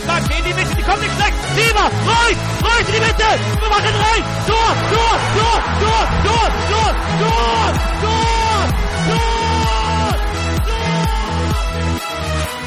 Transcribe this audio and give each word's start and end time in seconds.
stark 0.00 0.24
in 0.38 0.44
die 0.44 0.54
Mitte, 0.54 0.74
die 0.74 0.82
kommt 0.82 1.00
nicht 1.00 1.18
weg. 1.18 1.32
Lieber, 1.56 1.86
Reus, 2.08 2.38
Reus 2.64 2.86
in 2.88 2.94
die 2.94 3.04
Mitte. 3.06 3.28
Wir 3.60 3.70
machen 3.70 3.94
rein. 4.04 4.22
Tor, 4.48 4.70
Tor, 4.92 5.16
Tor, 5.36 5.58
Tor, 5.80 6.04
Tor, 6.24 6.48
Tor, 6.70 6.90
Tor, 7.20 7.72
Tor. 8.02 8.30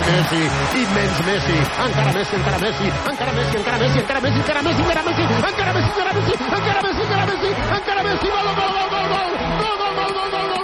Messi, 0.03 0.41
immens 0.77 1.19
Messi, 1.25 1.57
encara 1.83 2.11
Messi, 2.13 2.35
encara 2.35 2.57
Messi, 2.59 2.85
encara 3.09 3.31
Messi, 3.31 3.57
encara 3.57 3.77
Messi, 3.77 3.97
encara 3.97 4.21
Messi, 4.21 4.39
encara 4.39 4.61
Messi, 4.61 4.81
encara 4.81 5.01
Messi, 5.03 5.21
encara 5.23 5.73
Messi, 5.73 5.91
encara 5.93 6.13
Messi, 6.13 6.31
encara 6.33 6.81
Messi, 6.83 7.01
encara 7.01 7.25
Messi, 7.25 7.49
encara 7.73 8.03
Messi, 8.03 8.27
gol, 8.27 8.47
gol, 8.53 8.71
gol, 8.73 8.87
gol, 8.93 9.07
gol, 9.09 9.29
gol, 9.59 9.75
gol, 9.79 9.93
gol, 9.95 10.19
gol, 10.31 10.47
gol, 10.49 10.62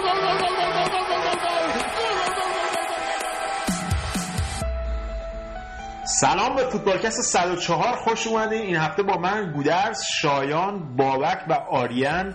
سلام 6.20 6.56
به 6.56 6.62
فوتبالکست 6.62 7.20
104 7.20 7.96
خوش 7.96 8.26
اومدین. 8.26 8.62
این 8.62 8.76
هفته 8.76 9.02
با 9.02 9.16
من 9.16 9.52
گودرز 9.52 10.02
شایان 10.20 10.96
بابک 10.96 11.38
و 11.48 11.52
آریان 11.52 12.34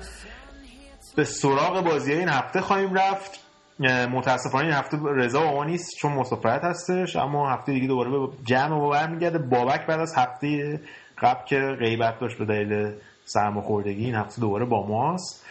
به 1.16 1.24
سراغ 1.24 1.84
بازی 1.84 2.14
این 2.14 2.30
هفته 2.30 2.62
خواهیم 2.62 2.94
رفت. 2.94 3.40
متاسفانه 4.12 4.66
این 4.66 4.74
هفته 4.74 4.98
رضا 5.16 5.42
با 5.42 5.52
ما 5.52 5.64
نیست 5.64 5.96
چون 5.98 6.12
مسافرت 6.12 6.64
هستش 6.64 7.16
اما 7.16 7.50
هفته 7.50 7.74
دیگه 7.74 7.88
دوباره 7.88 8.10
به 8.10 8.18
جمع 8.44 8.78
ما 8.78 8.90
برمیگرده 8.90 9.38
بابک 9.38 9.86
بعد 9.86 10.00
از 10.00 10.14
هفته 10.18 10.80
قبل 11.18 11.46
که 11.46 11.60
غیبت 11.80 12.20
داشت 12.20 12.38
به 12.38 12.46
دلیل 12.46 12.94
سرماخوردگی 13.26 14.06
این 14.06 14.16
هفته 14.16 14.42
دوباره 14.42 14.66
با 14.66 14.88
ماست. 14.88 15.46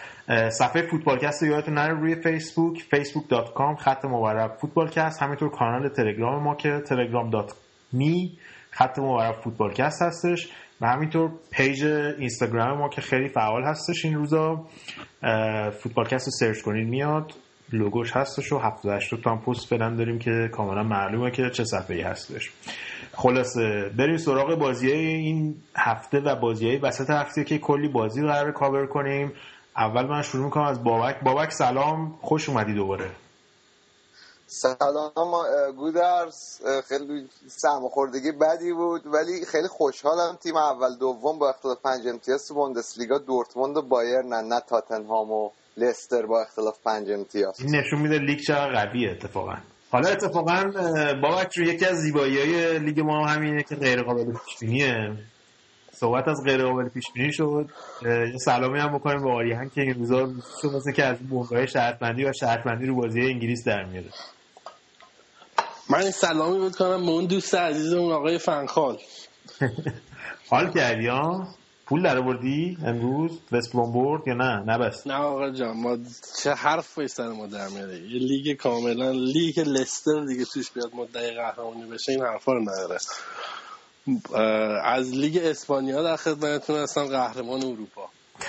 صفحه 0.51 0.83
فوتبالکست 0.83 1.43
رو 1.43 1.49
یادتون 1.49 1.75
نره. 1.75 2.01
روی 2.01 2.15
فیسبوک 2.15 2.79
facebook.com 2.95 3.81
خط 3.81 4.05
مورب 4.05 4.57
فوتبالکست. 4.61 5.23
همینطور 5.23 5.51
کانال 5.51 5.89
تلگرام 5.89 6.43
ما 6.43 6.55
که 6.55 6.83
telegram.me 7.95 8.39
خط 8.71 8.99
مورب 8.99 9.41
فوتبالکست 9.41 10.03
هستش 10.03 10.49
و 10.81 10.87
همینطور 10.87 11.31
page 11.51 11.85
اینستاگرام 12.19 12.79
ما 12.79 12.89
که 12.89 13.01
خیلی 13.01 13.29
فعال 13.29 13.65
هستش 13.65 14.05
این 14.05 14.15
روزا. 14.15 14.67
فوتبالکست 15.83 16.27
رو 16.27 16.33
سرچ 16.33 16.63
کنید 16.63 16.89
میاد. 16.89 17.33
لوگوش 17.73 18.17
هستش 18.17 18.53
و 18.53 18.59
78 18.59 19.23
تا 19.23 19.31
هم 19.31 19.39
پست 19.41 19.69
فعلا 19.69 19.97
داریم 19.97 20.19
که 20.19 20.49
کاملا 20.53 20.83
معلومه 20.83 21.31
که 21.31 21.51
چه 21.51 21.65
صفحه‌ای 21.65 22.01
هستش. 22.01 22.51
خلاصه 23.13 23.91
بریم 23.99 24.17
سراغ 24.17 24.59
بازی 24.59 24.93
این 24.93 25.55
هفته 25.77 26.21
و 26.21 26.37
بازی 26.37 26.77
وسط 26.77 27.11
هفته 27.11 27.45
که 27.45 27.59
کلی 27.59 27.89
بازی 27.89 28.23
قرار 28.23 28.53
کاور 28.53 28.87
کنیم. 28.87 29.33
اول 29.77 30.07
من 30.07 30.23
شروع 30.23 30.45
می‌کنم 30.45 30.65
از 30.65 30.85
بابک. 30.85 31.21
بابک 31.21 31.53
سلام. 31.53 32.15
خوش 32.21 32.49
اومدی 32.49 32.75
دوباره. 32.75 33.07
سلام 34.47 35.33
گودرز. 35.77 36.61
خیلی 36.89 37.29
سرماخوردگی 37.47 38.33
بدی 38.33 38.73
بود 38.73 39.07
ولی 39.07 39.45
خیلی 39.45 39.69
خوشحالم 39.69 40.37
تیم 40.43 40.57
اول 40.57 40.99
دوم 41.01 41.39
با 41.39 41.49
اختلاف 41.49 41.79
پنج 41.85 42.09
امتیاز 42.09 42.49
تو 42.49 42.55
بوندسلیگا 42.55 43.19
دورتموند 43.19 43.77
و 43.77 43.83
بایرن 43.83 44.29
نه 44.29 44.61
تاتنهام 44.61 45.31
و 45.31 45.51
لستر 45.77 46.27
با 46.27 46.43
اختلاف 46.43 46.79
پنج 46.85 47.11
امتیاز. 47.11 47.61
این 47.61 47.77
نشون 47.77 48.01
میده 48.01 48.19
لیگ 48.19 48.39
چقدر 48.39 48.85
قویه 48.85 49.11
اتفاقا. 49.11 49.55
حالا 49.91 50.09
اتفاقا 50.09 50.65
بابک 51.23 51.59
رو 51.59 51.65
یکی 51.65 51.87
از 51.87 51.97
زیبایی 51.97 52.39
های 52.39 52.79
لیگ 52.79 53.01
ما 53.01 53.27
همینه 53.27 53.63
که 53.63 53.77
غیر 53.77 54.03
قابل 54.03 54.25
پیش 54.25 54.59
بینیه 54.61 55.17
صحبت 55.93 56.29
از 56.29 56.43
غیر 56.45 56.65
قابل 56.65 56.89
پیش 56.89 57.05
بینی 57.15 57.33
شد 57.33 57.67
یه 58.03 58.39
سلامی 58.45 58.79
هم 58.79 58.99
بکنیم 58.99 59.25
به 59.25 59.31
آریان 59.31 59.69
که 59.69 59.81
این 59.81 59.95
روزا 59.95 60.27
مثل 60.77 60.93
که 60.93 61.05
از 61.05 61.19
بنگاه 61.19 61.67
شرطمندی 61.67 62.25
و 62.25 62.33
شرطمندی 62.33 62.87
رو 62.87 62.95
بازی 62.95 63.21
انگلیس 63.21 63.65
در 63.67 63.85
میاره. 63.85 64.09
من 65.91 66.11
سلامی 66.11 66.69
بکنم 66.69 67.07
به 67.07 67.11
اون 67.11 67.27
دوست 67.27 67.55
عزیزمون 67.55 68.13
آقای 68.13 68.39
فنخال. 68.39 68.99
حال 70.51 70.73
کردی 70.73 71.07
ها؟ 71.07 71.49
پول 71.87 72.03
در 72.03 72.21
بردی 72.21 72.79
امروز؟ 72.85 73.31
وست 73.53 73.73
برد 73.73 74.29
یا 74.29 74.35
نه؟ 74.35 74.63
نه 74.67 74.79
بس. 74.79 75.07
نه 75.07 75.15
آقا 75.15 75.51
جان 75.51 75.77
ما 75.77 75.99
چه 76.43 76.55
حرف 76.55 76.95
پای 76.95 77.09
سر 77.09 77.29
ما 77.29 77.47
در 77.47 77.69
میاره؟ 77.69 77.99
یه 77.99 78.19
لیگ 78.19 78.57
کاملا 78.57 79.11
لیگ 79.11 79.61
لستر 79.61 80.25
دیگه 80.29 80.45
توش 80.45 80.71
بیاد 80.71 80.95
مدعی 80.95 81.31
قهرمانی 81.31 81.87
بشه 81.87 82.13
این 82.13 82.23
حرفا 82.23 82.53
رو 82.53 82.61
نداره. 82.61 82.99
از 84.85 85.15
لیگ 85.15 85.39
اسپانیا 85.43 86.03
در 86.03 86.17
خدمتتون 86.17 86.77
هستم 86.77 87.07
قهرمان 87.07 87.63
اروپا. 87.63 88.09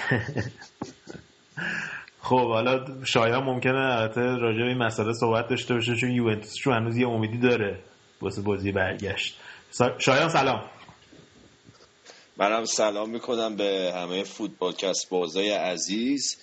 خب 2.26 2.48
حالا 2.48 2.86
شایان 3.06 3.44
ممکنه 3.44 3.78
البته 3.78 4.22
راجع 4.22 4.60
به 4.60 4.68
این 4.68 4.78
مسئله 4.78 5.14
صحبت 5.14 5.48
داشته 5.48 5.74
باشه 5.74 5.96
چون 5.96 6.12
یوونتوس 6.12 6.56
چون 6.56 6.74
هنوز 6.74 6.98
یه 6.98 7.08
امیدی 7.08 7.38
داره 7.38 7.80
واسه 8.22 8.42
بازی 8.42 8.72
برگشت. 8.72 9.40
شایان 9.98 10.30
سلام. 10.30 10.62
منم 12.38 12.66
سلام 12.66 13.10
می‌کنم 13.10 13.56
به 13.56 13.94
همه 13.96 14.24
فوتبالکست 14.24 15.10
بازای 15.10 15.50
عزیز. 15.50 16.38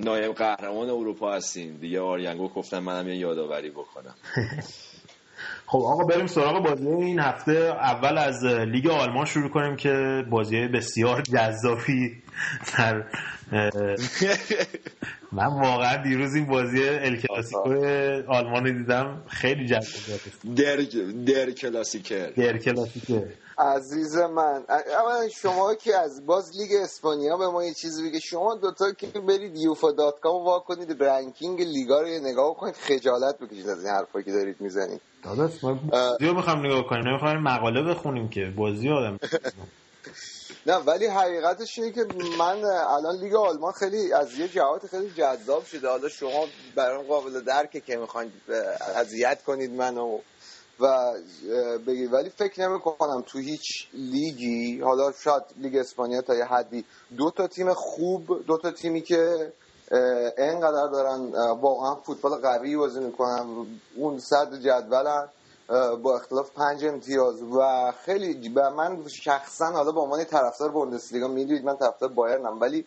نایب 0.00 0.34
قهرمان 0.34 0.90
اروپا 0.90 1.32
هستیم. 1.32 1.76
دیگه 1.76 2.00
آریانگو 2.00 2.48
گفتم 2.48 2.78
منم 2.78 3.08
یه 3.08 3.16
یادآوری 3.16 3.70
بکنم. 3.70 4.14
خب 5.72 5.78
آقا 5.78 6.04
بریم 6.04 6.26
سراغ 6.26 6.64
بازی. 6.64 6.88
این 6.88 7.18
هفته 7.18 7.52
اول 7.52 8.18
از 8.18 8.44
لیگ 8.44 8.86
آلمان 8.86 9.24
شروع 9.24 9.48
کنیم 9.48 9.76
که 9.76 10.24
بازی 10.30 10.68
بسیار 10.68 11.22
جذابی 11.22 12.22
در 12.78 13.04
من 15.32 15.46
واقعا 15.46 16.02
دیروز 16.02 16.34
این 16.34 16.46
بازی 16.46 16.88
ال 16.88 17.16
کلاسیکو 17.16 17.74
آلمان 18.28 18.78
دیدم. 18.78 19.22
خیلی 19.28 19.66
جذاب 19.66 20.20
Der 20.56 20.76
Der 21.26 21.50
Klassiker 21.50 22.30
Der 22.30 22.58
Klassiker 22.58 23.22
عزیز 23.58 24.16
من 24.16 24.64
اولا 24.68 25.28
شما 25.28 25.74
که 25.74 25.96
از 25.96 26.26
باز 26.26 26.50
لیگ 26.58 26.70
اسپانیا 26.82 27.36
به 27.36 27.46
ما 27.48 27.64
یه 27.64 27.74
چیزی 27.74 28.08
بگه. 28.08 28.20
شما 28.20 28.54
دوتا 28.54 28.92
که 28.92 29.06
برید 29.06 29.56
UEFA 29.56 29.92
dot 29.92 30.20
com 30.20 30.44
وا 30.44 30.58
کنید 30.58 31.02
ranking 31.02 31.60
لیگا 31.60 32.00
رو 32.00 32.08
نگاه 32.08 32.56
کنید 32.56 32.74
خجالت 32.74 33.38
بکشید 33.38 33.68
از 33.68 33.84
این 33.84 33.94
حرفایی 33.94 34.24
که 34.24 34.32
دارید 34.32 34.60
می‌زنید. 34.60 35.00
داداش 35.22 35.64
ما 35.64 35.74
بازی 35.74 36.26
رو 36.26 36.34
می‌خوام 36.34 36.66
نگاه 36.66 36.86
کنیم. 36.86 37.08
نمی‌خوام 37.08 37.36
مقاله 37.42 37.82
بخونیم 37.82 38.28
که. 38.28 38.54
بازی 38.56 38.88
آدم. 38.88 39.18
نه 40.66 40.76
ولی 40.76 41.06
حقیقتش 41.06 41.78
اینه 41.78 41.92
که 41.92 42.00
من 42.38 42.64
الان 42.64 43.16
لیگ 43.22 43.34
آلمان 43.34 43.72
خیلی 43.72 44.12
از 44.12 44.38
یه 44.38 44.48
جهات 44.48 44.86
خیلی 44.86 45.10
جذاب 45.10 45.64
شده. 45.64 45.88
حالا 45.88 46.08
شما 46.08 46.46
برام 46.76 47.06
قابل 47.06 47.40
درکه 47.40 47.80
که 47.80 47.96
می‌خواید 47.96 48.32
اذیت 48.96 49.42
کنید 49.42 49.70
منو 49.70 50.18
و 50.80 50.86
بگید. 51.86 52.12
ولی 52.12 52.30
فکر 52.30 52.68
نمی 52.68 52.80
کنم 52.80 53.22
تو 53.26 53.38
هیچ 53.38 53.88
لیگی 53.94 54.80
حالا 54.80 55.12
شاید 55.24 55.42
لیگ 55.56 55.76
اسپانیا 55.76 56.22
تا 56.22 56.34
یه 56.34 56.44
حدی 56.44 56.84
دو 57.18 57.30
تا 57.30 57.46
تیم 57.46 57.74
خوب 57.74 58.46
دو 58.46 58.58
تا 58.58 58.70
تیمی 58.70 59.02
که 59.02 59.52
انقدر 60.36 60.86
دارن 60.86 61.32
واقعا 61.60 61.94
فوتبال 61.94 62.34
قوی 62.34 62.76
بازی 62.76 63.00
می‌کنن. 63.00 63.66
اون 63.96 64.18
صد 64.18 64.54
جدولن 64.54 65.28
با 66.02 66.16
اختلاف 66.16 66.50
پنج 66.50 66.84
امتیاز. 66.84 67.42
و 67.42 67.92
خیلی 68.04 68.48
به 68.48 68.68
من 68.68 69.08
شخصا 69.08 69.66
حالا 69.66 69.92
به 69.92 70.00
عنوان 70.00 70.24
طرفدار 70.24 70.68
بوندسلیگا 70.68 71.28
می‌دونید 71.28 71.64
من 71.64 71.76
طرفدار 71.76 72.08
بایرنم. 72.08 72.60
ولی 72.60 72.86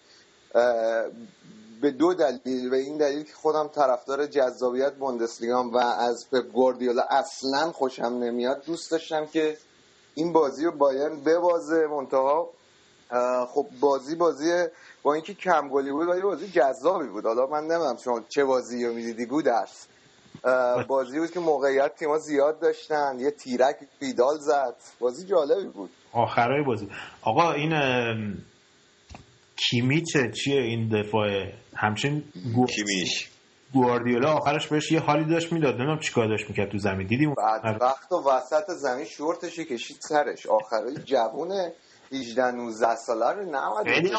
به 1.81 1.91
دو 1.91 2.13
دلیل. 2.13 2.69
به 2.69 2.77
این 2.77 2.97
دلیل 2.97 3.23
که 3.23 3.33
خودم 3.33 3.67
طرفدار 3.67 4.25
جذابیت 4.25 4.93
بوندسلیگام 4.93 5.73
و 5.73 5.77
از 5.77 6.29
پپ 6.29 6.45
گواردیولا 6.53 7.03
اصلا 7.09 7.71
خوشم 7.71 8.05
نمیاد 8.05 8.63
دوست 8.65 8.91
داشتم 8.91 9.25
که 9.25 9.57
این 10.15 10.33
بازی 10.33 10.65
رو 10.65 10.71
بایرن 10.71 11.23
ببازه 11.23 11.87
منتها. 11.87 12.49
خب 13.47 13.65
بازی 13.79 14.15
بازی 14.15 14.65
با 15.05 15.13
اینکه 15.13 15.33
کم 15.33 15.69
گلی 15.69 15.91
بود 15.91 16.07
ولی 16.07 16.21
بازی 16.21 16.47
جذابی 16.47 17.07
بود. 17.07 17.25
حالا 17.25 17.47
من 17.47 17.59
نمی‌دونم 17.59 17.97
شما 18.03 18.21
چه 18.29 18.43
بازی 18.43 18.85
رو 18.85 18.93
می‌دیدی 18.93 19.25
گودرس 19.25 19.87
بازی 20.87 21.19
بود 21.19 21.31
که 21.31 21.39
موقعیت 21.39 21.95
تیما 21.95 22.17
زیاد 22.17 22.59
داشتن 22.59 23.17
یه 23.19 23.31
تیرک 23.31 23.75
بیدال 23.99 24.37
زد. 24.39 24.75
بازی 24.99 25.25
جالبی 25.25 25.67
بود. 25.67 25.89
آخرای 26.13 26.63
بازی. 26.63 26.89
آقا 27.21 27.51
این 27.51 27.73
کیمیچه 29.55 30.31
چیه 30.31 30.61
این 30.61 30.89
دفاع؟ 30.89 31.51
همچین 31.75 32.23
گو... 32.55 32.65
کیمیش 32.65 33.29
گواردیولا 33.73 34.33
آخرش 34.33 34.67
بهش 34.67 34.91
یه 34.91 34.99
حالی 34.99 35.25
داشت 35.25 35.53
می‌داد. 35.53 35.75
نمی‌دونم 35.75 35.99
چیکار 35.99 36.27
داشت 36.27 36.49
می‌کرد 36.49 36.71
تو 36.71 36.77
زمین. 36.77 37.07
دیدیم 37.07 37.33
بعد 37.33 37.81
وقت 37.81 38.11
و 38.11 38.29
وسط 38.29 38.71
زمین 38.71 39.05
شورتش 39.05 39.59
کشید 39.59 39.97
سرش. 39.99 40.45
آخرای 40.45 40.95
جوونه. 40.95 41.73
18 42.15 42.51
19 42.51 42.95
ساله 42.95 43.29
رو 43.31 43.41
نمید 43.41 44.11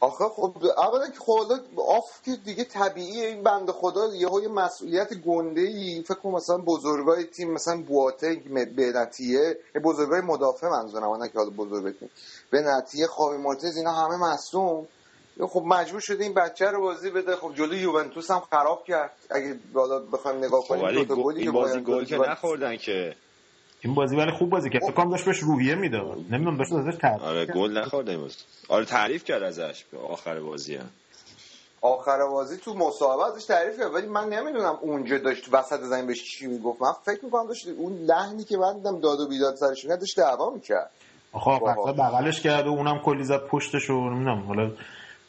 آخه 0.00 0.24
خب 0.24 0.56
اولا 0.76 1.08
که 1.08 1.18
خدا 1.18 1.58
آف 1.88 2.22
که 2.24 2.36
دیگه 2.44 2.64
طبیعیه 2.64 3.26
این 3.26 3.42
بنده 3.42 3.72
خدا 3.72 4.14
یه 4.14 4.28
های 4.28 4.48
مسئولیت 4.48 5.14
گنده 5.14 5.60
ای 5.60 6.02
فکر 6.02 6.14
کنم 6.14 6.32
مثلا 6.32 6.58
بزرگای 6.58 7.24
تیم 7.24 7.50
مثلا 7.50 7.82
بواته 7.82 8.42
به 8.76 8.92
نتیه 8.94 9.58
بزرگای 9.84 10.20
مدافع 10.20 10.68
منظورم 10.68 11.22
نه 11.22 11.28
که 11.28 11.38
حالا 11.38 11.50
بزرگ 11.50 11.98
تیم. 11.98 12.10
به 12.50 12.60
نتیه 12.60 13.06
خاوی 13.06 13.38
مارتز 13.38 13.76
اینا 13.76 13.92
همه 13.92 14.16
مصوم 14.16 14.86
خب 15.40 15.62
مجبور 15.66 16.00
شده 16.00 16.24
این 16.24 16.34
بچه 16.34 16.66
رو 16.66 16.80
بازی 16.80 17.10
بده. 17.10 17.36
خب 17.36 17.54
جلوی 17.54 17.78
یوونتوس 17.78 18.30
هم 18.30 18.42
خراب 18.50 18.84
کرد. 18.84 19.10
اگه 19.30 19.58
بالا 19.72 19.98
بخوایم 19.98 20.44
نگاه 20.44 20.64
کنیم 20.68 20.84
ولی 20.84 21.04
گل 21.04 21.36
این 21.36 21.52
بازی 21.52 21.80
گل 21.80 22.04
که 22.04 22.16
نخوردن 22.16 22.76
که. 22.76 23.16
این 23.86 23.94
بازی 23.94 24.16
ولی 24.16 24.30
خوب 24.30 24.50
بازی 24.50 24.70
کرد. 24.70 24.82
فکر 24.82 24.92
کنم 24.92 25.10
داشت 25.10 25.24
بهش 25.24 25.38
روحیه 25.38 25.74
می‌داد 25.74 26.18
نمی‌دونم 26.30 26.56
داشت 26.56 26.72
ازش 26.72 26.96
تعریف 26.96 27.22
آره 27.22 27.46
گل 27.46 27.78
نخورد 27.78 28.10
امروز. 28.10 28.36
آره 28.68 28.84
تعریف 28.84 29.24
کرد 29.24 29.42
ازش 29.42 29.84
به 29.92 29.98
آخر 29.98 30.40
بازی 30.40 30.76
هم. 30.76 30.88
آخر 31.80 32.26
بازی 32.26 32.56
تو 32.56 32.74
مصاحبه 32.74 33.34
ازش 33.34 33.44
تعریف 33.44 33.78
کرد. 33.78 33.94
ولی 33.94 34.06
من 34.06 34.28
نمی‌دونم 34.28 34.78
اونجا 34.80 35.18
داشت 35.18 35.48
وسط 35.52 35.80
زمین 35.80 36.06
بهش 36.06 36.24
چی 36.24 36.46
می‌گفت. 36.46 36.82
من 36.82 36.92
فکر 37.04 37.24
می‌کنم 37.24 37.46
داشت 37.46 37.68
اون 37.68 37.92
لحنی 37.92 38.44
که 38.44 38.56
من 38.56 38.76
دیدم 38.76 39.00
داد 39.00 39.20
و 39.20 39.28
بیداد 39.28 39.54
سرش 39.54 39.84
میاد 39.84 39.98
داشت 39.98 40.16
دعوا 40.16 40.50
می‌کرد. 40.50 40.90
آخه 41.32 41.50
بابا. 41.60 41.92
پس 41.92 41.98
بغلش 41.98 42.40
کرد 42.40 42.66
و 42.66 42.70
اونم 42.70 42.98
کلی 42.98 43.24
زد 43.24 43.46
پشتش 43.46 43.90
و 43.90 44.10
نمی‌دونم. 44.10 44.46
حالا 44.46 44.70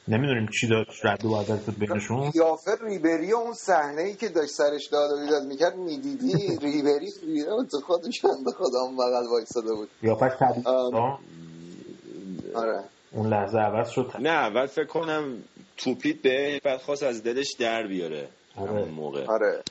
نمی‌دونیم 0.07 0.48
چی 0.59 0.68
داشت 0.68 1.06
رد 1.06 1.25
و 1.25 1.38
بدل 1.38 1.57
شد 1.65 1.80
بینشون 1.80 2.31
قیافه 2.31 2.71
ریبری 2.81 3.31
اون 3.31 3.54
صحنه 3.54 4.01
ای 4.01 4.13
که 4.13 4.30
داشت 4.30 4.51
سرش 4.51 4.88
داد 4.92 5.12
و 5.12 5.21
بیداد 5.24 5.44
می‌کرد 5.44 5.75
می‌دیدی؟ 5.75 6.57
ریبری 6.62 7.12
تو 7.71 7.80
خودش 7.80 8.21
بنده 8.21 8.51
خدا 8.57 8.80
اون 8.80 8.95
بغل 8.95 9.27
وایساده 9.31 9.74
بود. 9.74 9.89
قیافش 10.01 10.31
تبدیل. 10.39 10.68
آره. 12.56 12.83
اون 13.12 13.27
لحظه 13.27 13.57
عوض 13.57 13.89
شد. 13.89 14.12
نه 14.19 14.30
اول 14.30 14.65
فکر 14.65 14.86
کنم 14.86 15.44
توپیت 15.77 16.21
به 16.21 16.62
بعد 16.63 16.80
خواست 16.80 17.04
از 17.04 17.24
دلش 17.24 17.54
در 17.59 17.88
بیاره. 17.88 18.30
آره. 18.57 18.71
همون 18.71 18.89
موقع. 18.89 19.25
آره. 19.25 19.63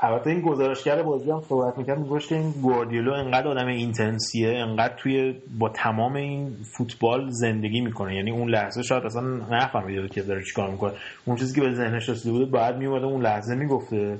البته 0.00 0.30
این 0.30 0.40
گزارشگر 0.40 1.02
بازی 1.02 1.30
هم 1.30 1.42
صحبت 1.48 1.78
می‌کرد 1.78 1.98
میگوشت 1.98 2.28
که 2.28 2.34
این 2.34 2.50
گواردیولو 2.50 3.12
انقدر 3.12 3.48
آدم 3.48 3.66
اینتنسیه 3.66 4.48
انقدر 4.48 4.94
توی 4.96 5.34
با 5.58 5.68
تمام 5.68 6.16
این 6.16 6.56
فوتبال 6.76 7.30
زندگی 7.30 7.80
می‌کنه. 7.80 8.16
یعنی 8.16 8.30
اون 8.30 8.50
لحظه 8.50 8.82
شاید 8.82 9.04
اصلا 9.04 9.22
نفهمیده 9.50 10.08
که 10.08 10.22
داره 10.22 10.44
چیکار 10.44 10.70
می‌کنه. 10.70 10.92
اون 11.24 11.36
چیزی 11.36 11.60
که 11.60 11.60
به 11.60 11.74
ذهنش 11.74 12.08
رسیده 12.08 12.32
بود 12.32 12.50
باید 12.50 12.76
میومده 12.76 13.06
اون 13.06 13.22
لحظه 13.22 13.54
می‌گفته 13.54 14.18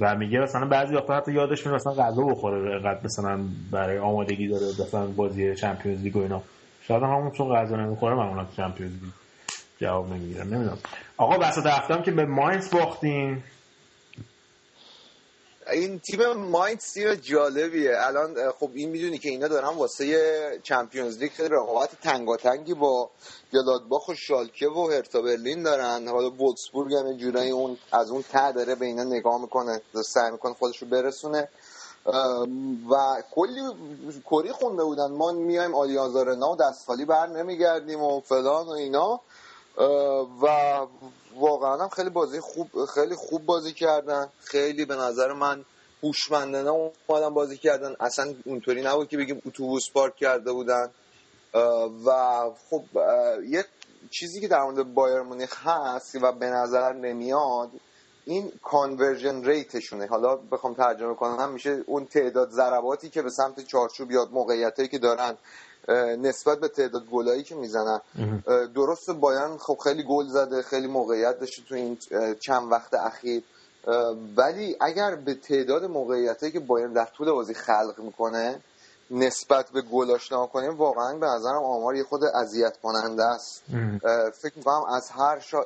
و 0.00 0.16
میگه 0.16 0.38
مثلا 0.40 0.66
بعضی 0.66 0.94
وقتا 0.94 1.16
حتی 1.16 1.32
یادش 1.32 1.66
میاد 1.66 1.74
مثلا 1.74 1.92
غذا 1.92 2.22
بخوره 2.22 2.74
انقدر 2.74 2.98
مثلا 3.04 3.40
برای 3.70 3.98
آمادگی 3.98 4.48
داره 4.48 4.66
مثلا 4.66 5.06
بازی 5.06 5.54
Champions 5.54 6.02
League 6.02 6.16
و 6.16 6.22
اینا. 6.22 6.42
شاید 6.82 7.02
هم 7.02 7.08
همون 7.08 7.30
چون 7.30 7.54
غذا 7.54 7.76
نمی‌خوره 7.76 8.14
معمولا 8.14 8.46
Champions 8.56 8.92
League 8.92 9.12
جواب 9.80 10.12
نمی‌گیرم 10.12 10.54
نمی‌دونم. 10.54 10.78
آقا 11.16 11.36
وسط 11.40 11.66
هفته 11.66 11.94
هم 11.94 12.02
که 12.02 12.10
به 12.10 12.24
ماینز 12.24 12.74
باختیم. 12.74 13.44
این 15.72 15.98
تیم 15.98 16.32
ماینز 16.32 16.78
تیم 16.78 17.14
جالبیه. 17.14 17.96
الان 17.96 18.52
خب 18.60 18.70
این 18.74 18.90
می‌دونی 18.90 19.18
که 19.18 19.28
اینا 19.28 19.48
دارن 19.48 19.68
واسه 19.68 20.60
Champions 20.62 21.18
League 21.18 21.32
خیلی 21.32 21.48
رقابت 21.48 22.00
تنگاتنگی 22.02 22.74
با 22.74 23.10
گلادباخ 23.52 24.08
و 24.08 24.14
شالکه 24.14 24.68
و 24.68 24.90
هرتا 24.90 25.22
برلین 25.22 25.62
دارن. 25.62 26.08
حالا 26.08 26.30
وولفسبورگ 26.30 26.94
هم 26.94 27.16
جورایی 27.16 27.50
اون 27.50 27.78
از 27.92 28.10
اون 28.10 28.24
ته 28.32 28.52
داره 28.52 28.74
به 28.74 28.86
اینا 28.86 29.04
نگاه 29.04 29.40
می‌کنه 29.40 29.80
سعی 30.04 30.30
می‌کنه 30.30 30.54
خودش 30.54 30.82
رو 30.82 30.88
برسونه. 30.88 31.48
و 32.90 33.22
کلی 33.34 33.60
کری 34.30 34.52
خونده 34.52 34.84
بودن. 34.84 35.10
ما 35.10 35.32
میایم 35.32 35.74
آلیازارنا 35.74 36.52
و 36.52 36.56
دستخالی 36.56 37.04
بر 37.04 37.26
نمیگردیم 37.26 38.02
و 38.02 38.20
فلان 38.20 38.66
و 38.66 38.70
اینا. 38.70 39.20
و 40.42 40.46
واقعا 41.36 41.82
هم 41.82 41.88
خیلی 41.88 42.10
بازی 42.10 42.40
خوب 42.40 42.84
خیلی 42.94 43.14
خوب 43.14 43.46
بازی 43.46 43.72
کردن. 43.72 44.28
خیلی 44.38 44.84
به 44.84 44.96
نظر 44.96 45.32
من 45.32 45.64
هوشمندانه 46.02 46.90
اومدن 47.06 47.34
بازی 47.34 47.58
کردن. 47.58 47.96
اصلا 48.00 48.34
اونطوری 48.44 48.82
نبود 48.82 49.08
که 49.08 49.16
بگیم 49.16 49.42
اتوبوس 49.46 49.90
پارک 49.90 50.16
کرده 50.16 50.52
بودن. 50.52 50.90
و 52.06 52.40
خب 52.70 52.82
یه 53.48 53.64
چیزی 54.10 54.40
که 54.40 54.48
در 54.48 54.62
مورد 54.62 54.94
بایر 54.94 55.20
مونیخ 55.20 55.66
هست 55.66 56.14
و 56.22 56.32
به 56.32 56.46
نظر 56.46 56.92
نمیاد 56.92 57.70
این 58.24 58.52
کانورژن 58.62 59.44
ریتشونه. 59.44 60.06
حالا 60.06 60.36
بخوام 60.36 60.74
ترجمه 60.74 61.14
کنم 61.14 61.52
میشه 61.52 61.84
اون 61.86 62.06
تعداد 62.06 62.50
ضرباتی 62.50 63.10
که 63.10 63.22
به 63.22 63.30
سمت 63.30 63.60
چارچوب 63.60 64.10
یاد 64.10 64.30
موقعیتایی 64.30 64.88
که 64.88 64.98
دارن 64.98 65.36
نسبت 66.18 66.60
به 66.60 66.68
تعداد 66.68 67.04
گلایی 67.06 67.42
که 67.42 67.54
می‌زنن. 67.54 68.00
درست 68.74 69.10
بایرن 69.10 69.56
خب 69.56 69.78
خیلی 69.84 70.02
گل 70.02 70.26
زده 70.28 70.62
خیلی 70.62 70.86
موقعیت 70.86 71.40
داشته 71.40 71.62
تو 71.68 71.74
این 71.74 71.98
چند 72.40 72.72
وقت 72.72 72.94
اخیر. 72.94 73.42
ولی 74.36 74.76
اگر 74.80 75.14
به 75.14 75.34
تعداد 75.34 75.84
موقعیتایی 75.84 76.52
که 76.52 76.60
بایرن 76.60 76.92
در 76.92 77.04
طول 77.04 77.30
بازی 77.30 77.54
خلق 77.54 77.94
می‌کنه 77.98 78.60
نسبت 79.10 79.70
به 79.70 79.82
گلاش 79.82 80.32
نگاه 80.32 80.52
کنیم 80.52 80.76
واقعا 80.76 81.18
به 81.18 81.26
نظرم 81.26 81.64
آمار 81.64 81.96
یه 81.96 82.04
خود 82.04 82.24
اذیت 82.24 82.76
کننده 82.82 83.24
است 83.24 83.62
فکر 84.42 84.52
می‌کنم 84.56 84.84
از 84.96 85.10
هر 85.10 85.38
شا... 85.38 85.60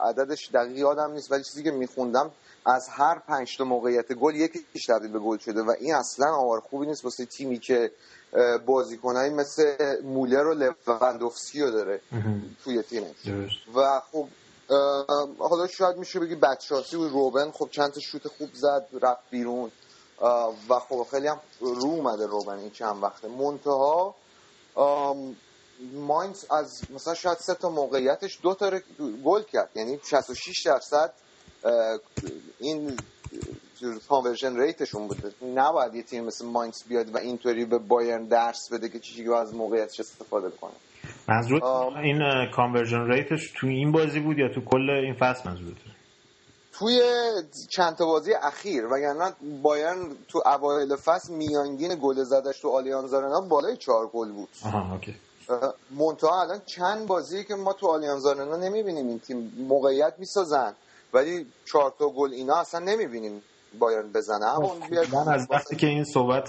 عددش 0.00 0.50
دقیق 0.54 0.76
یادم 0.76 1.12
نیست 1.12 1.32
ولی 1.32 1.44
چیزی 1.44 1.62
که 1.62 1.70
میخوندم 1.70 2.30
از 2.66 2.88
هر 2.88 3.18
پنج 3.18 3.56
تا 3.56 3.64
موقعیت 3.64 4.12
گل 4.12 4.34
یکیش 4.34 4.86
تبدیل 4.88 5.12
به 5.12 5.18
گل 5.18 5.38
شده 5.38 5.62
و 5.62 5.74
این 5.80 5.94
اصلا 5.94 6.34
آمار 6.34 6.60
خوبی 6.60 6.86
نیست 6.86 7.04
واسه 7.04 7.24
تیمی 7.26 7.58
که 7.58 7.90
بازیکنایی 8.66 9.32
مثل 9.32 9.96
مولر 10.02 10.46
و 10.46 10.54
لوندوفسکی 10.54 11.62
رو 11.62 11.70
داره 11.70 12.00
توی 12.64 12.82
تیمش 12.82 13.16
و 13.74 14.00
خب 14.12 14.28
حالا 15.38 15.66
شاید 15.66 15.96
میشه 15.96 16.20
بگی 16.20 16.34
بدشانسی 16.34 16.96
و 16.96 17.08
روبن 17.08 17.50
خب 17.50 17.68
چند 17.70 17.92
تا 17.92 18.00
شوت 18.00 18.28
خوب 18.28 18.48
زد 18.54 18.86
رفت 19.02 19.30
بیرون. 19.30 19.70
و 20.68 20.78
خب 20.88 21.06
خیلی 21.10 21.26
هم 21.26 21.40
رو 21.60 21.84
اومده 21.84 22.26
روبن 22.26 22.58
این 22.58 22.70
چند 22.70 23.02
وقته. 23.02 23.28
منتها 23.28 24.14
ماینز 25.92 26.44
از 26.50 26.82
مثلا 26.90 27.14
شاید 27.14 27.38
سه 27.38 27.54
تا 27.54 27.70
موقعیتش 27.70 28.38
دو 28.42 28.54
تا 28.54 28.80
گل 29.24 29.42
کرد. 29.42 29.70
یعنی 29.74 30.00
66 30.10 30.66
درصد 30.66 31.12
این 32.58 32.98
conversion 34.08 34.60
rate 34.60 34.84
شون 34.84 35.08
بوده. 35.08 35.32
نباید 35.54 35.94
یه 35.94 36.02
تیم 36.02 36.24
مثل 36.24 36.46
ماینز 36.46 36.82
بیاد 36.88 37.14
و 37.14 37.18
اینطوری 37.18 37.64
به 37.64 37.78
بایرن 37.78 38.24
درس 38.24 38.72
بده 38.72 38.88
که 38.88 38.98
چیزی 38.98 39.32
از 39.32 39.54
موقعیتش 39.54 40.00
استفاده 40.00 40.50
کنه. 40.50 40.72
منظور. 41.28 41.64
این 41.98 42.50
conversion 42.56 43.10
rate 43.10 43.38
ش 43.38 43.52
تو 43.56 43.66
این 43.66 43.92
بازی 43.92 44.20
بود 44.20 44.38
یا 44.38 44.48
تو 44.54 44.60
کل 44.60 44.90
این 44.90 45.14
فصل 45.14 45.48
منظورته 45.50 45.80
توی 46.72 47.00
چند 47.68 47.96
تا 47.96 48.06
بازی 48.06 48.34
اخیر 48.34 48.86
وگرنه 48.86 49.32
بایرن 49.62 50.16
تو 50.28 50.42
اوایل 50.46 50.96
فصل 50.96 51.34
میانگین 51.34 51.98
گل 52.02 52.24
زدش 52.24 52.60
تو 52.60 52.68
آلیانز 52.68 53.14
آرنا 53.14 53.40
بالای 53.40 53.76
چهار 53.76 54.06
گل 54.06 54.32
بود. 54.32 54.48
آها 54.64 54.92
okay. 54.92 55.14
منتها 55.90 56.40
الان 56.40 56.60
چند 56.66 57.06
بازی 57.06 57.44
که 57.44 57.54
ما 57.54 57.72
تو 57.72 57.86
آلیانز 57.86 58.26
آرنا 58.26 58.56
نمی‌بینیم 58.56 59.08
این 59.08 59.18
تیم 59.18 59.52
موقعیت 59.68 60.14
می‌سازن 60.18 60.74
ولی 61.12 61.46
چهار 61.72 61.94
تا 61.98 62.08
گل 62.08 62.32
اینا 62.32 62.56
اصلا 62.56 62.80
نمی‌بینیم. 62.80 63.42
بایرن 63.78 64.12
بیاد- 64.90 65.14
من 65.14 65.32
از 65.32 65.46
وقتی 65.50 65.76
که 65.76 65.86
این 65.86 66.04
صحبت 66.04 66.48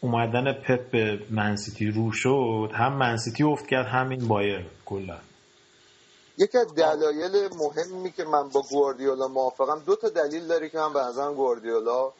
اومدن 0.00 0.52
پپ 0.52 0.90
به 0.90 1.18
منسیتی 1.30 1.86
رو 1.90 2.12
شد 2.12 2.70
هم 2.74 2.92
منسیتی 2.92 3.44
افت 3.44 3.66
کرد 3.66 3.86
هم 3.86 4.08
این 4.08 4.28
بایر 4.28 4.66
کلا. 4.84 5.18
یکی 6.38 6.58
از 6.58 6.74
دلایل 6.74 7.48
مهمی 7.58 8.12
که 8.12 8.24
من 8.24 8.48
با 8.48 8.62
گواردیولا 8.70 9.28
موافقم 9.28 9.82
دو 9.86 9.96
تا 9.96 10.08
دلیل 10.08 10.46
داره 10.46 10.68
که 10.68 10.78
من 10.78 10.92
به 10.92 11.00
نظرم 11.00 11.34
گواردیولا 11.34 12.12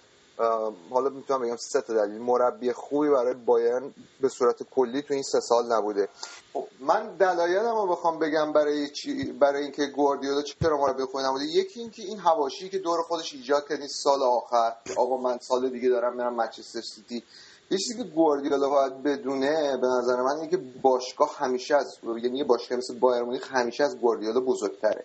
حالا 0.91 1.09
می‌تونم 1.11 1.43
بگم 1.43 1.57
سه 1.57 1.81
تا 1.81 1.95
دلیل. 1.95 2.21
مربی 2.21 2.73
خوبی 2.73 3.09
برای 3.09 3.35
بایرن 3.35 3.95
به 4.21 4.29
صورت 4.29 4.63
کلی 4.63 5.03
تو 5.03 5.15
این 5.15 5.23
سه 5.23 5.41
سال 5.41 5.73
نبوده. 5.73 6.09
خب، 6.53 6.65
من 6.81 7.17
دلایلم 7.17 7.75
رو 7.75 7.87
بخوام 7.87 8.19
بگم 8.19 8.53
برای 8.53 8.91
چی 8.91 9.33
برای 9.33 9.63
اینکه 9.63 9.87
گواردیولا 9.87 10.43
چرا 10.43 10.77
مربی 10.77 11.05
خوبی 11.05 11.25
نبوده. 11.25 11.45
یکی 11.45 11.81
اینکه 11.81 12.03
این 12.03 12.19
حواشی 12.19 12.69
که 12.69 12.79
دور 12.79 13.03
خودش 13.03 13.35
ایجاد 13.35 13.69
کرد 13.69 13.79
این 13.79 13.89
سال 13.89 14.23
آخر 14.23 14.73
آقا 14.97 15.17
من 15.17 15.39
سال 15.39 15.71
دیگه 15.71 15.89
دارم 15.89 16.17
میرم 16.17 16.35
منچستر 16.35 16.81
سیتی. 16.81 17.23
یه 17.71 17.79
چیزی 17.79 17.97
که 17.97 18.05
گواردیولا 18.05 18.69
باید 18.69 19.03
بدونه 19.03 19.77
به 19.77 19.87
نظر 19.87 20.23
من 20.23 20.37
اینه 20.37 20.49
که 20.49 20.57
باشگاه 20.83 21.37
همیشه 21.37 21.77
از 21.77 21.99
یعنی 22.23 22.39
یه 22.39 22.45
باشگاه 22.45 22.79
مثل 22.79 22.99
بایر 22.99 23.23
مونیخ 23.23 23.53
همیشه 23.53 23.85
از 23.85 23.99
گواردیولا 23.99 24.41
بزرگتره. 24.41 25.05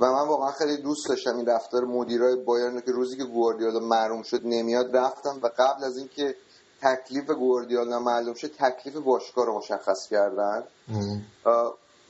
و 0.00 0.12
من 0.12 0.28
واقعا 0.28 0.52
خیلی 0.52 0.76
دوست 0.76 1.08
داشتم 1.08 1.36
این 1.36 1.46
رفتار 1.46 1.84
مدیرای 1.84 2.36
بایرن 2.36 2.80
که 2.80 2.92
روزی 2.92 3.16
که 3.16 3.24
گواردیولا 3.24 3.80
معلوم 3.80 4.22
شد 4.22 4.40
نمیاد 4.44 4.96
رفتم 4.96 5.38
و 5.42 5.50
قبل 5.58 5.84
از 5.84 5.96
اینکه 5.96 6.34
تکلیف 6.82 7.30
گواردیولا 7.30 7.98
معلوم 7.98 8.34
شد 8.34 8.50
تکلیف 8.58 8.96
باشگاه 8.96 9.46
رو 9.46 9.58
مشخص 9.58 10.08
کردن. 10.08 10.64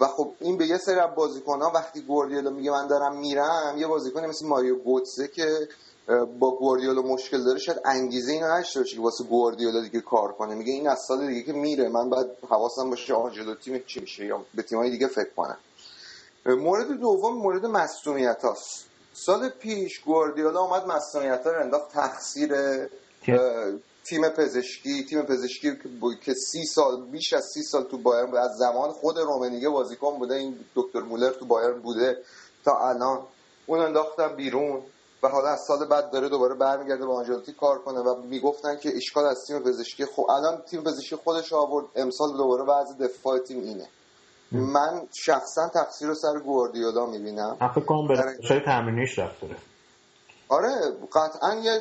و 0.01 0.07
خب 0.07 0.33
این 0.41 0.57
به 0.57 0.67
یه 0.67 0.79
سری 0.79 1.01
از 1.01 1.15
بازیکن‌ها 1.17 1.73
وقتی 1.75 2.01
گواردیولا 2.01 2.51
میگه 2.51 2.71
من 2.71 2.87
دارم 2.87 3.17
میرم 3.17 3.75
یه 3.79 3.87
بازیکن 3.87 4.27
مثل 4.27 4.47
ماریو 4.47 4.77
گوتسه 4.79 5.29
که 5.29 5.69
با 6.39 6.57
گواردیولا 6.57 7.03
مشکل 7.03 7.45
داره 7.45 7.59
شاید 7.59 7.81
انگیزه 7.85 8.33
اینو 8.33 8.47
نداشته 8.47 8.81
باشه 8.81 8.97
که 8.97 9.03
واسه 9.03 9.25
گواردیولا 9.25 9.81
دیگه 9.81 10.01
کار 10.01 10.33
کنه. 10.33 10.55
میگه 10.55 10.73
این 10.73 10.89
از 10.89 10.99
سال 11.09 11.27
دیگه 11.27 11.43
که 11.43 11.53
میره 11.53 11.89
من 11.89 12.11
باید 12.11 12.27
حواسم 12.49 12.91
باشه 12.91 13.15
آقا 13.15 13.31
جلو 13.31 13.55
تیم 13.55 13.83
چی 13.87 14.01
میشه 14.01 14.27
یا 14.27 14.45
به 14.55 14.63
تیم‌های 14.63 14.91
دیگه 14.91 15.07
فکر 15.07 15.31
کنم. 15.37 15.59
مورد 16.47 16.89
دوم 16.89 17.35
مورد 17.35 17.67
مسئولیت 17.67 18.45
هاست 18.45 18.85
سال 19.13 19.49
پیش 19.49 20.01
گواردیولا 20.01 20.61
اومد 20.61 20.87
مسئولیت 20.87 21.47
ها 21.47 21.53
رو 21.53 21.61
انداخت 21.61 21.93
تقصیر 21.93 22.55
تیم 24.05 24.29
پزشکی 24.29 25.05
تیم 25.05 25.23
پزشکی 25.23 25.79
که 26.25 26.35
سی 26.35 26.65
سال 26.65 27.03
بیش 27.03 27.33
از 27.33 27.45
سی 27.55 27.63
سال 27.63 27.85
تو 27.85 27.99
بایرن. 27.99 28.37
از 28.37 28.57
زمان 28.57 28.91
خود 28.91 29.19
رومنیگه 29.19 29.69
بازیکن 29.69 30.19
بوده. 30.19 30.35
این 30.35 30.59
دکتر 30.75 31.01
مولر 31.01 31.31
تو 31.31 31.47
بایرن 31.47 31.81
بوده 31.81 32.23
تا 32.65 32.89
الان. 32.89 33.23
اون 33.67 33.81
انداختن 33.81 34.37
بیرون 34.37 34.83
و 35.23 35.29
حالا 35.29 35.49
از 35.49 35.61
سال 35.67 35.87
بعد 35.87 36.11
داره 36.11 36.29
دوباره 36.29 36.55
برمیگرده 36.55 37.07
با 37.07 37.17
آنجلوتی 37.17 37.53
کار 37.53 37.79
کنه 37.79 38.01
و 38.01 38.23
می‌گفتن 38.23 38.77
که 38.77 38.97
اشکال 38.97 39.25
از 39.25 39.47
تیم 39.47 39.59
پزشکی 39.59 40.05
خب 40.05 40.31
الان 40.31 40.63
تیم 40.63 40.85
پزشکی 40.85 41.17
خودش 41.17 41.53
آورد. 41.53 41.87
امسال 41.97 42.37
دوباره 42.37 42.63
وضع 42.63 42.95
دفاع 42.95 43.39
تیم 43.39 43.61
اینه. 43.61 43.89
من 44.53 45.03
شخصا 45.13 45.69
تقصیر 45.69 46.09
رو 46.09 46.15
سر 46.15 46.39
گواردیولا 46.39 47.07
می‌بینم. 47.07 47.57
فکر 47.75 47.85
کنم 47.85 48.09
به 48.09 48.61
تمرینیش 48.67 49.19
رفت 49.19 49.41
داره 49.41 49.57
آره 50.51 50.69
قطعا 51.13 51.55
یه 51.55 51.73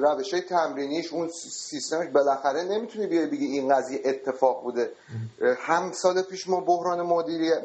روش 0.00 0.34
های 0.34 0.42
تمرینیش 0.42 1.12
اون 1.12 1.28
سیستمش 1.70 2.08
بالاخره 2.08 2.62
نمی‌تونی 2.62 3.06
بیای 3.06 3.26
بگی 3.26 3.46
این 3.46 3.74
قضیه 3.74 4.00
اتفاق 4.04 4.62
بوده. 4.62 4.90
هم 5.58 5.92
سال 5.92 6.22
پیش 6.22 6.48
ما 6.48 6.60
بحران 6.60 7.02
مدیریت 7.02 7.62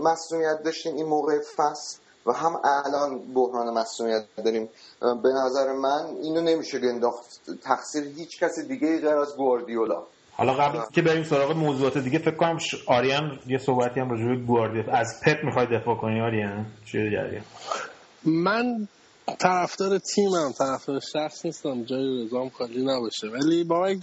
مسئولیت 0.00 0.62
داشتیم 0.62 0.96
این 0.96 1.06
موقع 1.06 1.38
فصل 1.56 1.98
و 2.26 2.32
هم 2.32 2.60
الان 2.64 3.18
بحران 3.34 3.78
مسئولیت 3.78 4.24
داریم. 4.36 4.68
به 5.00 5.28
نظر 5.28 5.72
من 5.72 6.06
اینو 6.22 6.40
نمیشه 6.40 6.80
انداخت. 6.82 7.40
تقصیر 7.62 8.04
هیچ 8.04 8.38
کس 8.38 8.58
دیگه 8.58 9.00
غیر 9.00 9.08
از 9.08 9.36
گواردیولا. 9.36 10.02
حالا 10.40 10.52
قبل 10.52 10.80
که 10.92 11.02
بریم 11.02 11.24
سراغ 11.24 11.56
موضوعات 11.56 11.98
دیگه 11.98 12.18
فکر 12.18 12.36
کنم 12.36 12.58
آریان 12.86 13.38
یه 13.46 13.58
صحبتی 13.58 14.00
هم 14.00 14.10
راجع 14.10 14.24
به 14.24 14.36
گواردیولا 14.36 14.92
از 14.92 15.20
پپ 15.26 15.44
می‌خوای 15.44 15.66
دفاع 15.66 15.96
کنی 15.96 16.20
آریان؟ 16.20 16.66
چیه 16.86 17.10
جریان 17.10 17.44
من 18.24 18.88
طرفدار 19.38 19.98
تیمم 19.98 20.52
طرفدار 20.58 21.00
شخص 21.12 21.44
نیستم 21.44 21.84
جای 21.84 22.24
رضام 22.24 22.48
خالی 22.48 22.84
نباشه. 22.84 23.26
ولی 23.26 23.64
با 23.64 23.94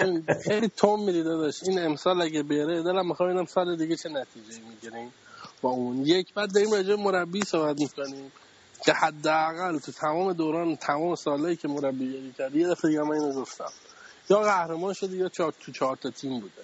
خیلی 0.45 0.67
توم 0.77 1.05
میری 1.05 1.23
داداش. 1.23 1.63
این 1.63 1.79
امسال 1.79 2.21
اگه 2.21 2.43
بیاره 2.43 2.83
دلم 2.83 3.07
می‌خوام 3.07 3.29
ببینم 3.29 3.45
سال 3.45 3.77
دیگه 3.77 3.95
چه 3.95 4.09
نتیجه 4.09 4.61
می‌گیریم. 4.69 5.11
با 5.61 5.69
اون 5.69 6.05
یک 6.05 6.33
بعد 6.33 6.53
داریم 6.53 6.71
راجع 6.71 6.95
مربی 6.95 7.41
صحبت 7.41 7.79
می‌کنیم. 7.79 8.31
که 8.85 8.93
حداقل 8.93 9.79
تو 9.79 9.91
تمام 9.91 10.33
دوران 10.33 10.75
تمام 10.75 11.15
سالهایی 11.15 11.55
که 11.55 11.67
مربیگری 11.67 12.33
کرد 12.37 12.55
یه 12.55 12.67
دفعه 12.67 12.89
دیگه 12.91 13.01
من 13.01 13.11
اینو 13.11 13.41
گفتم. 13.41 13.71
یا 14.29 14.39
قهرمان 14.39 14.93
شده 14.93 15.17
یا 15.17 15.29
چهار 15.29 15.53
تو 15.59 15.71
چهار 15.71 15.95
تا 15.95 16.09
تیم 16.09 16.39
بوده. 16.39 16.61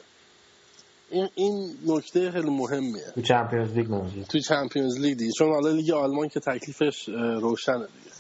این 1.10 1.30
این 1.36 1.78
نکته 1.88 2.32
خیلی 2.32 2.50
مهمیه. 2.50 3.12
تو 3.16 3.22
چمپیونز 3.22 3.74
لیگ 3.74 3.92
منظور 3.92 4.24
تو 4.24 4.40
چمپیونز 4.40 5.00
لیگ 5.00 5.18
دیگه. 5.18 5.32
چون 5.38 5.52
حالا 5.54 5.70
لیگ 5.70 5.92
آلمان 5.92 6.28
که 6.30 6.40
تکلیفش 6.40 7.10
روشنه 7.42 7.88
دیگه. 7.88 8.14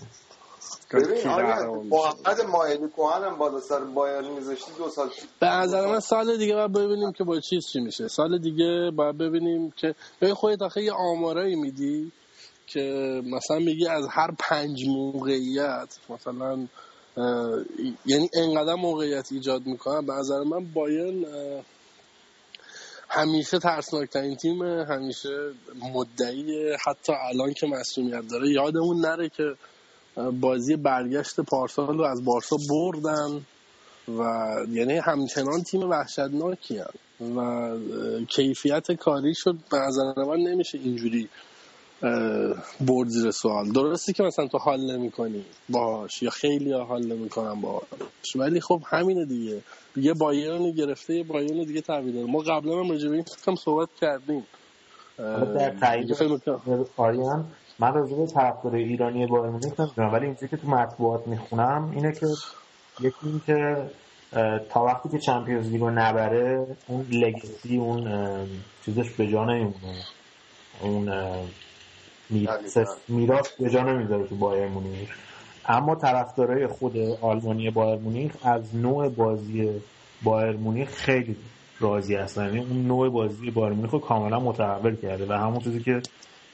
ببین 0.93 1.27
آیا 1.27 1.71
محمد 1.71 2.41
مایلی 2.41 2.87
کوهن 2.87 3.23
هم 3.23 3.37
بالا 3.37 3.59
سر 3.59 3.79
بایرن 3.79 4.27
میذاشتی 4.27 4.71
دو 4.77 4.89
سال 4.89 5.09
به 5.39 5.47
نظر 5.47 5.87
من 5.87 5.99
سال 5.99 6.37
دیگه 6.37 6.53
باید 6.53 6.71
ببینیم 6.71 7.11
که 7.11 7.23
با 7.23 7.39
چیز 7.39 7.63
چی 7.73 7.79
میشه. 7.79 8.07
سال 8.07 8.37
دیگه 8.37 8.91
باید 8.95 9.17
ببینیم 9.17 9.71
که 9.71 9.95
ببین 10.21 10.33
خودت 10.33 10.61
آخه 10.61 10.83
یه 10.83 10.93
آمارایی 10.93 11.55
میدی 11.55 12.11
که 12.67 12.81
مثلا 13.25 13.59
میگی 13.59 13.87
از 13.87 14.07
هر 14.11 14.31
پنج 14.39 14.87
موقعیت 14.87 15.97
مثلا 16.09 16.67
یعنی 18.05 18.29
انقدر 18.33 18.75
موقعیت 18.75 19.31
ایجاد 19.31 19.65
می‌کنن 19.65 20.05
به 20.05 20.13
نظر 20.13 20.43
من 20.43 20.65
بایرن 20.73 21.25
همیشه 23.09 23.59
ترسناکترین 23.59 24.35
تیم 24.35 24.63
همیشه 24.63 25.51
مدعی 25.93 26.73
حتی 26.85 27.13
الان 27.29 27.53
که 27.53 27.67
مسئولیت 27.67 28.27
داره 28.27 28.49
یادمون 28.49 29.05
نره 29.05 29.29
که 29.29 29.55
بازی 30.41 30.75
برگشت 30.75 31.39
پارسال 31.39 31.97
رو 31.97 32.03
از 32.03 32.25
بارسا 32.25 32.57
بردن 32.69 33.45
و 34.07 34.21
یعنی 34.69 34.97
همچنان 34.97 35.63
تیم 35.63 35.89
وحشتناکی 35.89 36.77
هم. 36.77 36.93
و 37.37 37.69
کیفیت 38.29 38.91
کاری 38.91 39.33
شد 39.35 39.55
به 39.71 39.77
نظر 39.77 40.23
من 40.27 40.37
نمیشه 40.37 40.77
اینجوری 40.77 41.29
برد 42.81 43.07
زیر 43.07 43.31
سوال. 43.31 43.71
درسته 43.71 44.13
که 44.13 44.23
مثلا 44.23 44.47
تو 44.47 44.57
حال 44.57 44.91
نمی 44.91 45.11
کنی 45.11 45.45
باش. 45.69 46.23
یا 46.23 46.29
خیلی 46.29 46.71
ها 46.71 46.83
حال 46.83 47.05
نمی 47.05 47.29
کنن 47.29 47.61
باش 47.61 48.35
ولی 48.35 48.61
خب 48.61 48.81
همینه 48.85 49.25
دیگه. 49.25 49.61
یه 49.95 50.13
بایرن 50.13 50.71
گرفته 50.71 51.15
یه 51.15 51.23
بایرن 51.23 51.63
دیگه 51.63 51.81
تحویل 51.81 52.31
ما 52.31 52.39
قبلا 52.39 52.79
هم 52.79 52.89
راجع 52.89 53.09
به 53.09 53.15
این 53.15 53.25
کم 53.45 53.55
صحبت 53.55 53.89
کردیم. 54.01 54.43
در 55.17 55.69
تایید 55.69 56.17
آریان 56.97 57.45
من 57.79 57.93
راجع 57.93 58.15
به 58.15 58.27
طرفدار 58.27 58.75
ایرانی 58.75 59.27
بایر 59.27 59.49
مونیخ 59.51 59.79
نمی‌دونم. 59.79 60.13
ولی 60.13 60.25
اینجوری 60.25 60.47
که 60.47 60.57
تو 60.57 60.67
مطبوعات 60.67 61.27
می‌خونم 61.27 61.91
اینه 61.95 62.11
که 62.11 62.25
یکی 62.99 63.15
این 63.23 63.41
که 63.45 63.89
تا 64.69 64.83
وقتی 64.83 65.09
که 65.09 65.19
چمپیونز 65.19 65.67
لیگو 65.67 65.89
نبره 65.89 66.67
اون 66.87 67.07
لگسی 67.11 67.77
اون 67.77 68.07
چیزش 68.85 69.09
به 69.09 69.27
جا 69.27 69.45
نمیمونه. 69.45 70.03
اون 70.81 71.09
میراث 73.07 73.47
به 73.59 73.69
جا 73.69 73.83
نمی‌ذاره 73.83 74.27
تو 74.27 74.35
بایر 74.35 74.67
مونیخ. 74.67 75.09
اما 75.65 75.95
طرفدارای 75.95 76.67
خود 76.67 76.97
آلمانی 77.21 77.69
بایر 77.69 77.99
مونیخ 77.99 78.31
از 78.43 78.75
نوع 78.75 79.09
بازی 79.09 79.81
بایر 80.23 80.55
مونیخ 80.55 80.89
خیلی 80.89 81.35
راضی 81.79 82.15
هستن. 82.15 82.45
یعنی 82.45 82.59
اون 82.59 82.87
نوع 82.87 83.09
بازی 83.09 83.51
بایر 83.51 83.73
مونیخ 83.73 83.91
رو 83.91 83.99
کاملا 83.99 84.39
متحول 84.39 84.95
کرده 84.95 85.25
و 85.25 85.33
همون 85.33 85.59
چیزی 85.59 85.79
که 85.83 86.01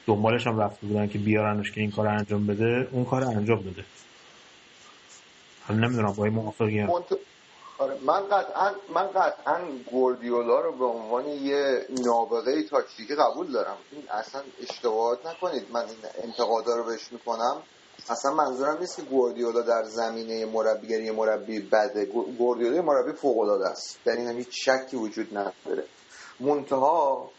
دنبالش 0.06 0.46
هم 0.46 0.60
رفته 0.60 0.86
بودن 0.86 1.08
که 1.08 1.18
بیارنش 1.18 1.72
که 1.72 1.80
این 1.80 1.90
کار 1.90 2.06
انجام 2.06 2.46
بده 2.46 2.88
اون 2.92 3.04
کار 3.04 3.24
انجام 3.24 3.60
بده. 3.60 3.84
حالا 5.68 5.86
نمی‌دونم 5.86 6.12
با 6.12 6.24
این 6.24 6.34
موافقی 6.34 6.82
آره 6.82 7.04
من 7.80 8.20
قطعا 8.26 8.74
من 8.94 9.06
قطعا 9.06 9.60
گوردیولا 9.90 10.60
رو 10.60 10.72
به 10.72 10.84
عنوان 10.84 11.28
یه 11.28 11.86
نابغه 12.04 12.62
تاکتیکی 12.62 13.14
قبول 13.14 13.52
دارم. 13.52 13.76
این 13.92 14.02
اصلا 14.10 14.42
اشتباهات 14.62 15.26
نکنید. 15.26 15.66
من 15.72 15.80
این 15.80 15.96
انتقادا 16.22 16.76
رو 16.76 16.84
بهش 16.84 17.12
می‌کنم 17.12 17.62
اصلا 18.08 18.34
منظورم 18.34 18.78
نیست 18.78 18.96
که 18.96 19.02
گوردیولا 19.02 19.60
در 19.60 19.84
زمینه 19.84 20.46
مربیگری 20.46 21.10
مربی 21.10 21.60
بده. 21.60 22.04
گوردیولا 22.38 22.82
مربی 22.82 23.12
فوق 23.12 23.38
العاده 23.38 23.68
است. 23.68 23.98
در 24.04 24.12
این 24.12 24.30
هیچ 24.30 24.48
شکی 24.50 24.96
وجود 24.96 25.38
نداره. 25.38 25.84
منتها 26.40 27.30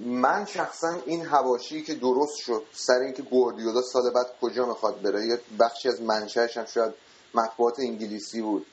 من 0.00 0.44
شخصا 0.44 0.96
این 1.06 1.26
هواشی 1.26 1.82
که 1.82 1.94
درست 1.94 2.36
شد 2.36 2.62
سر 2.72 2.98
اینکه 3.04 3.22
گوردیولا 3.22 3.82
سال 3.82 4.02
بعد 4.14 4.26
کجا 4.42 4.66
می‌خواد 4.66 5.02
بره 5.02 5.26
یه 5.26 5.40
بخشی 5.60 5.88
از 5.88 6.02
منشأش 6.02 6.56
هم 6.56 6.64
شاید 6.64 6.94
مطبوعات 7.34 7.80
انگلیسی 7.80 8.42
بود. 8.42 8.66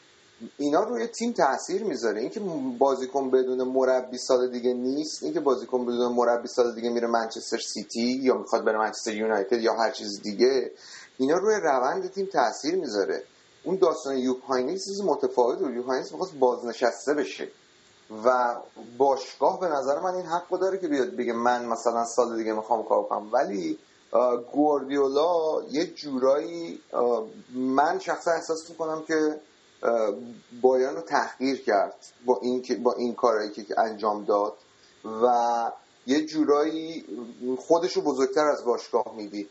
اینا 0.58 0.84
روی 0.84 1.08
تیم 1.08 1.34
تاثیر 1.34 1.84
می‌ذاره. 1.84 2.22
اینکه 2.22 2.42
بازیکن 2.78 3.30
بدون 3.30 3.64
مربی 3.64 4.18
سال 4.18 4.52
دیگه 4.52 4.74
نیست 4.74 5.24
اینکه 5.24 5.40
بازیکن 5.40 5.86
بدون 5.86 6.12
مربی 6.12 6.48
سال 6.48 6.76
دیگه 6.76 6.90
میره 6.90 7.08
منچستر 7.08 7.58
سیتی 7.58 8.02
یا 8.02 8.38
می‌خواد 8.38 8.64
بره 8.64 8.78
منچستر 8.78 9.14
یونایتد 9.14 9.62
یا 9.62 9.74
هر 9.74 9.92
چیز 9.92 10.22
دیگه 10.22 10.72
اینا 11.18 11.38
روی 11.38 11.56
روند 11.56 12.12
تیم 12.12 12.26
تاثیر 12.26 12.76
می‌ذاره. 12.76 13.24
اون 13.64 13.76
داستان 13.76 14.18
یوپ 14.18 14.42
هاینکس 14.42 14.86
چیز 14.86 15.02
متفاوت 15.02 15.60
بود. 15.60 15.74
یوپ 15.74 15.86
هاینکس 15.86 16.12
می‌خواست 16.12 16.34
بازنشسته 16.34 17.14
بشه 17.14 17.48
و 18.26 18.56
باشگاه 18.98 19.60
به 19.60 19.68
نظر 19.68 20.00
من 20.00 20.16
این 20.16 20.26
حق 20.26 20.60
داره 20.60 20.78
که 20.78 20.88
بیاد 20.88 21.16
بگه 21.16 21.34
من 21.34 21.66
مثلا 21.66 22.06
سال 22.06 22.38
دیگه 22.38 22.54
می‌خوام 22.54 22.84
کار 22.84 23.04
کنم. 23.04 23.30
ولی 23.32 23.78
گواردیولا 24.54 25.64
یه 25.72 25.86
جورایی 25.86 26.80
من 27.56 28.00
شخصا 28.00 28.32
احساس 28.32 28.70
می‌کنم 28.70 29.04
که 29.08 29.40
بایرن 30.62 30.96
رو 30.96 31.02
تحقیر 31.02 31.64
کرد 31.64 31.96
با 32.26 32.40
این 32.42 32.84
با 32.84 32.94
این 32.94 33.16
کارهایی 33.16 33.52
که 33.52 33.80
انجام 33.80 34.26
داد 34.26 34.54
و 35.24 35.28
یه 36.08 36.26
جورایی 36.26 37.06
خودش 37.60 37.94
رو 37.94 38.02
بزرگتر 38.02 38.46
از 38.46 38.66
باشگاه 38.66 39.14
می‌دید. 39.16 39.50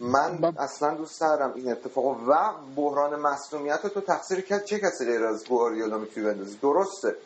من 0.00 0.54
اصلا 0.58 0.94
دوست 0.94 1.20
دارم 1.20 1.52
این 1.54 1.72
اتفاق 1.72 2.06
و 2.06 2.52
بحران 2.76 3.20
مسئولیت 3.20 3.80
رو 3.82 3.88
تو 3.88 4.00
تقصیر 4.00 4.40
کرد 4.40 4.64
چه 4.64 4.80
کسی 4.80 5.04
غیر 5.04 5.24
از 5.24 5.44
گواردیولا 5.44 5.98
می‌تونی 5.98 6.26
بندازی؟ 6.26 6.58
درسته. 6.62 7.16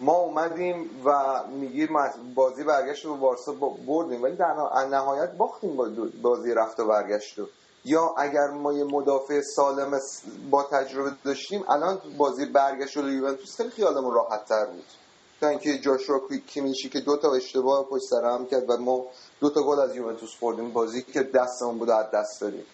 ما 0.00 0.12
اومدیم 0.12 0.90
و 1.04 1.40
میگیم 1.48 1.88
بازی 2.34 2.64
برگشت 2.64 3.04
رو 3.04 3.16
بارسا 3.16 3.52
بردیم 3.86 4.22
ولی 4.22 4.36
در 4.36 4.54
نهایت 4.90 5.32
باختیم 5.32 5.76
بازی 6.22 6.54
رفت 6.54 6.80
و 6.80 6.86
برگشت 6.86 7.38
رو. 7.38 7.48
یا 7.84 8.14
اگر 8.18 8.50
ما 8.50 8.72
یه 8.72 8.84
مدافع 8.84 9.40
سالم 9.40 10.00
با 10.50 10.62
تجربه 10.62 11.12
داشتیم 11.24 11.64
الان 11.68 12.00
بازی 12.18 12.46
برگشت 12.46 12.96
رو 12.96 13.12
یوونتوس 13.12 13.56
خیلی 13.56 13.70
خیالمون 13.70 14.14
راحت 14.14 14.44
تر 14.44 14.66
بود. 14.66 14.84
تا 15.40 15.48
اینکه 15.48 15.78
جاشوا 15.78 16.20
کیمیشی 16.46 16.88
که 16.88 17.00
دو 17.00 17.16
تا 17.16 17.34
اشتباه 17.34 17.84
پشت 17.84 18.04
سر 18.04 18.24
هم 18.24 18.46
کرد 18.46 18.70
و 18.70 18.76
ما 18.76 19.06
دو 19.40 19.50
تا 19.50 19.62
گل 19.62 19.80
از 19.80 19.96
یوونتوس 19.96 20.34
خوردیم. 20.40 20.72
بازی 20.72 21.02
که 21.02 21.22
دستمون 21.22 21.78
بود 21.78 21.90
از 21.90 22.06
دست 22.10 22.40
دادیم. 22.40 22.64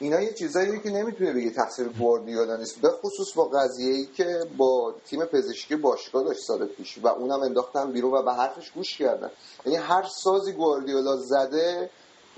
اینا 0.00 0.20
یه 0.20 0.32
چیزایی 0.32 0.80
که 0.80 0.90
نمی‌تونه 0.90 1.32
بگه 1.32 1.50
تقصیر 1.50 1.88
گواردیولا 1.88 2.56
نیست. 2.56 2.80
به 2.80 2.90
خصوص 2.90 3.32
با 3.34 3.44
قضیه 3.44 3.94
ای 3.94 4.06
که 4.06 4.46
با 4.56 4.94
تیم 5.06 5.24
پزشکی 5.24 5.76
باشگاه 5.76 6.24
داشت 6.24 6.40
سال 6.40 6.66
پیش 6.66 6.98
و 7.02 7.08
اونم 7.08 7.40
انداختن 7.40 7.92
بیرون 7.92 8.14
و 8.14 8.22
به 8.22 8.32
حرفش 8.32 8.70
گوش 8.70 8.98
کردن. 8.98 9.30
یعنی 9.66 9.78
هر 9.78 10.04
سازی 10.22 10.52
گواردیولا 10.52 11.16
زده 11.16 11.90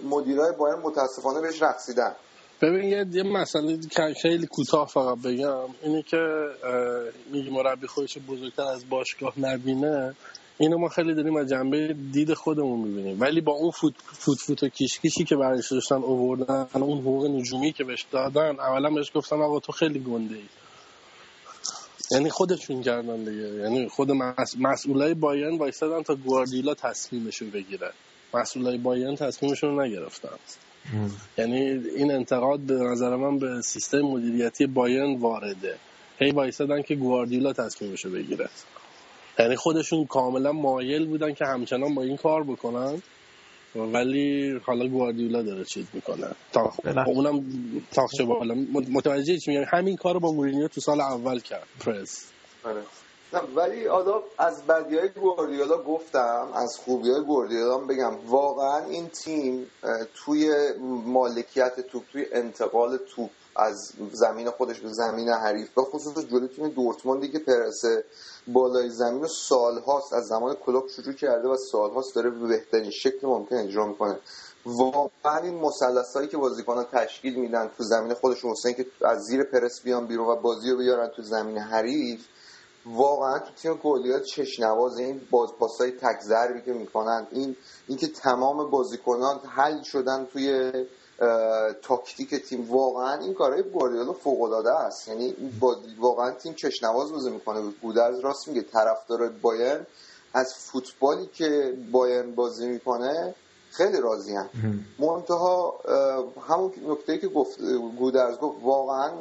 مدیرای 0.05 0.53
بایر 0.59 0.77
متاسفانه 0.77 1.41
بهش 1.41 1.63
رقصیدن. 1.63 2.15
ببین 2.63 2.85
یه, 2.85 3.07
یه 3.13 3.23
مسئله 3.23 3.79
خیلی 4.23 4.47
کوتاه 4.47 4.89
فقط 4.89 5.19
بگم 5.19 5.69
اینه 5.83 6.03
که 6.03 6.17
میگه 7.33 7.51
مربی 7.51 7.87
خودش 7.87 8.19
بزرگتر 8.19 8.63
از 8.63 8.89
باشگاه 8.89 9.41
نبینه. 9.41 10.15
اینو 10.59 10.79
ما 10.79 10.89
خیلی 10.89 11.15
داریم 11.15 11.37
از 11.37 11.49
جنبه 11.49 11.97
دید 12.13 12.35
خودمون 12.35 12.81
می‌بینیم. 12.81 13.21
ولی 13.21 13.41
با 13.41 13.53
اون 13.53 13.71
فوت 13.71 13.95
فوت, 14.05 14.39
فوت 14.39 14.63
و 14.63 14.69
کیشکیشی 14.69 15.25
که 15.25 15.37
برایش 15.37 15.73
داشتن 15.73 15.95
اووردن 15.95 16.67
اون 16.75 16.99
حقوق 16.99 17.27
نجومی 17.27 17.73
که 17.73 17.85
بهش 17.85 18.07
دادن 18.11 18.61
اولا 18.61 18.91
بهش 18.91 19.13
گفتن 19.15 19.43
آقا 19.43 19.61
تو 19.61 19.73
خیلی 19.73 19.99
گنده 19.99 20.35
ای 20.35 20.49
یعنی 22.13 22.31
خودشون 22.31 22.83
کردن 22.83 23.25
دیگه. 23.25 23.63
یعنی 23.63 23.89
خود 23.89 24.11
مس... 24.11 24.57
مسئولای 24.59 25.15
بایرن 25.15 25.59
وایستادن 25.59 26.03
تا 26.03 26.15
گواردیولا 26.15 26.75
تصمیمشو 26.75 27.51
بگیره 27.51 27.93
مسئولای 28.35 28.79
بایرن 28.79 29.15
تصمیمشون 29.17 29.77
رو 29.77 29.83
نگرفتن. 29.83 30.37
یعنی 31.39 31.61
این 31.97 32.13
انتقاد 32.13 32.61
به 32.61 32.75
نظر 32.75 33.17
من 33.17 33.39
به 33.39 33.63
سیستم 33.63 34.01
مدیریتی 34.01 34.67
بایرن 34.67 35.17
وارده. 35.17 35.77
هی 36.19 36.31
وایستادن 36.31 36.83
که 36.83 36.95
گواردیولا 36.95 37.53
تصمیمشو 37.53 38.11
بگیره. 38.11 38.49
یعنی 39.39 39.57
خودشون 39.57 40.07
کاملا 40.07 40.53
مایل 40.53 41.07
بودن 41.07 41.35
که 41.35 41.45
همچنان 41.45 41.95
با 41.95 42.03
این 42.03 42.17
کار 42.17 42.45
بکنن. 42.45 43.03
ولی 43.75 44.51
حالا 44.65 44.89
گواردیولا 44.89 45.43
داره 45.43 45.65
چیز 45.65 45.87
می‌کنه. 45.93 46.27
تا 46.53 46.73
اونم 47.07 47.45
تاخچه 47.93 48.25
بالا. 48.25 48.55
متوجه 48.93 49.39
چی 49.39 49.51
میگم؟ 49.51 49.65
همین 49.73 49.97
کارو 49.97 50.21
با 50.21 50.33
مورینیو 50.33 50.69
تو 50.69 50.81
سال 50.81 51.01
اول 51.01 51.41
کرد. 51.41 51.67
پرس 51.81 52.31
آره. 52.65 52.81
نه 52.81 52.87
ولی 53.33 53.89
آدم 53.89 54.23
از 54.39 54.63
بدی 54.67 54.99
های 54.99 55.09
گواردیولا 55.09 55.83
گفتم 55.83 56.49
از 56.55 56.77
خوبی 56.85 57.11
های 57.11 57.25
گواردیولا 57.25 57.79
بگم. 57.79 58.17
واقعا 58.27 58.85
این 58.85 59.09
تیم 59.09 59.71
توی 60.15 60.51
مالکیت 61.05 61.81
توپ 61.81 62.03
توی 62.13 62.27
انتقال 62.33 62.97
توپ 62.97 63.31
از 63.57 63.93
زمین 64.13 64.51
خودش 64.51 64.81
به 64.81 64.89
زمین 64.89 65.29
حریف 65.29 65.75
به 65.75 65.83
خصوص 65.83 66.27
جلوی 66.27 66.49
تیم 66.49 66.69
دورتموندی 66.69 67.29
که 67.33 67.39
پرسه 67.39 68.05
بالای 68.47 68.91
زمین 68.91 69.21
و 69.21 69.29
سالهاست 69.29 70.13
از 70.13 70.27
زمان 70.27 70.55
کلوب 70.55 70.89
شروع 70.89 71.15
کرده 71.15 71.49
و 71.49 71.57
سالهاست 71.73 72.15
داره 72.15 72.31
به 72.31 72.49
بهترین 72.49 72.91
شکل 72.91 73.27
ممکن 73.27 73.57
اجرا 73.57 73.87
می‌کنه. 73.87 74.19
واقعا 74.67 75.39
این 75.43 75.55
مثلث 75.55 76.17
هایی 76.17 76.29
که 76.29 76.37
بازیکنان 76.37 76.85
تشکیل 76.93 77.35
میدن 77.35 77.71
تو 77.77 77.85
زمین 77.85 78.15
خودشون 78.15 78.51
حسین 78.51 78.75
که 78.75 78.87
از 79.05 79.23
زیر 79.23 79.43
پرس 79.43 79.83
بیان 79.83 80.07
بیرون 80.07 80.27
و 80.29 80.37
بازی 80.37 80.71
رو 80.71 80.77
بیارن 80.77 81.09
تو 81.09 81.23
زمین 81.23 81.59
حریف 81.59 82.21
واقعا 82.87 83.39
تو 83.39 83.55
تیم 83.63 83.75
گلیات 83.75 84.23
چشنواز 84.23 84.99
این 84.99 85.21
بازپاسای 85.31 85.91
تک 85.91 86.21
ضربی 86.21 86.63
که 86.63 86.73
می‌کنن 86.73 87.27
این 87.31 87.57
اینکه 87.89 88.09
تمام 88.09 88.71
بازیکنان 88.71 89.39
حل 89.39 89.83
شدن 89.83 90.25
توی 90.25 90.73
تاکتیک 91.83 92.35
تیم 92.35 92.71
واقعا 92.71 93.15
این 93.15 93.35
کارهای 93.35 93.63
گواردیولا 93.63 94.13
فوق 94.13 94.43
العاده 94.43 94.75
است. 94.75 95.09
یعنی 95.09 95.35
واقعا 95.99 96.31
تیم 96.31 96.55
چشنواز 96.55 97.13
بازی 97.13 97.31
می‌کنه. 97.31 97.73
گودرز 97.83 98.21
راست 98.21 98.49
میگه 98.49 98.63
طرفدار 98.63 99.29
بایرن 99.29 99.87
از 100.35 100.55
فوتبالی 100.55 101.27
که 101.27 101.79
بایرن 101.93 102.35
بازی 102.35 102.67
می‌کنه 102.67 103.35
خیلی 103.71 104.01
راضی 104.01 104.35
هم 104.37 104.49
منتها 104.99 105.81
همون 106.49 106.73
نکته 106.89 107.19
که 107.19 107.29
گفت 107.29 107.61
گودرز 107.99 108.39
گفت 108.39 108.59
واقعا 108.63 109.13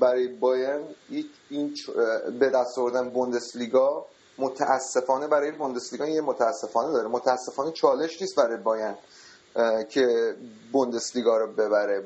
برای 0.00 0.28
بایرن 0.28 0.80
این 1.50 1.74
به 2.40 2.50
دست 2.50 2.78
آوردن 2.78 3.10
بوندسلیگا 3.10 4.06
متاسفانه 4.38 5.26
برای 5.26 5.50
بوندسلیگا 5.50 6.06
یه 6.06 6.20
متاسفانه 6.20 6.92
داره. 6.92 7.08
متاسفانه 7.08 7.72
چالش 7.72 8.22
نیست 8.22 8.36
برای 8.36 8.56
بایرن 8.56 8.94
که 9.88 10.34
بوندسلیگا 10.72 11.38
رو 11.38 11.46
ببره. 11.52 12.04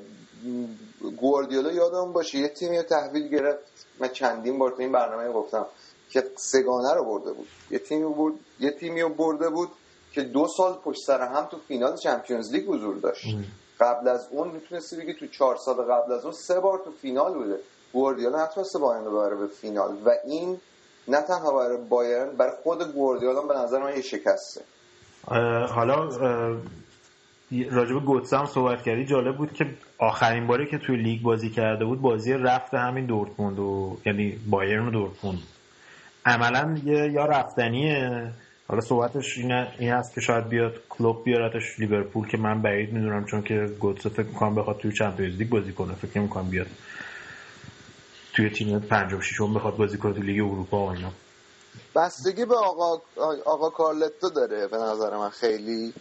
گواردیولا 1.20 1.72
یادم 1.72 2.12
باشه 2.12 2.38
یه 2.38 2.48
تیمی 2.48 2.82
تحویل 2.82 3.28
گرفت. 3.28 3.86
من 4.00 4.08
چندین 4.08 4.58
بار 4.58 4.70
تو 4.70 4.76
این 4.78 4.92
برنامه 4.92 5.32
گفتم 5.32 5.66
که 6.10 6.24
سگانه 6.36 6.94
رو 6.94 7.04
برده 7.04 7.32
بود. 7.32 7.46
یه 7.70 7.78
تیمی 7.78 8.14
برد 8.14 8.34
یه 8.60 8.70
تیمی 8.70 9.02
رو 9.02 9.08
برده 9.08 9.48
بود 9.48 9.68
که 10.14 10.22
دو 10.22 10.48
سال 10.56 10.72
پشت 10.84 11.00
سر 11.06 11.20
هم 11.20 11.44
تو 11.50 11.56
فینال 11.68 11.96
چمپیونز 11.96 12.52
لیگ 12.52 12.68
حضور 12.68 12.96
داشت. 12.96 13.36
قبل 13.80 14.08
از 14.08 14.28
اون 14.30 14.48
می‌تونستی 14.48 14.96
بگی 14.96 15.14
تو 15.14 15.26
چهار 15.26 15.56
سال 15.56 15.74
قبل 15.74 16.12
از 16.12 16.24
اون 16.24 16.32
سه 16.32 16.60
بار 16.60 16.80
تو 16.84 16.90
فینال 16.90 17.34
بوده. 17.34 17.58
گواردیولا 17.92 18.44
نتونسته 18.44 18.78
بایرن 18.78 19.04
ببره 19.04 19.36
به 19.36 19.46
فینال. 19.46 19.90
و 20.04 20.10
این 20.24 20.58
نه 21.08 21.22
تنها 21.22 21.52
برای 21.52 21.76
بایرن 21.88 22.36
برای 22.36 22.52
خود 22.62 22.92
گواردیولا 22.92 23.42
به 23.42 23.54
نظر 23.54 23.82
من 23.82 23.96
یه 23.96 24.02
شکسته. 24.02 24.60
حالا 25.66 26.08
راجب 27.70 28.04
گوتسه 28.04 28.38
هم 28.38 28.46
صحبت 28.46 28.82
کردی. 28.82 29.04
جالب 29.04 29.36
بود 29.36 29.52
که 29.52 29.64
آخرین 29.98 30.46
باری 30.46 30.70
که 30.70 30.78
توی 30.78 30.96
لیگ 30.96 31.22
بازی 31.22 31.50
کرده 31.50 31.84
بود 31.84 32.00
بازی 32.00 32.32
رفت 32.32 32.74
همین 32.74 33.06
دورتموند 33.06 33.58
و 33.58 33.96
یعنی 34.06 34.38
بایرن 34.50 34.86
و 34.86 34.90
دورتموند. 34.90 35.38
عملا 36.26 36.78
یه 36.84 37.12
یا 37.12 37.24
رفتنیه 37.24 38.30
حالا 38.68 38.80
صحبتش 38.80 39.38
این, 39.38 39.52
این 39.52 39.92
هست 39.92 40.14
که 40.14 40.20
شاید 40.20 40.48
بیاد 40.48 40.72
کلوپ 40.88 41.24
بیارتش 41.24 41.78
لیورپول 41.78 42.28
که 42.28 42.36
من 42.36 42.62
بعید 42.62 42.92
می‌دونم 42.92 43.24
چون 43.24 43.42
که 43.42 43.76
گوتسه 43.80 44.08
فکر 44.08 44.26
می‌کنم 44.26 44.54
بخواد 44.54 44.78
توی 44.78 44.92
Champions 44.92 45.36
League 45.36 45.48
بازی 45.48 45.72
کنه. 45.72 45.94
فکر 45.94 46.20
می‌کنم 46.20 46.50
بیاد 46.50 46.66
توی 48.32 48.50
تیم 48.50 48.78
56 48.80 49.40
بخواد 49.56 49.76
بازی 49.76 49.98
کنه 49.98 50.12
توی 50.12 50.22
لیگ 50.22 50.44
اروپا 50.44 50.86
و 50.86 50.90
اینا. 50.90 51.10
بستگی 51.96 52.44
به 52.44 52.56
آقا 52.56 53.02
آقا 53.44 53.70
کارلتو 53.70 54.30
داره 54.30 54.66
به 54.68 54.76
نظر 54.76 55.16
من 55.16 55.30
خیلی 55.30 55.94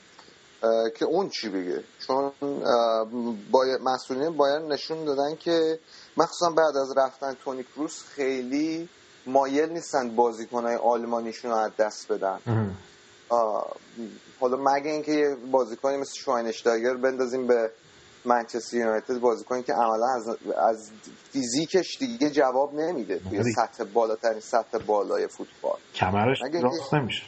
که 0.95 1.05
اون 1.05 1.29
چی 1.29 1.49
بگه؟ 1.49 1.83
چون 2.07 2.31
باید 3.51 3.81
مسئولین 3.81 4.37
باید 4.37 4.61
نشون 4.61 5.05
دادن 5.05 5.35
که 5.35 5.79
مخصوصا 6.17 6.49
بعد 6.49 6.77
از 6.77 6.97
رفتن 6.97 7.33
تونی 7.33 7.63
کروس 7.63 8.03
خیلی 8.15 8.89
مایل 9.25 9.69
نیستن 9.69 10.15
بازیکنهای 10.15 10.75
آلمانیشون 10.75 11.51
رو 11.51 11.57
از 11.57 11.71
دست 11.79 12.11
بدن. 12.11 12.39
حالا 14.39 14.57
مگه 14.57 14.91
اینکه 14.91 15.11
یه 15.11 15.35
بازیکنی 15.51 15.97
مثل 15.97 16.13
شواینشتاگر 16.25 16.93
بندازیم 16.93 17.47
به 17.47 17.71
منچستر 18.25 18.77
یونایتد 18.77 19.19
بازیکنی 19.19 19.63
که 19.63 19.73
عملا 19.73 20.07
از, 20.15 20.37
از 20.57 20.91
فیزیکش 21.31 21.97
دیگه 21.99 22.29
جواب 22.29 22.73
نمیده 22.73 23.19
توی 23.19 23.43
سطح 23.43 23.83
بالاترین 23.83 24.39
سطح 24.39 24.77
بالای 24.77 25.27
فوتبال. 25.27 25.77
کمرش 25.95 26.41
راست 26.41 26.93
نمیشه. 26.93 27.23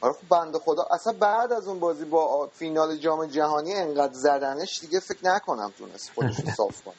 آره 0.00 0.12
خب 0.12 0.28
بنده 0.30 0.58
خدا 0.58 0.82
اصلا 0.90 1.12
بعد 1.12 1.52
از 1.52 1.68
اون 1.68 1.80
بازی 1.80 2.04
با 2.04 2.50
فینال 2.54 2.96
جام 2.96 3.26
جهانی 3.26 3.74
انقدر 3.74 4.12
زدنش 4.12 4.78
دیگه 4.80 5.00
فکر 5.00 5.18
نکنم 5.22 5.72
تونست 5.78 6.10
خودش 6.14 6.34
صاف 6.56 6.82
کنه. 6.84 6.94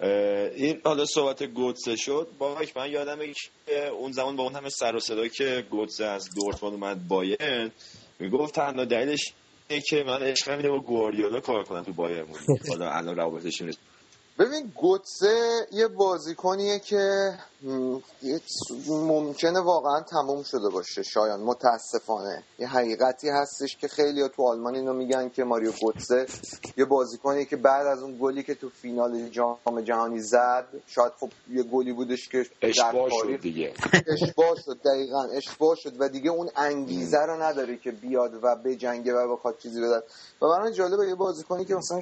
این 0.00 0.80
حالا 0.84 1.06
صحبت 1.06 1.42
گوتسه 1.42 1.96
شد. 1.96 2.28
با 2.38 2.58
من 2.76 2.90
یادم 2.90 3.18
که 3.66 3.88
اون 3.88 4.12
زمان 4.12 4.36
با 4.36 4.42
اون 4.42 4.54
همه 4.54 4.68
سر 4.68 4.96
و 4.96 5.00
صدا 5.00 5.28
که 5.28 5.64
گوتسه 5.70 6.04
از 6.04 6.28
دورتموند 6.36 6.74
اومد 6.74 7.08
بایرن 7.08 7.72
می‌گفت 8.18 8.54
تنها 8.54 8.84
دلیلش 8.84 9.32
اینه 9.68 9.82
که 9.88 10.04
من 10.06 10.22
عشقم 10.22 10.56
اینه 10.56 10.68
با 10.68 10.80
گواردیولا 10.80 11.40
کار 11.40 11.64
کنم 11.64 11.82
تو 11.82 11.92
بایرن 11.92 12.26
حالا 12.68 12.90
الان 12.90 13.16
روابطشون 13.16 13.72
ببین 14.38 14.72
گوتسه 14.76 15.66
یه 15.72 15.88
بازیکنیه 15.88 16.78
که 16.78 17.34
ممکنه 18.88 19.60
واقعا 19.60 20.00
تموم 20.00 20.42
شده 20.42 20.68
باشه 20.68 21.02
شایان. 21.02 21.40
متاسفانه. 21.40 22.42
یه 22.58 22.68
حقیقتی 22.68 23.28
هستش 23.28 23.76
که 23.76 23.88
خیلی 23.88 24.28
تو 24.28 24.48
آلمان 24.48 24.74
اینو 24.74 24.92
میگن 24.92 25.28
که 25.28 25.44
ماریو 25.44 25.72
گوتسه 25.80 26.26
یه 26.76 26.84
بازیکنیه 26.84 27.44
که 27.44 27.56
بعد 27.56 27.86
از 27.86 28.02
اون 28.02 28.18
گلی 28.20 28.42
که 28.42 28.54
تو 28.54 28.68
فینال 28.68 29.28
جام 29.28 29.80
جهانی 29.84 30.20
زد 30.20 30.66
شاید 30.86 31.12
خب 31.20 31.30
یه 31.50 31.62
گلی 31.62 31.92
بودش 31.92 32.28
که 32.28 32.46
اشباه 32.62 33.08
شد 33.10 33.40
دیگه. 33.40 33.74
اشباه 34.06 34.56
شد 34.64 34.80
دقیقا 34.84 35.22
اشباه 35.22 35.76
شد 35.76 35.92
و 35.98 36.08
دیگه 36.08 36.30
اون 36.30 36.50
انگیزه 36.56 37.18
رو 37.18 37.42
نداره 37.42 37.76
که 37.76 37.90
بیاد 37.92 38.34
و 38.42 38.56
بجنگه 38.56 39.14
و 39.14 39.36
بخواد 39.36 39.58
چیزی 39.58 39.80
بده 39.80 40.02
و 40.42 40.48
برای 40.48 40.72
جالبه 40.72 41.08
یه 41.08 41.14
بازیکنی 41.14 41.64
که 41.64 41.74
مثلا 41.74 42.00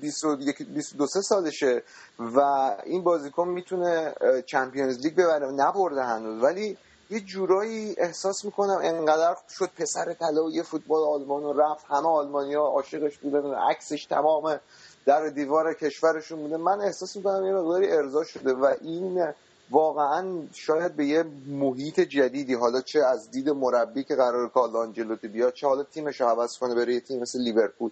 22 0.00 1.06
سالشه 1.06 1.82
و 2.18 2.40
این 2.84 3.02
بازیکن 3.02 3.48
می‌تونه 3.48 4.14
چمپیونز 4.46 4.98
لیگ 4.98 5.14
ببره. 5.14 5.50
نبرده 5.50 6.02
هنوز. 6.02 6.42
ولی 6.42 6.78
یه 7.10 7.20
جورایی 7.20 7.94
احساس 7.98 8.44
می‌کنم 8.44 8.78
انقدر 8.82 9.36
شد 9.50 9.70
پسر 9.76 10.12
طلایی 10.12 10.62
فوتبال 10.62 11.02
آلمان 11.02 11.42
و 11.42 11.52
رفت. 11.52 11.84
همه 11.88 12.08
آلمانیا 12.08 12.60
عاشقش 12.60 13.18
بودن 13.18 13.54
عکسش 13.54 14.04
تمام 14.04 14.60
در 15.06 15.28
دیوار 15.28 15.74
کشورشون 15.74 16.38
بوده. 16.38 16.56
من 16.56 16.80
احساس 16.80 17.16
می‌کنم 17.16 17.46
یه 17.46 17.52
مقداری 17.52 17.92
ارضا 17.92 18.24
شده 18.24 18.52
و 18.52 18.74
این 18.80 19.26
واقعا 19.70 20.42
شاید 20.52 20.96
به 20.96 21.06
یه 21.06 21.24
محیط 21.46 22.00
جدیدی 22.00 22.54
حالا 22.54 22.80
چه 22.80 23.04
از 23.04 23.30
دید 23.30 23.50
مربی 23.50 24.04
که 24.04 24.14
قرار 24.14 24.48
کارلو 24.48 24.78
آنجلوتی 24.78 25.28
بیاد 25.28 25.52
چه 25.52 25.66
حالا 25.66 25.82
تیمش 25.82 26.20
رو 26.20 26.26
عوض 26.26 26.58
کنه 26.58 26.74
بره 26.74 26.94
یه 26.94 27.00
تیم 27.00 27.20
مثل 27.20 27.40
لیورپول. 27.40 27.90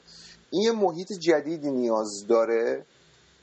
این 0.51 0.63
یه 0.63 0.73
محیط 0.73 1.13
جدیدی 1.13 1.71
نیاز 1.71 2.27
داره 2.29 2.85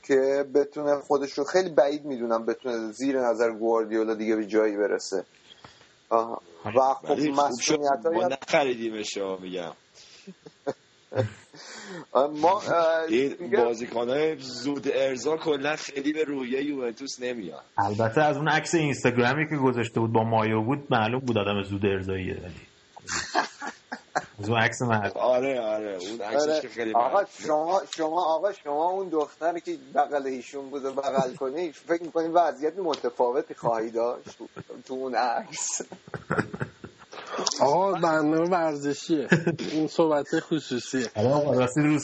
که 0.02 0.44
بتونه 0.54 0.96
خودش 0.96 1.32
رو 1.32 1.44
خیلی 1.44 1.70
بعید 1.70 2.04
می‌دونم 2.04 2.46
بتونه 2.46 2.92
زیر 2.92 3.20
نظر 3.20 3.50
گواردیولا 3.50 4.14
دیگه 4.14 4.36
به 4.36 4.46
جایی 4.46 4.76
برسه. 4.76 5.24
و 6.10 6.94
خب 6.94 7.10
مسئولیت 7.10 8.06
ما 8.06 8.28
نخریدیمش 8.28 9.18
میگم. 9.40 9.72
ما 12.42 12.62
این 13.08 13.36
بازیکن 13.56 14.08
های 14.08 14.38
زود 14.38 14.88
ارزا 14.94 15.36
کلا 15.36 15.76
خیلی 15.76 16.12
به 16.12 16.24
رویه 16.24 16.64
یوونتوس 16.64 17.20
نمیاد 17.20 17.64
البته 17.78 18.20
از 18.22 18.36
اون 18.36 18.48
عکس 18.48 18.74
اینستاگرامی 18.74 19.48
که 19.48 19.56
گذاشته 19.56 20.00
بود 20.00 20.12
با 20.12 20.24
مایو 20.24 20.62
بود 20.62 20.78
معلوم 20.90 21.20
بود 21.20 21.38
آدم 21.38 21.62
زود 21.62 21.86
ارزاییه 21.86 22.36
از 24.38 24.48
اون 24.48 24.58
عکس 24.58 24.82
من. 24.82 25.10
آره 25.14 25.60
آره. 25.60 25.98
اون 26.00 26.20
عکسش 26.20 26.48
آره. 26.48 26.60
که 26.60 26.68
خیلی 26.68 26.94
آقا. 26.94 27.24
شما 27.46 27.82
شما 27.96 28.24
آقا 28.24 28.52
شما 28.52 28.90
اون 28.90 29.08
دختری 29.08 29.60
که 29.60 29.78
بغل 29.94 30.26
ایشون 30.26 30.70
بود 30.70 30.84
و 30.84 30.92
بغل 30.92 31.34
کنی 31.34 31.72
فکر 31.72 32.02
می‌کنی 32.02 32.28
وضعیت 32.28 32.78
متفاوتی 32.78 33.54
خواهی 33.54 33.90
داشت 33.90 34.38
تو 34.86 34.94
اون 34.94 35.14
عکس؟ 35.14 35.82
آقا 37.60 37.92
برنامه 37.92 38.50
ورزشیه. 38.50 39.28
این 39.58 39.86
صحبت 39.88 40.40
خصوصیه. 40.40 41.10
حالا 41.16 41.28
آقا 41.30 41.52
راستی 41.52 41.80
رو 41.80 41.98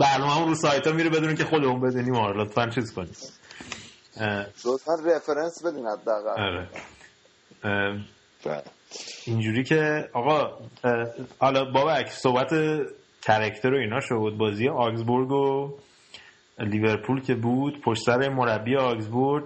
برنامه 0.00 0.46
رو 0.48 0.54
سایت 0.54 0.86
ها 0.86 0.92
میره 0.92 1.10
بدون 1.10 1.34
که 1.34 1.44
خودمون 1.44 1.80
بدونیم. 1.80 2.14
آره 2.16 2.42
لطفا 2.42 2.70
چیز 2.70 2.94
کنیم. 2.94 3.16
لطفا 4.64 4.94
رفرنس 4.94 5.64
بدین 5.64 5.86
حداقل. 5.86 6.42
آره. 6.42 6.68
بله. 8.44 8.62
اینجوری 9.26 9.64
که 9.64 10.08
آقا 10.12 10.58
حالا 11.38 11.64
بابک 11.64 12.08
صحبت 12.08 12.50
کرکتر 13.22 13.74
و 13.74 13.76
اینا 13.76 14.00
شد. 14.00 14.36
بازی 14.38 14.68
آگزبورگ 14.68 15.30
و 15.30 15.70
لیورپول 16.58 17.22
که 17.22 17.34
بود 17.34 17.80
پشت 17.84 18.02
سر 18.02 18.28
مربی 18.28 18.76
آگزبورگ 18.76 19.44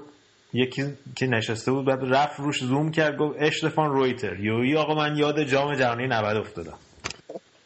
یکی 0.53 0.83
که 1.17 1.27
نشسته 1.27 1.73
بود 1.73 1.87
بعد 1.87 1.99
رفت 2.03 2.41
روش 2.41 2.65
زوم 2.65 2.91
کرد 2.91 3.19
گفت 3.19 3.37
اشتفان 3.39 3.91
رویتر. 3.91 4.41
یوی 4.41 4.77
آقا 4.77 4.95
من 4.95 5.17
یاد 5.17 5.43
جام 5.43 5.75
جهانی 5.75 6.07
90 6.07 6.37
افتادم. 6.37 6.79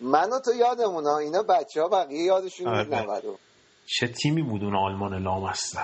من 0.01 0.31
و 0.33 0.41
تو 0.45 0.51
یادمون 0.61 1.05
ها. 1.05 1.19
اینا 1.19 1.43
بچه 1.43 1.83
ها 1.83 1.89
بقیه 1.89 2.23
یادشون 2.23 2.79
نیست 2.79 2.93
آره. 2.93 3.07
نودو 3.07 3.37
چه 3.87 4.09
تیمی 4.09 4.43
بود 4.43 4.65
اون 4.65 4.77
آلمان 4.77 5.23
لامصب 5.23 5.79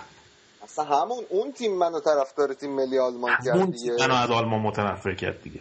اصلا؟ 0.64 0.84
همون 0.84 1.24
اون 1.30 1.52
تیم 1.52 1.78
منو 1.78 2.00
طرفدار 2.00 2.54
تیم 2.54 2.70
ملی 2.70 2.98
آلمان 2.98 3.30
کرد 3.44 3.70
دیگه. 3.72 3.92
منو 4.00 4.14
از 4.14 4.30
آلمان 4.30 4.60
متنفر 4.60 5.14
کرد 5.14 5.42
دیگه. 5.42 5.60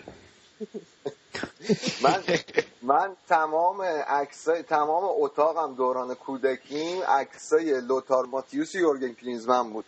من 2.02 2.24
من 2.82 3.16
تمام 3.30 3.82
عکسای 4.08 4.64
تمام 4.64 5.04
اتاقم 5.20 5.76
دوران 5.76 6.16
کودکیم 6.16 7.02
عکسای 7.08 7.82
لوتار 7.82 8.26
ماتیوس 8.26 8.76
و 8.76 8.78
یورگن 8.78 9.14
کلینزمن 9.14 9.74
بود. 9.74 9.86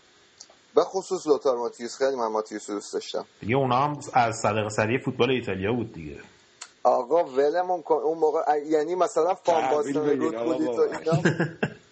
به 0.75 0.81
خصوص 0.81 1.27
لوتار 1.27 1.57
ماتیوس 1.57 1.97
خیلی 1.97 2.15
من 2.15 2.27
ماتیوس 2.27 2.67
دوست 2.67 2.93
داشتم. 2.93 3.25
دیگه 3.39 3.55
اونا 3.55 3.75
هم 3.75 3.99
از 4.13 4.35
صدقه 4.43 4.69
سری 4.69 4.99
فوتبال 4.99 5.31
ایتالیا 5.31 5.73
بود 5.73 5.93
دیگه. 5.93 6.21
آقا 6.83 7.23
ولمون 7.23 7.81
کن. 7.81 7.95
اون 7.95 8.17
موقع 8.17 8.41
یعنی 8.65 8.95
مثلا 8.95 9.33
فان 9.33 9.69
باستن 9.71 10.19
بودی 10.19 10.65
تو. 10.65 10.81
اینا 10.81 11.21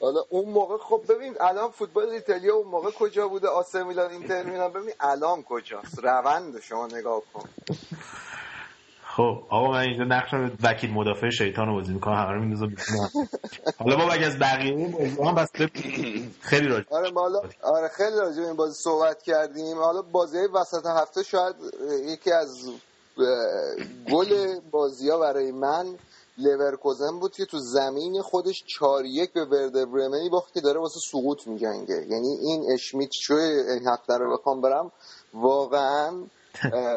حالا 0.00 0.20
اون 0.28 0.50
موقع 0.50 0.76
خب 0.78 1.02
ببین 1.08 1.36
الان 1.40 1.70
فوتبال 1.70 2.08
ایتالیا 2.08 2.54
اون 2.56 2.68
موقع 2.68 2.90
کجا 2.90 3.28
بوده؟ 3.28 3.48
آسه 3.48 3.82
میلان 3.84 4.10
اینتر 4.10 4.42
میلان. 4.42 4.72
ببین 4.72 4.94
الان 5.00 5.42
کجاست؟ 5.42 5.98
روند 5.98 6.60
شما 6.60 6.86
نگاه 6.86 7.22
کن. 7.34 7.48
خب 9.16 9.42
آقا 9.48 9.70
من 9.70 9.80
اینجا 9.80 10.04
نقش 10.04 10.30
وکیل 10.62 10.90
مدافع 10.90 11.30
شیطان 11.30 11.66
رو 11.66 11.74
بازی 11.74 11.92
می‌کنم. 11.94 12.14
همه 12.14 12.32
رو 12.32 12.40
میندازم. 12.40 12.76
حالا 13.78 13.96
با 13.96 14.12
از 14.12 14.38
بقیه 14.38 14.88
بازی 14.88 15.22
هم 15.22 15.34
بس 15.34 15.48
خیلی 16.40 16.68
راجع. 16.68 16.84
آره 16.90 17.10
ما 17.10 17.20
حالا 17.20 17.40
آره 17.62 17.88
خیلی 17.88 18.16
راجع 18.16 18.42
این 18.42 18.56
بازی 18.56 18.74
صحبت 18.74 19.22
کردیم. 19.22 19.78
حالا 19.78 20.02
بازی 20.02 20.38
وسط 20.38 20.86
هفته 20.86 21.22
شاید 21.22 21.56
یکی 22.06 22.32
از 22.32 22.70
گل 24.10 24.60
بازی 24.70 25.10
ها 25.10 25.18
برای 25.18 25.52
من 25.52 25.86
لورکوزن 26.38 27.18
بود 27.18 27.32
که 27.32 27.44
تو 27.44 27.58
زمین 27.58 28.22
خودش 28.22 28.64
4 28.66 29.04
یک 29.04 29.32
به 29.32 29.44
ورده 29.44 29.86
برمنی 29.86 30.28
باخت 30.28 30.54
که 30.54 30.60
داره 30.60 30.80
واسه 30.80 31.00
سقوط 31.00 31.46
میجنگه. 31.46 32.06
یعنی 32.08 32.28
این 32.28 32.72
اشمیت 32.72 33.10
شوی 33.12 33.42
این 33.42 33.88
هفته 33.88 34.14
رو 34.14 34.32
بخوام 34.32 34.60
برم 34.60 34.92
واقعا 35.34 36.10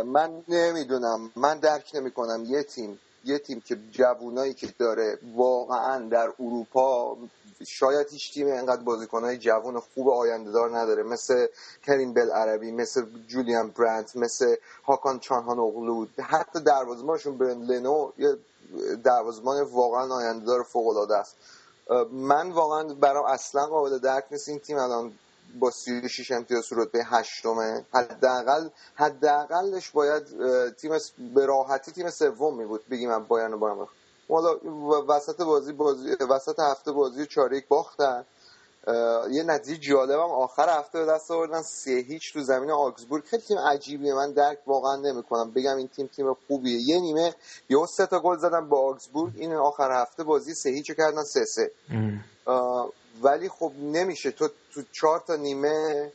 من 0.06 0.44
نمی‌دونم. 0.48 1.32
من 1.36 1.60
درک 1.60 1.92
نمی‌کنم. 1.94 2.46
یه 2.48 2.64
تیم 2.64 3.00
یه 3.26 3.40
تیم 3.40 3.62
که 3.62 3.78
جوونایی 3.92 4.54
که 4.54 4.68
داره 4.80 5.20
واقعا 5.36 6.10
در 6.10 6.34
اروپا 6.40 7.18
شاید 7.68 8.08
هیچ 8.12 8.34
تیم 8.34 8.48
اینقدر 8.48 8.82
بازیکنهای 8.82 9.38
جوان 9.38 9.80
خوب 9.80 10.10
آینده 10.10 10.52
دار 10.52 10.78
نداره. 10.78 11.04
مثل 11.04 11.48
کریم 11.84 12.14
بل 12.14 12.32
عربی 12.32 12.72
مثل 12.72 13.06
جولیان 13.28 13.70
برانت 13.70 14.16
مثل 14.16 14.56
هاکان 14.84 15.20
چانهان 15.20 15.60
اغلو 15.60 16.06
حتی 16.20 16.60
دروازه‌بانشون 16.60 17.38
برند 17.38 17.72
لنو 17.72 18.12
یه 18.18 18.38
دروازه‌بان 19.04 19.62
واقعا 19.62 20.14
آینده 20.14 20.46
دار 20.46 20.64
فوق 20.64 20.88
العاده 20.88 21.18
است 21.18 21.36
من 22.12 22.52
واقعا 22.52 22.84
برام 22.94 23.26
اصلا 23.26 23.66
قابل 23.66 23.98
درک 23.98 24.26
نیست 24.32 24.50
این 24.50 24.60
تیم 24.60 24.78
الان 24.78 25.14
با 25.60 25.72
36 25.72 26.32
امتیاز 26.32 26.68
رتبه 26.72 27.04
هشتمه. 27.06 27.86
حداقل 27.94 28.70
حداقلش 28.96 29.92
باید 29.92 30.24
تیم 30.76 30.92
به 31.36 31.46
راحتی 31.46 31.92
تیم 31.92 32.10
سوم 32.10 32.58
می 32.58 32.66
بود 32.66 32.90
بگیم 32.90 33.10
من 33.10 33.24
بایرن 33.24 33.60
برم 33.60 33.88
حالا 34.30 34.58
و- 34.58 35.06
وسط 35.08 35.42
بازی 35.42 35.74
بازی 35.74 36.12
وسط 36.30 36.60
هفته 36.60 36.92
بازی 36.92 37.26
چهار 37.26 37.54
یک 37.54 37.68
باختن. 37.68 38.26
یه 39.32 39.44
نتیجه 39.44 39.90
جالبم 39.90 40.32
آخر 40.32 40.80
هفته 40.80 41.00
به 41.00 41.06
دست 41.06 41.32
آوردن 41.32 41.62
سه 41.62 41.92
هیچ 41.92 42.34
تو 42.34 42.42
زمین 42.42 42.72
آگزبورگ 42.72 43.24
خیلی 43.24 43.44
تیم 43.44 43.58
عجیبیه 43.58 44.14
من 44.14 44.32
درک 44.32 44.58
واقعا 44.68 44.96
نمی‌کنم. 44.96 45.52
بگم 45.52 45.78
این 45.78 45.88
تیم 45.88 46.08
تیم 46.08 46.34
خوبیه. 46.48 46.80
یه 46.82 47.00
نیمه 47.00 47.36
یهو 47.70 47.86
سه 47.86 48.06
تا 48.06 48.20
گل 48.20 48.38
زدن 48.38 48.70
با 48.70 48.80
آگزبورگ 48.80 49.34
این 49.36 49.54
آخر 49.54 50.02
هفته 50.02 50.24
بازی 50.24 50.54
سه 50.54 50.70
هیچ 50.70 50.90
رو 50.90 50.96
کردن 50.96 51.24
سه 51.24 51.46
سه. 51.46 51.72
ولی 53.22 53.50
خب 53.50 53.72
نمیشه 53.80 54.32
تو 54.32 54.50
تو 54.74 54.82
چهار 54.92 55.24
تا 55.28 55.36
نیمه 55.36 56.12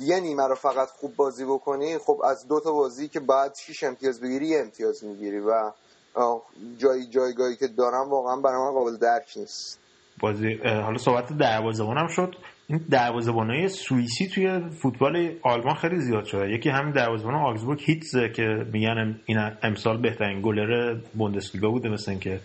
یه 0.00 0.20
نیمه 0.20 0.46
رو 0.46 0.54
فقط 0.54 0.88
خوب 0.88 1.16
بازی 1.16 1.44
بکنی. 1.44 1.98
خب 1.98 2.20
از 2.24 2.48
دو 2.48 2.60
تا 2.60 2.72
بازی 2.72 3.08
که 3.08 3.20
بعد 3.20 3.54
شیش 3.66 3.84
امتیاز 3.84 4.20
بگیری 4.20 4.46
یه 4.46 4.60
امتیاز 4.60 5.04
می‌گیری 5.04 5.40
و 5.40 5.72
آه، 6.14 6.42
جای 6.78 7.06
جایگاهی 7.06 7.56
که 7.56 7.68
دارم 7.68 8.10
واقعا 8.10 8.36
برای 8.36 8.58
من 8.58 8.72
قابل 8.72 8.96
درک 8.96 9.32
نیست. 9.36 9.78
بازی 10.20 10.54
حالا 10.64 10.98
صحبت 10.98 11.32
دروازه‌بان 11.32 11.98
هم 11.98 12.06
شد. 12.06 12.36
این 12.68 12.80
دروازه‌بانای 12.90 13.68
سوئیسی 13.68 14.28
توی 14.28 14.60
فوتبال 14.70 15.30
آلمان 15.42 15.74
خیلی 15.74 16.00
زیاد 16.00 16.24
شده. 16.24 16.50
یکی 16.50 16.68
همین 16.68 16.92
دروازه‌بان 16.92 17.34
آگزبورگ 17.34 17.80
هیتزه 17.82 18.28
که 18.28 18.66
میگن 18.72 19.20
این 19.26 19.38
امسال 19.62 19.96
بهترین 20.02 20.40
گلر 20.42 20.94
بوندسلیگا 21.14 21.70
بوده 21.70 21.88
مثل 21.88 22.10
اینکه 22.10 22.40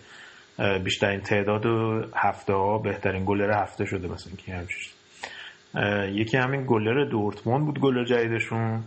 بیشترین 0.84 1.20
تعداد 1.20 1.64
هفته 2.14 2.52
ها 2.52 2.78
بهترین 2.78 3.24
گلر 3.24 3.62
هفته 3.62 3.84
شده 3.84 4.08
مثل 4.08 4.28
اینکه 4.28 4.52
همچین 4.52 4.78
چیز. 4.78 4.92
اه، 5.74 6.10
یکی 6.10 6.36
همین 6.36 6.64
گلر 6.66 7.04
دورتموند 7.04 7.66
بود 7.66 7.80
گلر 7.80 8.04
جدیدشون. 8.04 8.82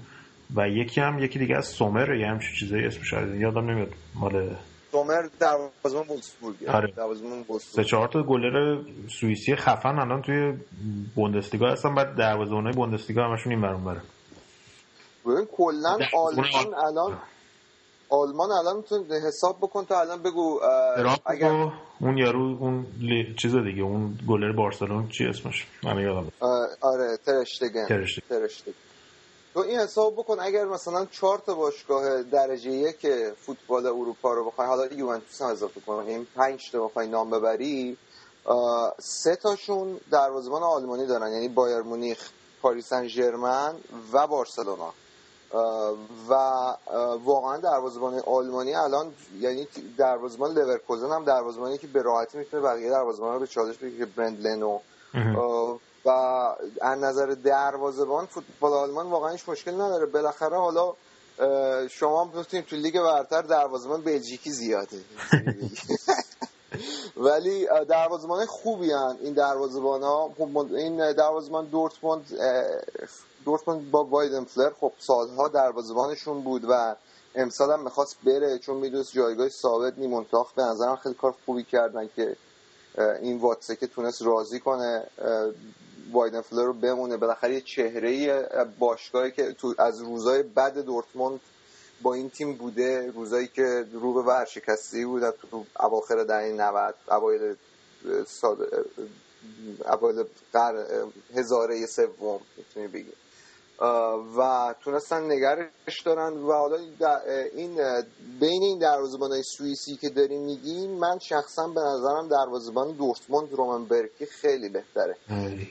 و 0.55 0.69
یکی 0.69 1.01
هم 1.01 1.19
یکی 1.19 1.39
دیگه 1.39 1.57
از 1.57 1.65
سومر 1.67 2.15
یه 2.15 2.27
همچین 2.27 2.55
چیزایی 2.59 2.85
اسمش 2.85 3.13
یادم 3.39 3.69
نمیاد. 3.69 3.93
مال 4.15 4.55
سومر 4.93 5.29
دروازه‌بان 5.39 6.07
وولفسبورگ 6.07 6.55
آره. 6.67 6.91
دروازه‌بان 6.91 7.45
سه 7.59 7.83
چهار 7.83 8.07
تا 8.07 8.23
گلر 8.23 8.81
سوئیسی 9.19 9.55
خفن 9.55 9.99
الان 9.99 10.21
توی 10.21 10.53
بوندسلیگا 11.15 11.69
هستن 11.71 11.95
بعد 11.95 12.15
دروازه‌بانای 12.15 12.73
بوندسلیگا 12.73 13.23
همشون 13.23 13.53
این 13.53 13.61
برون 13.61 13.83
بره 13.83 14.01
ببین 15.25 15.45
کلا 15.45 15.97
آلمان 16.13 16.73
الان 16.73 17.17
آلمان 18.09 18.51
الان 18.51 18.81
تو 18.81 19.05
حساب 19.27 19.57
بکن 19.61 19.85
تا 19.85 19.99
الان 19.99 20.23
بگو 20.23 20.59
اگر 21.25 21.71
اون 21.99 22.17
یارو 22.17 22.57
اون 22.59 22.85
لی... 22.99 23.35
چیز 23.41 23.55
دیگه 23.55 23.81
اون 23.81 24.17
گلر 24.27 24.51
بارسلون 24.51 25.07
چی 25.07 25.25
اسمش؟ 25.25 25.67
من 25.83 25.99
یادم 25.99 26.31
آره 26.81 27.17
ترشتگن. 27.25 27.87
ترشتگن. 28.29 28.73
تو 29.53 29.59
این 29.59 29.79
حساب 29.79 30.13
بکن 30.13 30.39
اگر 30.39 30.65
مثلا 30.65 31.05
چهار 31.05 31.39
تا 31.45 31.53
باشگاه 31.53 32.23
درجه 32.23 32.71
یک 32.71 33.07
فوتبال 33.45 33.85
اروپا 33.85 34.33
رو 34.33 34.45
بخوای 34.45 34.67
حالا 34.67 34.85
یوونتوس 34.85 35.41
هم 35.41 35.47
اضافه 35.47 35.81
کن 35.81 35.93
این 35.93 36.27
پنج 36.35 36.71
تا 36.71 36.87
بخوای 36.87 37.07
نام 37.07 37.29
ببری 37.29 37.97
سه 38.99 39.35
تاشون 39.35 39.99
دروازه‌بان 40.11 40.63
آلمانی 40.63 41.05
دارن 41.05 41.31
یعنی 41.31 41.47
بایر 41.47 41.81
مونیخ 41.81 42.29
پاریس 42.61 42.87
سن 42.87 43.07
ژرمن 43.07 43.75
و 44.13 44.27
بارسلونا. 44.27 44.93
و 46.29 46.33
واقعا 47.25 47.57
دروازه‌بان 47.57 48.19
آلمانی 48.19 48.75
الان 48.75 49.13
یعنی 49.39 49.67
دروازه‌بان 49.97 50.53
لورکوزن 50.53 51.11
هم 51.11 51.23
دروازه‌بانی 51.23 51.77
که 51.77 51.87
به 51.87 52.01
راحتی 52.01 52.37
می‌تونه 52.37 52.63
بقیه 52.63 52.89
دروازه‌بانا 52.89 53.33
رو 53.33 53.39
به 53.39 53.47
چالش 53.47 53.77
بگیره 53.77 54.05
که 54.05 54.11
برند 54.11 54.47
لنو 54.47 54.79
و 56.05 56.09
از 56.81 56.99
نظر 56.99 57.25
دروازه‌بان 57.25 58.25
فوتبال 58.25 58.73
آلمان 58.73 59.09
واقعا 59.09 59.31
هیچ 59.31 59.49
مشکل 59.49 59.73
نداره 59.73 60.05
بالاخره 60.05 60.57
حالا 60.57 60.93
شما 61.89 62.31
می‌تونید 62.35 62.65
تو 62.65 62.75
لیگ 62.75 63.01
برتر 63.01 63.41
دروازه‌بان 63.41 64.01
بلژیکی 64.01 64.51
زیاده 64.51 64.97
ولی 67.17 67.69
اه، 67.69 67.83
دروازه‌بان 67.83 68.45
خوبی 68.45 68.91
هن. 68.91 69.17
این 69.21 69.33
دروازه‌بان 69.33 70.03
ها 70.03 70.33
این 70.69 71.13
دروازه‌بان 71.13 71.65
دورتموند 71.65 72.25
دورتموند 73.45 73.91
با 73.91 74.03
وایدن 74.03 74.43
فلر 74.43 74.71
خب 74.81 74.91
سالها 74.99 75.47
دروازه‌بانشون 75.47 76.41
بود 76.41 76.65
و 76.69 76.95
امسال 77.35 77.71
هم 77.71 77.83
می‌خواست 77.83 78.17
بره 78.25 78.59
چون 78.59 78.77
می‌دونست 78.77 79.13
جایگاه 79.13 79.49
ثابت 79.49 79.97
نی 79.97 80.07
منتاخ 80.07 80.53
به 80.53 80.61
نظرم 80.63 80.95
خیلی 80.95 81.15
کار 81.15 81.35
خوبی 81.45 81.63
کردن 81.63 82.09
که 82.15 82.35
این 83.21 83.39
واتسه 83.39 83.75
که 83.75 83.87
تونست 83.87 84.21
راضی 84.21 84.59
کنه 84.59 85.07
وایدن 86.13 86.41
فلر 86.41 86.63
رو 86.63 86.73
بمونه. 86.73 87.17
بالاخره 87.17 87.53
یه 87.53 87.61
چهره 87.61 88.43
باشگاهی 88.79 89.31
که 89.31 89.53
تو 89.53 89.75
از 89.77 90.01
روزای 90.01 90.43
بد 90.43 90.77
دورتموند 90.77 91.39
با 92.01 92.13
این 92.13 92.29
تیم 92.29 92.53
بوده 92.53 93.11
روزایی 93.11 93.47
که 93.47 93.85
رو 93.93 94.13
به 94.13 94.21
ورشکستی 94.21 95.05
بود 95.05 95.29
تو 95.29 95.65
اواخر 95.79 96.23
دهه 96.23 96.51
90 96.51 96.95
اوایل 97.11 97.55
سال 98.27 98.67
اوایل 99.85 100.23
قرن 100.53 100.85
هزاره 101.35 101.85
سوم 101.85 102.41
می‌تونی 102.57 102.87
بگی. 102.87 103.11
و 104.37 104.75
تونستن 104.83 105.31
نگرش 105.31 106.01
دارن 106.05 106.33
و 106.33 106.53
حالا 106.53 106.77
این 107.55 107.75
بین 108.39 108.63
این 108.63 108.79
دروازه‌بانای 108.79 109.43
سوئیسی 109.57 109.95
که 109.95 110.09
داریم 110.09 110.41
میگیم 110.41 110.91
من 110.91 111.19
شخصا 111.19 111.67
به 111.67 111.81
نظرم 111.81 112.27
دروازه‌بان 112.27 112.91
دورتموند 112.91 113.53
رومنبرگی 113.53 114.25
خیلی 114.25 114.69
بهتره. 114.69 115.17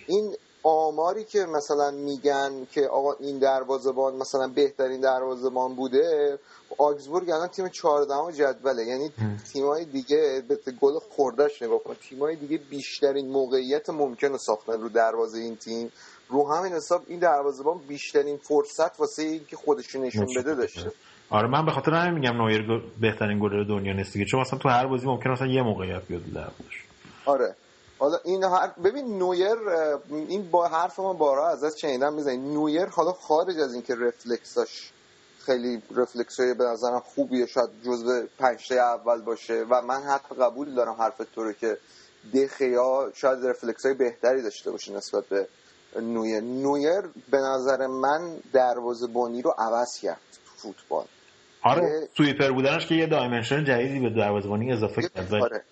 این 0.07 0.35
آماری 0.65 1.25
که 1.25 1.47
مثلا 1.47 1.91
میگن 1.91 2.67
که 2.73 2.87
آقا 2.87 3.13
این 3.13 3.39
دروازه‌بان 3.39 4.17
مثلا 4.17 4.49
بهترین 4.49 5.01
دروازه‌بان 5.01 5.75
بوده 5.75 6.39
آگزبورگ 6.79 7.31
الان 7.31 7.49
تیم 7.49 7.69
14 7.69 8.15
جدوله. 8.33 8.87
یعنی 8.87 9.13
تیمای 9.53 9.85
دیگه 9.85 10.43
به 10.49 10.59
گل 10.81 10.99
خوردش 10.99 11.63
نگاه 11.63 11.83
کن. 11.83 11.95
تیمای 11.95 12.37
دیگه 12.37 12.59
بیشترین 12.59 13.29
موقعیت 13.31 13.91
ممکن 13.91 14.27
رو 14.27 14.39
ساختن 14.39 14.81
رو 14.81 14.89
دروازه 14.89 15.39
این 15.39 15.57
تیم. 15.57 15.93
رو 16.33 16.53
همین 16.55 16.73
حساب 16.73 17.03
این 17.07 17.19
دروازه‌بان 17.19 17.79
بیشترین 17.89 18.37
فرصت 18.37 19.01
واسه 19.01 19.23
اینکه 19.23 19.57
خودش 19.57 19.97
نشون 19.97 20.27
بده 20.37 20.55
داشته. 20.55 20.93
آره 21.31 21.49
من 21.49 21.67
به 21.67 21.73
خاطر 21.73 21.93
همین 21.93 22.15
میگم 22.15 22.37
نویر 22.43 22.83
بهترین 23.01 23.39
گلر 23.39 23.65
دنیا 23.65 23.93
نیست 23.93 24.13
دیگه 24.13 24.25
چون 24.25 24.41
مثلا 24.41 24.59
تو 24.59 24.69
هر 24.69 24.87
بازی 24.87 25.07
ممکن 25.07 25.31
مثلا 25.31 25.47
یه 25.47 25.63
موقعیت 25.63 26.03
بیاد 26.09 26.23
دروازش 26.35 26.85
آره. 27.25 27.55
حالا 27.99 28.17
این 28.25 28.45
هر... 28.45 28.71
ببین 28.85 29.19
نویر 29.19 29.57
این 30.29 30.51
با 30.51 30.69
حرف 30.69 30.99
ما 30.99 31.13
بارا 31.13 31.49
ازش 31.49 31.81
شنیدم 31.81 32.15
می‌زنی. 32.15 32.37
نویر 32.37 32.87
حالا 32.87 33.13
خارج 33.13 33.59
از 33.59 33.75
اینکه 33.75 33.95
رفلکساش 33.95 34.93
خیلی 35.47 35.83
رفلکس 35.97 36.41
های 36.41 36.55
به 36.55 36.65
نظرم 36.65 37.01
خوبیه 37.01 37.47
شاید 37.47 37.71
جزو 37.85 38.27
پنج 38.39 38.60
تای 38.60 38.75
اول 38.75 39.23
باشه 39.23 39.65
و 39.71 39.83
من 39.83 40.03
حتی 40.03 40.35
قبول 40.35 40.75
دارم 40.75 40.93
حرف 40.93 41.21
تو 41.35 41.45
رو 41.45 41.53
که 41.53 41.79
دخیا 42.35 43.11
شاید 43.15 43.47
رفلکس 43.47 43.87
های 43.87 43.95
بهتری 43.95 44.43
داشته 44.43 44.71
باشه 44.71 44.93
نسبت 44.93 45.25
به 45.25 45.49
نویر. 46.01 46.41
نویر 46.41 47.01
به 47.31 47.39
نظر 47.39 47.87
من 47.87 48.37
دروازه 48.53 49.07
بانی 49.07 49.43
رو 49.43 49.55
عوض 49.59 49.99
کرد 49.99 50.21
تو 50.47 50.53
فوتبال. 50.57 51.05
آره 51.63 52.09
sweeper 52.17 52.51
بودنش 52.51 52.87
که 52.87 52.95
یه 52.95 53.07
dimension 53.07 53.65
جدیدی 53.65 54.01
به 54.01 54.11
دروازه‌بانی 54.11 54.73
اضافه 54.73 55.03
کرد 55.03 55.35
آره. 55.35 55.65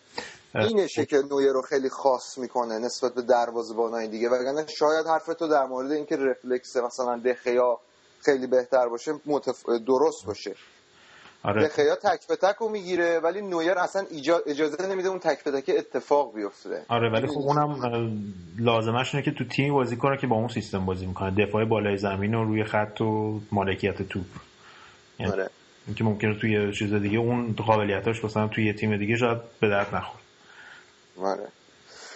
اینشه 0.55 1.07
که 1.07 1.17
نویر 1.31 1.53
رو 1.53 1.63
خیلی 1.63 1.89
خاص 1.89 2.39
می‌کنه 2.39 2.79
نسبت 2.79 3.15
به 3.15 3.23
دروازه‌بانای 3.23 4.09
دیگه. 4.09 4.29
وگرنه 4.29 4.67
شاید 4.67 5.07
حرف 5.07 5.27
تو 5.27 5.49
در 5.49 5.65
مورد 5.65 5.93
اینکه 5.93 6.17
رفلکس 6.17 6.77
مثلا 6.77 7.19
دخیا 7.19 7.79
خیلی 8.25 8.47
بهتر 8.47 8.89
باشه 8.89 9.13
متف... 9.27 9.65
درست 9.87 10.27
باشه. 10.27 10.55
آره. 11.43 11.69
دخیا 11.69 11.97
تک 11.97 12.27
به 12.27 12.37
تک 12.37 12.57
رو 12.57 12.69
می‌گیره 12.69 13.19
ولی 13.19 13.43
نویر 13.43 13.79
اصلا 13.79 14.07
اجازه 14.47 14.87
نمیده 14.87 15.09
اون 15.09 15.19
تک 15.19 15.45
به 15.45 15.51
تک 15.51 15.71
اتفاق 15.79 16.35
بیفته. 16.35 16.85
آره 16.89 17.11
ولی 17.11 17.27
خب 17.27 17.39
اونم 17.39 18.11
لازمش 18.59 19.15
اینه 19.15 19.25
که 19.25 19.31
تو 19.31 19.45
تیم 19.45 19.73
بازی 19.75 19.97
کنه 19.97 20.17
که 20.17 20.27
با 20.27 20.37
اون 20.37 20.49
سیستم 20.49 20.87
بازی 20.87 21.07
می‌کنه. 21.07 21.47
دفاع 21.47 21.65
بالای 21.65 21.97
زمین 21.97 22.35
و 22.35 22.45
روی 22.45 22.65
خط 22.65 23.01
و 23.01 23.41
مالکیت 23.53 24.03
توپ. 24.03 24.27
یعنی 25.19 25.33
آره. 25.33 25.51
اینکه 25.87 26.05
ممکنه 26.05 26.35
توی 26.35 26.73
چیز 26.73 26.95
دیگه 26.95 27.19
اون 27.19 27.55
قابلیتاش 27.67 28.25
مثلا 28.25 28.49
توی 28.49 28.67
یه 28.67 28.73
تیم 28.73 28.97
دیگه 28.97 29.17
شاید 29.17 29.39
به 29.61 29.69
درد 29.69 29.95
نخوره. 29.95 30.21
آره. 31.23 31.49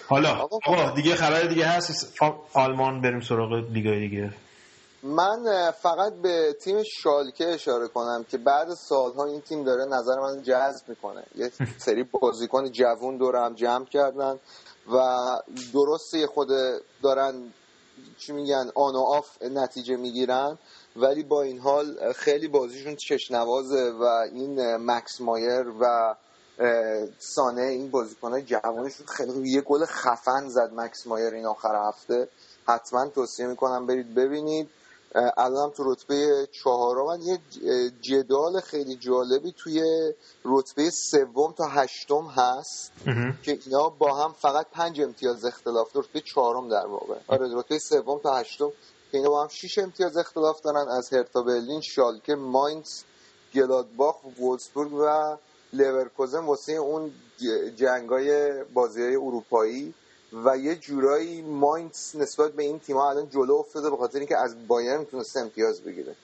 حالا 0.08 0.34
آقا 0.34 0.90
دیگه 0.90 1.14
خبر 1.14 1.42
دیگه 1.42 1.66
هست؟ 1.66 2.22
آلمان 2.52 3.00
بریم 3.00 3.20
سراغ 3.20 3.52
لیگای 3.52 4.08
دیگه. 4.08 4.30
من 5.04 5.70
فقط 5.70 6.12
به 6.12 6.56
تیم 6.60 6.82
شالکه 6.82 7.48
اشاره 7.48 7.88
کنم 7.88 8.24
که 8.28 8.38
بعد 8.38 8.74
سالها 8.74 9.24
این 9.24 9.40
تیم 9.40 9.64
داره 9.64 9.84
نظر 9.84 10.20
من 10.20 10.42
جذب 10.42 10.88
می‌کنه. 10.88 11.24
یه 11.34 11.52
سری 11.78 12.02
بازیکن 12.02 12.70
جوون 12.70 13.16
دورم 13.16 13.54
جمع 13.54 13.84
کردن 13.84 14.38
و 14.92 15.00
درسته 15.72 16.26
خود 16.26 16.48
دارن 17.02 17.52
چی 18.18 18.32
میگن 18.32 18.70
آن 18.74 18.94
و 18.94 18.98
آف 18.98 19.42
نتیجه 19.42 19.96
می‌گیرن. 19.96 20.58
ولی 20.96 21.22
با 21.22 21.42
این 21.42 21.58
حال 21.58 22.12
خیلی 22.12 22.48
بازیشون 22.48 22.96
چشنوازه 22.96 23.92
و 24.00 24.02
این 24.32 24.76
مکس 24.76 25.20
مایر 25.20 25.68
و 25.80 26.14
سانه 27.18 27.62
این 27.62 27.90
بازیکنهای 27.90 28.42
جوانشون 28.42 29.06
خیلی 29.06 29.50
یه 29.50 29.60
گل 29.60 29.84
خفن 29.84 30.48
زد 30.48 30.70
مکس 30.74 31.06
مایر 31.06 31.34
این 31.34 31.46
آخر 31.46 31.88
هفته. 31.88 32.28
حتما 32.68 33.06
توصیه 33.06 33.46
می‌کنم 33.46 33.86
برید 33.86 34.14
ببینید. 34.14 34.70
الان 35.14 35.70
تو 35.70 35.92
رتبه 35.92 36.48
چهارم 36.52 37.20
یه 37.22 37.38
جدال 38.00 38.60
خیلی 38.60 38.96
جالبی 38.96 39.52
توی 39.52 39.82
رتبه 40.44 40.90
سوم 40.90 41.52
تا 41.52 41.64
هشتم 41.64 42.26
هست 42.26 42.92
که 43.42 43.58
اینا 43.66 43.88
با 43.88 44.14
هم 44.14 44.32
فقط 44.32 44.66
پنج 44.72 45.00
امتیاز 45.00 45.44
اختلاف 45.44 45.96
رتبه 45.96 46.20
چهارم 46.20 46.68
در 46.68 46.86
واقع. 46.86 47.14
آره 47.26 47.48
رتبه 47.54 47.78
سوم 47.78 48.18
تا 48.18 48.36
هشتم 48.36 48.70
که 49.12 49.18
اینا 49.18 49.30
با 49.30 49.42
هم 49.42 49.48
شیش 49.48 49.78
امتیاز 49.78 50.16
اختلاف 50.16 50.60
دارن 50.60 50.88
از 50.88 51.12
هرتا 51.12 51.42
برلین 51.42 51.80
شالکه 51.80 52.34
ماینز 52.34 53.02
گلادباخ 53.54 54.16
وولسبورگ 54.40 54.92
و 54.92 55.36
لورکوزن 55.72 56.44
واسه 56.44 56.72
اون 56.72 57.12
جنگای 57.76 58.52
بازی 58.64 59.02
های 59.02 59.16
اروپایی. 59.16 59.94
و 60.44 60.56
یه 60.56 60.76
جورایی 60.76 61.42
ماینز 61.42 62.16
نسبت 62.16 62.52
به 62.52 62.62
این 62.62 62.78
تیم‌ها 62.78 63.10
الان 63.10 63.28
جلو 63.28 63.54
افتاده 63.54 63.90
به 63.90 63.96
خاطر 63.96 64.18
اینکه 64.18 64.36
از 64.38 64.68
بایرن 64.68 65.04
تونسته 65.04 65.40
امتیاز 65.40 65.80
بگیره. 65.80 66.14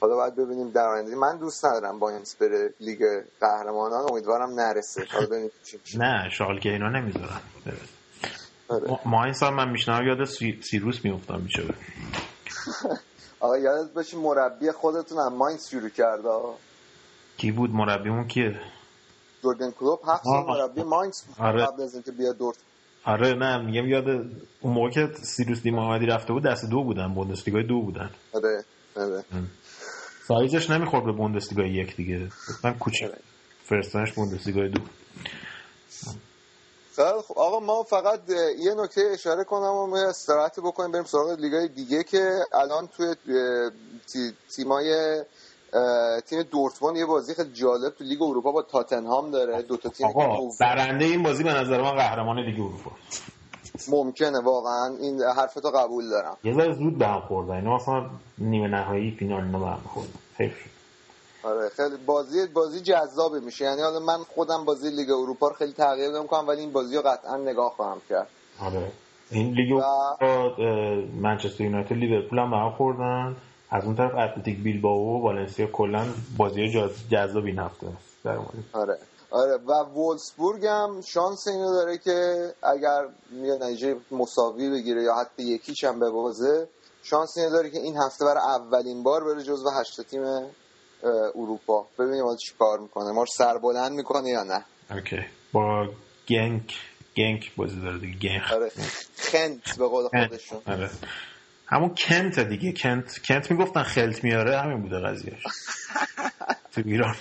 حالا 0.00 0.16
باید 0.16 0.36
ببینیم 0.36 0.70
در 0.70 0.88
آینده. 0.88 1.16
من 1.16 1.38
دوست 1.38 1.64
ندارم 1.64 1.98
باینز 1.98 2.34
بره 2.34 2.74
لیگ 2.80 3.22
قهرمانان. 3.40 4.10
امیدوارم 4.10 4.60
نرسه. 4.60 5.04
حالا 5.10 5.48
نه 5.98 6.28
شالکه 6.30 6.68
اینا 6.68 6.88
نمی‌ذارن. 6.88 7.40
آره. 8.68 8.98
ماینز 9.04 9.42
هم 9.42 9.54
من 9.54 9.70
میشنم 9.70 10.06
یاد 10.06 10.24
سیروس 10.60 11.04
میافتم 11.04 11.40
میشه 11.40 11.62
آقا 13.40 13.58
یادت 13.58 13.92
باشه 13.92 14.16
مربی 14.16 14.70
خودتون 14.70 15.18
هم 15.18 15.34
ماینز 15.34 15.68
شروع 15.68 15.88
کرده 15.88 16.28
کی 17.36 17.52
بود 17.52 17.70
مربیمون؟ 17.70 18.26
کیه؟ 18.28 18.60
جوردن 19.42 19.70
کلوب 19.70 20.00
هفت 20.06 20.26
مربی 20.26 20.82
ماینز 20.82 21.22
آره. 21.38 21.66
قبل 21.66 21.82
از 21.82 21.94
اینکه 21.94 22.12
بیاد 22.12 22.38
دورت 22.38 22.56
آره 23.04 23.34
نه 23.34 23.58
میگم 23.58 23.86
یاد 23.88 24.08
اون 24.60 24.74
موقع 24.74 24.90
که 24.90 25.10
سیروس 25.22 25.62
دی 25.62 25.70
محمدی 25.70 26.06
رفته 26.06 26.32
بود 26.32 26.42
دست 26.42 26.64
دو 26.70 26.84
بودن 26.84 27.14
بوندسلیگا 27.14 27.62
دو 27.62 27.80
بودن. 27.80 28.10
آره 28.32 28.64
آره. 28.96 29.24
سایزش 30.28 30.70
نمی‌خورد 30.70 31.04
به 31.04 31.12
بوندسلیگا 31.12 31.62
یک 31.62 31.96
دیگه. 31.96 32.28
من 32.64 32.74
کوچیک. 32.74 33.08
آره. 33.08 33.18
فرستانش 33.64 34.12
بوندسلیگا 34.12 34.66
دو. 34.68 34.80
خب 36.96 37.38
آقا 37.38 37.60
ما 37.60 37.82
فقط 37.82 38.20
یه 38.58 38.74
نکته 38.74 39.00
اشاره 39.12 39.44
کنم 39.44 39.90
و 39.90 39.94
استراحت 39.94 40.60
بکنیم 40.60 40.92
بریم 40.92 41.04
سراغ 41.04 41.40
لیگای 41.40 41.68
دیگه 41.68 42.04
که 42.04 42.40
الان 42.52 42.86
توی 42.86 43.14
تیمای 44.56 45.22
تیم 46.26 46.42
دورتموند 46.42 46.96
یه 46.96 47.06
بازی 47.06 47.34
خیلی 47.34 47.52
جالب 47.52 47.94
تو 47.94 48.04
لیگ 48.04 48.22
اروپا 48.22 48.52
با 48.52 48.62
تاتنهام 48.62 49.30
داره. 49.30 49.62
دو 49.62 49.76
تا 49.76 49.88
تیم 49.88 50.08
برنده 50.60 51.04
این 51.04 51.22
بازی 51.22 51.44
به 51.44 51.52
نظر 51.52 51.82
من 51.82 51.90
قهرمان 51.90 52.38
لیگ 52.38 52.60
اروپا. 52.60 52.90
ممکنه 53.88 54.40
واقعا. 54.40 54.96
این 55.00 55.22
حرفتو 55.22 55.70
قبول 55.70 56.10
دارم. 56.10 56.36
یه 56.44 56.54
ذره 56.54 56.72
زود 56.74 56.98
به 56.98 57.06
هم 57.06 57.20
خوردن. 57.20 57.54
اینا 57.54 57.76
اصلا 57.76 58.06
نیمه 58.38 58.68
نهایی 58.68 59.10
فینال 59.10 59.44
اینا 59.44 59.58
به 59.58 59.66
هم 59.66 59.80
خوردن. 59.86 60.18
آره 61.42 61.68
خیلی 61.68 61.96
بازی 62.06 62.46
بازی 62.46 62.80
جذابی 62.80 63.40
میشه. 63.44 63.64
یعنی 63.64 63.82
حالا 63.82 64.00
من 64.00 64.18
خودم 64.34 64.64
بازی 64.64 64.90
لیگ 64.90 65.10
اروپا 65.10 65.48
رو 65.48 65.54
خیلی 65.54 65.72
تعقیب 65.72 66.10
نمی‌کنم 66.10 66.48
ولی 66.48 66.60
این 66.60 66.72
بازی 66.72 66.96
رو 66.96 67.02
قطعا 67.02 67.36
نگاه 67.36 67.72
خواهم 67.76 68.00
کرد. 68.08 68.28
آره. 68.60 68.92
این 69.30 69.52
لیگ 69.52 69.72
اروپا 69.72 70.56
منچستر 71.20 71.64
یونایتد 71.64 71.92
لیورپول 71.92 72.38
هم 72.38 72.50
به 72.50 72.56
هم 72.56 72.70
خوردن. 72.70 73.36
از 73.74 73.84
اون 73.84 73.96
طرف 73.96 74.14
اتلتیک 74.14 74.62
بیلبائو 74.62 75.00
و 75.00 75.22
والنسیا 75.22 75.66
کلا 75.66 76.06
بازی 76.36 76.68
جذابی 77.10 77.50
این 77.50 77.58
هفته 77.58 77.86
در 78.24 78.38
آره. 78.72 78.98
آره 79.30 79.56
و 79.66 79.72
وولسبورگ 79.72 80.66
هم 80.66 81.00
شانس 81.00 81.48
اینو 81.48 81.72
داره 81.72 81.98
که 81.98 82.48
اگر 82.62 83.04
یه 83.44 83.54
نتیجه 83.54 83.96
مساوی 84.10 84.70
بگیره 84.70 85.02
یا 85.02 85.14
حتی 85.14 85.42
یکیش 85.42 85.84
هم 85.84 86.00
ببازه 86.00 86.68
شانس 87.02 87.38
اینو 87.38 87.50
داره 87.50 87.70
که 87.70 87.78
این 87.78 87.96
هفته 87.96 88.24
برای 88.24 88.42
اولین 88.42 89.02
بار 89.02 89.24
بره 89.24 89.42
جزو 89.42 89.70
هشت 89.70 90.00
تیم 90.00 90.22
اروپا. 91.34 91.86
ببینیم 91.98 92.24
حالا 92.24 92.36
کار 92.58 92.78
می‌کنه. 92.78 93.12
ما 93.12 93.24
سربلند 93.26 93.92
می‌کنه 93.92 94.28
یا 94.28 94.42
نه؟ 94.42 94.64
اوکی. 94.90 95.24
با 95.52 95.88
گنک 96.28 96.74
گنک 97.16 97.56
بازی 97.56 97.80
داره 97.80 97.98
دیگه. 97.98 98.18
گنک 98.18 98.52
آره. 98.52 98.72
خنت 99.16 99.78
به 99.78 99.88
قول 99.88 100.08
خودشون. 100.08 100.62
آره. 100.66 100.90
همون 101.72 101.94
کنت 101.94 102.40
دیگه. 102.40 102.72
کنت 102.72 103.18
کنت 103.18 103.50
می‌گفتن 103.50 103.82
خلط 103.82 104.24
میاره 104.24 104.60
همین 104.60 104.82
بوده 104.82 104.98
قضیهش. 104.98 105.42
تو 106.72 106.82
ایران. 106.84 107.16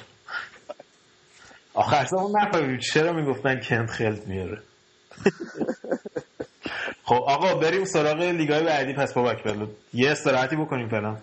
آخر 1.73 2.05
زمان 2.05 2.31
نفهمید 2.41 2.79
چرا 2.79 3.13
می‌گفتن 3.13 3.59
کنت 3.59 3.89
خلط 3.89 4.27
میاره. 4.27 4.61
خب 7.03 7.23
آقا 7.27 7.55
بریم 7.55 7.85
سراغ 7.85 8.21
لیگای 8.21 8.63
بعدی. 8.63 8.93
پس 8.93 9.13
بابک 9.13 9.43
بلو 9.43 9.67
یه 9.93 10.11
استراحتی 10.11 10.55
بکنیم 10.55 10.89
فعلا. 10.89 11.17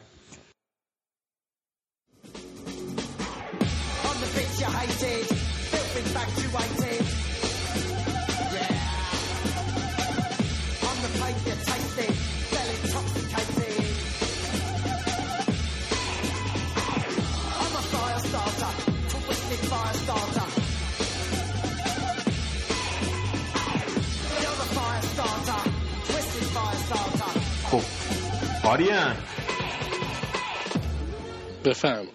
آریان 28.68 29.16
بفهم 31.64 32.06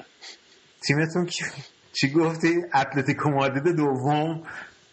تیمتون 0.88 1.26
کی 1.26 1.46
چی 1.94 2.10
گفتی؟ 2.10 2.62
اتلتیکو 2.74 3.30
مادرید 3.30 3.76
دوم 3.76 4.44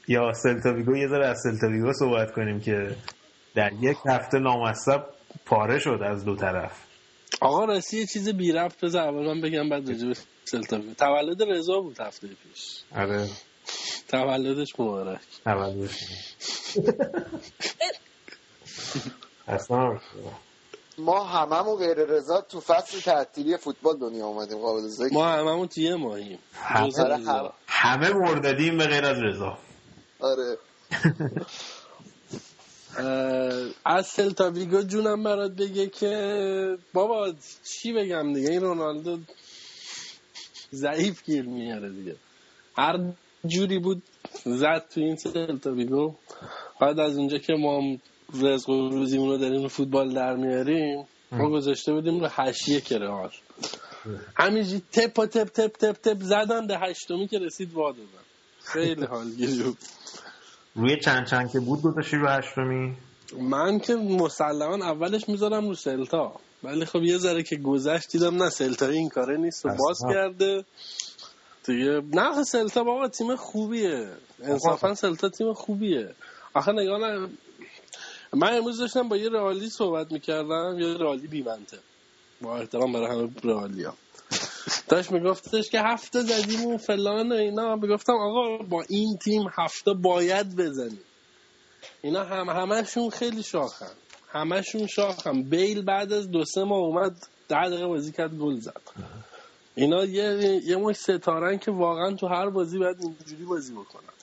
یا 0.09 0.33
سلتاویگو 0.33 0.96
یه 0.96 1.09
ذره 1.09 1.27
از 1.27 1.40
سلتاویگو 1.42 1.92
صحبت 1.92 2.33
کنیم 2.33 2.61
که 2.61 2.96
در 3.55 3.73
یک 3.81 3.96
هفته 4.07 4.38
نامصب 4.38 5.05
پاره 5.46 5.79
شد 5.79 6.01
از 6.03 6.25
دو 6.25 6.37
طرف. 6.37 6.73
آقا 7.40 7.64
راستی 7.64 7.99
یه 7.99 8.07
چیز 8.07 8.29
بی 8.29 8.53
رفت 8.53 8.85
بذار 8.85 9.09
اول 9.09 9.27
من 9.27 9.40
بگم 9.40 9.68
بعد 9.68 9.88
راجع 9.88 10.07
به 10.07 10.14
سلتا 10.44 10.81
تولد 10.99 11.42
رضا 11.42 11.81
بود 11.81 12.01
هفته 12.01 12.29
پیش. 12.29 12.83
آره. 12.96 13.29
تولدش 14.09 14.68
مبارک. 14.79 15.20
تولدش. 15.44 16.05
اصلا 19.49 19.99
ما 21.01 21.25
هممون 21.25 21.77
غیر 21.77 21.95
رضا 21.97 22.41
تو 22.41 22.61
فصل 22.61 23.01
تعطیلی 23.01 23.57
فوتبال 23.57 23.99
دنیا 23.99 24.27
اومدیم 24.27 24.59
قابل 24.59 24.89
ذکر. 24.89 25.15
ما 25.15 25.29
هممون 25.29 25.69
تو 25.69 25.81
یه 25.81 25.95
ماهیم. 25.95 26.39
همه- 26.53 26.87
رضا. 26.87 27.53
همه. 27.67 28.11
مرددیم 28.13 28.79
به 28.79 28.87
غیر 28.87 29.05
از 29.05 29.19
رضا. 29.19 29.59
آره. 30.21 30.59
از 33.85 34.07
سلتا 34.07 34.51
ویگو 34.51 34.83
جونم 34.83 35.23
برات 35.23 35.51
بگه 35.51 35.87
که 35.87 36.79
بابا 36.93 37.33
چی 37.65 37.93
بگم 37.93 38.33
دیگه؟ 38.33 38.51
این 38.51 38.61
رونالدو 38.61 39.19
ضعیف 40.75 41.25
گیر 41.25 41.43
میاره 41.43 41.91
دیگه. 41.91 42.17
هر 42.77 42.99
جوری 43.47 43.79
بود 43.79 44.03
زد 44.45 44.85
تو 44.95 45.01
این 45.01 45.17
سلتا 45.17 45.73
ویگو. 45.73 46.15
بعد 46.81 47.01
از 47.01 47.17
اونجا 47.17 47.39
که 47.39 47.53
ما 47.55 47.97
رزق 48.35 48.69
و 48.69 48.88
روزیمون 48.88 49.29
رو 49.29 49.38
داریم 49.38 49.69
فوتبال 49.69 50.14
در 50.14 50.37
میاریم 50.37 51.07
ما 51.33 51.51
گذاشته 51.51 51.93
بودیم 51.93 52.21
رو 52.21 52.29
هشت 52.31 52.85
که 52.85 52.99
رئال. 52.99 53.31
همینجی 54.37 54.83
تپ 54.93 55.19
و 55.19 55.27
تپ 55.27 55.49
تپ 55.49 55.77
تپ 55.77 55.93
تپ 55.93 56.23
زدن 56.23 56.66
به 56.66 56.79
هشتمی 56.79 57.29
که 57.29 57.38
رسید 57.38 57.75
وا 57.75 57.93
دادن. 57.93 58.25
خیلی 58.62 59.05
حالگیری 59.05 59.62
بود. 59.62 59.79
روی 60.75 61.01
چند 61.01 61.27
چند 61.27 61.51
که 61.51 61.61
بود 61.61 61.83
گذاشتی 61.83 62.16
رو 62.16 62.29
هشتمی؟ 62.29 62.97
من 63.40 63.79
که 63.79 63.95
مسلما 63.95 64.85
اولش 64.85 65.29
می‌ذارم 65.29 65.69
رو 65.69 65.75
سلتا. 65.75 66.33
ولی 66.62 66.85
خب 66.85 67.03
یه 67.03 67.19
ذره 67.19 67.43
که 67.43 67.57
گذشت 67.57 68.12
دیدم 68.12 68.43
نه 68.43 68.51
سلتا 68.51 68.87
این 68.87 69.09
کاره 69.09 69.37
نیست. 69.37 69.66
و 69.66 69.69
باز. 69.69 69.99
کرده. 70.12 70.64
دیگه 71.64 72.03
نه 72.12 72.45
سلتا 72.45 72.85
بابا 72.85 73.09
تیم 73.09 73.37
خوبیه. 73.37 74.09
انصافا 74.43 74.95
سلتا 74.95 75.29
تیم 75.29 75.53
خوبیه. 75.53 76.14
آخه 76.55 76.73
نگاه 76.73 77.29
من 78.33 78.57
امروز 78.57 78.79
داشتم 78.79 79.09
با 79.09 79.16
یه 79.16 79.29
رئالی 79.29 79.71
صحبت 79.71 80.12
می‌کردم 80.12 80.77
یه 80.79 80.95
رئالی 80.95 81.27
بی 81.27 81.43
منطق 81.43 81.79
با 82.43 82.57
احترام 82.57 82.93
برای 82.93 83.07
همه 83.07 83.31
رئالی 83.45 83.85
ها 83.85 83.95
داشت 84.88 85.11
میگفتش 85.11 85.71
که 85.71 85.81
هفته 85.81 86.21
زدیم 86.21 86.66
و 86.66 86.79
فلان 86.79 87.33
و 87.33 87.35
اینا. 87.35 87.77
می‌گفتم 87.77 88.12
آقا 88.12 88.59
با 88.59 88.85
این 88.88 89.16
تیم 89.16 89.43
هفته 89.59 89.93
باید 89.93 90.57
بزنیم. 90.57 91.01
اینا 92.03 92.25
هم 92.25 92.49
همشون 92.49 93.11
خیلی 93.11 93.43
شاخن. 93.43 93.93
همشون 94.29 94.87
شاخن. 94.87 95.43
بیل 95.43 95.83
بعد 95.83 96.12
از 96.12 96.31
دو 96.31 96.45
سه 96.45 96.64
ماه 96.64 96.79
اومد 96.79 97.29
ده 97.49 97.69
دقیقه 97.69 97.87
بازی 97.87 98.12
کرد 98.12 98.35
گل 98.35 98.61
زد. 98.61 98.81
اینا 99.75 100.05
یه 100.05 100.61
یه 100.64 100.77
مش 100.77 100.97
ستارن 100.97 101.59
که 101.59 101.71
واقعا 101.71 102.14
تو 102.14 102.27
هر 102.27 102.51
بازی 102.51 102.79
باید 102.79 102.97
اینجوری 103.01 103.45
بازی 103.45 103.73
بکنن. 103.73 104.20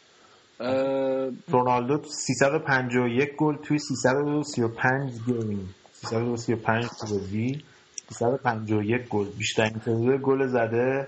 رونالدو 1.48 2.04
351 2.04 3.36
گل 3.38 3.56
توی 3.56 3.80
335 3.80 5.12
گیم 5.26 5.76
335 5.93 6.86
تا 6.86 7.08
بازی 7.10 7.63
351 8.10 9.08
گل. 9.10 9.30
بیشترین 9.30 9.80
تعداد 9.80 10.22
گل 10.22 10.48
زده 10.48 11.08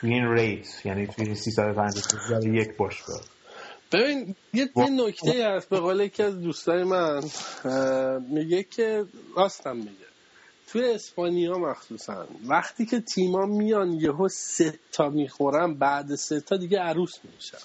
توی 0.00 0.14
این 0.14 0.28
ریت 0.28 0.86
یعنی 0.86 1.06
توی 1.06 1.24
این 1.24 1.34
350 1.34 2.46
یک 2.46 2.76
باشگاه 2.76 3.20
ببین 3.92 4.36
یه, 4.54 4.68
یه 4.76 4.90
نکته 4.90 5.48
هست 5.48 5.68
به 5.68 5.80
قول 5.80 6.00
یکی 6.00 6.22
از 6.22 6.40
دوستای 6.40 6.84
من 6.84 7.22
میگه 8.28 8.62
که 8.62 9.04
راستم 9.36 9.76
میگه. 9.76 10.11
توی 10.72 10.92
اسپانیا 10.94 11.58
مخصوصا. 11.58 12.26
وقتی 12.46 12.86
که 12.86 13.00
تیما 13.00 13.46
میان 13.46 13.92
یهو 13.92 14.28
سه 14.28 14.78
تا 14.92 15.08
می‌خورن 15.08 15.74
بعد 15.74 16.14
سه 16.14 16.40
تا 16.40 16.56
دیگه 16.56 16.78
عروس 16.78 17.12
میشن. 17.34 17.58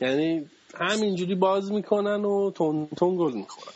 یعنی 0.00 0.50
همینجوری 0.74 1.34
باز 1.34 1.72
می‌کنن 1.72 2.24
و 2.24 2.50
تون 2.50 2.88
تون 2.96 3.16
گل 3.16 3.32
می‌خورن. 3.32 3.74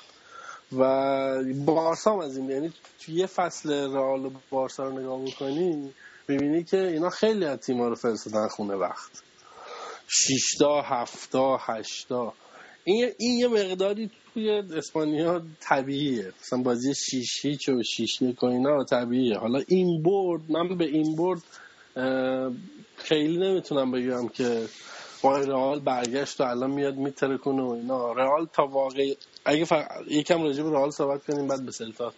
و 0.72 1.54
بارسا 1.64 2.12
هم 2.12 2.18
از 2.18 2.36
این 2.36 2.50
یعنی 2.50 2.72
توی 3.00 3.14
یه 3.14 3.26
فصل 3.26 3.72
رئال 3.72 4.26
و 4.26 4.30
بارسا 4.50 4.84
رو 4.88 5.00
نگاه 5.00 5.24
بکنی 5.24 5.92
می‌بینی 6.28 6.64
که 6.64 6.86
اینا 6.86 7.10
خیلی 7.10 7.44
از 7.44 7.58
تیما 7.58 7.88
رو 7.88 7.94
فرستادن 7.94 8.48
خونه 8.48 8.74
وقت. 8.74 9.22
شیشتا 10.08 10.82
هفتا 10.82 11.56
هشتا. 11.56 12.32
این, 12.88 13.10
این 13.18 13.38
یه 13.38 13.48
مقداری 13.48 14.10
توی 14.34 14.50
اسپانیا 14.50 15.42
طبیعیه. 15.60 16.32
مثلا 16.40 16.62
بازی 16.62 16.94
شیش 16.94 17.44
هیچ 17.44 17.68
و 17.68 17.82
شیش 17.82 18.22
یک 18.22 18.42
و 18.42 18.46
اینا 18.46 18.84
طبیعیه. 18.84 19.38
حالا 19.38 19.62
این 19.68 20.02
برد 20.02 20.40
من 20.48 20.76
به 20.76 20.84
این 20.84 21.16
برد 21.16 21.42
خیلی 22.96 23.36
نمی‌تونم 23.36 23.90
بگم 23.90 24.28
که 24.28 24.66
با 25.22 25.38
رئال 25.38 25.80
برگشت 25.80 26.40
و 26.40 26.44
الان 26.44 26.70
میاد 26.70 26.96
میتره 26.96 27.38
کنه 27.38 27.62
و 27.62 27.70
اینا. 27.70 28.12
رئال 28.12 28.46
تا 28.52 28.66
واقع 28.66 29.14
اگه 29.44 29.64
فق... 29.64 29.84
یکم 30.08 30.42
راجع 30.42 30.62
به 30.62 30.70
رئال 30.70 30.90
صحبت 30.90 31.26
کنیم 31.26 31.46
بعد 31.46 31.66
به 31.66 31.72
سلتا 31.72 32.12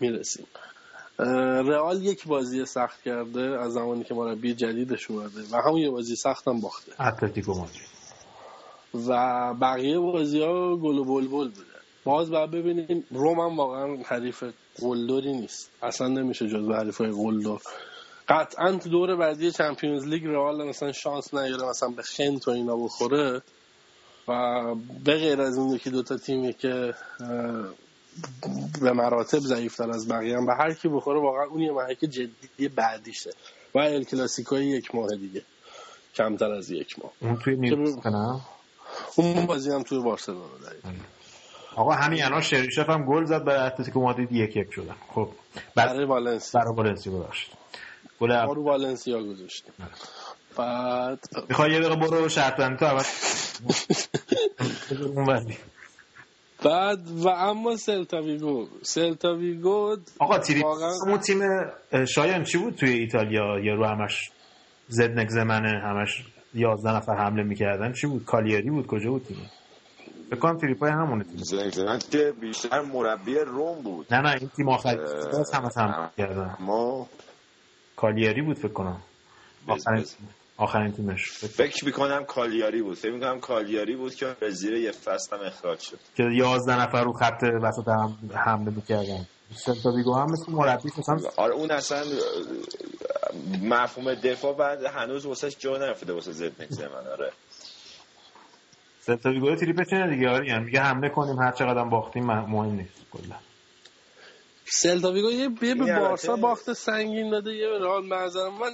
می‌رسیم. 0.00 0.46
رئال 1.66 2.04
یک 2.04 2.26
بازی 2.26 2.66
سخت 2.66 3.02
کرده 3.02 3.40
از 3.40 3.72
زمانی 3.72 4.04
که 4.04 4.14
مربی 4.14 4.54
جدیدش 4.54 5.10
اومده 5.10 5.40
و 5.52 5.56
همون 5.56 5.80
یه 5.80 5.90
بازی 5.90 6.16
سخت 6.16 6.48
هم 6.48 6.60
باخته. 6.60 7.02
اتلتیکو 7.02 7.54
مادرید. 7.54 7.99
و 8.94 9.54
بقیه 9.54 9.98
بازی 9.98 10.40
ها 10.40 10.76
گل 10.76 10.98
و 10.98 11.04
بلبل 11.04 11.48
بوده. 11.48 11.70
باز 12.04 12.30
باید 12.30 12.50
ببینیم 12.50 13.04
روم 13.10 13.40
هم 13.40 13.56
واقعا 13.56 13.96
حریف 14.04 14.44
قلدری 14.80 15.32
نیست. 15.32 15.70
اصلا 15.82 16.08
نمیشه 16.08 16.48
جز 16.48 16.68
حریف 16.68 17.00
های 17.00 17.10
قلدر. 17.10 17.58
قطعا 18.28 18.72
تو 18.72 18.88
دور 18.88 19.16
بعدی 19.16 19.50
چمپیونز 19.50 20.06
لیگ 20.06 20.26
رئال 20.26 20.68
مثلا 20.68 20.92
شانس 20.92 21.34
نیاره 21.34 21.68
مثلا 21.68 21.88
به 21.88 22.02
خنت 22.02 22.48
و 22.48 22.50
اینا 22.50 22.76
بخوره. 22.76 23.42
و 24.28 24.74
به 25.04 25.14
غیر 25.14 25.40
از 25.40 25.58
اون 25.58 25.74
یکی 25.74 25.90
دوتا 25.90 26.16
تیمی 26.16 26.52
که 26.52 26.94
به 28.82 28.92
مراتب 28.92 29.38
ضعیفتر 29.38 29.90
از 29.90 30.08
بقیه 30.08 30.36
هم 30.36 30.46
به 30.46 30.54
هر 30.54 30.74
کی 30.74 30.88
بخوره 30.88 31.20
واقعا 31.20 31.44
اون 31.44 31.60
یه 31.60 31.72
محک 31.72 32.00
جدی 32.00 32.68
بعدیشه. 32.68 33.30
و 33.74 33.78
ال 33.78 34.04
کلاسیکوی 34.04 34.66
یک 34.66 34.94
ماه 34.94 35.08
دیگه. 35.08 35.42
کمتر 36.14 36.52
از 36.52 36.70
یک 36.70 36.98
ماه. 36.98 37.12
اون 37.20 37.36
توی 37.36 37.56
نه؟ 37.56 38.40
اون 39.16 39.46
بازی 39.46 39.70
هم 39.70 39.82
توی 39.82 39.98
بارسلونا 39.98 40.58
داریم. 40.62 41.04
آقا 41.76 41.92
همین 41.92 42.24
الان 42.24 42.40
شریشف 42.40 42.90
هم 42.90 43.06
گل 43.06 43.24
زد 43.24 43.44
برای 43.44 43.66
اتلتیکو 43.66 44.00
مادرید 44.00 44.32
یک 44.32 44.56
یک 44.56 44.72
شدن. 44.72 44.96
خب 45.14 45.28
برای 45.74 46.04
والنسیا. 46.04 46.60
برای 46.60 46.74
والنسیا 46.74 47.12
ببخشید. 47.12 47.52
گل. 48.20 48.32
رو 48.32 48.64
والنسیا 48.64 49.22
گذاشتیم. 49.22 49.72
بعد 50.56 51.18
می‌خوای 51.48 51.72
یه 51.72 51.80
دقیقه 51.80 51.96
برو 51.96 52.28
شرط 52.28 52.56
بندی 52.56 52.76
تو 52.76 52.84
اول. 52.84 53.02
بعد 56.64 57.10
و 57.10 57.28
اما 57.28 57.76
سلتا 57.76 58.22
ویگو. 58.22 58.68
سلتا 58.82 59.34
ویگو 59.34 59.96
آقا 60.18 60.38
تیری 60.38 60.62
اون 61.06 61.18
تیم 61.18 61.40
شایان 62.06 62.44
چی 62.44 62.58
بود 62.58 62.74
توی 62.74 62.90
ایتالیا؟ 62.90 63.58
یه 63.58 63.74
رو 63.74 63.86
همش 63.86 64.30
زدنک 64.88 65.28
زمنه 65.28 65.80
همش 65.84 66.24
یازده 66.54 66.96
نفر 66.96 67.14
حمله 67.14 67.42
می‌کردن. 67.42 67.92
چی 67.92 68.06
بود؟ 68.06 68.24
کالیاری 68.24 68.70
بود؟ 68.70 68.86
کجا 68.86 69.10
بود 69.10 69.24
تیم 69.24 69.50
فکر 70.30 70.38
کنم 70.38 70.58
تریپای 70.58 70.90
همونه 70.90 71.24
تیم 71.24 71.36
زنگ 71.36 72.00
که 72.10 72.32
بیشتر 72.40 72.80
مربی 72.80 73.34
روم 73.34 73.82
بود. 73.82 74.14
نه 74.14 74.20
نه 74.20 74.36
این 74.40 74.48
تیم 74.56 74.68
آخر 74.68 74.96
باز 75.32 75.54
هم 75.54 75.70
هم 75.76 76.10
کردن. 76.18 76.56
ما 76.60 77.06
کالیاری 77.96 78.42
بود 78.42 78.56
فکر 78.56 78.72
کنم. 78.72 79.00
آخرین. 79.68 80.04
آخرین 80.56 80.92
تیمش. 80.92 81.30
فکر 81.30 81.84
می‌کنم 81.84 82.24
کالیاری 82.24 82.82
بود. 82.82 82.96
فکر 82.96 83.12
می‌کنم 83.12 83.40
کالیاری 83.40 83.96
بود 83.96 84.14
که 84.14 84.36
به 84.40 84.50
زیر 84.50 84.72
یه 84.72 84.92
فصل 84.92 85.36
هم 85.36 85.42
اخراج 85.46 85.80
شد. 85.80 85.98
که 86.16 86.22
یازده 86.22 86.82
نفر 86.82 87.04
رو 87.04 87.12
خط 87.12 87.42
وسط 87.62 87.88
هم 87.88 88.16
حمله 88.34 88.70
می‌کردن. 88.70 89.26
سلتا 89.54 89.92
ویگو 89.92 90.14
هم 90.14 90.30
مثل 90.32 90.52
مربی 90.52 90.90
آره 91.36 91.54
اون 91.54 91.70
اصلا 91.70 92.04
مفهوم 93.62 94.14
دفاع 94.14 94.52
بعد 94.54 94.84
هنوز 94.84 95.26
واسه 95.26 95.50
جا 95.50 95.76
نرفته 95.78 96.12
واسه 96.12 96.32
زد 96.32 96.66
زمن 96.68 97.06
آره. 97.12 97.32
سلتا 99.00 99.30
ویگو 99.30 99.54
تریپش 99.56 99.92
اینه 99.92 100.14
دیگه 100.14 100.28
آره. 100.30 100.48
یعنی 100.48 100.64
میگه 100.64 100.80
حمله 100.80 101.08
کنیم 101.08 101.38
هر 101.38 101.52
چقدر 101.52 101.84
باختیم 101.84 102.24
مه- 102.24 102.46
مهم 102.48 102.74
نیست 102.74 102.94
کلا. 103.12 103.36
سلتا 104.64 105.12
ویگو 105.12 105.30
یه 105.30 105.48
به 105.48 105.74
بارسا 105.74 106.36
باخت 106.36 106.72
سنگین 106.72 107.30
داده 107.30 107.52
یه 107.52 107.68
به 107.68 107.78
رئال 107.78 108.06
نظر 108.12 108.48
من 108.48 108.70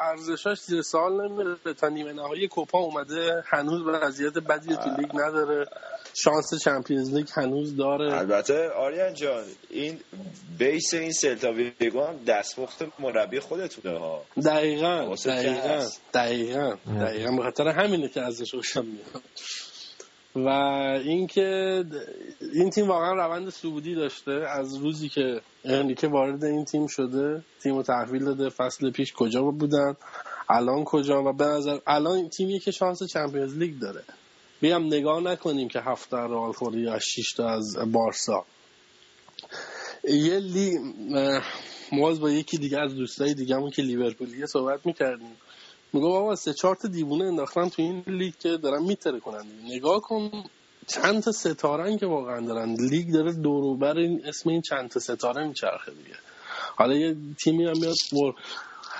ارزشاش 0.00 0.60
زیر 0.60 0.82
سوال 0.82 1.30
نمیره. 1.30 1.74
تا 1.74 1.88
نیمه 1.88 2.12
نهایی 2.12 2.48
کوپا 2.48 2.78
اومده 2.78 3.44
هنوز 3.46 3.82
وضعیت 3.82 4.38
بدی 4.38 4.76
تو 4.76 4.90
لیگ 4.98 5.10
نداره. 5.14 5.68
شانس 6.24 6.54
چمپیونز 6.64 7.14
لیگ 7.14 7.26
هنوز 7.34 7.76
داره. 7.76 8.14
البته 8.14 8.68
آریان 8.68 9.14
جان 9.14 9.44
این 9.70 10.00
بیس 10.58 10.94
این 10.94 11.12
سلتا 11.12 11.52
ویگو 11.52 12.00
هم 12.00 12.16
دستپخت 12.26 12.82
مربی 12.98 13.40
خودتونه 13.40 13.98
ها. 13.98 14.22
دقیقا 14.44 15.14
دقیقا. 15.26 15.86
دقیقا 16.14 16.76
دقیقا. 17.00 17.36
به 17.36 17.42
خاطر 17.42 17.68
همینه 17.68 18.08
که 18.08 18.20
ازش 18.20 18.54
خوشم 18.54 18.84
میاد. 18.84 19.22
و 20.36 20.48
اینکه 21.04 21.84
این 22.52 22.70
تیم 22.70 22.88
واقعا 22.88 23.12
روند 23.12 23.50
صعودی 23.50 23.94
داشته. 23.94 24.32
از 24.32 24.76
روزی 24.76 25.08
که 25.08 25.40
انریکه 25.64 26.08
وارد 26.08 26.44
این 26.44 26.64
تیم 26.64 26.86
شده 26.86 27.42
تیم 27.62 27.76
رو 27.76 27.82
تحویل 27.82 28.24
داده. 28.24 28.48
فصل 28.48 28.90
پیش 28.90 29.12
کجا 29.12 29.42
بودن؟ 29.42 29.96
الان 30.50 30.84
کجا؟ 30.84 31.22
و 31.22 31.32
به 31.32 31.44
نظر 31.44 31.78
الان 31.86 32.16
این 32.16 32.28
تیمی 32.28 32.58
که 32.58 32.70
شانس 32.70 33.02
چمپیونز 33.02 33.56
لیگ 33.56 33.78
داره. 33.78 34.02
بیام 34.60 34.86
نگاه 34.86 35.20
نکنیم 35.20 35.68
که 35.68 35.80
هفته 35.80 36.16
رئال 36.16 36.52
خورده 36.52 36.78
یا 36.78 36.98
6 36.98 37.32
تا 37.36 37.48
از 37.48 37.76
بارسا. 37.92 38.44
یه 40.04 40.38
لی 40.38 40.78
موز 41.92 42.20
با 42.20 42.30
یکی 42.30 42.58
دیگه 42.58 42.80
از 42.80 42.94
دوستای 42.94 43.34
دیگه‌مون 43.34 43.70
که 43.70 43.82
لیورپولیه 43.82 44.46
صحبت 44.46 44.86
می‌کردیم. 44.86 45.36
میگو 45.92 46.08
بابا 46.08 46.36
سه 46.36 46.52
چهار 46.52 46.76
تا 46.76 46.88
دیوونه 46.88 47.24
انداختن 47.24 47.68
تو 47.68 47.82
این 47.82 48.04
لیگ 48.06 48.34
که 48.40 48.56
دارن 48.56 48.82
میتره 48.82 49.20
کنن 49.20 49.46
نگاه 49.64 50.00
کن 50.00 50.44
چند 50.86 51.22
تا 51.22 51.32
ستاره 51.32 51.96
که 51.96 52.06
واقعا 52.06 52.40
دارن. 52.40 52.74
لیگ 52.74 53.12
داره 53.12 53.32
دوروبر 53.32 53.98
این 53.98 54.22
اسم 54.24 54.50
این 54.50 54.62
چند 54.62 54.90
تا 54.90 55.00
ستاره 55.00 55.46
میچرخه 55.46 55.92
دیگه. 55.92 56.16
حالا 56.76 56.94
یه 56.94 57.16
تیمی 57.44 57.64
هم 57.64 57.78
میاد. 57.78 57.94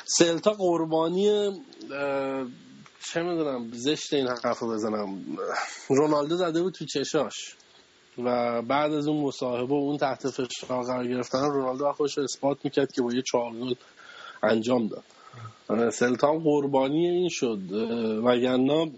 سلتا 0.05 0.51
قربانی 0.53 1.51
چه 3.13 3.23
می‌دونم 3.23 3.71
زشت 3.73 4.15
این 4.15 4.29
حرف 4.29 4.63
بزنم. 4.63 5.25
رونالدو 5.89 6.37
زده 6.37 6.63
بود 6.63 6.75
تو 6.75 6.85
چشاش 6.85 7.55
و 8.19 8.63
بعد 8.63 8.93
از 8.93 9.09
اون 9.09 9.25
مصاحبه 9.25 9.75
و 9.75 9.77
اون 9.77 9.99
تحت 9.99 10.31
فشار 10.31 10.83
قرار 10.83 11.07
گرفتن 11.07 11.51
رونالدو 11.51 11.93
خودش 11.93 12.19
رو 12.19 12.25
اثبات 12.25 12.59
می‌کرد 12.65 12.93
که 12.93 13.03
با 13.03 13.13
یه 13.13 13.23
چهار 13.23 13.53
گل 13.53 13.75
انجام 14.43 14.87
داد. 14.87 15.05
هم 15.71 16.39
قربانی 16.39 17.09
این 17.09 17.29
شد. 17.29 17.59
اه، 17.73 18.33
وگرنه 18.33 18.93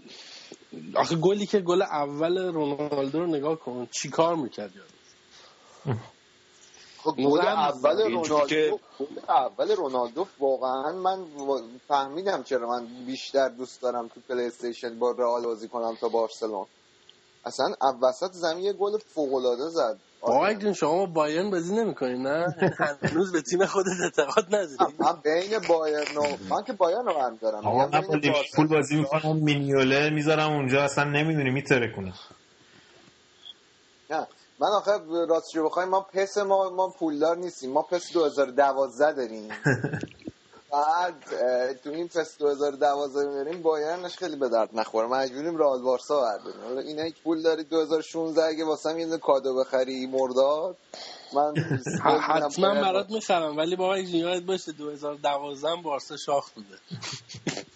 آخه 0.95 1.15
گلی 1.15 1.45
که 1.45 1.59
گل 1.59 1.81
اول 1.81 2.37
رونالدو 2.37 3.19
رو 3.19 3.27
نگاه 3.27 3.55
کن 3.55 3.87
چی 3.91 4.09
کار 4.09 4.35
می‌کرد؟ 4.35 4.71
یاد 4.75 5.97
خب 7.03 7.15
گل 7.23 7.47
رمز 7.47 7.85
اول 7.85 8.01
رونالدو 8.11 8.45
که- 8.49 8.79
اول 9.29 9.71
رونالدو 9.75 10.27
واقعا 10.39 10.91
من 10.91 11.25
فهمیدم 11.87 12.43
چرا 12.43 12.69
من 12.69 13.05
بیشتر 13.05 13.49
دوست 13.49 13.81
دارم 13.81 14.07
تو 14.07 14.21
پلی 14.29 14.45
استیشن 14.47 14.99
با 14.99 15.11
رئال 15.11 15.43
بازی 15.45 15.67
کنم 15.67 15.95
تا 16.01 16.09
بارسلون. 16.09 16.67
اصلا 17.45 17.75
وسط 18.01 18.31
زمین 18.31 18.63
یه 18.63 18.73
گل 18.73 18.97
فوق 18.97 19.33
العاده 19.33 19.69
زد 19.69 19.99
جون 20.59 20.73
شما 20.73 20.97
با 20.97 21.05
بایرن 21.05 21.51
بازی 21.51 21.75
نمی‌کنین 21.75 22.21
نه؟ 22.27 22.55
هنوز 23.01 23.31
به 23.31 23.41
تیم 23.41 23.65
خودت 23.65 24.01
اعتقاد 24.03 24.45
نداری. 24.55 24.93
من 24.99 25.21
بین 25.21 25.59
بایرن 25.59 26.17
و 26.17 26.37
من 26.49 26.63
که 26.63 26.73
بایرن 26.73 27.05
رو 27.05 27.19
هم 27.21 27.37
دارم. 27.37 27.65
آقا 27.65 27.87
میگم 27.87 27.87
من 27.87 28.07
با 28.07 28.15
لیورپول 28.15 28.67
بازی 28.67 28.97
می‌کنم 28.97 29.37
مینیوله 29.37 30.09
می‌ذارم 30.09 30.53
اونجا 30.53 30.83
اصلا 30.83 31.03
نمی‌دونی 31.03 31.49
میتره 31.49 31.93
کنه 31.95 32.13
نه. 34.09 34.27
من 34.61 34.67
آخه 34.67 34.91
راستش 35.29 35.55
رو 35.55 35.69
بخوایم 35.69 35.89
ما 35.89 36.01
پس 36.01 36.37
ما 36.37 36.69
ما 36.69 36.87
پولدار 36.89 37.37
نیستیم. 37.37 37.71
ما 37.71 37.81
پس 37.81 38.13
2012 38.13 39.13
داریم. 39.13 39.49
بعد 40.71 41.15
تو 41.83 41.89
این 41.89 42.07
پس 42.07 42.37
2012 42.37 43.19
می‌بریم 43.29 43.61
بایرنش 43.61 44.17
خیلی 44.17 44.35
به 44.35 44.49
درد 44.49 44.69
نخوره. 44.73 45.07
مجبوریم 45.07 45.57
رئال 45.57 45.81
بارسا 45.81 46.21
برداریم. 46.21 46.61
حالا 46.63 46.81
اینا 46.81 47.05
یک 47.05 47.23
پول 47.23 47.41
داری 47.41 47.63
2016 47.63 48.43
اگه 48.43 48.65
واسم 48.65 48.99
یه 48.99 49.05
دونه 49.05 49.17
کادو 49.17 49.55
بخری 49.55 50.07
مرداد 50.07 50.77
من 51.33 51.55
حتما 52.29 52.81
برات 52.81 53.09
می‌خرم 53.09 53.57
ولی 53.57 53.75
بابا 53.75 53.97
یاد 53.97 54.45
باشه 54.45 54.71
2012 54.71 55.69
هم 55.69 55.81
بارسا 55.81 56.17
شاخ 56.17 56.51
بوده. 56.51 56.77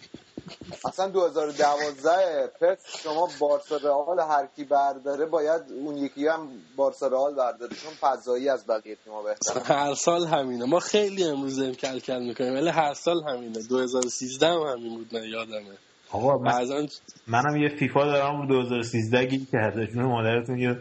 اصلا 0.84 1.08
2012 1.08 2.50
پس 2.60 2.78
شما 3.02 3.28
بارسا 3.40 3.76
رئال 3.76 4.20
هر 4.20 4.48
کی 4.56 4.64
برداره 4.64 5.26
باید 5.26 5.62
اون 5.72 5.96
یکی 5.96 6.28
هم 6.28 6.48
بارسا 6.76 7.06
رئال 7.06 7.34
برداره 7.34 7.76
چون 7.76 7.92
فضایی 8.00 8.48
از 8.48 8.66
بقیه 8.66 8.96
تیم‌ها 9.04 9.22
بهتره. 9.22 9.62
هر 9.62 9.94
سال 9.94 10.26
همینه. 10.26 10.64
ما 10.64 10.80
خیلی 10.80 11.24
امروز 11.24 11.62
هم 11.62 11.74
کل 11.74 11.98
کل 11.98 12.22
می‌کنیم 12.22 12.54
ولی 12.54 12.68
هر 12.68 12.94
سال 12.94 13.22
همینه. 13.28 13.62
2013 13.68 14.46
هم 14.46 14.60
همین 14.60 14.96
بود 14.96 15.14
من 15.14 15.24
یادمه. 15.24 15.76
آقا 16.10 16.38
من 16.38 16.44
بعضا 16.44 16.86
منم 17.26 17.56
یه 17.56 17.68
فیفا 17.68 18.04
دارم 18.04 18.40
رو 18.40 18.46
2013 18.46 19.26
گیر 19.26 19.46
کرده. 19.52 19.86
جون 19.86 20.04
مادرتون 20.04 20.58
یه 20.58 20.78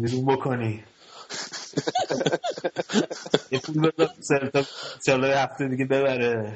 بیرون 0.00 0.26
بکنی. 0.26 0.84
یه 3.52 3.60
پول 3.60 3.90
بذار 3.90 4.66
چالای 5.06 5.32
هفته 5.32 5.68
دیگه 5.68 5.84
ببره. 5.84 6.52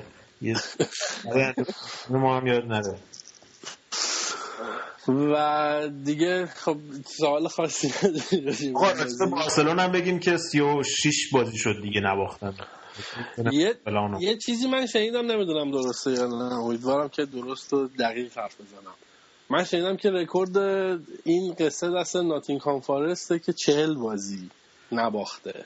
ما 2.11 2.37
هم 2.37 2.47
یاد 2.47 2.64
نره. 2.64 2.99
و 5.09 5.89
دیگه 6.05 6.47
خب 6.47 6.76
سوال 7.05 7.49
خاصی 7.49 7.93
به 9.18 9.26
بارسلون 9.26 9.78
هم 9.78 9.93
بگیم 9.93 10.18
که 10.18 10.37
36 10.37 11.30
بازی 11.32 11.59
شد 11.59 11.74
دیگه 11.82 12.01
نباختن. 12.01 12.55
یه. 13.53 13.74
یه 14.20 14.37
چیزی 14.37 14.68
من 14.68 14.87
شنیدم 14.87 15.32
نمی‌دونم 15.32 15.70
درسته 15.70 16.11
یا 16.11 16.26
نه. 16.26 16.55
امیدوارم 16.55 17.09
که 17.09 17.24
درست 17.24 17.72
و 17.72 17.89
دقیق 17.99 18.39
حرف 18.39 18.55
بزنم. 18.55 18.95
من 19.51 19.64
شنیدم 19.64 19.97
که 19.97 20.11
رکورد 20.11 20.57
این 21.24 21.55
قصه 21.59 21.91
دست 22.01 22.16
ناتینگهام 22.16 22.80
فارسته 22.80 23.39
که 23.39 23.53
چهل 23.53 23.95
بازی 23.95 24.51
نباخته. 24.93 25.64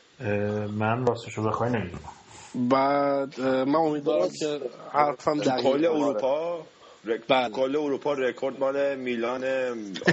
من 0.69 1.07
راستشو 1.07 1.43
بخوای 1.43 1.71
نمی‌دونم. 1.71 2.13
بعد 2.55 3.41
من 3.41 3.75
امیدوارم 3.75 4.31
که 4.39 4.61
حرفم 4.93 5.39
دقیق 5.39 5.63
کل 5.65 5.89
باشه. 5.89 5.91
اروپا 5.91 6.67
رک... 7.05 7.21
بله. 7.29 7.51
کل 7.51 7.77
اروپا 7.77 8.13
رکورد 8.13 8.61
مال 8.61 8.95
میلان 8.95 9.45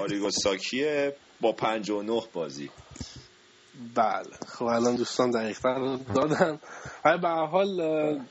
آریگو 0.01 0.31
ساکیه 0.31 1.15
با 1.41 1.51
59 1.51 2.21
بازی. 2.33 2.69
بله. 3.95 4.29
خب 4.47 4.65
الان 4.65 4.95
دوستان 4.95 5.31
دقیق 5.31 5.65
رو 5.65 5.97
دادن. 6.15 6.59
ولی 7.05 7.17
به 7.17 7.27
حال 7.27 7.67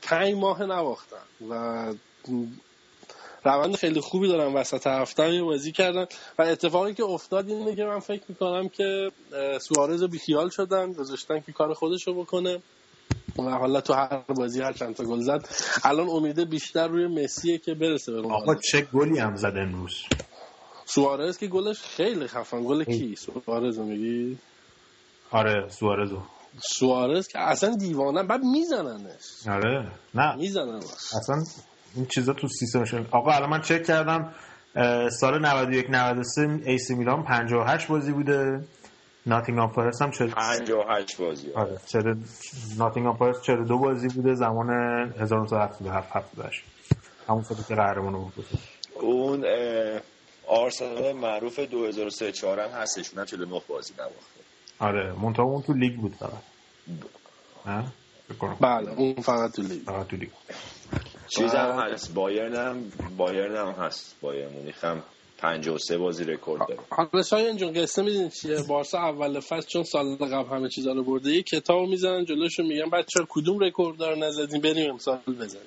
پنج 0.01 0.35
ماه 0.35 0.63
نباختن 0.63 1.25
و 1.49 1.93
روند 3.43 3.75
خیلی 3.75 3.99
خوبی 4.01 4.27
دارن 4.27 4.53
وسط 4.53 4.87
هفته 4.87 5.33
یه 5.33 5.43
بازی 5.43 5.71
کردن. 5.71 6.05
و 6.39 6.41
اتفاقی 6.41 6.93
که 6.93 7.03
افتاد 7.03 7.49
اینه 7.49 7.75
که 7.75 7.83
من 7.83 7.99
فکر 7.99 8.23
می‌کنم 8.27 8.69
که 8.69 9.11
سوارز 9.59 10.01
رو 10.01 10.07
بیخیال 10.07 10.49
شدن 10.49 10.93
گذاشتن 10.93 11.39
که 11.39 11.51
کار 11.51 11.73
خودش 11.73 12.07
رو 12.07 12.23
بکنه. 12.23 12.61
و 13.37 13.49
حالا 13.49 13.81
تو 13.81 13.93
هر 13.93 14.23
بازی 14.35 14.61
هر 14.61 14.73
چند 14.73 14.95
تا 14.95 15.03
گل 15.03 15.21
زد. 15.21 15.47
الان 15.83 16.09
امیده 16.09 16.45
بیشتر 16.45 16.87
روی 16.87 17.23
مسیه 17.23 17.57
که 17.57 17.73
برسه 17.73 18.11
به 18.11 18.27
آقا 18.33 18.55
چه 18.55 18.81
گلی 18.93 19.19
هم 19.19 19.35
زد 19.35 19.53
امروز. 19.57 19.95
سوارز 20.85 21.37
که 21.37 21.47
گلش 21.47 21.81
خیلی 21.81 22.27
خفن. 22.27 22.63
گل 22.63 22.83
کی؟ 22.83 23.15
سوارز 23.15 23.79
میگی؟ 23.79 24.37
آره 25.31 25.69
سوارزو. 25.69 26.21
سوارز 26.59 27.27
که 27.27 27.39
اصلا 27.39 27.75
دیوانه. 27.75 28.23
بعد 28.23 28.41
میزننش. 28.43 29.47
آره 29.49 29.91
نه. 30.15 30.35
می‌زنن 30.35 30.75
اصلا 31.17 31.43
این 31.95 32.05
چیزا 32.05 32.33
تو 32.33 32.47
سیستمشون 32.47 33.07
آقا 33.11 33.31
الان 33.31 33.49
من 33.49 33.61
چک 33.61 33.83
کردم 33.83 34.33
سال 35.09 35.45
91 35.45 35.85
93 35.89 36.59
ایسی 36.65 36.95
میلان 36.95 37.23
58 37.23 37.87
بازی 37.87 38.11
بوده. 38.11 38.61
ناتینگهام 39.27 39.69
فارست 39.69 40.01
هم 40.01 40.11
40 40.11 40.29
58 40.31 41.17
بازی. 41.17 41.51
آره 41.53 41.77
40 41.85 42.15
ناتینگهام 42.77 43.17
فارست 43.17 43.41
42 43.41 43.77
بازی 43.77 44.07
بوده 44.07 44.33
زمان 44.33 44.69
1977 45.19 46.15
78 46.15 46.63
همون 47.29 47.43
سالی 47.43 47.61
که 47.67 47.75
قهرمان 47.75 48.13
بود. 48.13 48.45
اون 49.01 49.45
آرسنال 50.47 51.11
معروف 51.13 51.59
2003 51.59 52.31
4 52.31 52.59
هم 52.59 52.69
هستش 52.81 53.11
اونم 53.13 53.25
49 53.25 53.61
بازی 53.67 53.93
نباخته 53.93 54.37
آره 54.79 55.13
منتها 55.21 55.43
اون 55.45 55.61
تو 55.61 55.73
لیگ 55.73 55.95
بود 55.95 56.15
فقط. 56.15 56.31
نه. 57.65 57.83
بله 58.61 58.89
اون 58.91 59.13
فقط 59.13 59.51
تو 59.51 59.61
لیگ. 59.61 59.81
فقط 59.81 60.07
تو 60.07 60.15
لیگ. 60.15 60.29
چیز 61.27 61.55
هم 61.55 61.79
هست 61.79 62.13
بایرن 62.13 62.55
هم 62.55 62.91
بایرن 63.17 63.55
هم 63.55 63.83
هست 63.85 64.15
بایرن 64.21 64.53
مونیخ 64.53 64.83
هم 64.83 65.03
53 65.37 65.97
بازی 65.97 66.23
رکورد 66.23 66.67
داره. 66.67 66.79
حالا 66.89 67.23
شایان 67.23 67.57
جون 67.57 67.73
قصه 67.73 68.01
می‌دونی 68.01 68.29
چیه؟ 68.29 68.57
بارسا 68.69 68.97
اول 68.97 69.39
فصل 69.39 69.67
چون 69.67 69.83
سال 69.83 70.15
قبل 70.15 70.55
همه 70.55 70.69
چیزا 70.69 70.91
رو 70.91 71.03
برده 71.03 71.29
یه 71.29 71.43
کتابو 71.43 71.85
می‌زنن 71.85 72.25
جلوشون 72.25 72.65
میگن 72.65 72.89
بچه 72.89 73.19
کدوم 73.29 73.59
رکورد 73.59 73.97
دار 73.97 74.17
نزدیم؟ 74.17 74.61
بریم 74.61 74.91
امسال 74.91 75.19
بزنیم. 75.27 75.63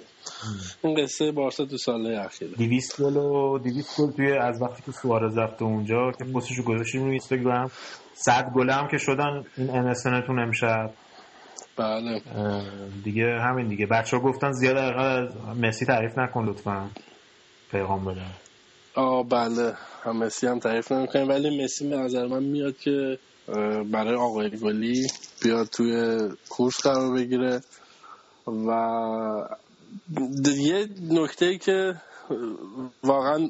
این 0.82 1.02
قصه 1.02 1.32
بارسا 1.32 1.64
تو 1.64 1.76
سال 1.76 2.14
اخیره. 2.14 2.50
200 2.50 3.02
گل 3.02 3.16
و 3.16 3.58
200 3.58 4.00
گل 4.00 4.10
توی 4.10 4.32
از 4.32 4.62
وقتی 4.62 4.82
که 4.86 4.92
سوارز 4.92 5.38
رفته 5.38 5.64
اونجا 5.64 6.12
که 6.18 6.24
پستشو 6.24 6.62
گذاشتیم 6.62 7.00
روی 7.00 7.10
اینستاگرام. 7.10 7.70
100 8.14 8.52
گل 8.54 8.70
هم 8.70 8.88
که 8.88 8.98
شدن 8.98 9.44
این 9.56 9.70
MSN 9.70 10.38
امشب. 10.38 10.90
بله. 11.76 12.22
دیگه 13.04 13.24
همین 13.40 13.68
دیگه. 13.68 13.86
بچه 13.86 14.16
ها 14.16 14.22
گفتن 14.22 14.52
زیاد 14.52 14.76
از 14.76 15.28
مسی 15.56 15.86
تعریف 15.86 16.18
نکن 16.18 16.44
لطفا. 16.44 16.90
پیغام 17.70 18.04
بدن. 18.04 18.30
آه 18.94 19.28
بله. 19.28 19.74
هم 20.02 20.16
مسی 20.16 20.46
هم 20.46 20.58
تعریف 20.58 20.92
نمی‌کنیم 20.92 21.28
ولی 21.28 21.64
مسی 21.64 21.88
به 21.88 21.96
نظر 21.96 22.26
من 22.26 22.42
میاد 22.42 22.78
که 22.78 23.18
برای 23.92 24.14
آقای 24.14 24.50
گلی 24.50 25.06
بیاد 25.42 25.66
توی 25.66 26.18
کورس 26.48 26.82
قرار 26.82 27.14
بگیره 27.14 27.60
و 28.46 28.70
یه 30.56 30.88
نکته 31.10 31.46
ای 31.46 31.58
که 31.58 31.94
واقعا 33.02 33.48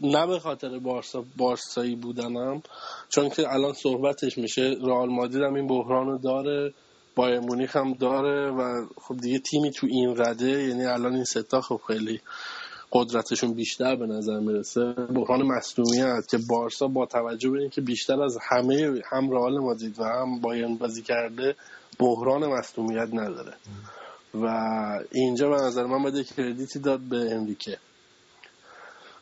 نه 0.00 0.26
به 0.26 0.38
خاطر 0.38 0.78
بارسا 0.78 1.24
بارسایی 1.36 1.96
بودنم 1.96 2.62
چون 3.08 3.28
که 3.28 3.52
الان 3.52 3.72
صحبتش 3.72 4.38
میشه 4.38 4.76
رئال 4.82 5.08
مادرید 5.08 5.42
هم 5.42 5.54
این 5.54 5.66
بحران 5.66 6.06
رو 6.06 6.18
داره 6.18 6.72
بایر 7.14 7.40
مونیخ 7.40 7.76
هم 7.76 7.92
داره 7.92 8.50
و 8.50 8.86
خب 8.96 9.16
دیگه 9.16 9.38
تیمی 9.38 9.70
تو 9.70 9.86
این 9.90 10.16
رده 10.16 10.64
یعنی 10.64 10.84
الان 10.84 11.14
این 11.14 11.24
ستا 11.24 11.60
خب 11.60 11.80
خیلی 11.86 12.20
قدرتشون 12.94 13.54
بیشتر 13.54 13.96
به 13.96 14.06
نظر 14.06 14.38
می‌رسه. 14.38 14.84
بحران 14.92 15.42
مصدومیت 15.42 16.28
که 16.28 16.38
بارسا 16.48 16.88
با 16.88 17.06
توجه 17.06 17.50
به 17.50 17.60
اینکه 17.60 17.80
بیشتر 17.80 18.22
از 18.22 18.38
همه 18.50 19.02
هم 19.10 19.30
رئال 19.30 19.58
مادرید 19.58 20.00
و 20.00 20.04
هم 20.04 20.40
بایرن 20.40 20.74
بازی 20.74 21.02
کرده 21.02 21.56
بحران 21.98 22.46
مصدومیت 22.46 23.08
نداره. 23.12 23.52
و 24.34 24.46
اینجا 25.10 25.48
به 25.48 25.56
نظر 25.56 25.86
من 25.86 26.02
باید 26.02 26.26
کردیتی 26.26 26.78
داد 26.78 27.00
به 27.00 27.16
انریکه. 27.16 27.78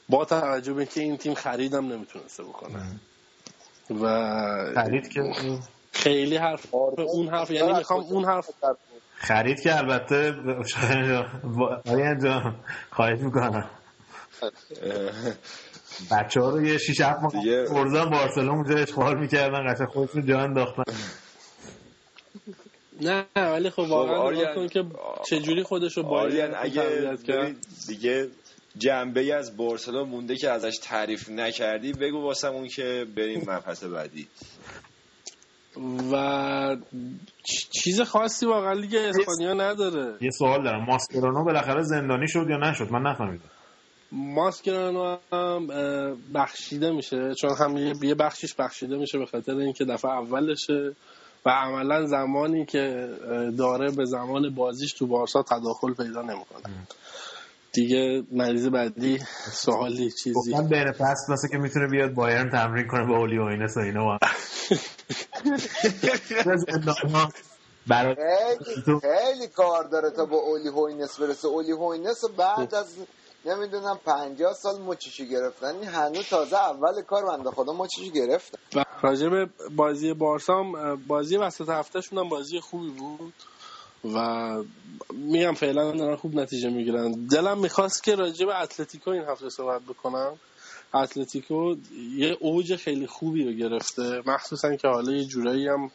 با 0.08 0.24
توجه 0.24 0.72
به 0.72 0.80
اینکه 0.80 1.00
این 1.00 1.16
تیم 1.16 1.34
خریدم 1.34 1.92
نمی‌تونسته 1.92 2.42
بکنه. 2.42 3.00
و 3.90 4.04
خرید 4.74 5.08
که 5.08 5.20
خیلی 5.92 6.36
حرف 6.36 6.74
اون 6.74 7.28
حرف 7.28 7.50
یعنی 7.50 7.72
می‌خوام 7.72 8.00
اون 8.00 8.24
حرف 8.24 8.50
خرید 9.22 9.60
که 9.60 9.76
البته 9.78 10.34
آیا 11.86 12.14
جان 12.14 12.54
خواهید 12.90 13.20
می‌کنم. 13.20 13.70
بچه 16.10 16.40
ها 16.40 16.50
رو 16.50 16.62
یه 16.62 16.78
شیش 16.78 17.00
هفت 17.00 17.20
ماه 17.22 17.32
برزن 17.74 18.10
بارسلون 18.10 18.48
اونجا 18.48 18.76
اشغال 18.76 19.18
می‌کردن 19.18 19.74
قشنگ 19.74 19.88
خودشون 19.88 20.26
جا 20.26 20.40
انداختن. 20.40 20.82
نه 23.00 23.24
ولی 23.34 23.70
خب 23.70 23.78
واقعا 23.78 24.54
کن 24.54 24.68
که 24.68 24.84
چجوری 25.26 25.62
خودش 25.62 25.96
رو 25.96 26.02
باید 26.02 26.54
اگه 26.56 27.56
دیگه 27.88 28.28
جنبه 28.78 29.34
از 29.34 29.56
بارسلون 29.56 30.08
مونده 30.08 30.36
که 30.36 30.50
ازش 30.50 30.78
تعریف 30.82 31.28
نکردی 31.28 31.92
بگو 31.92 32.22
واسمون 32.22 32.68
که 32.68 33.06
بریم 33.16 33.40
مبحث 33.50 33.84
بعدی. 33.84 34.26
و 36.12 36.76
چیز 37.82 38.00
خاصی 38.00 38.46
واقعا 38.46 38.72
لیگ 38.72 38.94
اسپانیا 38.94 39.54
نداره. 39.54 40.14
یه 40.20 40.30
سوال 40.30 40.64
دارم. 40.64 40.84
ماسکرانو 40.84 41.44
بالاخره 41.44 41.82
زندانی 41.82 42.28
شد 42.28 42.46
یا 42.50 42.56
نشد؟ 42.70 42.92
من 42.92 43.02
نفهمیدم. 43.10 43.44
ماسکرانو 44.12 45.16
هم 45.32 45.66
بخشیده 46.34 46.90
میشه. 46.90 47.34
چون 47.34 47.50
هم 47.60 47.76
یه 48.02 48.14
بخشیش 48.14 48.54
بخشیده 48.54 48.96
میشه 48.96 49.18
به 49.18 49.26
خاطر 49.26 49.56
اینکه 49.56 49.84
دفعه 49.84 50.10
اولشه 50.10 50.92
و 51.46 51.50
عملا 51.50 52.06
زمانی 52.06 52.66
که 52.66 53.08
داره 53.58 53.90
به 53.90 54.04
زمان 54.04 54.54
بازیش 54.54 54.92
تو 54.92 55.06
بارسا 55.06 55.42
تداخل 55.42 55.94
پیدا 55.94 56.22
نمی‌کنه. 56.22 56.74
دیگه 57.72 58.22
مریض 58.32 58.68
بعدی 58.68 59.18
سوالی 59.52 60.10
چیزی. 60.10 60.52
گفتم 60.52 60.68
بین 60.68 60.92
فصل 60.92 61.32
مثل 61.32 61.48
که 61.48 61.58
می‌تونه 61.58 61.86
بیاد 61.86 62.14
بایرن 62.14 62.50
تمرین 62.50 62.86
کنه 62.88 63.06
با 63.06 63.16
اولی 63.16 63.38
هوینس 63.38 63.76
و 63.76 63.80
اینا 63.80 64.18
خیلی 69.00 69.48
کار 69.56 69.84
داره 69.84 70.10
تا 70.10 70.24
با 70.24 70.36
اولی 70.36 70.68
هوینس 70.68 71.20
برسه. 71.20 71.48
اولی 71.48 71.72
هوینس 71.72 72.24
بعد 72.36 72.74
از 72.74 72.96
نمی‌دونم 73.44 73.98
پنجاه 74.06 74.54
سال 74.54 74.80
مچشو 74.80 75.28
گرفتن. 75.28 75.74
این 75.74 75.88
هنوز 75.88 76.28
تازه 76.28 76.56
اول 76.56 77.02
کار 77.02 77.26
بنده 77.26 77.50
خدا 77.50 77.72
مچشو 77.72 78.10
گرفتن 78.10 78.58
راجع 79.02 79.28
به 79.28 79.48
بازی 79.76 80.12
بارسام 80.12 80.96
بازی 81.06 81.36
وسط 81.36 81.68
هفتهشون 81.68 82.18
هم 82.18 82.28
بازی 82.28 82.60
خوبی 82.60 82.90
بود 82.90 83.34
و 84.14 84.18
میگم 85.12 85.54
فعلا 85.54 85.92
دارن 85.92 86.16
خوب 86.16 86.34
نتیجه 86.34 86.70
می‌گیرن. 86.70 87.12
دلم 87.12 87.58
می‌خواست 87.58 88.02
که 88.02 88.14
راجع 88.14 88.46
به 88.46 88.62
اتلتیکو 88.62 89.10
این 89.10 89.22
هفته 89.22 89.48
صحبت 89.48 89.82
بکنم. 89.82 90.38
اتلتیکو 90.94 91.76
یه 92.16 92.36
اوج 92.40 92.76
خیلی 92.76 93.06
خوبی 93.06 93.44
رو 93.44 93.52
گرفته. 93.52 94.22
مخصوصا 94.26 94.76
که 94.76 94.88
حالا 94.88 95.12
یه 95.12 95.24
جورایی 95.24 95.68
هم 95.68 95.90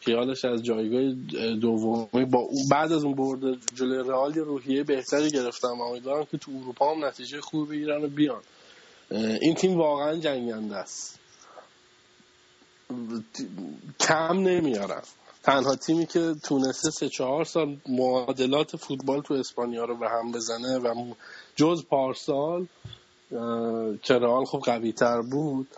خیالش 0.00 0.44
از 0.44 0.62
جایگاه 0.62 1.12
دومی 1.54 2.24
با 2.24 2.48
بعد 2.70 2.92
از 2.92 3.04
اون 3.04 3.14
برد 3.14 3.40
جلوی 3.74 4.08
رئال 4.08 4.34
روحیه 4.34 4.84
بهتری 4.84 5.30
گرفتم. 5.30 5.80
امیدوارم 5.80 6.24
که 6.24 6.38
تو 6.38 6.52
اروپا 6.62 6.94
هم 6.94 7.04
نتیجه 7.04 7.40
خوبی 7.40 7.76
بگیرن 7.76 8.04
و 8.04 8.08
بیان. 8.08 8.42
این 9.40 9.54
تیم 9.54 9.78
واقعا 9.78 10.16
جنگنده 10.16 10.76
است. 10.76 11.18
کم 14.00 14.38
نمیارم. 14.38 15.02
تنها 15.42 15.76
تیمی 15.76 16.06
که 16.06 16.34
تونسته 16.42 16.90
سه 16.90 17.08
چهار 17.08 17.44
سال 17.44 17.76
معادلات 17.88 18.76
فوتبال 18.76 19.20
تو 19.20 19.34
اسپانیا 19.34 19.84
رو 19.84 19.96
به 19.96 20.08
هم 20.08 20.32
بزنه 20.32 20.78
و 20.78 21.14
جز 21.56 21.84
پارسال 21.84 22.66
که 24.02 24.14
رئال 24.14 24.44
خب 24.44 24.58
قوی 24.58 24.92
تر 24.92 25.20
بود 25.20 25.68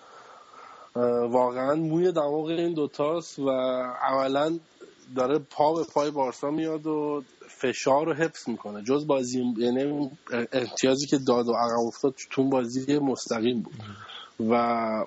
واقعا 1.31 1.75
موی 1.75 2.13
دماغ 2.13 2.47
این 2.47 2.75
دوتاست 2.75 3.39
و 3.39 3.51
عملا 4.03 4.59
داره 5.17 5.39
پا 5.39 5.75
به 5.75 5.85
پای 5.85 6.11
بارسا 6.11 6.51
میاد 6.51 6.87
و 6.87 7.23
فشار 7.49 8.07
رو 8.07 8.15
حفظ 8.15 8.49
می‌کنه. 8.49 8.83
جز 8.83 9.07
بازی 9.07 9.55
یعنی 9.59 10.11
امتیازی 10.53 11.07
که 11.07 11.19
داد 11.19 11.49
و 11.49 11.53
عقب 11.53 11.87
افتاد 11.87 12.15
تو 12.31 12.45
بازی 12.45 12.99
مستقیم 12.99 13.61
بود. 13.63 13.75
و 14.41 14.55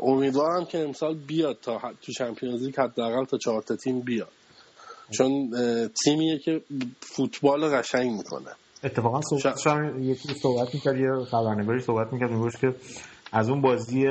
امیدوارم 0.01 0.65
که 0.65 0.79
امسال 0.79 1.15
بیاد 1.15 1.57
تا 1.61 1.81
تو 2.01 2.11
چمپیونز 2.11 2.63
لیگ 2.63 2.79
حداقل 2.79 3.25
تا 3.25 3.37
چهار 3.37 3.61
تا 3.61 3.75
تیم 3.75 3.99
بیاد. 3.99 4.31
چون 5.17 5.51
تیمیه 6.03 6.39
که 6.39 6.61
فوتبال 6.99 7.77
قشنگ 7.77 8.11
می‌کنه. 8.11 8.51
اتفاقا 8.85 9.21
صحبت 9.21 9.59
شما 9.59 9.85
یکی 9.85 10.33
صحبت 10.33 10.73
می‌کرد 10.73 10.97
یه 10.97 11.11
خبرنگاری 11.31 11.79
صحبت 11.79 12.13
می‌کرد 12.13 12.31
میگوش 12.31 12.57
که 12.57 12.75
از 13.31 13.49
اون 13.49 13.61
بازی 13.61 14.07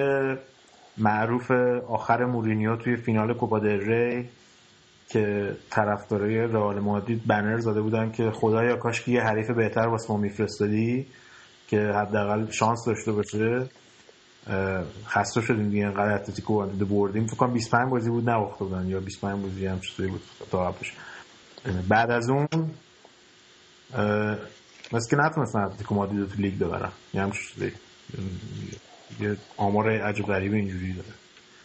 معروف 0.99 1.51
آخر 1.89 2.25
مورینیو 2.25 2.77
توی 2.77 2.97
فینال 2.97 3.35
کوپا 3.35 3.59
دل 3.59 3.81
ری 3.81 4.29
که 5.09 5.57
طرفدارای 5.70 6.37
رئال 6.37 6.81
مادرید 6.81 7.27
بنر 7.27 7.59
زده 7.59 7.81
بودن 7.81 8.12
که 8.12 8.31
خدایا 8.31 8.77
کاش 8.77 9.03
که 9.03 9.11
یه 9.11 9.20
حریف 9.20 9.51
بهتر 9.51 9.87
واسه 9.87 10.12
ما 10.12 10.16
میفرستادی 10.16 11.07
که 11.68 11.79
حداقل 11.79 12.51
شانس 12.51 12.85
داشته 12.87 13.12
باشه. 13.12 13.68
خسته 15.07 15.41
شدیم 15.41 15.70
دیگه 15.70 15.87
انقدر 15.87 16.14
اتلتیکو 16.14 16.66
بردیم. 16.66 17.27
فکر 17.27 17.37
کنم 17.37 17.53
25 17.53 17.91
بازی 17.91 18.11
بود 18.11 18.31
نباخته 18.31 18.64
بودن 18.64 18.89
یا 18.89 19.01
25 19.01 19.43
بازی 19.43 19.66
هم 19.66 19.81
چیزی 19.81 20.09
بود 20.09 20.22
تا 20.51 20.70
قبلش. 20.70 20.93
بعد 21.89 22.11
از 22.11 22.31
اون 22.31 22.49
مثل 24.95 25.11
که 25.11 25.16
نتونستن 25.16 25.59
اتلتیکو 25.59 25.95
مادرید 25.95 26.28
تو 26.28 26.42
لیگ 26.42 26.59
ببرن. 26.59 26.92
یه 27.14 27.22
هم 27.22 27.32
چیزی 27.32 27.72
یه 29.20 29.36
آمار 29.57 29.90
عجب 29.90 30.24
غریب 30.24 30.53
اینجوری 30.53 30.92
داره. 30.92 31.09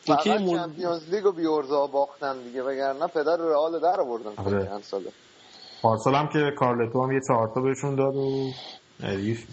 فقط 0.01 0.23
چمپیونز 0.23 1.09
لیگ 1.09 1.25
و 1.25 1.31
بیورزا 1.31 1.87
باختن 1.87 2.43
دیگه 2.43 2.63
وگرنه 2.63 3.07
پدر 3.07 3.37
رئال 3.37 3.81
در 3.81 4.01
آوردن 4.01 4.31
آره. 4.37 4.65
چند 4.65 4.83
ساله. 4.83 5.11
پارسال 5.81 6.15
هم 6.15 6.27
که 6.27 6.51
کارلتو 6.57 7.03
هم 7.03 7.11
یه 7.11 7.19
چهارتا 7.27 7.61
بهشون 7.61 7.95
داد 7.95 8.15
و 8.15 8.51
حریف 9.03 9.45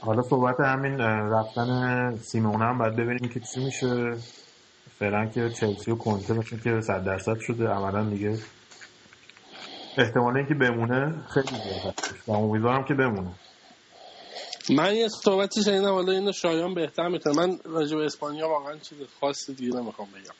حالا 0.00 0.22
صحبت 0.22 0.60
همین 0.60 0.98
رفتن 0.98 2.16
سیمون 2.16 2.62
هم 2.62 2.78
باید 2.78 2.92
ببینیم 2.92 3.28
که 3.34 3.40
چی 3.40 3.64
میشه. 3.64 4.16
فعلا 4.98 5.26
که 5.26 5.50
چلسی 5.50 5.90
و 5.90 5.96
کنته 5.96 6.34
مثل 6.34 6.58
که 6.58 6.80
صد 6.80 7.04
درصد 7.04 7.38
شده 7.40 7.68
عملا 7.68 8.10
دیگه 8.10 8.38
احتمال 9.98 10.36
اینکه 10.36 10.54
بمونه 10.54 11.14
خیلی 11.34 11.46
زیاد 11.46 11.94
و 12.26 12.32
امیدوارم 12.32 12.84
که 12.84 12.94
بمونه. 12.94 13.30
من 14.70 14.94
یه 14.94 15.08
صحبتی 15.08 15.62
شنیدم 15.62 15.92
حالا 15.92 16.12
اینو 16.12 16.32
شایان 16.32 16.74
بهتر 16.74 17.08
می‌تونه. 17.08 17.36
من 17.36 17.58
راجع 17.64 17.96
به 17.96 18.04
اسپانیا 18.04 18.48
واقعا 18.48 18.76
چیز 18.78 18.98
خاصی 19.20 19.54
دیگه 19.54 19.76
نمی‌خوام 19.76 20.08
بگم. 20.08 20.34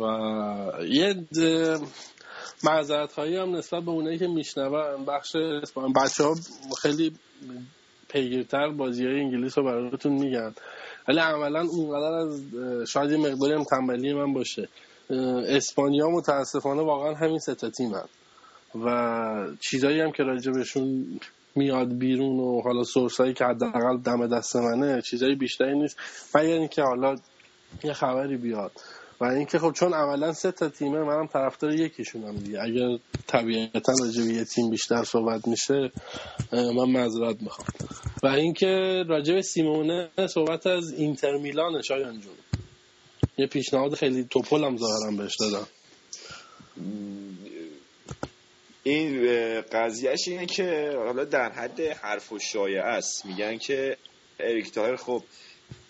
و 0.00 0.84
یه 0.84 1.14
معذرت 2.64 3.12
خواهی 3.12 3.36
هم 3.36 3.56
نسبت 3.56 3.82
به 3.82 3.90
اونایی 3.90 4.18
که 4.18 4.26
میشنون 4.26 5.04
بخش 5.04 5.36
اسپانیا 5.36 5.92
بچه 6.04 6.24
ها 6.24 6.34
خیلی 6.82 7.12
پیگیرتر 8.08 8.68
بازی 8.68 9.06
های 9.06 9.20
انگلیس 9.20 9.58
رو 9.58 9.64
براتون 9.64 10.12
میگن. 10.12 10.54
ولی 11.08 11.18
عملا 11.18 11.60
اونقدر 11.60 12.14
از 12.14 12.42
شاید 12.88 13.10
یه 13.10 13.16
مقداری 13.16 13.52
هم 13.52 13.64
تنبلی 13.64 14.12
من 14.12 14.32
باشه. 14.32 14.68
اسپانیا 15.48 16.08
متاسفانه 16.08 16.82
واقعا 16.82 17.14
همین 17.14 17.38
ستا 17.38 17.70
تیم 17.70 17.94
هم. 17.94 18.08
و 18.74 19.46
چیزایی 19.60 20.00
هم 20.00 20.12
که 20.12 20.22
راجع 20.22 20.52
بهشون 20.52 21.06
میاد 21.54 21.98
بیرون 21.98 22.40
و 22.40 22.60
حالا 22.60 22.84
سورسایی 22.84 23.34
که 23.34 23.44
حداقل 23.44 23.96
دم 23.96 24.26
دست 24.26 24.56
منه 24.56 25.02
چیزایی 25.02 25.34
بیشتری 25.34 25.78
نیست. 25.78 25.96
مگر 26.34 26.52
اینکه 26.52 26.82
حالا 26.82 27.16
یه 27.84 27.92
خبری 27.92 28.36
بیاد. 28.36 28.72
و 29.20 29.24
اینکه 29.24 29.58
خب 29.58 29.72
چون 29.72 29.94
عملا 29.94 30.32
سه 30.32 30.52
تا 30.52 30.68
تیمه 30.68 30.98
منم 30.98 31.26
طرفدار 31.26 31.74
یکیشونم 31.74 32.36
دیگه. 32.36 32.62
اگر 32.62 32.98
طبیعتا 33.26 33.92
راجع 34.00 34.24
به 34.24 34.32
یه 34.32 34.44
تیم 34.44 34.70
بیشتر 34.70 35.04
صحبت 35.04 35.48
میشه 35.48 35.92
من 36.52 36.90
معذرت 36.90 37.42
می‌خوام. 37.42 37.68
و 38.22 38.26
اینکه 38.26 39.04
راجع 39.08 39.34
به 39.34 39.42
سیمونه 39.42 40.08
صحبت 40.26 40.66
از 40.66 40.92
اینتر 40.92 41.36
میلان 41.36 41.82
شایان 41.82 42.20
جون. 42.20 42.32
یه 43.38 43.46
پیشنهاد 43.46 43.94
خیلی 43.94 44.24
تپل 44.24 44.64
هم 44.64 44.76
ظاهرا 44.76 45.16
بهش 45.16 45.36
دادم. 45.40 45.66
این 48.82 49.60
قضیهش 49.60 50.28
اینه 50.28 50.46
که 50.46 50.92
حالا 50.96 51.24
در 51.24 51.52
حد 51.52 51.80
حرف 51.80 52.32
و 52.32 52.38
شایعه 52.38 52.82
است. 52.82 53.26
میگن 53.26 53.58
که 53.58 53.96
اریک 54.40 54.72
توهیر 54.72 54.96
خب 54.96 55.22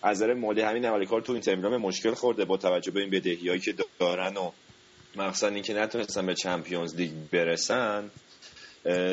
از 0.01 0.17
نظر 0.17 0.33
مالی 0.33 0.61
همین 0.61 0.85
اول 0.85 1.05
کار 1.05 1.21
تو 1.21 1.33
اینتر 1.33 1.55
میلان 1.55 1.77
مشکل 1.77 2.13
خورده 2.13 2.45
با 2.45 2.57
توجه 2.57 2.91
به 2.91 2.99
این 2.99 3.09
بدهیایی 3.09 3.59
که 3.59 3.75
دارن 3.99 4.37
و 4.37 4.51
مخصوصا 5.15 5.47
اینکه 5.47 5.73
نتونستن 5.73 6.25
به 6.25 6.35
Champions 6.35 6.95
League 6.95 7.11
برسن 7.31 8.11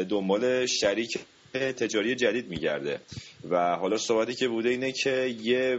دنبال 0.08 0.66
شریک 0.66 1.18
تجاری 1.54 2.14
جدید 2.14 2.48
میگرده. 2.48 3.00
و 3.50 3.76
حالا 3.76 3.96
صحبتی 3.96 4.34
که 4.34 4.48
بوده 4.48 4.68
اینه 4.68 4.92
که 4.92 5.36
یه 5.42 5.78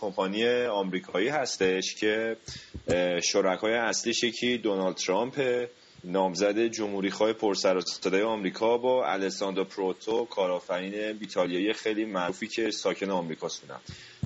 کمپانی 0.00 0.46
آمریکایی 0.66 1.28
هستش 1.28 1.94
که 1.94 2.36
شرکای 3.22 3.74
اصلیش 3.74 4.24
یکی 4.24 4.58
دونالد 4.58 4.96
ترامپ 4.96 5.66
نامزد 6.06 6.66
جمهوری 6.66 7.10
خواه 7.10 7.32
پرسر 7.32 7.82
آمریکا 8.26 8.78
با 8.78 9.06
الساندرو 9.06 9.64
پروتو 9.64 10.24
کارآفرین 10.24 10.94
ایتالیایی 10.94 11.72
خیلی 11.72 12.04
معروفی 12.04 12.46
که 12.46 12.70
ساکن 12.70 13.10
آمریکا 13.10 13.48
هستن 13.48 13.80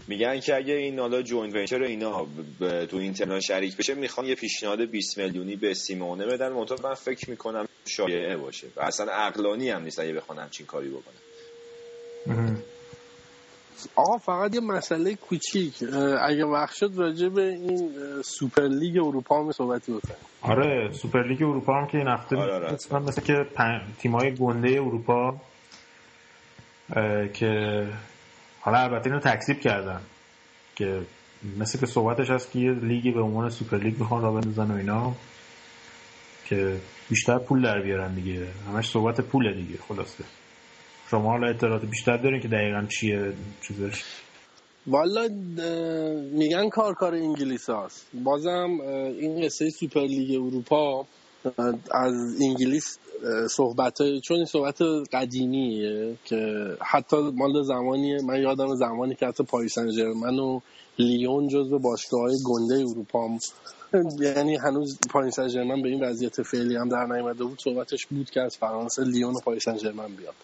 میگن 0.09 0.41
که 0.41 0.57
اگه 0.57 0.75
این 0.75 0.99
حالا 0.99 1.23
joint 1.23 1.55
venture 1.55 1.83
اینا 1.83 2.27
تو 2.87 2.97
اینتر 2.97 3.41
شریک 3.41 3.77
بشه 3.77 3.95
می‌خوان 3.95 4.27
یه 4.27 4.35
پیشنهاد 4.35 4.81
20 4.81 5.19
میلیونی 5.19 5.57
به 5.57 5.75
سیمونه 5.75 6.27
بدن. 6.27 6.53
منتها 6.53 6.89
من 6.89 6.95
فکر 6.95 7.31
می‌کنم 7.31 7.67
شایعه 7.89 8.37
باشه. 8.37 8.67
و 8.77 8.81
اصلا 8.81 9.13
عقلانی 9.13 9.71
هم 9.71 9.83
نیست 9.83 9.99
اگه 9.99 10.13
بخوان 10.13 10.39
همچین 10.39 10.67
کاری 10.67 10.89
بکنن. 10.89 12.63
آقا 13.95 14.19
فقط 14.19 14.55
یه 14.55 14.61
مسئله 14.61 15.15
کوچیک. 15.15 15.75
اگه 16.23 16.45
وقت 16.45 16.75
شد 16.75 16.93
راجع 16.97 17.29
به 17.29 17.43
این 17.43 17.93
سوپر 18.23 18.63
لیگ 18.63 18.97
اروپا 18.97 19.45
هم 19.45 19.53
صحبتی 19.53 19.93
بکنیم. 19.93 20.17
آره 20.43 20.93
سوپر 20.93 21.29
لیگ 21.29 21.43
اروپا 21.43 21.81
هم 21.81 21.87
که 21.87 21.99
این 21.99 22.09
هفته 22.09 22.37
آره 22.37 22.55
آره. 22.55 22.77
مثل 23.07 23.23
که 23.23 23.47
تیمای 23.99 24.35
گنده 24.35 24.69
اروپا 24.69 25.35
که 27.33 27.87
حالا 28.61 28.79
البته 28.79 29.07
اینو 29.07 29.21
تکذیب 29.21 29.61
کردن 29.61 30.01
که 30.77 31.01
مثل 31.59 31.79
که 31.79 31.87
صحبتش 31.87 32.31
هست 32.31 32.53
که 32.53 32.59
یه 32.59 32.73
لیگی 32.73 33.11
به 33.11 33.21
عنوان 33.21 33.51
سوپر 33.51 33.77
لیگ 33.77 33.99
می‌خوان 33.99 34.23
راه 34.23 34.33
بندازن 34.33 34.71
و 34.71 34.75
اینا 34.77 35.15
که 36.45 36.81
بیشتر 37.09 37.39
پول 37.39 37.63
در 37.63 37.83
بیارن 37.83 38.15
دیگه. 38.15 38.47
همش 38.69 38.91
صحبت 38.91 39.21
پول 39.21 39.55
دیگه 39.55 39.79
خلاصه. 39.89 40.25
شما 41.11 41.31
حالا 41.31 41.49
اطلاعات 41.49 41.85
بیشتر 41.85 42.17
دارین 42.17 42.41
که 42.41 42.49
دقیقا 42.49 42.87
چیه 42.87 43.33
چیزش؟ 43.69 44.05
والا 44.87 45.29
میگن 46.33 46.69
کار 46.69 46.95
کار 46.95 47.15
انگلیس 47.15 47.71
هست 47.71 48.07
بازم 48.25 48.81
این 49.21 49.45
قصه 49.45 49.71
سوپر 49.71 50.01
لیگ 50.01 50.43
اروپا 50.43 51.07
از 51.93 52.15
انگلیس 52.43 52.99
صحبت 53.51 54.01
های 54.01 54.21
چون 54.21 54.37
این 54.37 54.47
صحبت 54.47 54.83
قدیمیه 55.13 56.17
که 56.25 56.67
حتی 56.81 57.17
مال 57.17 57.63
زمانیه. 57.63 58.19
من 58.23 58.41
یادم 58.41 58.75
زمانی 58.75 59.15
که 59.15 59.27
حتی 59.27 59.45
پاریس 59.45 59.75
سن 59.75 60.39
و 60.39 60.61
لیون 60.99 61.49
جزو 61.49 61.79
باشگاه 61.79 62.21
های 62.21 62.37
گنده 62.47 62.75
اروپا 62.75 63.29
هم 63.29 63.39
یعنی 64.21 64.57
هنوز 64.57 64.99
پاریس 65.11 65.35
سن 65.35 65.83
به 65.83 65.89
این 65.89 66.05
وضعیت 66.05 66.43
فعلی 66.43 66.77
هم 66.77 66.89
در 66.89 67.07
نیامده 67.07 67.45
بود. 67.45 67.59
صحبتش 67.61 68.07
بود 68.07 68.31
که 68.31 68.41
از 68.41 68.57
فرانسه 68.57 69.05
لیون 69.05 69.35
و 69.35 69.41
پاریس 69.41 69.69
سن 69.69 69.93
بیاد. 70.17 70.35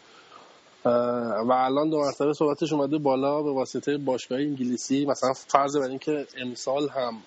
و 0.87 1.53
الان 1.53 1.91
دو 1.91 2.01
مرتبه 2.01 2.33
صحبتش 2.33 2.73
اومده 2.73 2.99
بالا 2.99 3.43
به 3.43 3.53
واسطه 3.53 3.97
باشگاه 3.97 4.39
انگلیسی. 4.39 5.07
مثلا 5.07 5.33
فرض 5.33 5.77
بر 5.77 5.89
اینکه 5.89 6.27
امسال 6.41 6.89
هم 6.89 7.23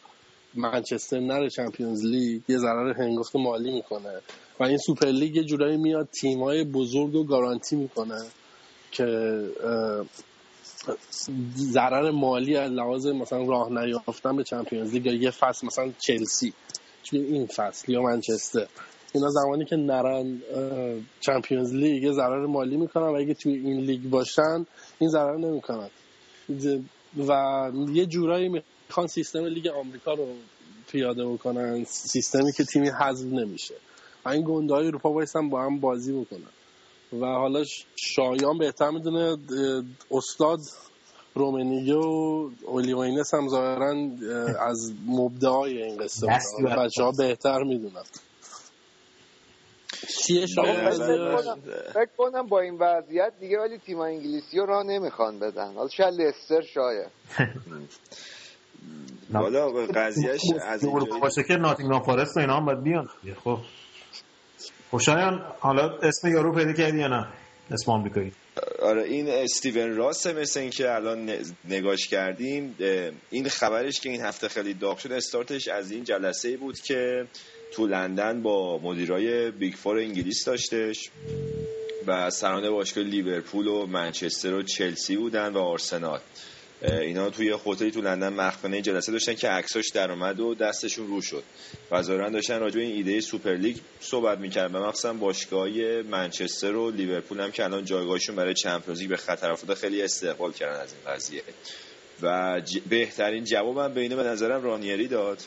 منچستر 0.53 1.20
نره 1.20 1.49
Champions 1.50 2.06
League 2.06 2.42
یه 2.47 2.57
ضرر 2.57 2.93
هنگفت 2.93 3.36
مالی 3.36 3.74
می‌کنه. 3.74 4.22
و 4.60 4.64
این 4.64 4.78
سوپر 4.78 5.07
لیگ 5.07 5.36
یه 5.36 5.43
جورایی 5.43 5.78
میاد 5.78 6.07
تیمای 6.22 6.64
بزرگ 6.64 7.16
رو 7.16 7.24
گارانتی 7.24 7.76
می‌کنه 7.76 8.22
که 8.91 9.05
ضرر 11.55 12.12
مالی 12.12 12.57
از 12.57 12.72
لحاظ 12.72 13.07
مثلا 13.07 13.45
راه 13.45 13.70
نیافتن 13.72 14.36
به 14.36 14.43
Champions 14.44 14.94
League 14.94 15.06
یا 15.05 15.14
یه 15.14 15.32
فصل 15.32 15.68
مثلا 15.68 15.91
چلسی. 15.99 16.53
این 17.12 17.47
فصل 17.47 17.91
یا 17.91 18.01
منچستر. 18.01 18.68
اینا 19.14 19.30
زمانی 19.30 19.66
که 19.66 19.76
نرن 19.76 20.41
Champions 21.20 21.74
League 21.74 22.04
یه 22.03 22.12
ضرر 22.12 22.45
مالی 22.45 22.78
می‌کنن 22.78 23.03
و 23.03 23.16
اگه 23.16 23.34
توی 23.34 23.53
این 23.53 23.80
لیگ 23.80 24.01
باشن 24.01 24.66
این 24.99 25.10
ضرر 25.10 25.38
نمی‌کنن. 25.38 25.89
و 27.28 27.72
یه 27.93 28.05
جورایی 28.05 28.49
می‌خوان 28.49 29.07
سیستم 29.07 29.45
لیگ 29.45 29.68
آمریکا 29.68 30.14
رو 30.14 30.28
پیاده 30.88 31.26
بکنن 31.26 31.84
سیستمی 31.84 32.51
که 32.51 32.64
تیمی 32.64 32.89
حذف 32.89 33.26
نمیشه. 33.26 33.76
و 34.26 34.30
این 34.30 34.43
گنده 34.47 34.74
های 34.74 34.88
اروپا 34.88 35.12
بایستن 35.12 35.49
با 35.49 35.62
هم 35.62 35.80
بازی 35.80 36.22
بکنن. 36.22 36.49
و 37.22 37.26
حالا 37.26 37.64
شایان 37.95 38.57
بهتر 38.57 38.89
می‌دونه 38.89 39.38
استاد 40.12 40.60
رومنیگه 41.36 41.95
و 41.95 42.49
اولیوینس 42.66 43.34
هم 43.34 43.49
ظاهرا 43.49 43.95
از 44.60 44.91
مبدعای 45.07 45.84
این 45.84 45.97
قصه 45.97 46.28
بچه 46.78 47.03
ها 47.03 47.12
بهتر 47.12 47.64
می‌دونن. 47.64 48.03
فکر 51.93 52.10
کنم 52.18 52.47
با 52.47 52.60
این 52.60 52.78
وضعیت 52.80 53.34
دیگه 53.39 53.60
ولی 53.60 53.78
تیم 53.78 54.00
انگلیسی 54.00 54.58
رو 54.58 54.66
راه 54.66 54.84
نمی‌خوان 54.84 55.39
بدن. 55.39 55.74
حالا 55.74 55.89
شاید 55.89 56.14
لستر 56.14 56.62
شاید 56.62 57.10
حالا 59.34 59.68
قضیهش 59.95 60.41
از 60.62 60.84
اینجا 60.84 61.20
باشه 61.22 61.43
که 61.43 61.56
ناتینگهام 61.56 62.04
فارست 62.04 62.38
و 62.38 62.39
اینا 62.39 62.58
هم 62.58 62.66
باید 62.66 62.84
بیان 62.84 63.10
خب. 63.43 63.58
خب 64.90 65.14
شایان 65.14 65.46
حالا 65.60 65.97
اسم 66.04 66.28
یارو 66.28 66.56
پیدا 66.56 66.74
کردی 66.74 67.00
یا 67.00 67.08
نه؟ 67.08 67.28
اسم 67.72 67.91
آمریکایی. 67.91 68.32
آره 68.82 69.04
این 69.04 69.30
استیون 69.30 69.95
راس 69.96 70.28
مثل 70.28 70.60
این 70.60 70.70
که 70.70 70.95
الان 70.95 71.32
نگاش 71.66 72.08
کردیم 72.08 72.76
این 73.30 73.50
خبرش 73.50 74.00
که 74.00 74.10
این 74.10 74.22
هفته 74.22 74.47
خیلی 74.47 74.74
داغ 74.74 74.97
شد 74.97 75.12
استارتش 75.12 75.68
از 75.68 75.91
این 75.91 76.04
جلسه 76.04 76.58
بود 76.58 76.80
که 76.80 77.28
تو 77.72 77.88
لندن 77.88 78.42
با 78.42 78.78
مدیرای 78.78 79.52
Big 79.52 79.74
Four 79.74 79.98
انگلیس 79.98 80.46
داشتش 80.46 81.10
و 82.08 82.30
سران 82.30 82.70
باشگاه 82.70 83.04
لیورپول 83.04 83.68
و 83.68 83.86
منچستر 83.86 84.54
و 84.54 84.64
چلسی 84.64 85.18
بودن 85.18 85.54
و 85.54 85.60
آرسنال. 85.60 86.20
اینا 86.82 87.30
توی 87.30 87.56
هتلی 87.66 87.92
تو 87.92 88.02
لندن 88.02 88.34
مخفنه 88.34 88.82
جلسه 88.82 89.12
داشتن 89.12 89.34
که 89.34 89.50
عکساش 89.50 89.90
در 89.90 90.12
اومد 90.12 90.40
و 90.40 90.56
دستشون 90.56 91.08
رو 91.08 91.22
شد. 91.22 91.44
و 91.92 92.04
داشتن 92.04 92.60
راجع 92.60 92.80
این 92.80 92.96
ایده 92.96 93.22
سوپر 93.22 93.56
لیگ 93.56 93.78
صحبت 94.00 94.40
می‌کردن. 94.40 94.76
و 94.76 94.88
مخصوصا 94.88 95.14
باشگاه 95.14 95.70
منچستر 96.02 96.76
و 96.76 96.92
لیورپول 96.92 97.40
هم 97.40 97.52
که 97.52 97.64
الان 97.64 97.86
جایگاهشون 97.86 98.36
برای 98.36 98.54
Champions 98.54 99.04
به 99.04 99.18
خطر 99.18 99.52
افتاده 99.52 99.76
خیلی 99.76 100.02
استقبال 100.02 100.52
کردن 100.52 100.80
از 100.80 100.94
این 100.94 101.16
قضیه. 101.16 101.42
و 102.22 102.62
بهترین 102.90 103.44
جوابم 103.44 103.94
به 103.94 104.02
اینه 104.02 104.16
به 104.16 104.24
نظرم 104.24 104.64
رانیری 104.64 105.08
داد. 105.08 105.40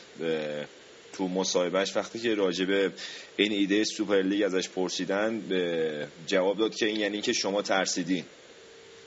تو 1.13 1.27
مصاحبهش 1.27 1.95
وقتی 1.95 2.19
که 2.19 2.35
راجبه 2.35 2.91
این 3.35 3.51
ایده 3.51 3.83
سوپر 3.83 4.21
لیگ 4.21 4.43
ازش 4.43 4.69
پرسیدن 4.69 5.39
یه 5.39 6.07
جواب 6.27 6.57
داد 6.57 6.75
که 6.75 6.85
این 6.85 6.99
یعنی 6.99 7.21
که 7.21 7.33
شما 7.33 7.61
ترسیدین 7.61 8.25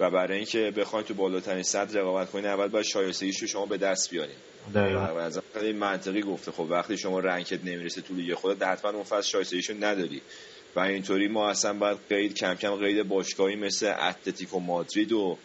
و 0.00 0.10
برای 0.10 0.36
اینکه 0.36 0.72
بخواید 0.76 1.06
تو 1.06 1.14
بالاترین 1.14 1.62
سطح 1.62 1.96
رقابت 1.96 2.30
کنین 2.30 2.46
اول 2.46 2.68
باید 2.68 2.84
شایستگیش 2.84 3.38
رو 3.42 3.46
شما 3.48 3.66
به 3.66 3.76
دست 3.76 4.10
بیارین. 4.10 4.36
از 5.18 5.40
خیلی 5.54 5.72
منطقی 5.72 6.22
گفته 6.22 6.52
خب 6.52 6.66
وقتی 6.70 6.98
شما 6.98 7.20
rank 7.20 7.55
ت 7.55 7.64
نمی‌رسه 7.64 8.00
تو 8.00 8.14
لیگ 8.14 8.34
خودت 8.34 8.62
حتما 8.62 8.90
اون 8.90 9.04
فصل 9.04 9.28
شایستگیشو 9.28 9.74
نداری. 9.80 10.20
و 10.76 10.80
اینطوری 10.80 11.28
ما 11.28 11.50
اصلا 11.50 11.72
باید 11.72 11.98
قید 12.08 12.34
کم 12.34 12.54
کم 12.54 12.76
قید 12.76 13.08
باشگاهی 13.08 13.56
مثل 13.56 13.94
اتلتیکو 14.00 14.60
مادرید 14.60 15.12
و 15.12 15.38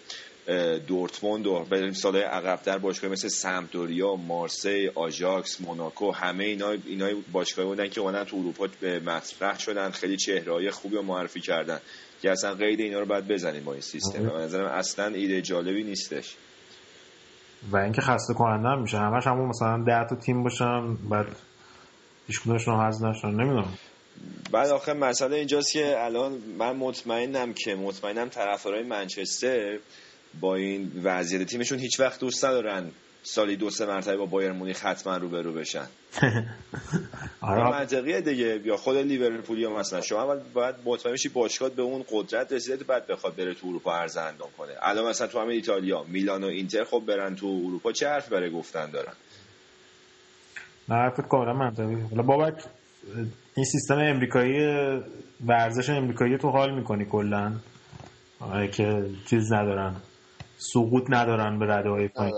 دورتموند 0.88 1.48
و 1.48 1.66
بریم 1.70 1.94
سال 1.94 2.16
عقبتر 2.18 2.78
باشگاه 2.78 3.12
مثل 3.12 3.28
سمپدوریا 3.28 4.16
مارسی 4.16 4.92
آژاکس 4.96 5.62
موناکو 5.62 6.12
همه 6.12 6.44
اینا 6.44 6.70
اینا 6.86 7.10
باشگاهی 7.32 7.68
بودن 7.68 7.90
که 7.90 8.02
اومدن 8.02 8.24
تو 8.24 8.38
اروپا 8.38 8.68
به 8.82 9.00
مطرح 9.00 9.60
شدن 9.60 9.92
خیلی 9.92 10.18
چهرهای 10.18 10.72
خوبی 10.72 10.96
رو 10.96 11.02
معرفی 11.02 11.42
کردن 11.42 11.80
که 12.22 12.32
اصلا 12.32 12.54
قید 12.54 12.80
اینا 12.80 13.00
رو 13.00 13.06
باید 13.06 13.28
بزنیم 13.28 13.64
با 13.64 13.72
این 13.72 13.82
سیستم. 13.82 14.30
و 14.30 14.38
نظرم 14.38 14.66
اصلا 14.66 15.06
ایده 15.06 15.42
جالبی 15.42 15.84
نیستش. 15.84 16.36
و 17.72 17.78
اینکه 17.78 18.02
خسته 18.02 18.34
کننده 18.34 18.82
میشه. 18.82 18.98
همش 18.98 19.28
همون 19.28 19.50
مثلا 19.50 19.84
10 19.88 20.08
تا 20.10 20.16
تیم 20.16 20.44
باشن 20.44 20.96
بعد 20.96 21.28
هیچ 22.28 22.42
کدومشون 22.42 22.80
حذف 22.80 23.02
نشن. 23.02 23.28
نمی‌دونم. 23.28 23.78
بعد 24.52 24.70
آخه 24.70 24.94
مسئله 24.94 25.36
اینجاست 25.36 25.74
که 25.74 26.04
الان 26.04 26.32
من 26.58 26.76
مطمئنم 26.76 27.54
که 27.54 27.76
مطمئنم 27.76 28.30
طرفدارای 28.30 28.84
منچستر 28.84 29.80
با 30.40 30.56
این 30.56 30.92
وضعیت 31.04 31.44
تیمشون 31.44 31.80
هیچ 31.80 32.00
وقت 32.00 32.20
دوست 32.20 32.46
ندارن 32.46 32.92
سالی 33.24 33.56
دو 33.56 33.70
سه 33.70 33.86
مرتبه 33.86 34.18
با 34.18 34.26
بایر 34.26 34.52
مونیخ 34.52 34.86
حتما 34.86 35.18
روبرو 35.18 35.54
بشن. 35.54 35.88
آره. 37.42 37.64
منطقیه 37.64 38.22
دیگه. 38.22 38.62
یا 38.66 38.78
خود 38.78 38.98
لیورپول 38.98 39.60
یا 39.60 39.70
مثلا 39.70 40.02
شما 40.02 40.24
اول 40.24 40.40
باید 40.54 40.76
مطمئن 40.86 41.14
بشی 41.14 41.30
باشگاه 41.30 41.70
به 41.70 41.82
اون 41.82 42.06
قدرت 42.12 42.52
رسیده 42.54 42.84
بعد 42.84 43.08
بخواد 43.08 43.36
بره 43.36 43.54
تو 43.54 43.68
اروپا 43.68 43.96
عرض 43.96 44.18
اندام 44.18 44.50
کنه. 44.58 44.74
الان 44.82 45.10
مثلا 45.10 45.28
تو 45.28 45.40
همین 45.40 45.52
ایتالیا 45.52 46.04
میلان 46.04 46.44
و 46.44 46.48
اینتر 46.48 46.84
خب 46.84 47.04
برن 47.08 47.36
تو 47.36 47.62
اروپا. 47.66 47.92
چه 47.92 48.08
حرف 48.10 48.30
برای 48.30 48.52
گفتن 48.52 48.92
دارن؟ 48.92 49.14
نه 50.90 50.96
حرفت 50.96 51.28
کاملا 51.28 51.54
منطقی 51.54 52.02
حالا 52.10 52.24
بابک 52.24 52.64
این 53.56 53.66
سیستم 53.66 53.98
امریکایی 53.98 54.60
ورزش 55.46 55.90
امریکایی 55.90 56.38
تو 56.38 56.50
حال 56.50 56.76
می‌کنی 56.76 57.06
کلا؟ 57.06 57.54
که 58.72 59.06
چیز 59.30 59.52
ندارن. 59.54 59.96
سقوط 60.74 61.04
ندارن 61.10 61.60
به 61.60 61.66
رده 61.66 61.90
های 61.90 62.08
پایین 62.08 62.36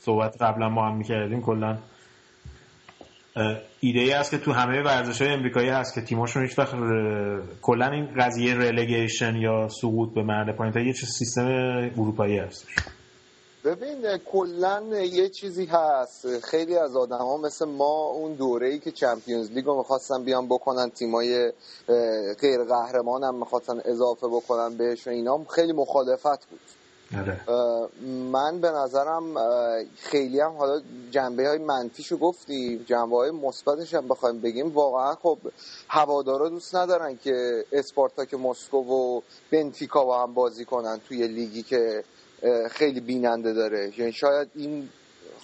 صحبت 0.00 0.42
قبلا 0.42 0.68
ما 0.68 0.86
هم 0.88 0.96
می‌کردیم 0.96 1.42
کلا 1.42 1.78
ایده 3.80 4.00
ای 4.00 4.10
هست 4.10 4.30
که 4.30 4.38
تو 4.38 4.52
همه 4.52 4.82
ورزش 4.82 5.22
های 5.22 5.30
امریکایی 5.30 5.68
هست 5.68 5.94
که 5.94 6.00
تیماشون 6.00 6.42
هیچ 6.42 6.58
وقت 6.58 6.74
ر- 6.74 7.40
کلا 7.62 7.86
این 7.90 8.08
قضیه 8.18 8.54
رلگیشن 8.54 9.36
یا 9.36 9.68
سقوط 9.68 10.14
به 10.14 10.22
مرد 10.22 10.56
پایین 10.56 10.72
تا 10.72 10.80
یه 10.80 10.92
چیز 10.92 11.08
سیستم 11.08 11.46
اروپایی 11.96 12.38
هستش. 12.38 12.74
ببین 13.64 14.18
کلا 14.32 14.82
یه 15.04 15.28
چیزی 15.28 15.66
هست. 15.66 16.40
خیلی 16.40 16.76
از 16.76 16.96
آدم 16.96 17.18
ها 17.18 17.36
مثل 17.36 17.64
ما 17.64 18.06
اون 18.14 18.34
دوره 18.34 18.68
ای 18.68 18.78
که 18.78 18.90
چمپیونز 18.90 19.50
لیگ 19.50 19.64
رو 19.64 19.78
می‌خواستن 19.78 20.24
بیان 20.24 20.46
بکنن 20.46 20.90
تیمای 20.90 21.52
غیر 22.40 22.64
قهرمان 22.68 23.24
هم 23.24 23.34
می‌خواستن 23.34 23.80
اضافه 23.84 24.26
بکنن 24.28 24.76
بهش 24.76 25.06
و 25.06 25.10
اینا 25.10 25.44
خیلی 25.54 25.72
مخالفت 25.72 26.48
بود. 26.50 26.60
من 28.32 28.60
به 28.60 28.70
نظرم 28.70 29.34
خیلی 29.96 30.40
هم 30.40 30.52
حالا 30.52 30.82
جنبه 31.10 31.48
های 31.48 31.58
منفیشو 31.58 32.16
گفتیم 32.16 32.84
جنبه 32.86 33.16
های 33.16 33.30
مثبتش 33.30 33.94
هم 33.94 34.08
بخوایم 34.08 34.40
بگیم. 34.40 34.68
واقعا 34.68 35.14
خب 35.14 35.38
هوادارا 35.88 36.48
دوست 36.48 36.74
ندارن 36.74 37.16
که 37.16 37.64
اسپارتاک 37.72 38.34
مسکو 38.34 38.78
و 38.78 39.20
بنفیکا 39.50 40.04
با 40.04 40.22
هم 40.22 40.34
بازی 40.34 40.64
کنن 40.64 41.00
توی 41.08 41.28
لیگی 41.28 41.62
که 41.62 42.04
خیلی 42.70 43.00
بیننده 43.00 43.52
داره. 43.52 43.92
یعنی 43.98 44.12
شاید 44.12 44.48
این 44.54 44.88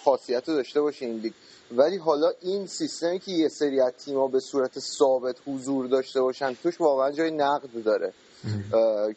خاصیت 0.04 0.48
رو 0.48 0.54
داشته 0.54 0.80
باشه 0.80 1.06
این 1.06 1.18
لیگ. 1.18 1.32
ولی 1.76 1.96
حالا 1.96 2.32
این 2.40 2.66
سیستمی 2.66 3.18
که 3.18 3.32
یه 3.32 3.48
سری 3.48 3.80
از 3.80 3.92
تیم‌ها 3.92 4.26
به 4.26 4.40
صورت 4.40 4.78
ثابت 4.78 5.36
حضور 5.46 5.86
داشته 5.86 6.20
باشن 6.20 6.54
توش 6.62 6.80
واقعا 6.80 7.10
جای 7.10 7.30
نقد 7.30 7.82
داره. 7.84 8.12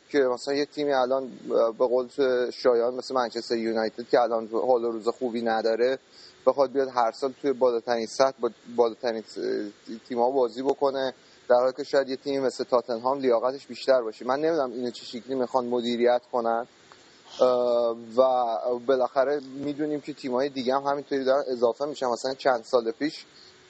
که 0.09 0.19
مثلا 0.19 0.53
یه 0.53 0.65
تیمی 0.65 0.93
الان 0.93 1.31
به 1.49 1.87
قول 1.87 2.07
شایان 2.51 2.93
مثل 2.93 3.15
منچستر 3.15 3.55
یونایتد 3.55 4.09
که 4.09 4.19
الان 4.21 4.47
حال 4.47 4.83
روز 4.83 5.07
خوبی 5.07 5.41
نداره 5.41 5.99
بخواد 6.45 6.71
بیاد 6.71 6.87
هر 6.95 7.11
سال 7.11 7.33
توی 7.41 7.53
بالاترین 7.53 8.05
سطح 8.05 8.37
با 8.39 8.49
بالاترین 8.75 9.23
تیم‌ها 10.09 10.31
بازی 10.31 10.61
بکنه 10.61 11.13
در 11.49 11.55
حالی 11.55 11.73
که 11.77 11.83
شاید 11.83 12.09
یه 12.09 12.15
تیمی 12.15 12.39
مثل 12.39 12.63
تاتنهام 12.63 13.19
لیاقتش 13.19 13.67
بیشتر 13.67 14.01
باشه. 14.01 14.25
من 14.25 14.39
نمی‌دونم 14.39 14.71
اینو 14.71 14.91
چه 14.91 15.05
شکلی 15.05 15.35
می‌خوان 15.35 15.65
مدیریت 15.65 16.21
کنن. 16.31 16.67
و 18.17 18.23
بالاخره 18.87 19.39
می‌دونیم 19.39 20.01
که 20.01 20.13
تیم‌های 20.13 20.49
دیگه 20.49 20.75
هم 20.75 20.83
همینطوری 20.83 21.23
دارن 21.23 21.43
اضافه 21.47 21.85
میشن. 21.85 22.05
مثلا 22.05 22.33
چند 22.33 22.63
سال 22.63 22.91
پیش 22.91 23.25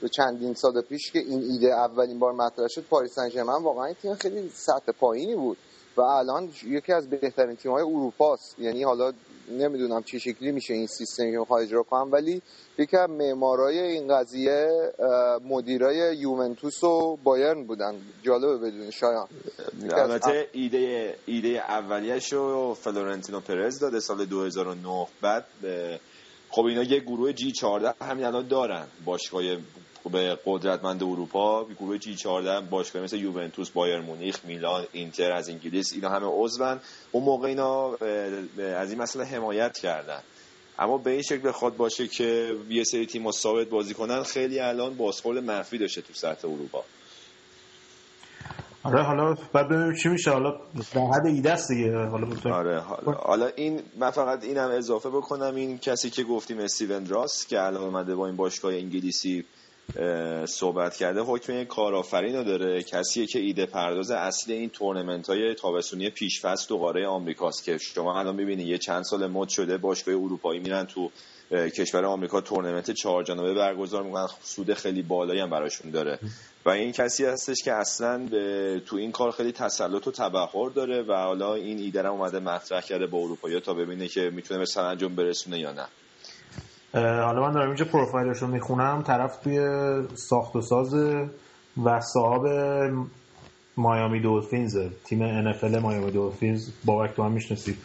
چندین 0.06 0.54
سال 0.54 0.80
پیش 0.80 1.12
که 1.12 1.18
این 1.18 1.42
ایده 1.42 1.74
اولین 1.74 2.18
بار 2.18 2.32
مطرح 2.32 2.68
شد 2.68 2.84
پاریس 2.90 3.12
سن 3.14 3.28
ژرمن 3.28 3.62
واقعا 3.62 3.84
این 3.84 3.96
تیم 4.02 4.14
خیلی 4.14 4.50
سطح 4.54 4.92
پایینی 4.92 5.34
بود 5.34 5.58
و 5.96 6.00
الان 6.00 6.48
یکی 6.64 6.92
از 6.92 7.10
بهترین 7.10 7.56
تیم‌های 7.56 7.82
اروپا 7.82 8.34
است 8.34 8.58
یعنی 8.58 8.82
حالا 8.82 9.12
نمی‌دونم 9.50 10.02
چه 10.02 10.18
شکلی 10.18 10.52
میشه 10.52 10.74
این 10.74 10.86
سیستمی 10.86 11.32
که 11.32 11.38
می‌خواد 11.38 11.62
اجرا 11.62 11.82
کنم 11.82 12.12
ولی 12.12 12.42
یکی 12.78 12.96
از 12.96 13.10
معمارای 13.10 13.78
این 13.78 14.14
قضیه 14.14 14.68
مدیرای 15.44 16.16
یوونتوس 16.16 16.84
و 16.84 17.16
بایرن 17.24 17.64
بودن. 17.64 17.94
جالبه 18.22 18.56
بدون 18.56 18.90
شایان. 18.90 19.26
البته 19.90 20.48
ایده 20.52 21.14
ایده 21.26 21.48
اولیش 21.48 22.32
رو 22.32 22.74
فلورنتینو 22.74 23.40
پرز 23.40 23.78
داده 23.78 24.00
سال 24.00 24.24
2009 24.24 25.06
بعد 25.22 25.44
اه، 25.64 25.98
خب 26.50 26.64
اینا 26.64 26.82
یه 26.82 27.00
گروه 27.00 27.32
جی 27.32 27.52
14 27.52 27.94
همین 28.04 28.24
الان 28.24 28.48
دارن. 28.48 28.86
باشگاه 29.04 29.42
به 30.08 30.38
قدرتمند 30.46 31.02
اروپا 31.02 31.64
گروه 31.64 31.98
جی 31.98 32.14
14 32.14 32.60
باشگاه 32.60 33.02
مثل 33.02 33.16
یوونتوس 33.16 33.70
بایر 33.70 34.00
مونیخ 34.00 34.44
میلان 34.44 34.84
اینتر 34.92 35.32
از 35.32 35.48
انگلیس 35.48 35.92
اینا 35.92 36.08
همه 36.08 36.26
عضون. 36.26 36.80
اون 37.12 37.24
موقع 37.24 37.48
اینا 37.48 37.94
از 38.76 38.90
این 38.90 39.02
مسئله 39.02 39.24
حمایت 39.24 39.78
کردن. 39.78 40.20
اما 40.78 40.98
به 40.98 41.10
این 41.10 41.22
شکل 41.22 41.48
بخواد 41.48 41.76
باشه 41.76 42.08
که 42.08 42.54
یه 42.68 42.84
سری 42.84 43.06
تیم 43.06 43.30
ثابت 43.30 43.68
بازی 43.68 43.94
کنن 43.94 44.22
خیلی 44.22 44.60
الان 44.60 44.94
بازخورد 44.94 45.38
منفی 45.38 45.78
داشته 45.78 46.02
تو 46.02 46.14
سطح 46.14 46.48
اروپا. 46.48 46.84
آره 48.82 49.02
حالا 49.02 49.34
بعد 49.52 49.68
ببینیم 49.68 49.94
چی 49.94 50.08
میشه. 50.08 50.30
حالا 50.30 50.50
در 50.94 51.00
حد 51.00 51.26
ایده 51.26 51.52
است 51.52 51.68
دیگه. 51.68 51.96
حالا 51.96 52.56
آره 52.56 52.80
حالا, 52.80 53.12
حالا 53.12 53.46
این 53.56 53.82
من 53.98 54.10
فقط 54.10 54.44
اینم 54.44 54.70
اضافه 54.70 55.10
بکنم. 55.10 55.54
این 55.54 55.78
کسی 55.78 56.10
که 56.10 56.24
گفتیم 56.24 56.58
استیون 56.58 57.06
راس 57.06 57.46
که 57.46 57.62
الان 57.62 57.82
اومده 57.82 58.14
با 58.14 58.26
این 58.26 58.36
باشگاه 58.36 58.74
انگلیسی 58.74 59.44
صحبت 60.46 60.96
کرده 60.96 61.20
حکم 61.20 61.60
یک 61.60 61.68
کارآفرین 61.68 62.36
رو 62.36 62.44
داره 62.44 62.82
کسیه 62.82 63.26
که 63.26 63.38
ایده 63.38 63.66
پرداز 63.66 64.10
اصلی 64.10 64.54
این 64.54 64.70
تورنمنت 64.70 65.30
های 65.30 65.54
تابستونی 65.54 66.10
پیشفست 66.10 66.72
و 66.72 66.78
قاره 66.78 67.06
آمریکاست 67.06 67.64
که 67.64 67.78
شما 67.78 68.18
الان 68.18 68.34
می‌بینید 68.34 68.68
یه 68.68 68.78
چند 68.78 69.02
سال 69.02 69.26
مد 69.26 69.48
شده 69.48 69.76
باشگاه 69.76 70.14
اروپایی 70.14 70.60
میرن 70.60 70.84
تو 70.84 71.10
کشور 71.50 72.04
آمریکا 72.04 72.40
تورنمنت 72.40 72.90
چهار 72.90 73.24
جانبه 73.24 73.54
برگزار 73.54 74.02
می‌کنن 74.02 74.26
سود 74.42 74.74
خیلی 74.74 75.02
بالایی 75.02 75.40
هم 75.40 75.50
براشون 75.50 75.90
داره. 75.90 76.18
و 76.64 76.70
این 76.70 76.92
کسی 76.92 77.24
هستش 77.24 77.56
که 77.64 77.72
اصلا 77.72 78.18
به 78.18 78.82
تو 78.86 78.96
این 78.96 79.12
کار 79.12 79.30
خیلی 79.30 79.52
تسلط 79.52 80.06
و 80.06 80.10
تبحر 80.10 80.70
داره 80.70 81.02
و 81.02 81.12
حالا 81.12 81.54
این 81.54 81.78
ایده 81.78 82.08
اومده 82.08 82.38
مطرح 82.38 82.80
کرده 82.80 83.06
با 83.06 83.18
اروپایی 83.18 83.60
تا 83.60 83.74
ببینه 83.74 84.08
که 84.08 84.30
می‌تونه 84.30 84.60
به 84.60 84.66
سرانجام 84.66 85.14
برسونه 85.14 85.58
یا 85.58 85.72
نه. 85.72 85.86
حالا 86.94 87.40
من 87.40 87.52
دارم 87.52 87.66
اینجا 87.66 87.84
پروفایلش 87.84 88.38
رو 88.38 88.48
می‌خونم. 88.48 89.02
طرف 89.02 89.36
توی 89.36 89.58
ساخت 90.14 90.56
و 90.56 90.60
ساز 90.60 90.94
و 91.84 92.00
صاحب 92.00 92.42
مایامی 93.76 94.20
دولفینز 94.20 94.78
تیم 95.04 95.52
NFL 95.52 95.78
مایامی 95.82 96.10
دولفینز. 96.10 96.70
بابک 96.84 97.14
تو 97.14 97.22
هم 97.22 97.32
می‌شناسی 97.32 97.76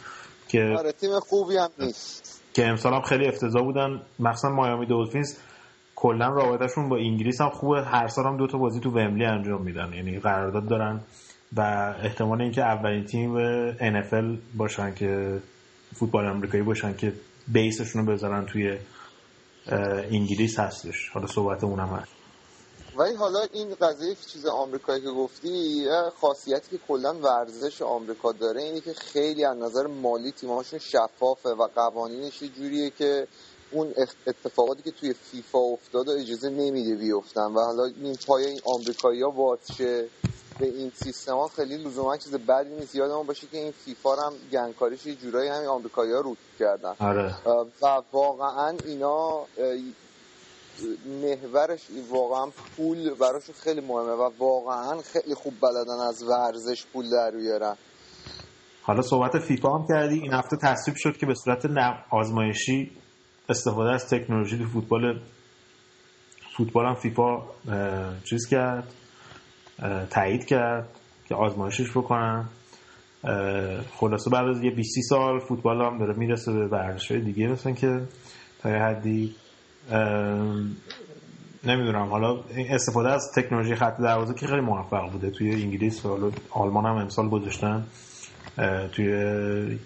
که 0.48 0.74
آره 0.78 0.92
تیم 0.92 1.20
خوبی 1.20 1.56
هم 1.56 1.70
نیست. 1.78 2.42
که 2.54 2.66
امسال 2.66 2.94
هم 2.94 3.02
خیلی 3.02 3.26
افتضاح 3.26 3.62
بودن. 3.62 4.00
مخصوصا 4.18 4.48
مایامی 4.48 4.86
دولفینز 4.86 5.38
کلا 5.96 6.28
رابطهشون 6.28 6.88
با 6.88 6.96
انگلیس 6.96 7.40
هم 7.40 7.50
خوبه. 7.50 7.82
هر 7.82 8.08
سال 8.08 8.24
هم 8.24 8.36
دو 8.36 8.46
تا 8.46 8.58
بازی 8.58 8.80
تو 8.80 8.90
ومبلی 8.90 9.24
انجام 9.24 9.62
میدن. 9.62 9.92
یعنی 9.92 10.18
قرارداد 10.18 10.68
دارن 10.68 11.00
و 11.56 11.60
احتمال 12.02 12.42
اینکه 12.42 12.62
اولین 12.62 13.04
تیم 13.04 13.34
NFL 13.76 14.38
باشن 14.56 14.94
که 14.94 15.38
فوتبال 15.94 16.26
آمریکایی 16.26 16.62
باشن 16.62 16.96
که 16.96 17.12
بیسشون 17.48 18.06
رو 18.06 18.12
بذارن 18.12 18.46
توی 18.46 18.78
انگلیس 19.66 20.58
هستش. 20.58 21.08
حالا 21.08 21.26
صحبت 21.26 21.64
اونم 21.64 21.88
هست. 21.88 22.12
ولی 22.96 23.14
حالا 23.14 23.40
این 23.52 23.74
قضیه 23.74 24.16
چیز 24.32 24.46
آمریکایی 24.46 25.02
که 25.02 25.10
گفتی 25.10 25.86
خاصیتی 26.20 26.70
که 26.70 26.84
کلا 26.88 27.14
ورزش 27.14 27.82
آمریکا 27.82 28.32
داره 28.32 28.62
اینه 28.62 28.80
که 28.80 28.92
خیلی 28.92 29.44
از 29.44 29.56
نظر 29.56 29.86
مالی 29.86 30.32
تیمهاشون 30.32 30.78
شفافه 30.78 31.48
و 31.48 31.68
قوانینش 31.74 32.42
یه 32.42 32.48
جوریه 32.48 32.90
که 32.90 33.26
اون 33.70 33.94
اتفاقاتی 34.26 34.82
که 34.82 34.90
توی 34.90 35.12
فیفا 35.12 35.58
افتاده 35.58 36.12
اجازه 36.12 36.50
نمیده 36.50 36.94
بیفتن. 36.94 37.46
و 37.46 37.60
حالا 37.60 37.84
این 37.84 38.16
پای 38.26 38.44
این 38.44 38.60
آمریکایی 38.64 39.22
ها 39.22 39.58
به 40.58 40.66
این 40.66 40.92
سیستم 40.94 41.34
ها 41.34 41.48
خیلی 41.48 41.76
لزوما 41.76 42.16
چیز 42.16 42.34
بدی 42.34 42.74
نیست. 42.74 42.94
یادمون 42.94 43.26
باشه 43.26 43.46
که 43.46 43.58
این 43.58 43.70
فیفا 43.70 44.10
هم 44.10 44.32
گنگکاریش 44.52 45.06
یه 45.06 45.14
جورایی 45.14 45.48
همین 45.48 45.68
آمریکایی 45.68 46.12
ها 46.12 46.20
رو 46.20 46.36
کردن. 46.58 46.94
آره. 46.98 47.34
و 47.82 48.02
واقعا 48.12 48.76
اینا 48.84 49.46
محورش 51.22 51.80
واقعا 52.10 52.50
پول 52.76 53.14
براشون 53.14 53.54
خیلی 53.58 53.80
مهمه 53.80 54.12
و 54.12 54.30
واقعا 54.38 55.02
خیلی 55.02 55.34
خوب 55.34 55.54
بلدن 55.60 56.06
از 56.08 56.22
ورزش 56.22 56.86
پول 56.92 57.10
در 57.10 57.30
بیارن. 57.30 57.76
حالا 58.82 59.02
صحبت 59.02 59.38
فیفا 59.38 59.68
هم 59.68 59.86
کردی. 59.88 60.14
این 60.14 60.32
هفته 60.32 60.56
تصویب 60.62 60.96
شد 60.96 61.16
که 61.16 61.26
به 61.26 61.34
صورت 61.34 61.66
آزمایشی 62.10 62.90
استفاده 63.48 63.90
از 63.90 64.08
تکنولوژی 64.08 64.58
تو 64.58 64.64
فوتبال 64.64 65.20
فوتبال 66.56 66.86
هم 66.86 66.94
فیفا 66.94 67.42
چیز 68.24 68.46
کرد. 68.50 68.88
تایید 70.10 70.44
کرد 70.44 70.88
که 71.28 71.34
آزمایشش 71.34 71.90
بکنن. 71.90 72.44
خلاصه 73.96 74.30
بعد 74.30 74.46
از 74.48 74.62
یه 74.62 74.70
20 74.70 75.00
سال 75.08 75.38
فوتبال 75.38 75.82
هم 75.82 75.98
داره 75.98 76.14
می‌رسه 76.14 76.52
به 76.52 76.66
ورزش 76.66 77.12
دیگه 77.12 77.48
مثلا 77.48 77.72
که 77.72 78.00
تا 78.62 78.70
یه 78.70 78.76
حدی 78.76 79.34
نمی‌دونم. 81.64 82.08
حالا 82.10 82.40
استفاده 82.56 83.08
از 83.08 83.32
تکنولوژی 83.36 83.74
خط 83.74 84.00
دروازه 84.00 84.34
که 84.34 84.46
خیلی 84.46 84.60
موفق 84.60 85.10
بوده 85.10 85.30
توی 85.30 85.52
انگلیس 85.62 86.06
و 86.06 86.32
آلمان 86.50 86.86
هم 86.86 86.96
امسال 86.96 87.28
گذاشتن 87.28 87.86
توی 88.92 89.78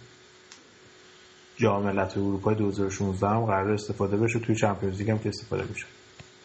جام 1.57 1.83
ملت‌های 1.83 2.25
اروپا 2.25 2.55
2016 2.55 3.29
هم 3.29 3.45
قرار 3.45 3.73
استفاده 3.73 4.17
بشه 4.17 4.39
توی 4.39 4.57
چمپیونز 4.57 4.99
لیگ 4.99 5.11
هم 5.11 5.19
که 5.19 5.29
استفاده 5.29 5.65
میشه. 5.69 5.87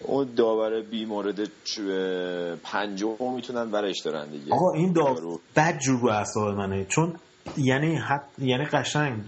اون 0.03 0.33
داور 0.35 0.81
بی 0.81 1.05
مورد 1.05 1.39
پنجم 2.63 3.33
می‌تونن 3.35 3.71
برش 3.71 4.01
دارن 4.01 4.29
دیگه. 4.29 4.53
آقا 4.53 4.73
این 4.73 4.93
داور 4.93 5.39
بد 5.55 5.79
جور 5.79 5.99
رو 5.99 6.09
اعصاب 6.09 6.55
منه. 6.55 6.85
چون 6.85 7.15
یعنی 7.57 7.95
حت... 7.95 8.23
یعنی 8.37 8.65
قشنگ. 8.65 9.21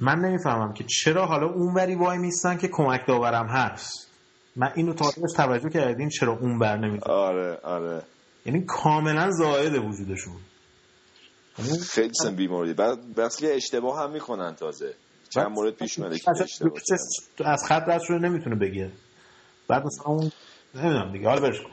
من 0.00 0.18
نمی‌فهمم 0.18 0.72
که 0.72 0.84
چرا 0.84 1.26
حالا 1.26 1.46
اونوری 1.46 1.94
وای 1.94 2.18
میستن 2.18 2.56
که 2.58 2.68
کمک 2.72 3.06
داورم 3.06 3.46
هست. 3.46 4.08
من 4.56 4.72
اینو 4.74 4.94
تا 4.94 5.10
توجه 5.36 5.68
کردین 5.68 6.08
چرا 6.08 6.38
اون 6.38 6.58
بر 6.58 6.76
نمی‌تونن. 6.76 7.16
آره 7.16 7.58
آره. 7.62 8.02
یعنی 8.46 8.64
کاملا 8.68 9.30
زائد 9.30 9.74
وجودشون. 9.74 10.36
خیلی 11.90 12.14
سن 12.14 12.36
بیماری 12.36 12.74
بعد 12.74 13.14
بس 13.14 13.36
که 13.36 13.54
اشتباه 13.54 14.02
هم 14.02 14.10
می‌کنن 14.10 14.54
تازه. 14.54 14.94
چند 15.30 15.46
مورد 15.46 15.74
پیش 15.74 15.98
اومده 15.98 16.18
که 16.18 16.30
اشتباه 16.42 16.72
کردن. 16.72 17.52
از 17.52 17.64
خط 17.68 17.82
رد 17.88 18.00
شده 18.02 18.18
نمی‌تونه 18.18 18.56
بگه. 18.56 18.90
بعد 19.68 19.84
مثلا 19.86 20.04
اون 20.04 20.32
نمی‌دونم 20.74 21.12
دیگه 21.12 21.28
حالا 21.28 21.40
برش 21.40 21.60
کن. 21.60 21.70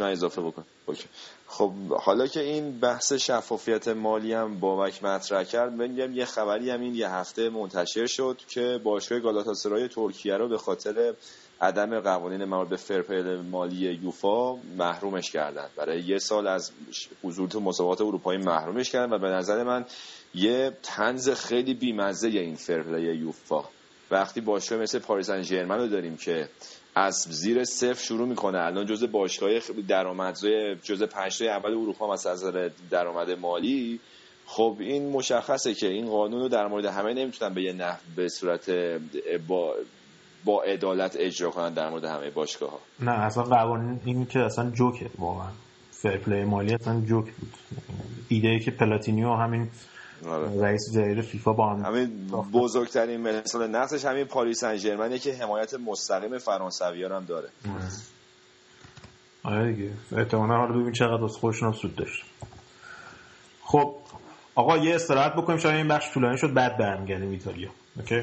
من 0.00 0.10
اضافه 0.10 0.42
بکن 0.42 0.64
OK. 0.86 1.04
خب 1.46 1.72
حالا 2.00 2.26
که 2.26 2.40
این 2.40 2.80
بحث 2.80 3.12
شفافیت 3.12 3.88
مالی 3.88 4.32
هم 4.32 4.60
بابک 4.60 5.04
مطرح 5.04 5.44
کرد 5.44 5.78
بگم 5.78 6.12
یه 6.12 6.24
خبری 6.24 6.70
هم 6.70 6.80
این 6.80 6.94
یه 6.94 7.10
هفته 7.10 7.48
منتشر 7.48 8.06
شد 8.06 8.40
که 8.48 8.80
باشگاه 8.84 9.20
گالاتاسرای 9.20 9.88
ترکیه 9.88 10.36
رو 10.36 10.48
به 10.48 10.58
خاطر 10.58 11.14
عدم 11.60 12.00
قوانین 12.00 12.44
مربوط 12.44 12.68
به 12.68 12.76
fair 12.76 13.08
play 13.08 13.40
مالی 13.40 13.76
یوفا 13.76 14.54
محرومش 14.54 15.30
کردن 15.30 15.68
برای 15.76 16.00
یه 16.00 16.18
سال 16.18 16.46
از 16.46 16.70
حضور 17.22 17.48
تو 17.48 17.60
مسابقات 17.60 18.00
اروپایی 18.00 18.38
محرومش 18.38 18.90
کردن 18.90 19.12
و 19.12 19.18
به 19.18 19.28
نظر 19.28 19.64
من 19.64 19.84
یه 20.34 20.76
طنز 20.82 21.30
خیلی 21.30 21.74
بیمزه 21.74 22.28
این 22.28 22.54
fair 22.54 22.76
play 22.76 22.98
یوفا 22.98 23.64
وقتی 24.10 24.40
باشگاه 24.40 24.78
مثل 24.78 24.98
پاریس 24.98 25.26
سن 25.26 25.70
رو 25.70 25.88
داریم 25.88 26.16
که 26.16 26.48
از 26.98 27.14
زیر 27.30 27.64
صفر 27.64 28.02
شروع 28.04 28.28
می‌کنه. 28.28 28.58
الان 28.58 28.86
جزء 28.86 29.06
باشگاه 29.06 29.50
درآمدزای 29.88 30.76
جزء 30.76 31.06
پنج 31.06 31.38
تای 31.38 31.48
اول 31.48 31.70
اروپا 31.70 32.12
مثلا 32.12 32.32
از 32.32 32.44
درآمد 32.90 33.30
مالی. 33.30 34.00
خب 34.46 34.76
این 34.80 35.10
مشخصه 35.10 35.74
که 35.74 35.86
این 35.86 36.06
قانون 36.06 36.40
رو 36.40 36.48
در 36.48 36.66
مورد 36.66 36.84
همه 36.84 37.14
نمی‌تونن 37.14 37.54
به 37.54 37.62
یه 37.62 37.72
نحو 37.72 37.98
به 38.16 38.28
صورت 38.28 38.70
با 39.48 39.74
با 40.44 40.62
عدالت 40.62 41.16
اجرا 41.18 41.50
کنن 41.50 41.74
در 41.74 41.90
مورد 41.90 42.04
همه 42.04 42.30
باشگاه 42.30 42.70
ها 42.70 42.80
نه 43.00 43.12
اصلا 43.12 43.42
قوانین 43.42 44.00
این 44.04 44.26
که 44.26 44.38
اصلا 44.38 44.70
جوکه 44.70 45.10
واقعا. 45.18 45.48
fair 45.90 46.17
play 46.17 46.44
مالی 46.44 46.74
اصلا 46.74 47.00
جوک 47.00 47.24
بود. 47.24 47.52
ایده 48.28 48.48
ای 48.48 48.60
که 48.60 48.70
پلاتینی 48.70 49.25
و 49.25 49.34
همین 49.34 49.68
آره. 50.28 50.62
رئیس 50.62 50.82
جدید 50.94 51.20
فیفا 51.20 51.52
با 51.52 51.70
هم 51.70 51.84
همین 51.84 52.28
بزرگترین 52.52 53.20
مثال 53.20 53.70
نقصش 53.70 54.04
همین 54.04 54.24
پاریس 54.24 54.60
سن 54.60 55.18
که 55.18 55.34
حمایت 55.34 55.74
مستقیم 55.74 56.38
فرانسوی 56.38 57.04
هم 57.04 57.24
داره. 57.24 57.48
آره. 59.44 59.72
دیگه. 59.72 59.90
احتمالا 60.16 60.56
حالا 60.56 60.80
ببین 60.80 60.92
چقدر 60.92 61.24
از 61.24 61.36
خودشون 61.36 61.68
هم 61.68 61.74
سود 61.74 61.96
داشت. 61.96 62.24
خب 63.62 63.94
آقا 64.54 64.76
یه 64.76 64.94
استراحت 64.94 65.32
بکنیم. 65.32 65.58
شاید 65.58 65.74
این 65.74 65.88
بخش 65.88 66.12
طولانی 66.14 66.38
شد. 66.38 66.54
بعد 66.54 66.78
برمیگردیم 66.78 67.30
ایتالیا. 67.30 67.70
اوکی؟ 67.96 68.22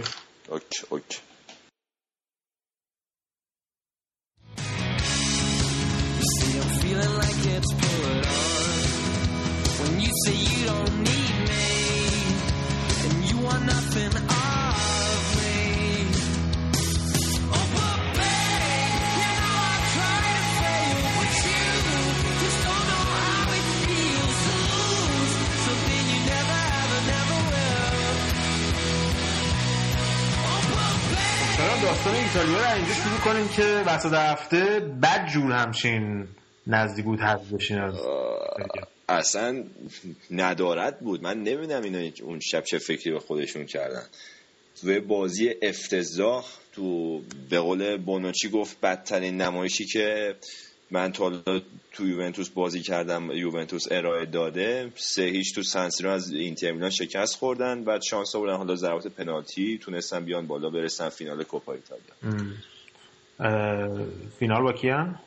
اوک 0.49 0.63
اوک 0.89 1.21
داستان 32.03 32.23
ایتالیا 32.23 32.59
رو 32.59 32.75
اینجا 32.75 32.93
شروع 32.93 33.17
کنیم 33.17 33.47
که 33.47 33.63
وسط 33.63 34.13
هفته 34.13 34.79
بد 34.79 35.27
جور 35.33 35.51
همچین 35.51 36.27
نزدیک 36.67 37.05
بود 37.05 37.19
حذف 37.19 37.53
بشین 37.53 37.79
از 37.79 37.95
اصلا 39.09 39.63
ندارد 40.31 40.99
بود. 40.99 41.23
من 41.23 41.37
نمی‌دونم 41.37 41.83
اینا 41.83 42.11
اون 42.23 42.39
شب 42.39 42.63
چه 42.63 42.77
فکری 42.77 43.11
به 43.11 43.19
خودشون 43.19 43.65
کردن. 43.65 44.03
توی 44.81 44.99
بازی 44.99 45.55
افتضاح 45.61 46.45
تو 46.71 47.19
به 47.49 47.59
قول 47.59 47.97
بونوچی 47.97 48.49
گفت 48.49 48.81
بدترین 48.81 49.41
نمایشی 49.41 49.85
که 49.85 50.35
من 50.93 51.11
تا 51.11 51.23
حالا 51.23 51.61
تو 51.91 52.07
یوونتوس 52.07 52.49
بازی 52.49 52.81
کردم 52.81 53.31
یوونتوس 53.31 53.91
ارائه 53.91 54.25
داده. 54.25 54.91
سه 54.95 55.23
هیچ 55.23 55.55
تو 55.55 55.63
سنسیرو 55.63 56.09
از 56.09 56.31
اینتر 56.31 56.71
میلان 56.71 56.89
شکست 56.89 57.35
خوردن. 57.35 57.83
بعد 57.83 58.01
شانس 58.01 58.35
آوردن 58.35 58.57
حالا 58.57 58.75
ضربات 58.75 59.07
پنالتی. 59.07 59.77
تونستن 59.77 60.25
بیان 60.25 60.47
بالا 60.47 60.69
برسن 60.69 61.09
فینال 61.09 61.43
کوپا 61.43 61.73
ایتالیا. 61.73 62.13
فینال 64.39 64.63
با 64.63 64.73
کیان 64.73 65.19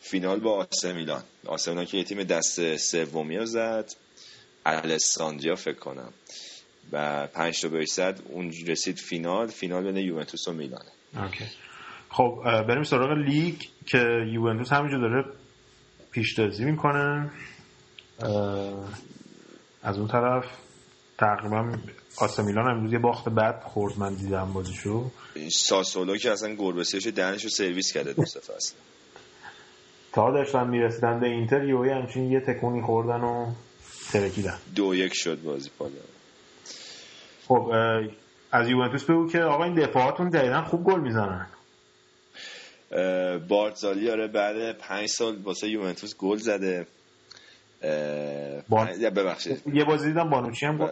فینال 0.00 0.40
با 0.40 0.66
آسه 0.72 0.92
میلان. 0.92 1.22
آسه 1.46 1.70
میلان 1.70 1.86
که 1.86 1.96
یه 1.96 2.04
تیم 2.04 2.24
دست 2.24 2.76
سومی 2.76 3.36
رو 3.36 3.46
زد. 3.46 3.92
الساندریا 4.64 5.54
فکر 5.54 5.78
کنم. 5.78 6.12
و 6.92 7.26
پنج 7.26 7.60
تا 7.60 7.68
بهش 7.68 7.88
زد. 7.88 8.20
اون 8.28 8.52
رسید 8.66 8.98
فینال. 8.98 9.46
فینال 9.46 9.92
بین 9.92 9.96
یوونتوس 9.96 10.48
و 10.48 10.52
میلانه 10.52 10.90
OK. 11.16 11.44
خب 12.10 12.42
بریم 12.68 12.82
سراغ 12.82 13.10
لیگ 13.10 13.54
که 13.86 13.98
یوونتوس 14.32 14.72
همینجا 14.72 14.98
داره 14.98 15.24
پیشتازی 16.10 16.64
می‌کنه. 16.64 17.30
از 19.82 19.98
اون 19.98 20.08
طرف 20.08 20.44
تقریبا 21.18 21.72
آسه 22.18 22.42
میلان 22.42 22.70
امروز 22.70 22.92
یه 22.92 22.98
باخت 22.98 23.28
بد 23.28 23.62
خورد 23.64 23.98
من 23.98 24.14
دیدم 24.14 24.52
بازیشو. 24.52 25.10
ساسولو 25.52 26.16
که 26.16 26.30
اصلا 26.30 26.54
گربسیش 26.54 27.06
دهنش 27.06 27.44
رو 27.44 27.50
سرویس 27.50 27.92
کرده 27.92 28.12
دو 28.12 28.22
اصلا 28.22 28.60
تا 30.12 30.30
داشتن 30.30 30.66
می‌رسیدن 30.66 31.20
به 31.20 31.26
اینتر 31.26 31.64
یوهی 31.64 31.90
همچین 31.90 32.32
یه 32.32 32.40
تکونی 32.40 32.82
خوردن 32.82 33.20
و 33.20 33.52
ترکیدن. 34.12 34.58
دو 34.76 34.94
یک 34.94 35.12
شد 35.14 35.42
بازی 35.42 35.70
پایان 35.78 35.94
خب 37.48 37.72
از 38.52 38.68
یوونتوس 38.68 39.04
بگو 39.04 39.28
که 39.28 39.40
آقا 39.40 39.64
این 39.64 39.74
دفاعاتون 39.74 40.30
جدیدن 40.30 40.62
خوب 40.62 40.84
گل 40.84 41.00
می‌زنن. 41.00 41.46
بارتزالی 43.48 44.10
آره 44.10 44.26
بعد 44.26 44.78
پنج 44.78 45.06
سال 45.08 45.36
واسه 45.36 45.68
یوونتوس 45.68 46.16
گل 46.16 46.36
زده. 46.36 46.86
ببخشید. 49.16 49.62
یه 49.74 49.84
بازی 49.84 50.08
دیدم 50.08 50.30
بانوچی 50.30 50.66
هم 50.66 50.90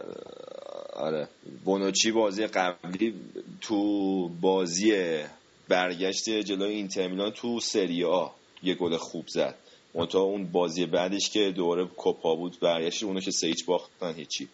آره. 0.93 1.27
بونوچی 1.65 2.11
بازی 2.11 2.47
قبلی 2.47 3.13
تو 3.61 4.29
بازی 4.29 5.19
برگشت 5.67 6.29
جلوی 6.29 6.73
اینتر 6.73 7.07
میلان 7.07 7.31
تو 7.31 7.59
سری 7.59 8.03
آ 8.03 8.27
یه 8.63 8.75
گل 8.75 8.97
خوب 8.97 9.27
زد. 9.27 9.55
منتها 9.93 10.21
اون 10.21 10.51
بازی 10.51 10.85
بعدش 10.85 11.29
که 11.29 11.51
دوباره 11.51 11.85
کوپا 11.85 12.35
بود 12.35 12.59
برگشت 12.61 13.03
اونو 13.03 13.19
که 13.19 13.31
سه 13.31 13.47
هیچ 13.47 13.65
باختن 13.65 14.13
هیچی. 14.13 14.47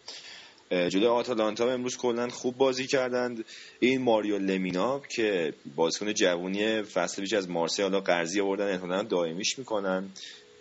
جلوی 0.71 1.07
آتالانتا 1.07 1.71
امروز 1.71 1.97
کلا 1.97 2.29
خوب 2.29 2.57
بازی 2.57 2.87
کردند. 2.87 3.45
این 3.79 4.01
ماریو 4.01 4.37
لمینا 4.37 5.01
که 5.15 5.53
بازیکن 5.75 6.13
جوونی 6.13 6.81
فصل 6.81 7.21
پیش 7.21 7.33
از 7.33 7.49
مارسی 7.49 7.81
حالا 7.81 7.99
قرضی 7.99 8.41
آوردن 8.41 8.71
احتمالاً 8.71 9.03
دائمیش 9.03 9.59
می‌کنن 9.59 10.09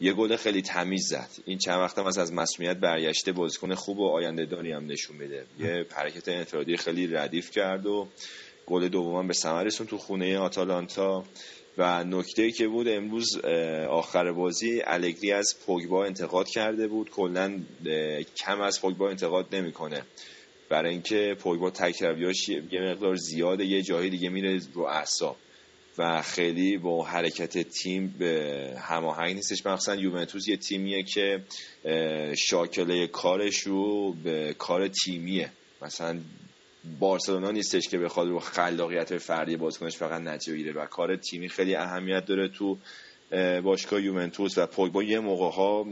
یه 0.01 0.13
گل 0.13 0.37
خیلی 0.37 0.63
تمیز 0.63 1.07
زد. 1.09 1.31
این 1.45 1.59
چند 1.59 1.79
وقت 1.79 1.99
هم 1.99 2.07
از 2.07 2.33
مسئولیت 2.33 2.77
برگشته 2.77 3.33
بازیکن 3.33 3.75
خوب 3.75 3.99
و 3.99 4.09
آینده 4.09 4.45
داری 4.45 4.73
هم 4.73 4.87
نشون 4.87 5.17
میده. 5.17 5.45
یه 5.59 5.87
حرکت 5.91 6.29
انفرادی 6.29 6.77
خیلی 6.77 7.07
ردیف 7.07 7.51
کرد 7.51 7.87
و 7.87 8.09
گل 8.67 8.89
دوم 8.89 9.27
به 9.27 9.35
ثمر 9.35 9.69
تو 9.69 9.99
خونه 9.99 10.39
آتالانتا. 10.39 11.25
و 11.79 12.05
نکته 12.05 12.51
که 12.51 12.68
بود 12.68 12.89
امروز 12.89 13.45
آخر 13.89 14.33
بازی 14.33 14.81
الگری 14.85 15.33
از 15.33 15.55
پوگبا 15.66 16.05
انتقاد 16.05 16.49
کرده 16.49 16.89
بود. 16.89 17.11
کلا 17.11 17.61
کم 18.37 18.61
از 18.61 18.81
پوگبا 18.81 19.11
انتقاد 19.11 19.55
نمی‌کنه. 19.55 20.03
برای 20.68 20.91
اینکه 20.91 21.37
پوگبا 21.39 21.70
تکرویاش 21.70 22.49
یه 22.49 22.81
مقدار 22.81 23.14
زیاده 23.14 23.64
یه 23.64 23.83
جایی 23.83 24.11
دیگه 24.11 24.29
میره 24.29 24.61
رو 24.75 24.83
اعصاب. 24.83 25.37
و 25.99 26.22
خیلی 26.22 26.79
با 26.79 27.05
حرکت 27.05 27.59
تیم 27.59 28.14
به 28.18 28.75
هماهنگ 28.79 29.35
نیستش. 29.35 29.66
مخصوصا 29.66 29.95
یوونتوس 29.95 30.49
یه 30.49 30.57
تیمیه 30.57 31.03
که 31.03 31.41
شاکله 32.37 33.07
کارش 33.07 33.59
رو 33.61 34.12
به 34.12 34.55
کار 34.59 34.89
تیمیه. 34.89 35.51
مثلا 35.83 36.20
بارسلونا 37.01 37.51
نیستش 37.51 37.89
که 37.89 37.99
بخواد 37.99 38.28
رو 38.28 38.41
خلاقیت 38.41 39.18
فردی 39.18 39.57
بازیکنش 39.57 39.97
فقط 39.97 40.20
نتیجه 40.20 40.53
بگیره 40.53 40.72
و 40.72 40.87
کار 40.87 41.16
تیمی 41.16 41.49
خیلی 41.49 41.74
اهمیت 41.74 42.24
داره 42.24 42.49
تو 42.49 42.78
اه، 43.32 43.61
باشگاه 43.61 44.03
یوونتوس 44.03 44.59
و 44.59 44.66
پوگبا. 44.66 45.03
یه 45.03 45.20
موقع 45.20 45.57
ها 45.57 45.87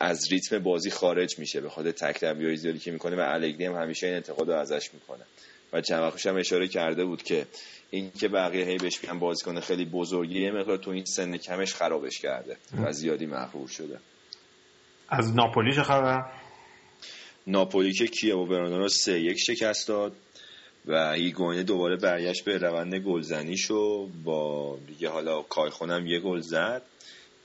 از 0.00 0.32
ریتم 0.32 0.58
بازی 0.58 0.90
خارج 0.90 1.38
میشه 1.38 1.60
به 1.60 1.70
خاطر 1.70 1.90
تکربی 1.90 2.56
زیادی 2.56 2.78
که 2.78 2.90
می‌کنه 2.90 3.16
و 3.16 3.20
الگری 3.20 3.66
هم 3.66 3.74
همیشه 3.74 4.06
این 4.06 4.16
انتقاد 4.16 4.50
رو 4.50 4.56
ازش 4.56 4.90
می‌کنه. 4.94 5.24
و 5.72 5.80
چند 5.80 6.02
وقتش 6.02 6.26
هم 6.26 6.36
اشاره 6.36 6.68
کرده 6.68 7.04
بود 7.04 7.22
که 7.22 7.46
این 7.90 8.10
که 8.20 8.28
بقیه 8.28 8.64
هی 8.64 8.76
بهش 8.76 9.02
میگن 9.02 9.18
بازیکن 9.18 9.60
خیلی 9.60 9.84
بزرگی 9.84 10.42
یه 10.42 10.50
مقدار 10.50 10.76
تو 10.76 10.90
این 10.90 11.04
سن 11.04 11.36
کمش 11.36 11.74
خرابش 11.74 12.18
کرده 12.18 12.56
و 12.84 12.92
زیادی 12.92 13.26
مغرور 13.26 13.68
شده. 13.68 13.98
از 15.08 15.36
ناپولی 15.36 15.74
چه 15.74 15.82
خبر؟ 15.82 16.22
ناپولی 17.46 17.92
که 17.92 18.06
کیه 18.06 18.34
و 18.34 18.46
برانو 18.46 18.78
رو 18.78 18.88
سه 18.88 19.20
یک 19.20 19.38
شکست 19.38 19.88
داد 19.88 20.12
و 20.86 21.12
هیگوینه 21.12 21.62
دوباره 21.62 21.96
برگشت 21.96 22.44
به 22.44 22.58
روند 22.58 22.94
گلزنیشو 22.94 24.06
با 24.24 24.78
دیگه 24.86 25.08
حالا 25.08 25.42
کایخونم 25.42 26.06
یه 26.06 26.20
گل 26.20 26.40
زد 26.40 26.82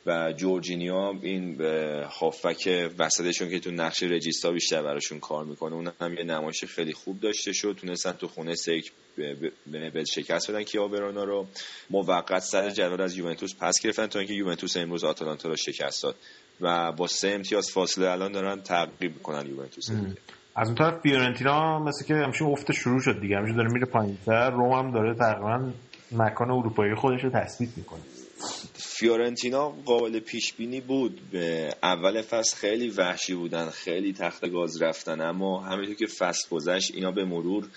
و 0.06 0.34
جورجینیا 0.34 1.20
این 1.22 1.62
هافک 2.04 2.90
وسطشون 2.98 3.50
که 3.50 3.60
تو 3.60 3.72
نقش 3.72 4.04
رجیستا 4.04 4.52
بیشتر 4.52 4.82
براشون 4.82 5.20
کار 5.20 5.46
می‌کنه 5.46 5.76
اون 5.76 5.92
هم 6.02 6.14
یه 6.14 6.24
نمایش 6.24 6.66
خیلی 6.66 6.94
خوب 6.94 7.20
داشته 7.20 7.54
شد. 7.54 7.78
تونستن 7.82 8.12
تو 8.12 8.28
خونه 8.28 8.56
سیک 8.56 8.92
به 9.92 10.04
شکست 10.14 10.52
بدن 10.52 10.64
کیا 10.64 10.88
برانا 10.88 11.24
رو. 11.24 11.48
موقت 11.90 12.44
سر 12.44 12.70
جدول 12.70 13.02
از 13.02 13.18
یوونتوس 13.18 13.56
پس 13.60 13.80
گرفتن 13.84 14.08
تا 14.08 14.20
اینکه 14.20 14.34
یوونتوس 14.34 14.78
امروز 14.78 15.04
آتالانتا 15.04 15.50
رو 15.50 15.56
شکست 15.56 16.04
داد. 16.04 16.16
و 16.62 16.92
با 16.92 17.08
سه 17.08 17.28
امتیاز 17.28 17.72
فاصله 17.74 18.10
الان 18.10 18.32
دارن 18.32 18.62
تعقیب 18.62 19.14
می‌کنن 19.14 19.48
یوونتوس. 19.48 19.90
از 20.56 20.68
اون 20.68 20.76
طرف 20.76 21.02
فیورنتینا 21.02 21.80
مثل 21.80 22.06
که 22.06 22.14
همیشه 22.14 22.46
افت 22.46 22.72
شروع 22.72 23.02
شد 23.02 23.22
دیگه. 23.22 23.38
همیشه 23.38 23.56
داره 23.56 23.70
میره 23.72 23.86
پایینتر 23.86 24.50
روم 24.50 24.72
هم 24.72 24.92
داره 24.92 25.16
تقریبا 25.16 25.72
مکان 26.12 26.52
اروپایی 26.52 26.96
خودش 26.96 27.24
رو 27.24 27.30
تثبیت 27.30 27.70
می‌کنه. 27.76 28.02
فیورنتینا 28.74 29.70
قابل 29.70 30.20
پیش 30.20 30.54
بینی 30.54 30.82
بود. 30.82 31.22
به 31.32 31.74
اول 31.84 32.22
فصل 32.22 32.58
خیلی 32.58 32.90
وحشی 32.90 33.36
بودن 33.36 33.70
خیلی 33.70 34.14
تخت 34.14 34.50
گاز 34.50 34.82
رفتن. 34.82 35.22
اما 35.22 35.60
همینطور 35.60 35.96
که 35.96 36.08
فصل 36.08 36.50
گذشت 36.52 36.96
اینا 36.96 37.12
به 37.12 37.26
مرور 37.26 37.68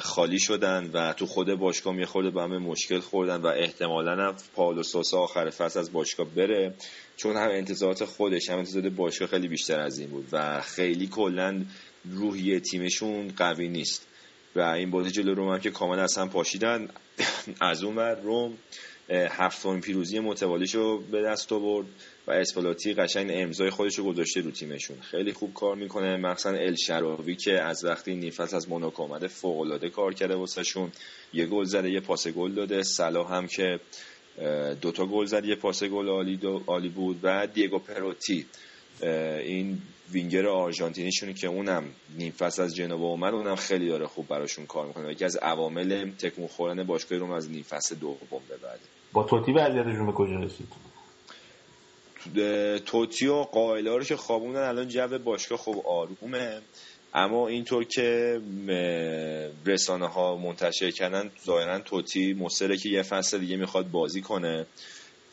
خالی 0.00 0.38
شدن 0.38 0.90
و 0.92 1.12
تو 1.12 1.26
خود 1.26 1.54
باشگاه 1.54 1.98
یه 1.98 2.06
خورده 2.06 2.30
به 2.30 2.42
همه 2.42 2.58
مشکل 2.58 3.00
خوردن 3.00 3.36
و 3.36 3.46
احتمالا 3.46 4.12
هم 4.12 4.36
پاولو 4.54 4.82
سوسا 4.82 5.18
آخر 5.18 5.50
فصل 5.50 5.78
از 5.78 5.92
باشگاه 5.92 6.26
بره. 6.26 6.74
چون 7.16 7.36
هم 7.36 7.48
انتظارات 7.50 8.04
خودش 8.04 8.50
هم 8.50 8.58
انتظارات 8.58 8.92
باشگاه 8.92 9.28
خیلی 9.28 9.48
بیشتر 9.48 9.80
از 9.80 9.98
این 9.98 10.10
بود 10.10 10.28
و 10.32 10.60
خیلی 10.60 11.06
کلا 11.06 11.64
روحیه 12.04 12.60
تیمشون 12.60 13.32
قوی 13.36 13.68
نیست. 13.68 14.06
و 14.56 14.60
این 14.60 14.90
بازی 14.90 15.10
جلو 15.10 15.34
روم 15.34 15.52
هم 15.52 15.60
که 15.60 15.70
کاملا 15.70 16.02
از 16.02 16.18
هم 16.18 16.28
پاشیدن 16.28 16.88
از 17.60 17.82
اون 17.82 17.98
روم 17.98 18.58
هفتمین 19.10 19.80
پیروزی 19.80 20.20
متوالیشو 20.20 20.98
به 20.98 21.22
دست 21.22 21.52
آورد 21.52 21.86
و 22.26 22.30
اسپالاتی 22.30 22.94
قشنگ 22.94 23.30
امضای 23.32 23.70
خودش 23.70 23.98
رو 23.98 24.04
گذاشته 24.04 24.40
رو 24.40 24.50
تیمشون. 24.50 25.00
خیلی 25.00 25.32
خوب 25.32 25.54
کار 25.54 25.76
می‌کنه. 25.76 26.16
مخصوصا 26.16 26.50
ال 26.50 26.74
شراوی 26.74 27.36
که 27.36 27.62
از 27.62 27.84
وقتی 27.84 28.14
نیم 28.14 28.30
فصل 28.30 28.56
از 28.56 28.68
موناکو 28.68 29.02
اومده 29.02 29.28
فوق 29.28 29.60
العاده 29.60 29.90
کار 29.90 30.14
کرده 30.14 30.34
واسهشون. 30.34 30.92
یه 31.32 31.46
گل 31.46 31.64
زده 31.64 31.90
یه 31.90 32.00
پاس 32.00 32.28
گل 32.28 32.54
داده. 32.54 32.82
صلاح 32.82 33.34
هم 33.34 33.46
که 33.46 33.80
دوتا 34.80 35.06
گل 35.06 35.24
زد 35.24 35.44
یه 35.44 35.56
پاس 35.56 35.84
گل 35.84 36.08
عالی, 36.08 36.40
عالی 36.66 36.88
بود. 36.88 37.20
و 37.22 37.46
دیگو 37.46 37.78
پروتی. 37.78 38.46
این 39.02 39.78
وینگر 40.12 40.46
آرژانتینیشون 40.46 41.34
که 41.34 41.46
اونم 41.46 41.84
نیم 42.18 42.32
فصل 42.32 42.62
از 42.62 42.76
جنوا 42.76 43.06
اومد 43.06 43.34
اونم 43.34 43.56
خیلی 43.56 43.88
داره 43.88 44.06
خوب 44.06 44.28
براشون 44.28 44.66
کار 44.66 44.86
می‌کنه. 44.86 45.12
یکی 45.12 45.24
از 45.24 45.36
عوامل 45.36 46.10
تکمون 46.10 46.48
خوردن 46.48 46.82
باشگاه 46.82 47.18
روم 47.18 47.30
از 47.30 47.50
نیم 47.50 47.62
فصل 47.62 47.94
دوم 47.94 48.42
به 48.48 48.56
بعد. 48.56 48.80
با 49.12 49.22
توتی 49.22 49.52
وضعیتشون 49.52 50.06
به 50.06 50.12
کجا 50.12 50.34
رسید؟ 50.34 50.68
توتی 52.84 53.26
و 53.26 53.42
قائلا 53.42 53.96
رو 53.96 54.04
که 54.04 54.16
خوابوندن 54.16 54.68
الان 54.68 54.88
جو 54.88 55.18
باشگاه 55.18 55.58
خوب 55.58 55.86
آرومه. 55.86 56.60
اما 57.14 57.48
اینطور 57.48 57.84
که 57.84 58.40
رسانه 59.66 60.06
ها 60.08 60.36
منتشر 60.36 60.90
کردن 60.90 61.30
ظاهرا 61.44 61.78
توتی 61.78 62.34
مصره 62.34 62.76
که 62.76 62.88
یه 62.88 63.02
فصل 63.02 63.38
دیگه 63.38 63.56
می‌خواد 63.56 63.90
بازی 63.90 64.20
کنه. 64.20 64.66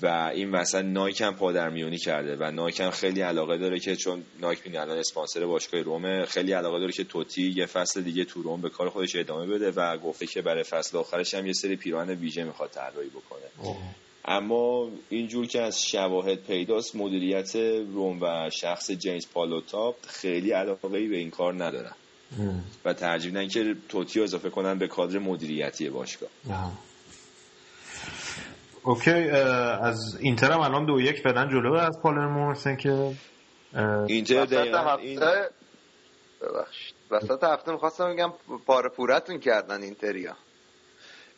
و 0.01 0.31
این 0.33 0.51
وسط 0.51 0.83
نایک 0.83 1.21
هم 1.21 1.35
پادرمیونی 1.35 1.97
کرده 1.97 2.35
و 2.39 2.51
نایک 2.51 2.79
هم 2.79 2.89
خیلی 2.89 3.21
علاقه 3.21 3.57
داره 3.57 3.79
که 3.79 3.95
چون 3.95 4.23
نایک 4.41 4.63
بینی 4.63 4.77
الان 4.77 4.97
اسپانسر 4.97 5.45
باشگاه 5.45 5.81
رومه 5.81 6.25
خیلی 6.25 6.51
علاقه 6.53 6.79
داره 6.79 6.91
که 6.91 7.03
توتی 7.03 7.53
یه 7.55 7.65
فصل 7.65 8.01
دیگه 8.01 8.25
تو 8.25 8.41
روم 8.41 8.61
به 8.61 8.69
کار 8.69 8.89
خودش 8.89 9.15
ادامه 9.15 9.47
بده 9.47 9.71
و 9.71 9.97
گفته 9.97 10.27
که 10.27 10.41
برای 10.41 10.63
فصل 10.63 10.97
آخرش 10.97 11.33
هم 11.33 11.47
یه 11.47 11.53
سری 11.53 11.75
پیراهن 11.75 12.09
ویژه 12.09 12.43
می‌خواد 12.43 12.69
طراحی 12.69 13.09
بکنه. 13.09 13.75
اما 14.25 14.89
اینجور 15.09 15.47
که 15.47 15.61
از 15.61 15.81
شواهد 15.81 16.43
پیداست 16.43 16.95
مدیریت 16.95 17.55
روم 17.93 18.21
و 18.21 18.49
شخص 18.49 18.91
جیمز 18.91 19.27
پالوتا 19.33 19.95
خیلی 20.07 20.51
علاقه 20.51 20.87
ای 20.87 21.07
به 21.07 21.17
این 21.17 21.29
کار 21.29 21.53
ندارن. 21.63 21.93
و 22.85 22.93
ترجیح 22.93 23.47
که 23.47 23.75
توتی 23.89 24.21
اضافه 24.21 24.49
کنن 24.49 24.79
به 24.79 24.87
کادر 24.87 25.19
مدیریتی 25.19 25.89
باشگاه. 25.89 26.29
OK 28.83 29.11
از 29.11 30.17
اینتر 30.19 30.51
هم 30.51 30.59
الان 30.59 30.85
دو 30.85 31.01
یک 31.01 31.21
فعلا 31.21 31.45
جلو 31.45 31.73
از 31.73 31.99
پالرمو 32.01 32.51
مثل 32.51 32.75
که 32.75 33.11
اینتر 34.07 34.41
وسط 34.41 34.49
دقیقاً 34.49 34.95
این 34.95 35.23
هفته 35.23 35.49
ببخشید. 36.41 36.93
وسط 37.11 37.43
هفته 37.43 37.71
می‌خواستم 37.71 38.13
بگم 38.13 38.33
پاره 38.65 38.89
پوره‌تون 38.89 39.39
کردن 39.39 39.83
اینتریا. 39.83 40.35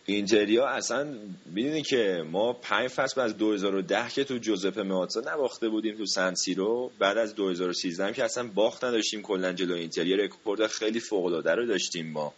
اینتریا 0.06 0.68
اصلا 0.68 1.08
می‌دونی 1.46 1.82
که 1.82 2.24
ما 2.32 2.54
پنج 2.54 2.88
فصل 2.88 3.22
از 3.22 3.38
2010 3.38 4.10
که 4.10 4.24
تو 4.24 4.38
جوزپه 4.38 4.84
مئاتزا 4.84 5.22
نباخته 5.34 5.70
بودیم 5.70 5.98
تو 5.98 6.06
سن 6.06 6.34
سیرو 6.34 6.92
بعد 7.00 7.18
از 7.18 7.36
2013 7.36 8.06
هم 8.06 8.14
که 8.14 8.24
اصلا 8.24 8.50
باخت 8.56 8.84
نداشتیم 8.84 9.22
کلا 9.22 9.54
جلو 9.54 9.76
اینتر 9.76 10.08
یه 10.08 10.18
رکورد 10.18 10.68
خیلی 10.68 11.00
فوق 11.00 11.26
العاده 11.26 11.56
رو 11.56 11.66
داشتیم 11.66 12.12
ما. 12.12 12.34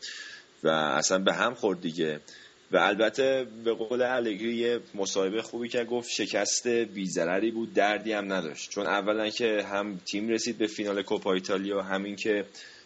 و 0.64 0.70
اصلا 0.70 1.20
به 1.20 1.34
هم 1.34 1.54
خورد 1.54 1.82
دیگه. 1.82 2.20
و 2.72 2.78
البته 2.78 3.48
به 3.64 3.74
قول 3.74 4.02
الگری 4.02 4.56
یه 4.56 4.80
مصاحبه 4.96 5.42
خوبی 5.42 5.70
که 5.70 5.84
گفت 5.84 6.10
شکست 6.10 6.68
بیزرری 6.68 7.52
بود 7.52 7.74
دردی 7.74 8.14
هم 8.14 8.34
نداشت. 8.34 8.70
چون 8.70 8.86
اولا 8.86 9.30
که 9.30 9.64
هم 9.64 10.00
تیم 10.06 10.30
رسید 10.30 10.58
به 10.58 10.68
فینال 10.68 11.02
کوپا 11.02 11.34
ایتالیا 11.34 11.82
همین 11.82 12.16
که 12.16 12.46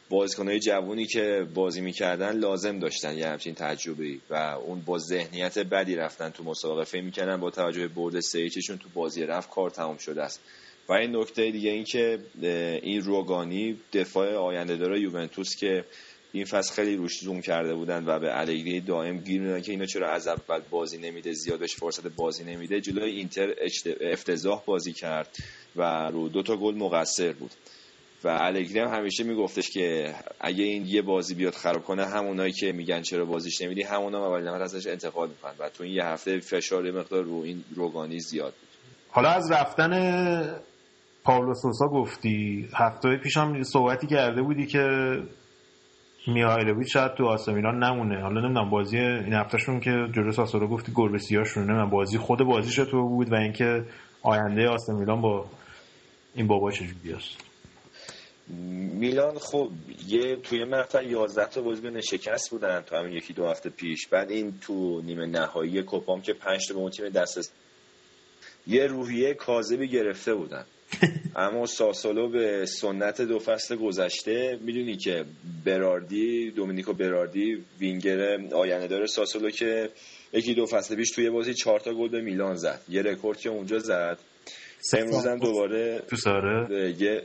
بازیکنهای 0.09 0.59
جوونی 0.59 1.05
که 1.05 1.47
بازی 1.53 1.81
می‌کردن 1.81 2.37
لازم 2.37 2.79
داشتن 2.79 3.17
یه 3.17 3.27
همچین 3.27 3.55
تجربه 3.55 4.17
و 4.29 4.35
اون 4.35 4.81
با 4.81 4.97
ذهنیت 4.97 5.59
بدی 5.59 5.95
رفتن 5.95 6.29
تو 6.29 6.43
مسابقه. 6.43 6.83
فکر 6.83 7.03
می‌کردن 7.03 7.37
با 7.37 7.51
توجه 7.51 7.87
برد 7.87 8.19
سیچشون 8.19 8.77
تو 8.77 8.89
بازی 8.93 9.23
رفت 9.23 9.49
کار 9.49 9.69
تمام 9.69 9.97
شده 9.97 10.23
است. 10.23 10.41
و 10.89 10.93
این 10.93 11.15
نکته 11.15 11.51
دیگه 11.51 11.69
این 11.69 11.83
که 11.83 12.19
این 12.83 13.01
روگانی 13.01 13.77
دفاع 13.93 14.35
آینده 14.35 14.77
داره 14.77 15.01
یوونتوس 15.01 15.55
که 15.55 15.85
این 16.33 16.45
فصل 16.45 16.73
خیلی 16.73 16.95
روش 16.95 17.19
زوم 17.19 17.41
کرده 17.41 17.75
بودن 17.75 18.05
و 18.05 18.19
به 18.19 18.39
الگری 18.39 18.81
دائم 18.81 19.17
گیر 19.17 19.41
میدن 19.41 19.61
که 19.61 19.71
اینا 19.71 19.85
چرا 19.85 20.09
از 20.09 20.27
اول 20.27 20.61
بازی 20.69 20.97
نمیده 20.97 21.33
زیادش 21.33 21.75
فرصت 21.75 22.07
بازی 22.07 22.43
نمیده. 22.43 22.81
جلوی 22.81 23.11
اینتر 23.11 23.55
افتضاح 24.01 24.63
بازی 24.65 24.93
کرد 24.93 25.37
و 25.75 26.09
رو 26.13 26.29
دو 26.29 26.43
تا 26.43 26.57
گل 26.57 26.75
مقصر 26.75 27.33
بود. 27.33 27.51
و 28.23 28.37
الگری 28.41 28.79
هم 28.79 28.87
همیشه 28.87 29.23
میگفتش 29.23 29.69
که 29.69 30.15
اگه 30.39 30.63
این 30.63 30.85
یه 30.85 31.01
بازی 31.01 31.35
بیاد 31.35 31.53
خراب 31.53 31.83
کنه 31.83 32.05
همونایی 32.05 32.53
که 32.53 32.71
میگن 32.71 33.01
چرا 33.01 33.25
بازیش 33.25 33.61
نمیدی 33.61 33.83
همونا 33.83 34.27
اول 34.27 34.47
نفر 34.47 34.61
ازش 34.61 34.87
انتقاد 34.87 35.29
می‌کنن 35.29 35.53
و 35.59 35.69
تو 35.69 35.83
این 35.83 35.93
یه 35.93 36.05
هفته 36.05 36.39
فشار 36.39 36.91
مقدار 36.91 37.23
رو 37.23 37.41
این 37.41 37.63
روگانی 37.75 38.19
زیاد 38.19 38.53
بود. 38.53 38.69
حالا 39.09 39.29
از 39.29 39.51
رفتن 39.51 39.91
پاولو 41.23 41.53
سوسا 41.53 41.87
گفتی 41.87 42.67
هفته 42.73 43.17
پیش 43.23 43.37
هم 43.37 43.63
صحبتی 43.63 44.07
کرده 44.07 44.41
بودی 44.41 44.65
که 44.65 44.87
میهایلوویچ 46.27 46.93
شاید 46.93 47.13
تو 47.13 47.25
آسمیلان 47.25 47.83
نمونه. 47.83 48.21
حالا 48.21 48.41
نمی‌دونم 48.41 48.69
بازی 48.69 48.97
این 48.97 49.33
هفتهشون 49.33 49.79
که 49.79 49.91
جلو 50.15 50.31
ساسولو 50.31 50.67
گفتی 50.67 50.91
گل 50.91 51.11
بسیارشون 51.11 51.63
نمی‌دونم 51.63 51.89
بازی 51.89 52.17
خود 52.17 52.39
بازیش 52.39 52.75
تو 52.75 53.07
بود 53.07 53.31
و 53.31 53.35
اینکه 53.35 53.85
آینده 54.21 54.69
آسمیلان 54.69 55.21
با 55.21 55.45
این 56.35 56.47
بابا 56.47 56.71
چجوری 56.71 57.13
است 57.13 57.51
میلان 58.99 59.39
خب 59.39 59.69
یه 60.07 60.35
توی 60.35 60.63
مقطع 60.65 61.05
11 61.05 61.45
تا 61.45 61.61
بازیکن 61.61 62.01
شکست 62.01 62.49
بودن 62.49 62.81
تو 62.81 62.95
همین 62.95 63.13
یکی 63.13 63.33
دو 63.33 63.47
هفته 63.47 63.69
پیش. 63.69 64.07
بعد 64.07 64.31
این 64.31 64.53
تو 64.61 65.01
نیمه 65.01 65.25
نهایی 65.25 65.83
کوپام 65.83 66.21
که 66.21 66.33
5 66.33 66.67
تا 66.67 66.73
به 66.73 66.79
اون 66.79 66.91
تیم 66.91 67.09
دست. 67.09 67.53
یه 68.67 68.87
روحیه 68.87 69.33
کاذبی 69.33 69.87
گرفته 69.87 70.35
بودن. 70.35 70.65
اما 71.35 71.65
ساسولو 71.65 72.29
به 72.29 72.65
سنت 72.65 73.21
دو 73.21 73.39
فصل 73.39 73.75
گذشته 73.75 74.59
می‌دونی 74.61 74.97
که 74.97 75.25
براردی 75.65 76.51
دومینیکو 76.51 76.93
براردی 76.93 77.63
وینگر 77.79 78.37
آینده 78.53 78.87
داره 78.87 79.05
ساسولو 79.05 79.49
که 79.49 79.89
یکی 80.33 80.53
دو 80.53 80.65
فصل 80.65 80.95
پیش 80.95 81.11
توی 81.11 81.29
بازی 81.29 81.53
چهار 81.53 81.79
تا 81.79 81.93
گل 81.93 82.09
به 82.09 82.21
میلان 82.21 82.55
زد. 82.55 82.81
یه 82.89 83.01
رکورد 83.01 83.37
که 83.37 83.49
اونجا 83.49 83.79
زد. 83.79 84.17
امروز 84.97 85.27
هم 85.27 85.39
دوباره 85.39 85.99
تو 85.99 86.15
ساره 86.15 86.91
یه 86.99 87.21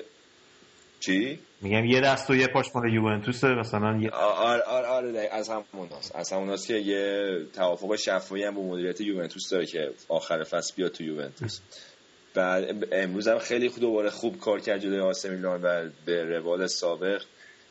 چی؟ 1.00 1.38
میگم 1.60 1.84
یه 1.84 2.00
دست 2.00 2.30
و 2.30 2.34
یه 2.34 2.46
پاش 2.46 2.66
مال 2.74 2.94
یوونتوسه 2.94 3.48
مثلا 3.48 3.98
یه 4.02 4.10
آره 4.10 4.62
آره 4.62 4.86
آره 4.86 5.12
ده. 5.12 5.28
از 5.32 5.48
همون 5.48 5.88
هست 5.98 6.16
از 6.16 6.32
همون 6.32 6.48
هست 6.48 6.66
که 6.66 6.74
یه 6.74 7.36
توافق 7.54 7.96
شفاهی 7.96 8.44
هم 8.44 8.54
با 8.54 8.62
مدیریت 8.62 9.00
یوونتوس 9.00 9.50
داره 9.50 9.66
که 9.66 9.90
آخر 10.08 10.44
فصل 10.44 10.74
بیاد 10.76 10.92
تو 10.92 11.04
یوونتوس. 11.04 11.60
بعد 12.36 12.88
امروز 12.92 13.28
هم 13.28 13.38
خیلی 13.38 13.68
دوباره 13.68 14.10
خوب 14.10 14.40
کار 14.40 14.60
کرد 14.60 14.80
جلوی 14.80 15.00
آسه 15.00 15.28
میلان 15.28 15.62
و 15.62 15.88
به 16.06 16.24
روال 16.24 16.66
سابق 16.66 17.22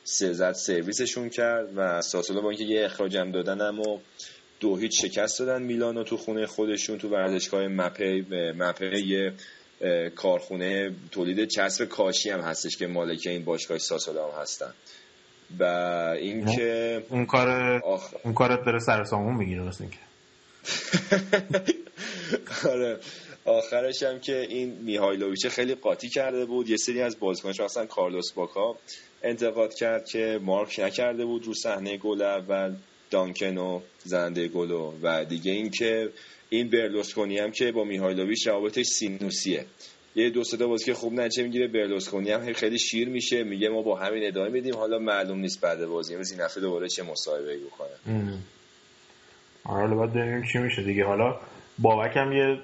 زد 0.04 0.52
سرویسشون 0.52 1.30
کرد 1.30 1.70
و 1.76 2.02
ساسولو 2.02 2.42
با 2.42 2.50
اینکه 2.50 2.66
یه 2.66 2.86
اخراج 2.86 3.18
هم 3.18 3.32
دادن 3.32 3.62
اما 3.62 4.02
دو 4.60 4.78
هیچ 4.78 5.06
شکست 5.06 5.40
دادن 5.40 5.62
میلانو 5.62 6.04
تو 6.04 6.18
خونه 6.18 6.46
خودشون 6.46 6.98
تو 6.98 7.10
ورزشگاه 7.10 7.68
مپی 7.68 8.26
مپی 8.58 9.00
یه 9.00 9.34
کارخونه 10.16 10.92
تولید 11.12 11.48
چسب 11.48 11.86
کاشی 11.86 12.30
هم 12.30 12.40
هستش 12.40 12.78
که 12.78 12.88
مالک 12.88 13.24
این 13.26 13.46
باشگاه 13.46 13.78
ساسولو 13.78 14.22
هم 14.22 14.42
هستن. 14.42 14.74
و 15.60 15.64
اینکه 16.20 17.04
اون 17.10 17.26
کار 17.26 17.50
آخ. 17.84 18.14
اون 18.24 18.34
کارت 18.34 18.66
داره 18.66 18.80
سر 18.80 19.04
سامون 19.04 19.36
می‌گیره 19.36 19.62
مثل 19.62 19.84
اینکه. 19.84 20.00
آره. 22.72 23.00
آخرش 23.46 24.04
هم 24.04 24.20
که 24.20 24.42
این 24.50 24.70
میهایلوویچ 24.70 25.48
خیلی 25.48 25.76
قاطی 25.76 26.10
کرده 26.10 26.46
بود. 26.46 26.70
یه 26.70 26.78
سری 26.78 27.02
از 27.02 27.20
بازیکنش 27.20 27.60
مثلا 27.60 27.86
کارلوس 27.86 28.32
باکا 28.32 28.76
انتقاد 29.24 29.74
کرد 29.74 30.06
که 30.06 30.40
مارک 30.44 30.80
نکرده 30.80 31.26
بود 31.26 31.46
رو 31.46 31.54
صحنه 31.54 31.98
گل 31.98 32.22
اول 32.22 32.76
دانکن 33.12 33.58
و 33.58 33.82
زنده 34.04 34.48
گلو 34.48 34.94
و 35.04 35.26
دیگه 35.26 35.52
این 35.52 35.70
که 35.70 36.10
این 36.50 36.70
برلوسکونی 36.70 37.40
هم 37.40 37.52
که 37.52 37.72
با 37.72 37.84
میهایلوویچ 37.84 38.48
روابطش 38.48 38.86
سینوسیه. 38.86 39.66
یه 40.16 40.30
دو 40.30 40.44
سه 40.44 40.58
تا 40.58 40.68
بازی 40.68 40.86
که 40.86 40.94
خوب 40.94 41.14
نتیجه 41.14 41.44
می‌گیره 41.44 41.68
برلوسکونی 41.68 42.32
هم 42.32 42.54
خیلی 42.54 42.80
شیر 42.80 43.10
میشه 43.10 43.44
میگه 43.44 43.70
ما 43.70 43.82
با 43.82 43.96
همین 43.96 44.28
ادامه 44.28 44.50
میدیم. 44.50 44.76
حالا 44.76 45.00
معلوم 45.00 45.40
نیست 45.40 45.62
بعد 45.62 45.86
بازی 45.86 46.16
مثل 46.16 46.34
این 46.34 46.44
هفته 46.44 46.62
دوباره 46.62 46.88
چه 46.88 47.04
مصاحبه 47.04 47.58
بکنه. 47.58 48.38
آره 49.64 49.96
باید 49.96 50.14
ببینیم 50.14 50.44
چی 50.52 50.58
میشه 50.58 50.84
دیگه. 50.84 51.06
حالا 51.06 51.40
بابک 51.80 52.18
هم 52.18 52.32
یه 52.32 52.58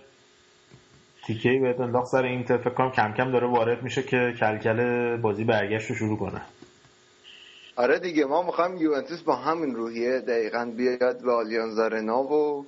تیکه 1.33 1.59
بهت 1.61 1.79
انداخت 1.79 2.07
سر 2.07 2.23
این 2.23 2.43
کم 2.95 3.13
کم 3.17 3.31
داره 3.31 3.47
وارد 3.47 3.83
میشه 3.83 4.03
که 4.03 4.33
کلکل 4.39 5.17
بازی 5.17 5.43
برگشت 5.43 5.89
رو 5.89 5.95
شروع 5.95 6.17
کنه. 6.17 6.41
آره 7.75 7.99
دیگه 7.99 8.25
ما 8.25 8.43
می‌خوایم 8.43 8.77
یوونتوس 8.77 9.21
با 9.21 9.35
همین 9.35 9.75
روحیه 9.75 10.19
دقیقا 10.19 10.73
بیاد 10.77 11.21
به 11.21 11.31
آلیانز 11.31 11.79
آرنا 11.79 12.23
و 12.23 12.65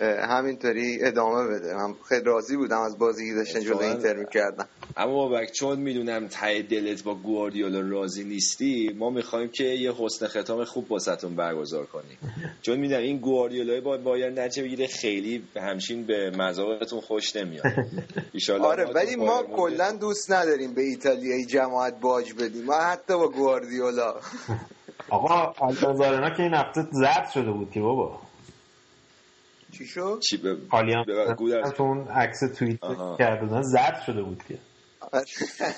همینطوری 0.00 0.98
ادامه 1.02 1.48
بده. 1.48 1.74
من 1.74 1.94
خیلی 2.08 2.24
راضی 2.24 2.56
بودم 2.56 2.80
از 2.80 2.98
بازی 2.98 3.28
که 3.28 3.34
داشتن 3.34 3.60
جلو 3.60 3.78
اینتر 3.78 4.16
می‌کردن. 4.16 4.64
اما 4.96 5.12
بابک 5.12 5.52
چون 5.52 5.78
می‌دونم 5.78 6.28
ته 6.28 6.62
دلت 6.62 7.04
با 7.04 7.14
گواردیولا 7.14 7.80
راضی 7.80 8.24
نیستی 8.24 8.96
ما 8.98 9.10
می‌خوایم 9.10 9.48
که 9.48 9.64
یه 9.64 9.92
حسن 9.98 10.26
ختام 10.26 10.64
خوب 10.64 10.88
باستون 10.88 11.36
برگزار 11.36 11.86
کنیم. 11.86 12.18
چون 12.62 12.78
می‌دونم 12.78 13.02
این 13.02 13.18
گواردیولا 13.18 13.80
با 13.80 13.96
باید 13.96 14.40
نچه 14.40 14.62
بگیره 14.62 14.86
خیلی 14.86 15.44
همشین 15.56 16.06
به 16.06 16.30
مذاقتون 16.30 17.00
خوش 17.00 17.36
نمیاد. 17.36 17.64
آره 18.60 18.84
ولی 18.84 19.16
ما 19.16 19.42
بایر 19.42 19.56
کلا 19.56 19.92
دوست 19.92 20.32
نداریم 20.32 20.74
به 20.74 20.82
ایتالیایی 20.82 21.46
جماعت 21.46 22.00
باج 22.00 22.32
بدیم. 22.32 22.64
ما 22.64 22.74
حتی 22.74 23.14
با 23.14 23.28
گواردیولا. 23.28 24.14
آقا 25.10 25.52
آلیانزارنا 25.58 26.30
که 26.30 26.42
این 26.42 26.54
هفته 26.54 26.80
زرد 26.92 27.30
شده 27.34 27.50
بود 27.50 27.70
که 27.70 27.80
بابا. 27.80 28.25
چی 29.78 29.86
شد؟ 29.86 30.20
چی 30.30 30.36
به 30.36 30.56
اون 31.80 32.08
عکس 32.08 32.40
توییت. 32.58 32.80
کرده 33.18 33.46
بودن 33.46 33.62
زرد 33.62 34.02
شده 34.06 34.22
بود 34.22 34.42
که. 34.48 34.58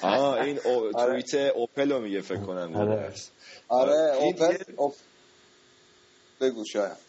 آه 0.03 0.33
این 0.33 0.59
او... 0.65 0.71
آره. 0.99 1.23
توییت 1.23 1.35
اوپلو 1.55 2.01
میگه 2.01 2.21
فکر 2.21 2.41
کنم. 2.41 2.77
آره. 2.77 3.13
آره 3.69 3.93
این 4.21 4.25
اوپل 4.43 4.53
یه- 4.53 4.59
اوپ- 4.77 4.95
بگو 6.41 6.65
شاید. 6.73 7.09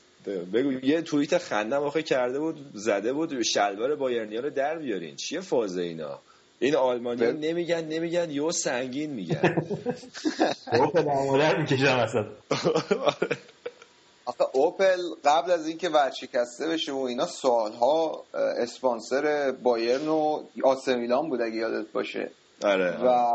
بگو 0.54 0.72
یه 0.86 1.02
توییت 1.02 1.38
خندم 1.38 1.82
آخه 1.84 2.04
کرده 2.04 2.40
بود 2.40 2.72
زده 2.74 3.14
بود 3.14 3.42
شلوار 3.42 3.96
بایرنیا 3.96 4.40
رو 4.40 4.50
در 4.50 4.78
بیارین. 4.78 5.16
چیه 5.16 5.40
فازه 5.40 5.82
اینا؟ 5.82 6.20
این 6.60 6.76
آلمانی 6.76 7.22
بل- 7.22 7.38
نمیگن 7.38 7.86
نمیگن 7.86 8.32
یو 8.32 8.52
سنگین 8.52 9.10
میگن. 9.14 9.42
بابا 10.78 10.88
پدر 10.88 11.14
مادر 11.26 11.58
می‌کشم 11.62 11.86
اصلا 12.06 12.26
آخه 14.30 14.46
اوپل 14.54 14.98
قبل 15.26 15.52
از 15.52 15.68
اینکه 15.68 15.90
ورشکسته 15.90 16.68
بشه 16.68 16.92
و 16.92 16.98
اینا 16.98 17.26
سالها 17.26 18.24
اسپانسر 18.34 19.52
بایرن 19.64 20.08
و 20.08 20.44
آسه 20.64 20.96
میلان 20.96 21.30
بود 21.30 21.42
اگه 21.42 21.56
یادت 21.56 21.92
باشه. 21.92 22.32
آره 22.64 22.98
و 23.06 23.26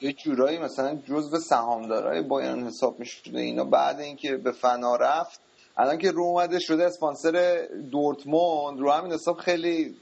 یه 0.00 0.12
جورایی 0.12 0.58
مثلا 0.58 0.98
جزو 1.08 1.38
سهامدارای 1.38 2.22
بایرن 2.22 2.66
حساب 2.66 2.98
می‌شد 2.98 3.36
اینا. 3.36 3.64
بعد 3.64 4.00
اینکه 4.00 4.36
به 4.36 4.52
فنا 4.52 4.96
رفت 4.96 5.40
الان 5.76 5.98
که 5.98 6.10
رو 6.10 6.22
اومده 6.22 6.58
شده 6.58 6.84
اسپانسر 6.84 7.66
دورتموند 7.90 8.80
رو 8.80 8.90
همین 8.90 9.12
حساب 9.12 9.36
خیلی 9.36 9.96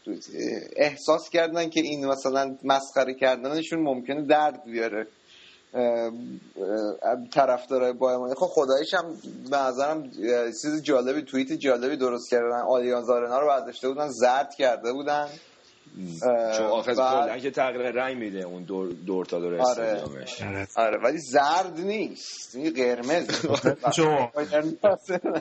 احساس 0.77 1.31
کردن 1.31 1.71
که 1.71 1.81
این 1.81 2.07
مثلا 2.07 2.57
مسخره 2.65 3.15
کردنشون 3.15 3.81
ممکنه 3.81 4.23
درد 4.27 4.65
بیاره. 4.65 5.07
طرفدارای 7.33 7.93
بایر 7.93 8.19
مونیخ. 8.19 8.37
خب 8.37 8.47
خداییش 8.47 8.95
هم 8.95 9.05
به 9.51 9.57
نظرم 9.57 10.11
چیز 10.63 10.83
جالبی 10.83 11.23
توییت 11.23 11.53
جالبی 11.53 11.97
درست 11.97 12.31
کردن. 12.31 12.63
آلیانز 12.69 13.11
آرنا 13.11 13.41
رو 13.41 13.47
برداشته 13.47 13.89
بودن 13.89 14.09
زرد 14.09 14.55
کرده 14.55 14.93
بودن. 14.93 15.27
چون 16.59 16.67
آخه 16.67 16.95
بعد- 16.95 17.41
که 17.41 17.51
تغییر 17.51 17.91
رنگ 17.91 18.17
میده 18.17 18.45
اون 18.47 18.63
دور 18.63 18.89
دور 19.07 19.25
تا 19.25 19.39
دور 19.41 19.55
آره. 19.61 20.03
آره. 20.03 20.67
آره 20.77 20.99
ولی 21.05 21.19
زرد 21.19 21.81
نیست. 21.81 22.57
این 22.57 22.73
قرمز. 22.75 23.47
چون 23.97 24.09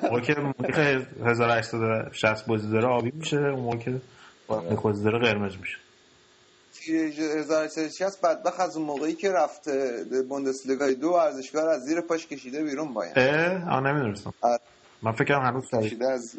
موقع 0.03 0.21
که 0.21 0.33
مونیخ 0.59 0.79
1860 1.25 2.45
بازی 2.45 2.71
داره 2.71 2.87
آبی 2.87 3.11
میشه 3.15 3.37
اون 3.37 3.59
موقع 3.59 3.77
که 3.77 4.01
آره. 4.47 4.75
بازی 4.83 5.03
داره 5.03 5.19
قرمز 5.19 5.57
میشه. 5.61 5.77
1960 6.89 8.21
بدبخت 8.21 8.59
از 8.59 8.77
اون 8.77 8.85
موقعی 8.85 9.13
که 9.13 9.31
رفته 9.31 10.05
بوندسلیگای 10.29 10.95
دو 10.95 11.09
ورزشگاه 11.09 11.63
رو 11.63 11.69
از 11.69 11.81
زیر 11.81 12.01
پاش 12.01 12.27
کشیده 12.27 12.63
بیرون 12.63 12.93
باید 12.93 13.19
اه 13.19 13.69
آه 13.69 13.83
نمی‌دونستم. 13.83 14.33
آره. 14.41 14.59
من 15.01 15.11
فکرم 15.11 15.41
هنوز 15.41 15.63
کشیده 15.73 16.11
از 16.11 16.35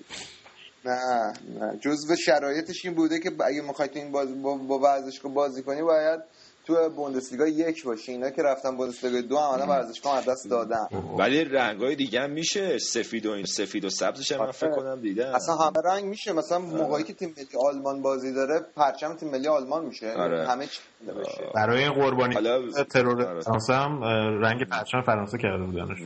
نه 0.85 1.33
نه. 1.61 1.79
جزو 1.81 2.17
شرایطش 2.17 2.85
این 2.85 2.95
بوده 2.95 3.21
که 3.21 3.31
اگه 3.45 3.63
می‌خوای 3.63 3.89
تو 3.89 3.99
این 3.99 4.13
بازی 4.13 4.35
با, 4.35 4.57
با 4.57 4.79
ورزشگاه 4.79 5.33
بازی 5.33 5.63
کنی 5.63 5.83
باید 5.83 6.21
تو 6.67 6.89
بوندسلیگا 6.91 7.47
یک 7.47 7.85
باشی 7.85 8.13
اینا 8.13 8.31
که 8.31 8.43
رفتن 8.43 8.77
بوندسلیگا 8.77 9.21
دو 9.21 9.37
عملا 9.37 9.67
ورزشگاه 9.67 10.17
از 10.19 10.25
دست 10.29 10.51
دادن. 10.51 10.87
ولی 11.19 11.45
رنگای 11.45 11.97
دیگه 11.97 12.21
هم 12.21 12.31
میشه. 12.31 12.79
سفید 12.79 13.27
و 13.27 13.31
این 13.31 13.45
سفید 13.45 13.85
و 13.85 13.91
سبزش 13.91 14.33
هم 14.33 14.39
من 14.41 14.51
فکر 14.51 14.71
کنم 14.71 15.01
دیدم. 15.01 15.35
اصلا 15.35 15.55
همه 15.55 15.81
رنگ 15.85 16.05
میشه. 16.05 16.33
مثلا 16.33 16.59
موقعی 16.59 17.05
که 17.05 17.13
تیم 17.13 17.35
ملی 17.37 17.47
آلمان 17.69 18.03
بازی 18.03 18.33
داره 18.33 18.61
پرچم 18.77 19.15
تیم 19.17 19.31
ملی 19.31 19.49
آلمان 19.49 19.85
میشه. 19.85 20.13
آره. 20.13 20.49
همه 20.49 20.67
چی 20.67 20.81
بشه. 21.21 21.51
برای 21.55 21.83
این 21.83 21.93
قربانی 21.93 22.35
حالا- 22.35 22.85
ترور 22.85 23.27
آره. 23.27 23.41
فرانسه 23.41 23.75
هم 23.75 24.03
رنگ 24.43 24.69
پرچم 24.69 25.01
فرانسه 25.03 25.39
کرده 25.39 25.65
بودنش. 25.65 25.99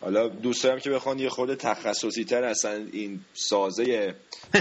حالا 0.00 0.28
دوست 0.28 0.64
دارم 0.64 0.78
که 0.78 0.90
بخوان 0.90 1.18
یه 1.18 1.28
خود 1.28 1.54
تخصصی 1.54 2.24
تر 2.24 2.44
اصلا 2.44 2.86
این 2.92 3.20
سازه 3.32 4.14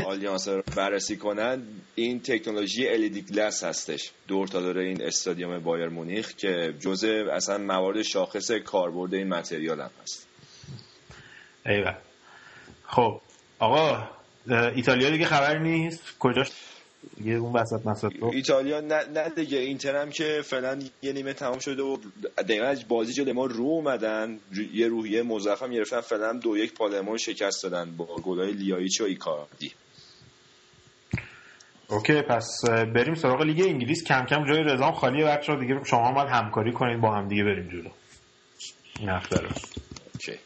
آلیانس 0.06 0.48
رو 0.48 0.64
بررسی 0.76 1.18
کنن 1.18 1.64
این 1.96 2.20
تکنولوژی 2.20 3.10
LED 3.10 3.32
گلاس 3.32 3.64
هستش. 3.64 4.12
دور 4.28 4.48
تا 4.48 4.62
دور 4.62 4.78
این 4.78 5.02
استادیوم 5.04 5.60
بایر 5.60 5.90
مونیخ 5.90 6.36
که 6.36 6.74
جزء 6.80 7.32
اصلا 7.32 7.58
موارد 7.58 8.02
شاخص 8.02 8.52
کاربرد 8.52 9.14
این 9.14 9.28
متریال 9.28 9.82
هم 9.82 9.92
هست. 10.04 10.28
ایول 11.66 11.96
خب 12.88 13.22
آقا 13.60 14.08
ایتالیا 14.76 15.10
دیگه 15.10 15.26
خبر 15.26 15.58
نیست؟ 15.58 16.04
کجاش؟ 16.20 16.52
دیگه 17.18 17.32
اون 17.34 17.54
وسط 17.54 17.86
مسط 17.86 18.12
رو. 18.22 18.32
ایتالیا 18.34 18.80
نه, 18.82 19.04
نه 19.04 19.30
دیگه 19.30 19.58
اینتر 19.58 20.02
هم 20.02 20.10
که 20.10 20.42
فعلا 20.46 20.80
یه 21.02 21.14
نیمه 21.14 21.34
تمام 21.34 21.60
شده 21.60 21.84
و 21.84 21.98
دقیقا 22.38 22.66
از 22.66 22.88
بازی 22.88 23.14
جلوی 23.14 23.34
ما 23.34 23.46
رو 23.46 23.64
اومدن. 23.64 24.40
یه 24.74 24.88
روحیه 24.88 25.24
مزخرف 25.24 25.64
هم 25.64 25.72
گرفتن. 25.72 26.02
فعلا 26.02 26.34
دو 26.34 26.58
یک 26.58 26.74
پالرمو 26.74 27.18
شکست 27.18 27.64
دادن 27.64 27.92
با 27.98 28.06
گلای 28.06 28.52
لیایچ 28.52 29.02
و 29.02 29.04
ایکاردی. 29.04 29.72
OK 31.90 32.22
پس 32.22 32.48
بریم 32.96 33.16
سراغ 33.16 33.42
لیگ 33.42 33.62
انگلیس. 33.62 34.04
کم 34.04 34.26
کم 34.26 34.46
جای 34.46 34.64
رزام 34.64 34.92
خالیه. 34.92 35.26
بچه 35.26 35.56
دیگه. 35.56 35.84
شما 35.84 36.08
هم 36.08 36.14
باید 36.14 36.30
همکاری 36.30 36.72
کنید. 36.72 37.02
با 37.02 37.16
هم 37.16 37.28
دیگه 37.28 37.44
بریم 37.44 37.70
جلو. 37.70 37.90
رو. 39.32 39.50
OK. 40.14 40.40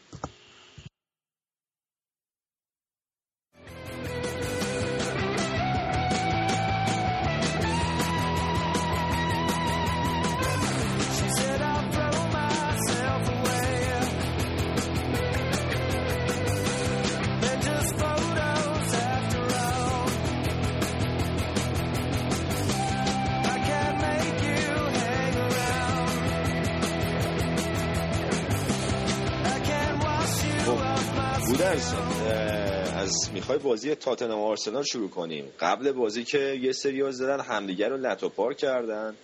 از 33.04 33.30
می‌خوای 33.34 33.58
بازی 33.58 33.94
تاتنهام 33.94 34.40
و 34.40 34.44
آرسنال 34.44 34.82
شروع 34.82 35.10
کنیم. 35.10 35.44
قبل 35.60 35.92
بازی 35.92 36.24
که 36.24 36.38
یه 36.38 36.72
سری 36.72 37.12
زدن 37.12 37.40
همدیگر 37.40 37.88
رو 37.88 37.96
لط 37.96 38.22
و 38.22 38.28
پار 38.28 38.54
کردن. 38.54 39.14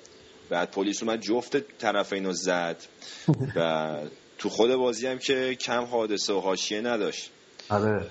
بعد 0.51 0.71
پلیس 0.71 1.03
اومد 1.03 1.21
جفت 1.21 1.79
طرفین 1.79 2.25
رو 2.25 2.33
زد. 2.33 2.77
و 3.57 3.91
تو 4.39 4.49
خود 4.49 4.75
بازی 4.75 5.07
هم 5.07 5.19
که 5.19 5.55
کم 5.55 5.85
حادثه 5.85 6.33
و 6.33 6.41
حاشیه 6.41 6.81
نداشت. 6.81 7.31
آره. 7.71 8.07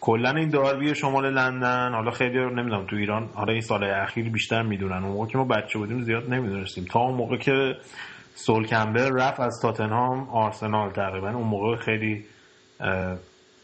کلا 0.00 0.30
این 0.30 0.48
داربی 0.48 0.94
شمال 0.94 1.34
لندن 1.34 1.92
حالا 1.94 2.10
خیلی 2.10 2.38
رو 2.38 2.50
نمی‌دونم 2.50 2.86
تو 2.86 2.96
ایران 2.96 3.30
حالا 3.34 3.52
این 3.52 3.62
سال 3.62 3.84
اخیر 3.84 4.30
بیشتر 4.30 4.62
می‌دونن. 4.62 5.04
اون 5.04 5.12
موقع 5.12 5.26
که 5.26 5.38
ما 5.38 5.44
بچه 5.44 5.78
بودیم 5.78 6.02
زیاد 6.02 6.30
نمی‌دونستیم. 6.30 6.84
تا 6.84 7.00
اون 7.00 7.14
موقع 7.14 7.36
که 7.36 7.74
سول 8.34 8.66
کمبل 8.66 9.12
رفت 9.12 9.40
از 9.40 9.60
تاتنهام 9.62 10.30
آرسنال 10.30 10.92
تقریبا 10.92 11.30
اون 11.30 11.48
موقع 11.48 11.76
خیلی 11.76 12.24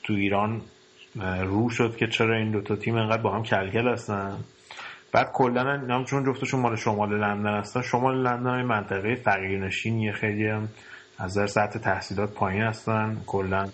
تو 0.03 0.13
ایران 0.13 0.63
رو 1.21 1.71
شد 1.71 1.97
که 1.97 2.07
چرا 2.07 2.37
این 2.37 2.51
دوتا 2.51 2.77
تیم 2.77 2.97
انقدر 2.97 3.23
با 3.23 3.35
هم 3.35 3.43
کلکل 3.43 3.89
هستن؟ 3.89 4.37
بعد 5.13 5.33
کلا 5.33 5.63
هم 5.63 6.05
چون 6.05 6.25
جفتشون 6.25 6.61
مال 6.61 6.77
شمال 6.77 7.19
لندن 7.19 7.59
هستن 7.59 7.83
شمال 7.83 8.23
لندن 8.23 8.63
منطقه 8.63 9.15
فقیرنشینیه 9.15 10.13
خیلی 10.13 10.47
هم 10.47 10.69
از 11.19 11.39
نظر 11.39 11.47
سطح 11.47 11.79
تحصیلات 11.79 12.35
پایین 12.35 12.63
هستن. 12.63 13.17
کلا 13.27 13.69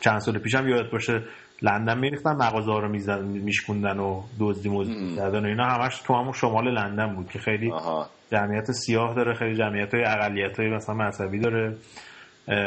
چند 0.00 0.18
سال 0.18 0.38
پیشم 0.38 0.68
یادت 0.68 0.90
باشه 0.90 1.22
لندن 1.62 1.98
میریختن 1.98 2.32
مغازه 2.32 2.70
ها 2.70 2.78
رو 2.78 2.88
میشکوندن 3.22 3.98
و 3.98 4.22
دزدی 4.40 4.68
مزدی 4.68 5.04
می‌کردن 5.04 5.44
و 5.44 5.48
اینا. 5.48 5.64
همش 5.64 5.98
تو 5.98 6.14
همون 6.14 6.32
شمال 6.32 6.74
لندن 6.74 7.14
بود 7.14 7.28
که 7.30 7.38
خیلی 7.38 7.70
آها. 7.70 8.06
جمعیت 8.32 8.72
سیاه 8.72 9.14
داره 9.14 9.34
خیلی 9.34 9.56
جمعیت 9.56 9.94
های 9.94 10.04
اقلیت 10.04 10.60
های 10.60 10.70
مثلا 10.70 10.94
مذهبی 10.94 11.38
داره. 11.38 11.76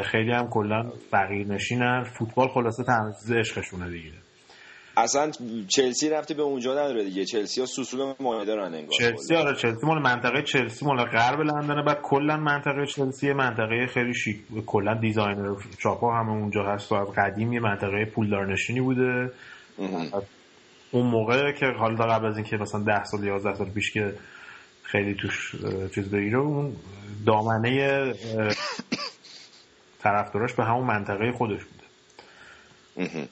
خیلی 0.03 0.31
هم 0.31 0.47
کلا 0.49 0.91
فقیر 1.11 1.47
نشینن 1.47 2.03
فوتبال 2.03 2.47
خلاصه 2.47 2.83
تمزیز 2.83 3.31
عشقشونه 3.31 3.89
دیگه. 3.89 4.11
اصلا 4.97 5.31
چلسی 5.67 6.09
ربطی 6.09 6.33
به 6.33 6.41
اونجا 6.41 6.71
نداره 6.71 7.03
دیگه. 7.03 7.25
چلسی 7.25 7.59
ها 7.59 7.65
سوسول 7.65 8.13
مایه 8.19 8.45
دارن 8.45 8.73
انگار 8.73 8.89
چلسی 8.99 9.35
آره 9.35 9.55
چلسی 9.55 9.85
مال 9.85 10.01
منطقه 10.01 10.41
چلسی 10.41 10.85
مال 10.85 11.05
غرب 11.05 11.39
لندنه. 11.39 11.83
بعد 11.83 12.01
کلا 12.01 12.37
منطقه 12.37 12.85
چلسی 12.85 13.33
منطقه 13.33 13.87
خیلی 13.87 14.13
شیک 14.13 14.37
کلا 14.65 14.93
designer 14.93 15.55
shop 15.83 16.09
ا 16.09 16.15
هم 16.19 16.29
اونجا 16.29 16.63
هست 16.63 16.91
و 16.91 16.95
از 16.95 17.07
قدیم 17.07 17.53
یه 17.53 17.59
منطقه 17.59 18.05
پولدار 18.05 18.53
نشینی 18.53 18.81
بوده. 18.81 19.31
اون 20.91 21.07
موقع 21.07 21.51
که 21.51 21.65
حالا 21.65 22.05
قبل 22.05 22.25
از 22.25 22.37
اینکه 22.37 22.57
مثلا 22.57 22.83
10 22.83 23.03
سال 23.03 23.23
11 23.23 23.55
سال 23.55 23.69
پیش 23.69 23.91
که 23.91 24.13
خیلی 24.83 25.15
توش 25.15 25.55
چیز 25.95 26.11
بگیره 26.11 26.37
اون 26.37 26.75
دامنه 27.25 28.13
طرفداراش 30.03 30.53
به 30.53 30.63
همون 30.63 30.87
منطقه 30.87 31.31
خودش 31.31 31.59
بوده. 31.63 31.83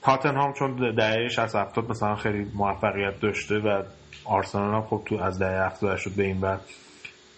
تاتنهام 0.01 0.53
چون 0.53 0.95
دهه 0.95 1.27
60 1.27 1.55
70 1.55 1.89
مثلا 1.89 2.15
خیلی 2.15 2.51
موفقیت 2.53 3.19
داشته 3.19 3.59
و 3.59 3.83
آرسنال 4.25 4.75
هم 4.75 4.81
خب 4.81 5.01
تو 5.05 5.15
از 5.15 5.39
دهه 5.39 5.65
70 5.65 5.97
شد 5.97 6.11
به 6.11 6.23
این 6.23 6.41
بعد 6.41 6.61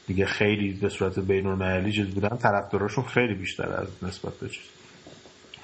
دیگه 0.07 0.26
خیلی 0.26 0.73
به 0.73 0.89
صورت 0.89 1.19
بین 1.19 1.47
المللی 1.47 1.91
چیز 1.91 2.07
بودن 2.07 2.38
طرفداراشون 2.38 3.03
خیلی 3.03 3.34
بیشتر 3.34 3.69
از 3.69 3.88
نسبت 4.03 4.34
به 4.34 4.49
چیز. 4.49 4.64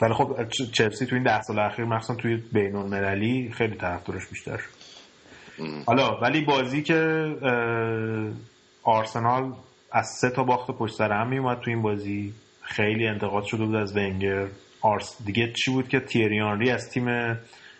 ولی 0.01 0.13
خب 0.13 0.49
چلسی 0.49 1.05
تو 1.05 1.15
این 1.15 1.23
ده 1.23 1.41
سال 1.41 1.59
اخیر 1.59 1.85
مخصوصا 1.85 2.15
توی 2.15 2.37
بین 2.37 2.75
المللی 2.75 3.51
خیلی 3.51 3.75
طرفدارش 3.75 4.27
بیشتر 4.27 4.57
شد. 4.57 4.69
حالا 5.85 6.19
ولی 6.21 6.41
بازی 6.41 6.83
که 6.83 7.25
آرسنال 8.83 9.53
از 9.91 10.07
سه 10.07 10.29
تا 10.29 10.43
باخت 10.43 10.71
پشت 10.71 10.95
سر 10.95 11.11
هم 11.11 11.27
میومد 11.29 11.59
تو 11.59 11.69
این 11.69 11.81
بازی. 11.81 12.33
خیلی 12.69 13.07
انتقاد 13.07 13.43
شده 13.43 13.65
بود 13.65 13.75
از 13.75 13.97
ونگر. 13.97 14.47
آرس 14.81 15.25
دیگه 15.25 15.53
چی 15.53 15.71
بود 15.71 15.87
که 15.87 15.99
تیری 15.99 16.41
آنری 16.41 16.71
از 16.71 16.89
تیم 16.89 17.07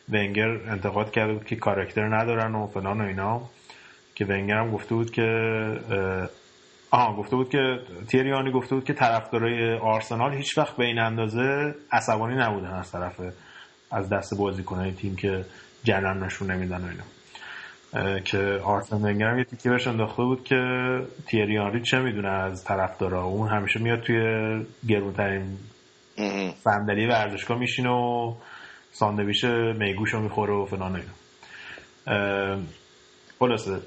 ونگر 0.10 0.50
انتقاد 0.68 1.12
کرده 1.12 1.34
بود 1.34 1.46
که 1.46 1.56
کاراکتر 1.56 2.18
ندارن 2.18 2.56
و 2.56 2.68
فلان 2.68 3.02
و 3.02 3.04
اینا. 3.04 3.42
که 4.16 4.26
ونگر 4.26 4.58
هم 4.58 4.72
گفته 4.72 4.96
بود 4.96 5.12
که 5.12 5.28
آها 6.92 7.16
گفته 7.16 7.36
بود 7.36 7.50
که 7.50 7.80
تیری 8.08 8.34
آنری 8.34 8.52
گفته 8.52 8.76
بود 8.76 8.86
که 8.86 8.94
طرفدارای 8.94 9.78
آرسنال 9.78 10.34
هیچ 10.34 10.58
وقت 10.58 10.78
به 10.78 10.86
این 10.86 11.00
اندازه 11.00 11.76
عصبانی 11.92 12.36
نبودن 12.36 12.74
از 12.74 12.92
طرف 12.92 13.22
از 13.92 14.10
دست 14.10 14.38
بازیکنای 14.38 14.92
تیم 14.92 15.16
که 15.16 15.46
جلن 15.84 16.24
نشون 16.24 16.52
نمیدن 16.52 16.82
و 16.82 16.88
اینا. 16.88 17.04
که 18.26 18.60
آرسن 18.64 18.98
ونگر 18.98 19.38
یه 19.38 19.44
تیکه 19.44 19.70
بهش 19.70 19.88
انداخته 19.88 20.24
بود 20.24 20.44
که 20.44 20.56
تیری 21.28 21.58
آنری 21.58 21.82
چه 21.82 22.00
می‌دونه 22.00 22.30
از 22.30 22.64
طرفدارا؟ 22.64 23.24
اون 23.24 23.48
همیشه 23.48 23.80
میاد 23.80 24.00
توی 24.00 24.18
گرونترین. 24.88 25.58
صندلی 26.64 27.08
ورزشگاه 27.08 27.60
میشینه 27.60 27.90
و 27.90 28.34
ساندویچ 28.92 29.46
میگوش 29.80 30.14
رو 30.14 30.20
می‌خوره 30.20 30.54
و 30.54 30.66
فلان 30.66 30.92
و 30.92 30.96
اینا. 30.96 32.58
خلاصه 33.40 33.80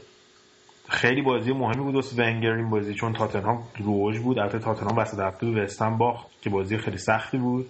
خیلی 0.88 1.22
بازی 1.22 1.52
مهمی 1.52 1.82
بود 1.84 1.94
واسه 1.94 2.22
ونگر 2.22 2.52
این 2.52 2.70
بازی 2.70 2.94
چون 2.94 3.12
تاتنهام 3.12 3.62
روج 3.78 4.18
بود. 4.18 4.38
البته 4.38 4.58
تاتنهام 4.58 4.98
وسط 4.98 5.18
هفته 5.18 5.50
به 5.50 5.62
وستهم 5.62 5.98
باخت 5.98 6.26
که 6.42 6.50
بازی 6.50 6.78
خیلی 6.78 6.98
سختی 6.98 7.38
بود. 7.38 7.66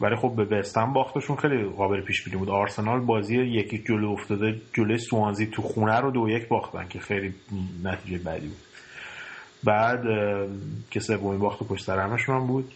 ولی 0.00 0.16
خب 0.16 0.32
به 0.36 0.58
وستهم 0.58 0.92
باختشون 0.92 1.36
خیلی 1.36 1.64
قابل 1.64 2.00
پیش 2.00 2.24
بینی 2.24 2.36
بود. 2.36 2.50
آرسنال 2.50 3.00
بازی 3.00 3.36
یکی 3.36 3.78
جلو 3.78 4.10
افتاده 4.10 4.60
جلوی 4.72 4.98
سوانزی 4.98 5.46
تو 5.46 5.62
خونه 5.62 6.00
رو 6.00 6.10
دو 6.10 6.28
یک 6.28 6.48
باختن 6.48 6.88
که 6.88 6.98
خیلی 6.98 7.34
نتیجه 7.84 8.18
بعدی 8.18 8.46
بود. 8.46 8.58
بعد 9.64 10.02
که 10.90 11.00
سومین 11.00 11.38
باخت 11.38 11.62
پشت 11.62 11.84
سر 11.84 11.98
همشون 11.98 12.36
هم 12.36 12.46
بود. 12.46 12.72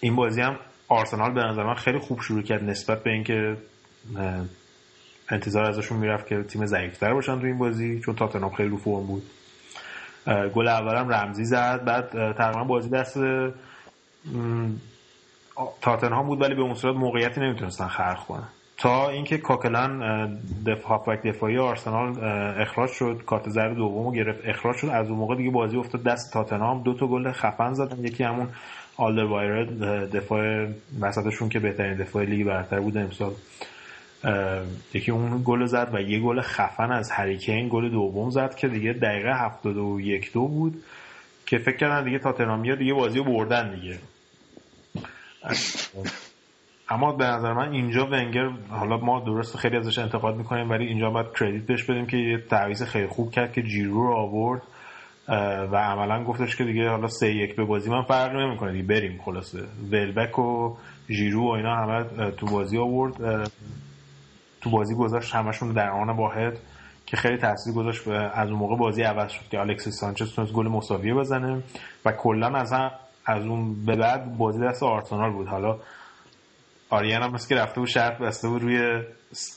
این 0.00 0.16
بازی 0.16 0.40
هم 0.40 0.56
آرسنال 0.88 1.32
به 1.32 1.40
نظر 1.40 1.62
من 1.62 1.74
خیلی 1.74 1.98
خوب 1.98 2.20
شروع 2.20 2.42
کرد 2.42 2.64
نسبت 2.64 3.02
به 3.02 3.10
اینکه 3.10 3.56
انتظار 5.28 5.64
ازشون 5.64 5.98
می‌رفت 5.98 6.26
که 6.26 6.42
تیم 6.42 6.66
ضعیفتر 6.66 7.14
باشن 7.14 7.40
تو 7.40 7.46
این 7.46 7.58
بازی 7.58 8.00
چون 8.00 8.14
تاتنهام 8.14 8.54
خیلی 8.54 8.68
رو 8.68 8.76
فرم 8.76 9.06
بود. 9.06 9.22
گل 10.54 10.68
اولم 10.68 11.08
رمزی 11.08 11.44
زد 11.44 11.84
بعد 11.84 12.32
تقریبا 12.32 12.64
بازی 12.64 12.90
دست 12.90 13.16
تاتنهام 15.80 16.26
بود 16.26 16.42
ولی 16.42 16.54
به 16.54 16.62
اون 16.62 16.74
صورت 16.74 16.96
موقعیتی 16.96 17.40
نمی‌تونستن 17.40 17.86
خلق 17.86 18.26
کنن. 18.26 18.48
تا 18.78 19.08
اینکه 19.08 19.38
کاکلن 19.38 19.98
دفاع 20.66 20.98
هافبک 20.98 21.22
دفاعی 21.22 21.58
آرسنال 21.58 22.24
اخراج 22.60 22.90
شد. 22.90 23.22
کارت 23.26 23.48
زرد 23.48 23.74
دومو 23.74 24.12
گرفت 24.12 24.48
اخراج 24.48 24.76
شد. 24.76 24.88
از 24.88 25.08
اون 25.08 25.18
موقع 25.18 25.36
دیگه 25.36 25.50
بازی 25.50 25.76
افتاد. 25.76 26.02
دست 26.02 26.32
تاتنهام 26.32 26.82
دو 26.82 26.94
تا 26.94 27.06
گل 27.06 27.32
خفن 27.32 27.72
زدن 27.72 28.04
یکی 28.04 28.24
همون 28.24 28.48
آلدر 28.96 29.24
وایرد 29.24 29.78
دفاع 30.16 30.66
وسطشون 31.00 31.48
که 31.48 31.58
بهترین 31.58 31.96
دفاع 31.96 32.24
لیگ 32.24 32.46
برتر 32.46 32.80
بود 32.80 32.98
امسال. 32.98 33.32
یکی 34.94 35.10
اون 35.10 35.42
گل 35.44 35.64
زد 35.64 35.90
و 35.94 36.00
یه 36.00 36.20
گل 36.20 36.40
خفن 36.40 36.92
از 36.92 37.10
هریکین 37.10 37.68
گل 37.68 37.88
دوم 37.88 38.30
زد 38.30 38.54
که 38.54 38.68
دیگه 38.68 38.92
دقیقه 38.92 39.32
هفتاد 39.34 39.76
و 39.76 40.00
یک 40.00 40.32
دو 40.32 40.48
بود. 40.48 40.82
که 41.46 41.58
فکر 41.58 41.76
کردن 41.76 42.04
دیگه 42.04 42.18
تاتنهامیا 42.18 42.74
دیگه 42.74 42.94
بازی 42.94 43.20
بردن 43.20 43.74
دیگه. 43.74 43.98
اما 46.88 47.12
به 47.12 47.24
نظر 47.24 47.52
من 47.52 47.72
اینجا 47.72 48.06
ونگر 48.06 48.48
حالا 48.70 48.96
ما 48.96 49.20
درست 49.20 49.56
خیلی 49.56 49.76
ازش 49.76 49.98
انتقاد 49.98 50.36
می‌کنیم 50.36 50.70
ولی 50.70 50.86
اینجا 50.86 51.10
باید 51.10 51.26
کردیت 51.40 51.66
بهش 51.66 51.84
بدیم 51.84 52.06
که 52.06 52.16
یه 52.16 52.38
تعویض 52.50 52.82
خیلی 52.82 53.06
خوب 53.06 53.30
کرد 53.30 53.52
که 53.52 53.62
جیرو 53.62 54.06
رو 54.06 54.14
آورد 54.16 54.62
و 55.72 55.76
عملا 55.76 56.24
گفتش 56.24 56.56
که 56.56 56.64
دیگه 56.64 56.88
حالا 56.88 57.08
سه 57.08 57.34
یک 57.34 57.56
به 57.56 57.64
بازی 57.64 57.90
من 57.90 58.02
فرق 58.02 58.36
نمی‌کنه 58.36 58.72
دیگه 58.72 58.84
بریم 58.84 59.20
خلاصه. 59.24 59.64
ولبک 59.92 60.38
و 60.38 60.76
ژیرو 61.10 61.42
و 61.42 61.50
اینا 61.50 61.76
همه 61.76 62.30
تو 62.30 62.46
بازی 62.46 62.78
آورد 62.78 63.50
تو 64.60 64.70
بازی 64.70 64.94
گذاشت 64.94 65.34
همشون 65.34 65.72
در 65.72 65.90
آن 65.90 66.16
واحد 66.16 66.58
که 67.06 67.16
خیلی 67.16 67.36
تاثیر 67.36 67.74
گذاشت 67.74 68.08
از 68.08 68.48
اون 68.48 68.58
موقع 68.58 68.76
بازی 68.76 69.02
عوض 69.02 69.30
شد 69.30 69.48
که 69.50 69.60
الکسیس 69.60 69.94
سانچز 69.94 70.34
تونست 70.34 70.52
گل 70.52 70.68
مساویه 70.68 71.14
بزنه 71.14 71.62
و 72.04 72.12
کلا 72.12 72.48
از 72.48 72.72
از 73.26 73.46
اون 73.46 73.86
به 73.86 73.96
بعد 73.96 74.38
بازی 74.38 74.60
دست 74.60 74.82
آرسنال 74.82 75.32
بود. 75.32 75.46
حالا 75.48 75.78
آریان 76.90 77.22
هم 77.22 77.32
مثل 77.32 77.48
که 77.48 77.54
رفته 77.54 77.80
بود 77.80 77.88
شرط 77.88 78.18
بسته 78.18 78.48
بود 78.48 78.62
روی 78.62 79.04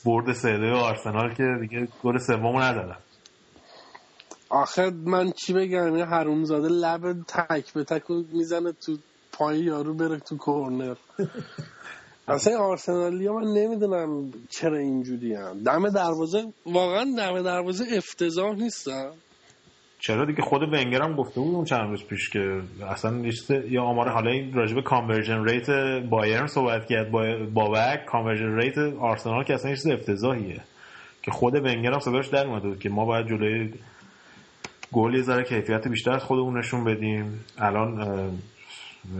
برد 0.04 0.32
سه 0.32 0.72
آرسنال 0.72 1.34
که 1.34 1.44
دیگه 1.60 1.88
گل 2.04 2.18
سومو 2.18 2.60
نزدن 2.60 2.96
آخه 4.48 4.90
من 4.90 5.32
چی 5.32 5.52
بگم؟ 5.52 5.96
یه 5.96 6.04
حرومزاده 6.04 6.68
لب 6.68 7.22
تک 7.28 7.72
به 7.72 7.84
تک 7.84 8.10
می‌زنه 8.10 8.72
تو 8.72 8.98
پای 9.32 9.58
یارو 9.58 9.94
بره 9.94 10.18
تو 10.18 10.36
کورنر. 10.36 10.94
اصلا 12.28 12.58
آرسنالی 12.58 13.26
ها 13.26 13.34
من 13.34 13.52
نمی‌دونم 13.52 14.32
چرا 14.50 14.76
اینجوری 14.76 15.34
هم 15.34 15.62
دم 15.62 15.88
دروازه 15.88 16.52
واقعا 16.66 17.04
دم 17.04 17.42
دروازه 17.42 17.84
افتضاح 17.96 18.54
نیستم. 18.54 19.12
چرا 20.00 20.24
دیگه 20.24 20.42
خود 20.42 20.62
ونگر 20.62 21.02
هم 21.02 21.16
گفته 21.16 21.40
بود 21.40 21.54
اون 21.54 21.64
چند 21.64 21.90
روز 21.90 22.04
پیش 22.04 22.30
که 22.30 22.60
اصلا 22.90 23.10
لیست 23.10 23.50
یا 23.50 23.82
آمار 23.82 24.08
حالا 24.08 24.30
این 24.30 24.52
راجب 24.52 24.80
conversion 24.80 25.44
rate 25.44 25.70
بایرن 26.10 26.46
صحبت 26.46 26.86
کرد 26.86 27.10
با 27.10 27.36
بابک 27.54 28.04
conversion 28.04 28.56
rate 28.56 28.78
آرسنال 28.78 29.44
که 29.44 29.54
اصلا 29.54 29.70
چیز 29.70 29.86
افتضاحیه. 29.86 30.60
که 31.22 31.30
خود 31.30 31.54
ونگر 31.54 31.92
هم 31.92 31.98
صداش 31.98 32.28
در 32.28 32.46
اومده 32.46 32.68
بود 32.68 32.78
که 32.78 32.88
ما 32.88 33.04
باید 33.04 33.28
جلوی 33.28 33.72
گل 34.92 35.14
یه 35.14 35.22
ذره 35.22 35.44
کیفیت 35.44 35.88
بیشتر 35.88 36.12
از 36.12 36.22
خودمون 36.22 36.58
نشون 36.58 36.84
بدیم. 36.84 37.44
الان 37.58 38.38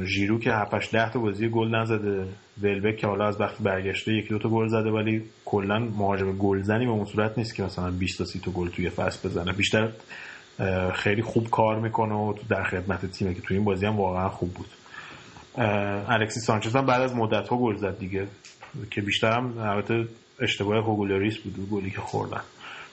ژیرو 0.05 0.39
که 0.39 0.53
7 0.53 0.93
10 0.93 1.11
تا 1.11 1.19
بازی 1.19 1.49
گل 1.49 1.75
نزده. 1.75 2.27
ولبک 2.63 2.97
که 2.97 3.07
حالا 3.07 3.27
از 3.27 3.41
وقتی 3.41 3.65
برگشته 3.65 4.13
یکی 4.13 4.29
دو 4.29 4.39
تا 4.39 4.49
گل 4.49 4.69
زده 4.69 4.91
ولی 4.91 5.23
کلا 5.45 5.79
مهاجم 5.79 6.37
گلزنی 6.37 6.85
به 6.85 6.91
اون 6.91 7.05
صورت 7.05 7.39
نیست 7.39 7.55
که 7.55 7.63
مثلا 7.63 7.91
20 7.91 8.19
تا 8.19 8.25
30 8.25 8.41
تا 8.41 8.51
گل 8.51 8.69
توی 8.69 8.91
فصل 8.91 9.29
بزنه. 9.29 9.53
بیشتر 9.53 9.89
خیلی 10.95 11.23
خوب 11.23 11.51
کار 11.51 11.81
می‌کنه 11.81 12.15
و 12.15 12.33
تو 12.33 12.43
در 12.51 12.63
خدمت 12.63 13.07
تیمه 13.07 13.35
که 13.35 13.41
توی 13.41 13.57
این 13.57 13.65
بازی 13.65 13.87
هم 13.87 13.97
واقعا 13.97 14.29
خوب 14.29 14.55
بود. 14.55 14.69
الکسی 16.09 16.41
سانچز 16.41 16.77
هم 16.77 16.87
بعد 16.87 17.03
از 17.03 17.15
مدت 17.15 17.49
ها 17.49 17.57
گل 17.57 17.77
زد 17.77 17.99
دیگه 17.99 18.27
که 18.91 19.01
بیشتر 19.01 19.33
هم 19.33 19.59
البته 19.59 20.09
اشتباه 20.41 20.85
هوگولریس 20.85 21.39
بود 21.39 21.71
گلی 21.71 21.91
که 21.91 22.01
خوردن. 22.01 22.41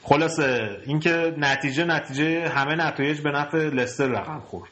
خلاصه 0.03 0.77
اینکه 0.85 1.33
نتیجه 1.37 1.85
نتیجه 1.85 2.49
همه 2.49 2.75
نتایج 2.75 3.21
به 3.21 3.31
نفع 3.31 3.57
لستر 3.57 4.07
رقم 4.07 4.39
خورد. 4.39 4.71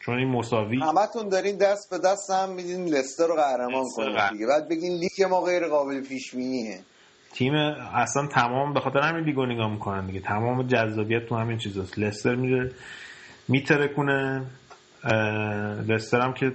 چون 0.00 0.18
این 0.18 0.28
مساوی 0.28 0.80
همتون 0.80 1.28
دارین 1.28 1.56
دست 1.56 1.90
به 1.90 1.98
دست 1.98 2.30
هم 2.30 2.50
میدین 2.52 2.84
لستر 2.84 3.26
رو 3.26 3.34
قهرمان 3.34 3.84
کنید 3.96 4.30
دیگه. 4.32 4.46
بعد 4.46 4.68
بگین 4.68 4.92
لیگ 4.92 5.28
ما 5.30 5.40
غیر 5.40 5.68
قابل 5.68 6.00
پیش 6.00 6.34
بینیه 6.34 6.80
تیم 7.34 7.54
اصلا 7.94 8.26
تمام 8.26 8.72
به 8.72 8.80
خاطر 8.80 8.98
همین 8.98 9.24
لیگو 9.24 9.46
نگاه 9.46 9.70
می‌کنن 9.72 10.06
دیگه. 10.06 10.20
تمام 10.20 10.62
جذابیت 10.62 11.26
تو 11.26 11.36
همین 11.36 11.58
چیزاست. 11.58 11.98
لستر 11.98 12.34
میره 12.34 12.72
میترکونه. 13.48 14.46
لستر 15.88 16.20
هم 16.20 16.32
که 16.32 16.52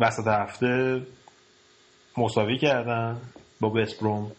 وسط 0.00 0.26
هفته 0.26 1.02
مساوی 2.18 2.58
کردن 2.58 3.16
با 3.60 3.68
بسپروم 3.68 4.32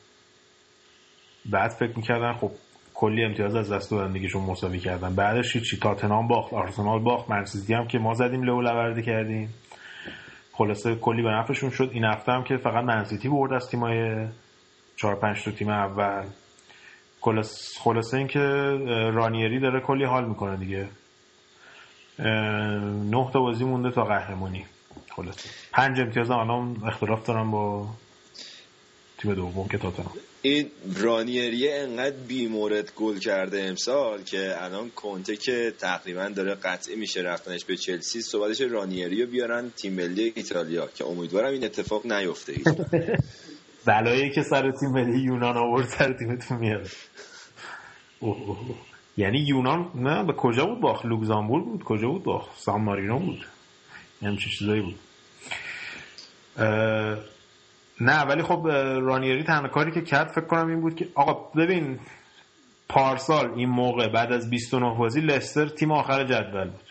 بعد 1.45 1.71
فکر 1.71 1.97
می‌کردن 1.97 2.33
خب 2.33 2.51
کلی 2.93 3.23
امتیاز 3.23 3.55
از 3.55 3.71
دست 3.71 3.91
دادن 3.91 4.13
دیگه 4.13 4.27
چون 4.27 4.43
مساوی 4.43 4.79
کردن. 4.79 5.15
بعدش 5.15 5.57
چی؟ 5.57 5.77
تاتنام 5.77 6.27
باخت. 6.27 6.53
آرسنال 6.53 6.99
باخت. 6.99 7.29
منسیتی 7.29 7.73
هم 7.73 7.87
که 7.87 7.99
ما 7.99 8.13
زدیم 8.13 8.43
لو 8.43 8.61
لوردی 8.61 9.01
کردیم. 9.03 9.49
خلاصه 10.53 10.95
کلی 10.95 11.23
به 11.23 11.29
نفعشون 11.29 11.69
شد. 11.69 11.89
این 11.93 12.03
هفته 12.03 12.31
هم 12.31 12.43
که 12.43 12.57
فقط 12.57 12.83
منسیتی 12.83 13.29
برد 13.29 13.53
از 13.53 13.69
تیمای 13.69 14.27
چهار 14.95 15.15
پنج 15.15 15.43
تا 15.43 15.51
تیم 15.51 15.69
اول. 15.69 16.25
خلاص- 17.21 17.77
خلاصه 17.79 18.17
این 18.17 18.27
که 18.27 18.39
رانیری 19.13 19.59
داره 19.59 19.79
کلی 19.79 20.03
حال 20.05 20.25
می‌کنه 20.29 20.57
دیگه. 20.57 20.87
نه 23.09 23.29
تا 23.33 23.39
بازی 23.39 23.63
مونده 23.63 23.91
تا 23.91 24.03
قهرمانی. 24.03 24.65
خلاصه. 25.09 25.49
پنج 25.71 25.99
امتیاز 25.99 26.27
هم 26.27 26.37
الان 26.37 26.83
اختلاف 26.87 27.25
دارم 27.27 27.51
با 27.51 27.87
تیم 29.17 29.33
دوم 29.33 29.67
که 29.67 29.77
تاتنهام 29.77 30.13
این 30.41 30.71
رانیریه 30.95 31.73
انقدر 31.75 32.15
بیمورد 32.15 32.91
گل 32.95 33.17
کرده 33.19 33.61
امسال 33.63 34.23
که 34.23 34.63
الان 34.63 34.89
کنته 34.89 35.35
که 35.35 35.73
تقریبا 35.79 36.29
داره 36.35 36.55
قطعی 36.55 36.95
میشه 36.95 37.21
رفتنش 37.21 37.65
به 37.65 37.77
چلسی 37.77 38.21
صحبتش 38.21 38.61
رانیری 38.61 39.21
رو 39.21 39.31
بیارن 39.31 39.69
تیم 39.69 39.93
ملی 39.93 40.33
ایتالیا 40.35 40.87
که 40.87 41.05
امیدوارم 41.05 41.53
این 41.53 41.63
اتفاق 41.65 42.05
نیفته. 42.05 42.53
بلایی 43.85 44.29
که 44.29 44.43
سر 44.43 44.71
تیم 44.71 44.89
ملی 44.89 45.19
یونان 45.19 45.57
آورد 45.57 45.85
سر 45.85 46.13
تیمتون 46.13 46.81
اوه. 48.19 48.57
یعنی 49.17 49.39
یونان 49.39 49.91
نه 49.95 50.23
به 50.23 50.33
کجا 50.33 50.65
بود 50.65 50.81
باخت؟ 50.81 51.05
لوکزامبورگ 51.05 51.65
بود؟ 51.65 51.83
کجا 51.83 52.07
بود 52.07 52.23
باخت؟ 52.23 52.57
سان 52.57 52.81
مارینو 52.81 53.19
بود. 53.19 53.45
همچین 54.21 54.51
چیزایی 54.51 54.81
بود. 54.81 54.99
نه 58.01 58.21
ولی 58.21 58.43
خب 58.43 58.67
رانیری 59.01 59.43
تنها 59.43 59.67
کاری 59.67 59.91
که 59.91 60.01
کرد 60.01 60.27
فکر 60.27 60.45
کنم 60.45 60.67
این 60.67 60.81
بود 60.81 60.95
که 60.95 61.07
آقا 61.15 61.33
ببین 61.33 61.99
پارسال 62.89 63.53
این 63.55 63.69
موقع 63.69 64.07
بعد 64.07 64.31
از 64.31 64.49
29 64.49 64.97
بازی 64.97 65.21
لستر 65.21 65.67
تیم 65.67 65.91
آخر 65.91 66.23
جدول 66.23 66.69
بود. 66.69 66.89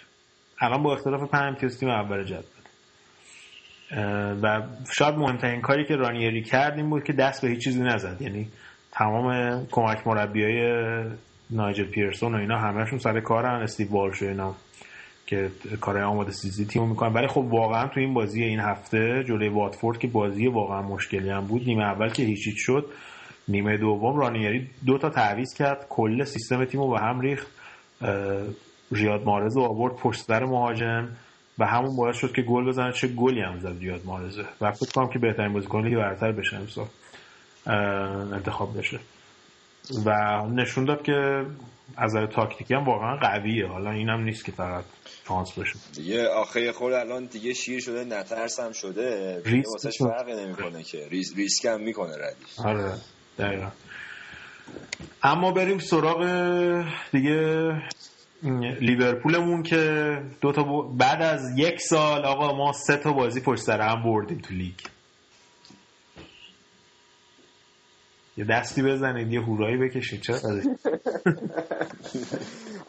الان 0.60 0.82
با 0.82 0.92
اختلاف 0.92 1.30
5 1.30 1.42
امتیاز 1.42 1.78
تیم 1.78 1.88
اول 1.88 2.24
جدول. 2.24 2.59
و 4.42 4.62
شاید 4.92 5.14
مهمترین 5.14 5.60
کاری 5.60 5.84
که 5.84 5.96
رانیری 5.96 6.42
کرد 6.42 6.76
این 6.76 6.90
بود 6.90 7.04
که 7.04 7.12
دست 7.12 7.42
به 7.42 7.48
هیچ 7.48 7.64
چیزی 7.64 7.82
نزد. 7.82 8.22
یعنی 8.22 8.48
تمام 8.92 9.58
کمک 9.70 10.06
مربی 10.06 10.44
های 10.44 11.04
نایجل 11.50 11.84
پیرسون 11.84 12.34
و 12.34 12.38
اینا 12.38 12.58
همهشون 12.58 12.98
سر 12.98 13.20
کارن. 13.20 13.62
استیو 13.62 13.88
والش 13.90 14.22
و 14.22 14.26
اینا 14.26 14.54
که 15.26 15.50
کارهای 15.80 16.04
آماده 16.04 16.30
سیزی 16.30 16.64
تیمو 16.64 16.86
می‌کنن. 16.86 17.12
ولی 17.12 17.26
خب 17.26 17.46
واقعا 17.50 17.88
تو 17.88 18.00
این 18.00 18.14
بازی 18.14 18.44
این 18.44 18.60
هفته 18.60 19.24
جلوی 19.28 19.48
واتفورد 19.48 19.98
که 19.98 20.08
بازی 20.08 20.46
واقعا 20.46 20.82
مشکلی 20.82 21.30
هم 21.30 21.46
بود. 21.46 21.62
نیمه 21.62 21.84
اول 21.84 22.08
که 22.08 22.22
هیچ 22.22 22.46
هیچ 22.46 22.56
شد. 22.58 22.86
نیمه 23.48 23.76
دوم 23.76 24.18
رانیری 24.18 24.70
دو 24.86 24.98
تا 24.98 25.10
تعویض 25.10 25.54
کرد. 25.54 25.86
کل 25.88 26.24
سیستم 26.24 26.64
تیمو 26.64 26.90
به 26.90 27.00
هم 27.00 27.20
ریخت. 27.20 27.46
ریاد 28.92 29.24
مارز 29.24 29.56
رو 29.56 29.62
آورد 29.62 29.94
پشت 29.96 30.20
سر 30.20 30.44
مهاجم. 30.44 31.08
و 31.60 31.66
همون 31.66 31.96
باعث 31.96 32.16
شد 32.16 32.32
که 32.32 32.42
گل 32.42 32.68
بزنه. 32.68 32.92
چه 32.92 33.08
گلی 33.08 33.40
هم 33.40 33.58
زد 33.60 33.80
ریاد 33.80 34.00
محرز. 34.04 34.44
و 34.60 34.72
فکر 34.72 34.92
کنم 34.92 35.08
که 35.12 35.18
بهترین 35.18 35.52
بازیکن 35.52 35.84
لیگ 35.84 35.96
برتر 35.96 36.32
بشه 36.32 36.56
امسال 36.56 36.86
انتخاب 38.34 38.78
بشه. 38.78 38.98
و 40.06 40.10
نشون 40.54 40.84
داد 40.84 41.02
که 41.02 41.46
از 41.96 42.16
نظر 42.16 42.26
تاکتیکی 42.26 42.74
هم 42.74 42.84
واقعا 42.84 43.16
قویه. 43.16 43.66
حالا 43.66 43.90
اینم 43.90 44.24
نیست 44.24 44.44
که 44.44 44.52
فقط 44.52 44.84
شانس 45.28 45.52
باشه. 45.52 45.74
دیگه 45.94 46.28
آخه 46.28 46.72
خود 46.72 46.92
الان 46.92 47.24
دیگه 47.24 47.52
شیر 47.52 47.80
شده 47.80 48.04
نترسم 48.04 48.72
شده. 48.72 49.42
ریسک 49.44 49.68
واسش. 49.72 49.98
فرقی 49.98 50.44
نمی‌کنه 50.44 50.82
که. 50.82 51.08
ریس 51.10 51.36
ریسک 51.36 51.64
هم 51.64 51.80
می‌کنه 51.80 52.12
ردیف. 52.12 52.60
آره 52.66 52.92
دقیقا. 53.38 53.68
اما 55.22 55.52
بریم 55.52 55.78
سراغ 55.78 56.20
دیگه 57.12 57.72
لیورپولمون 58.80 59.62
که 59.62 60.22
دو 60.40 60.52
تا 60.52 60.62
ب- 60.62 60.98
بعد 60.98 61.22
از 61.22 61.58
یک 61.58 61.80
سال 61.80 62.24
آقا 62.24 62.56
ما 62.56 62.72
سه 62.72 62.96
تا 62.96 63.12
بازی 63.12 63.40
پشت 63.40 63.62
سر 63.62 63.80
هم 63.80 64.02
بردیم 64.02 64.38
تو 64.38 64.54
لیگ. 64.54 64.74
یه 68.36 68.44
دستی 68.44 68.82
بزنید 68.82 69.32
یه 69.32 69.40
هورایی 69.40 69.76
بکشید 69.76 70.20
چرا؟ 70.20 70.38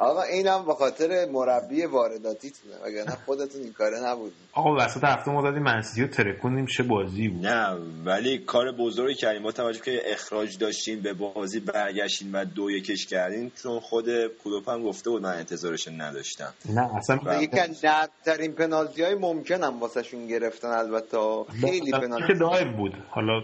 آقا 0.02 0.22
اینم 0.22 0.66
به 0.66 0.74
خاطر 0.74 1.26
مربی 1.32 1.86
وارداتیتونه 1.86 2.76
وگرنه 2.86 3.18
خودتون 3.26 3.62
این 3.62 3.74
کاره 3.74 3.98
نبودین 4.04 4.34
آقا 4.54 4.76
وسط 4.76 5.04
هفته 5.04 5.32
ما 5.32 5.42
دادیم 5.42 5.64
منسیتی 5.64 6.02
رو 6.02 6.08
ترکوندیم 6.08 6.66
چه 6.66 6.84
بازی 6.84 7.28
بود. 7.28 7.46
نه 7.46 7.78
ولی 8.06 8.38
کار 8.38 8.72
بزرگی 8.72 9.16
کردیم. 9.16 9.44
با 9.44 9.52
توجه 9.52 9.80
که 9.80 10.02
اخراج 10.06 10.58
داشتین 10.58 11.02
به 11.02 11.14
بازی 11.14 11.60
برگشتین 11.60 12.32
و 12.32 12.46
دو 12.46 12.72
یکش 12.72 13.06
کردین 13.06 13.52
چون 13.64 13.80
خود 13.80 14.06
کلوپ 14.44 14.70
هم 14.70 14.84
گفته 14.84 15.10
بود 15.10 15.22
من 15.22 15.38
انتظارش 15.38 15.88
نداشتم. 15.88 16.54
نه 16.70 16.96
اصلا. 16.96 17.42
یکی 17.42 17.60
از 17.60 17.86
نهترین 17.86 18.52
پنالتی 18.52 19.04
های 19.04 19.16
ممکن 19.16 19.64
هم 19.64 19.80
واسه 19.80 20.04
شون 20.04 20.28
گرفتن 20.28 20.68
البته. 20.68 21.18
خیلی 21.62 21.92
که 21.92 21.98
پنالتی. 21.98 22.34
دایو 22.34 22.72
بود. 22.78 22.94
حالا 23.10 23.42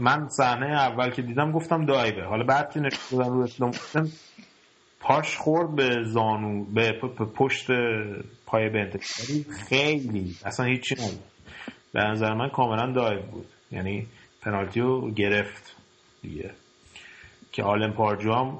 من 0.00 0.28
صحنه 0.28 0.66
اول 0.66 1.10
که 1.10 1.22
دیدم 1.22 1.52
گفتم 1.52 1.86
دایوه. 1.86 2.24
حالا 2.24 2.44
بعد 2.44 2.70
که 2.70 2.80
نشون 2.80 3.18
دادن 3.18 3.30
رو 3.30 3.42
اسلام 3.42 3.70
گفتم 3.70 4.08
پاش 5.02 5.36
خورد 5.36 5.74
به 5.76 6.04
زانو 6.04 6.64
به 6.64 6.92
پشت 7.36 7.66
پای 8.46 8.68
بنت 8.68 8.94
ولی 8.94 9.44
خیلی 9.68 10.36
اصلا 10.44 10.66
هیچی 10.66 10.94
نبود. 10.94 11.20
به 11.92 12.00
نظر 12.00 12.34
من 12.34 12.48
کاملا 12.48 12.92
دایو 12.92 13.22
بود. 13.22 13.46
یعنی 13.72 14.06
پنالتی 14.42 14.80
رو 14.80 15.10
گرفت 15.10 15.76
دیگه. 16.22 16.50
که 17.52 17.62
آلم 17.62 17.92
پارجو 17.92 18.58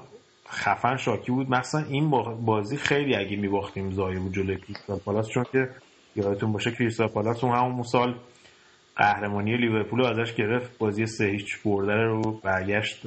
خفن 0.48 0.97
شاکی 0.97 1.32
بود. 1.32 1.51
مثلا 1.51 1.85
این 1.89 2.10
با- 2.10 2.35
بازی 2.35 2.77
خیلی 2.77 3.16
اگه 3.16 3.36
میباختیم 3.36 3.90
زایه 3.90 4.19
بود 4.20 4.35
جلوی 4.35 4.56
کریستال 4.56 4.98
پالاس 4.98 5.28
چون 5.28 5.44
که 5.52 5.69
یادتون 6.16 6.52
باشه 6.52 6.70
کریستال 6.70 7.09
پالاس 7.09 7.44
اون 7.44 7.56
همون 7.56 7.82
سال 7.82 8.14
قهرمانی 9.03 9.57
لیورپول 9.57 10.07
ازش 10.07 10.35
گرفت. 10.35 10.79
بازی 10.79 11.07
سه 11.07 11.24
هیچ 11.24 11.62
برده 11.65 11.93
رو 11.93 12.41
برگشت. 12.45 13.03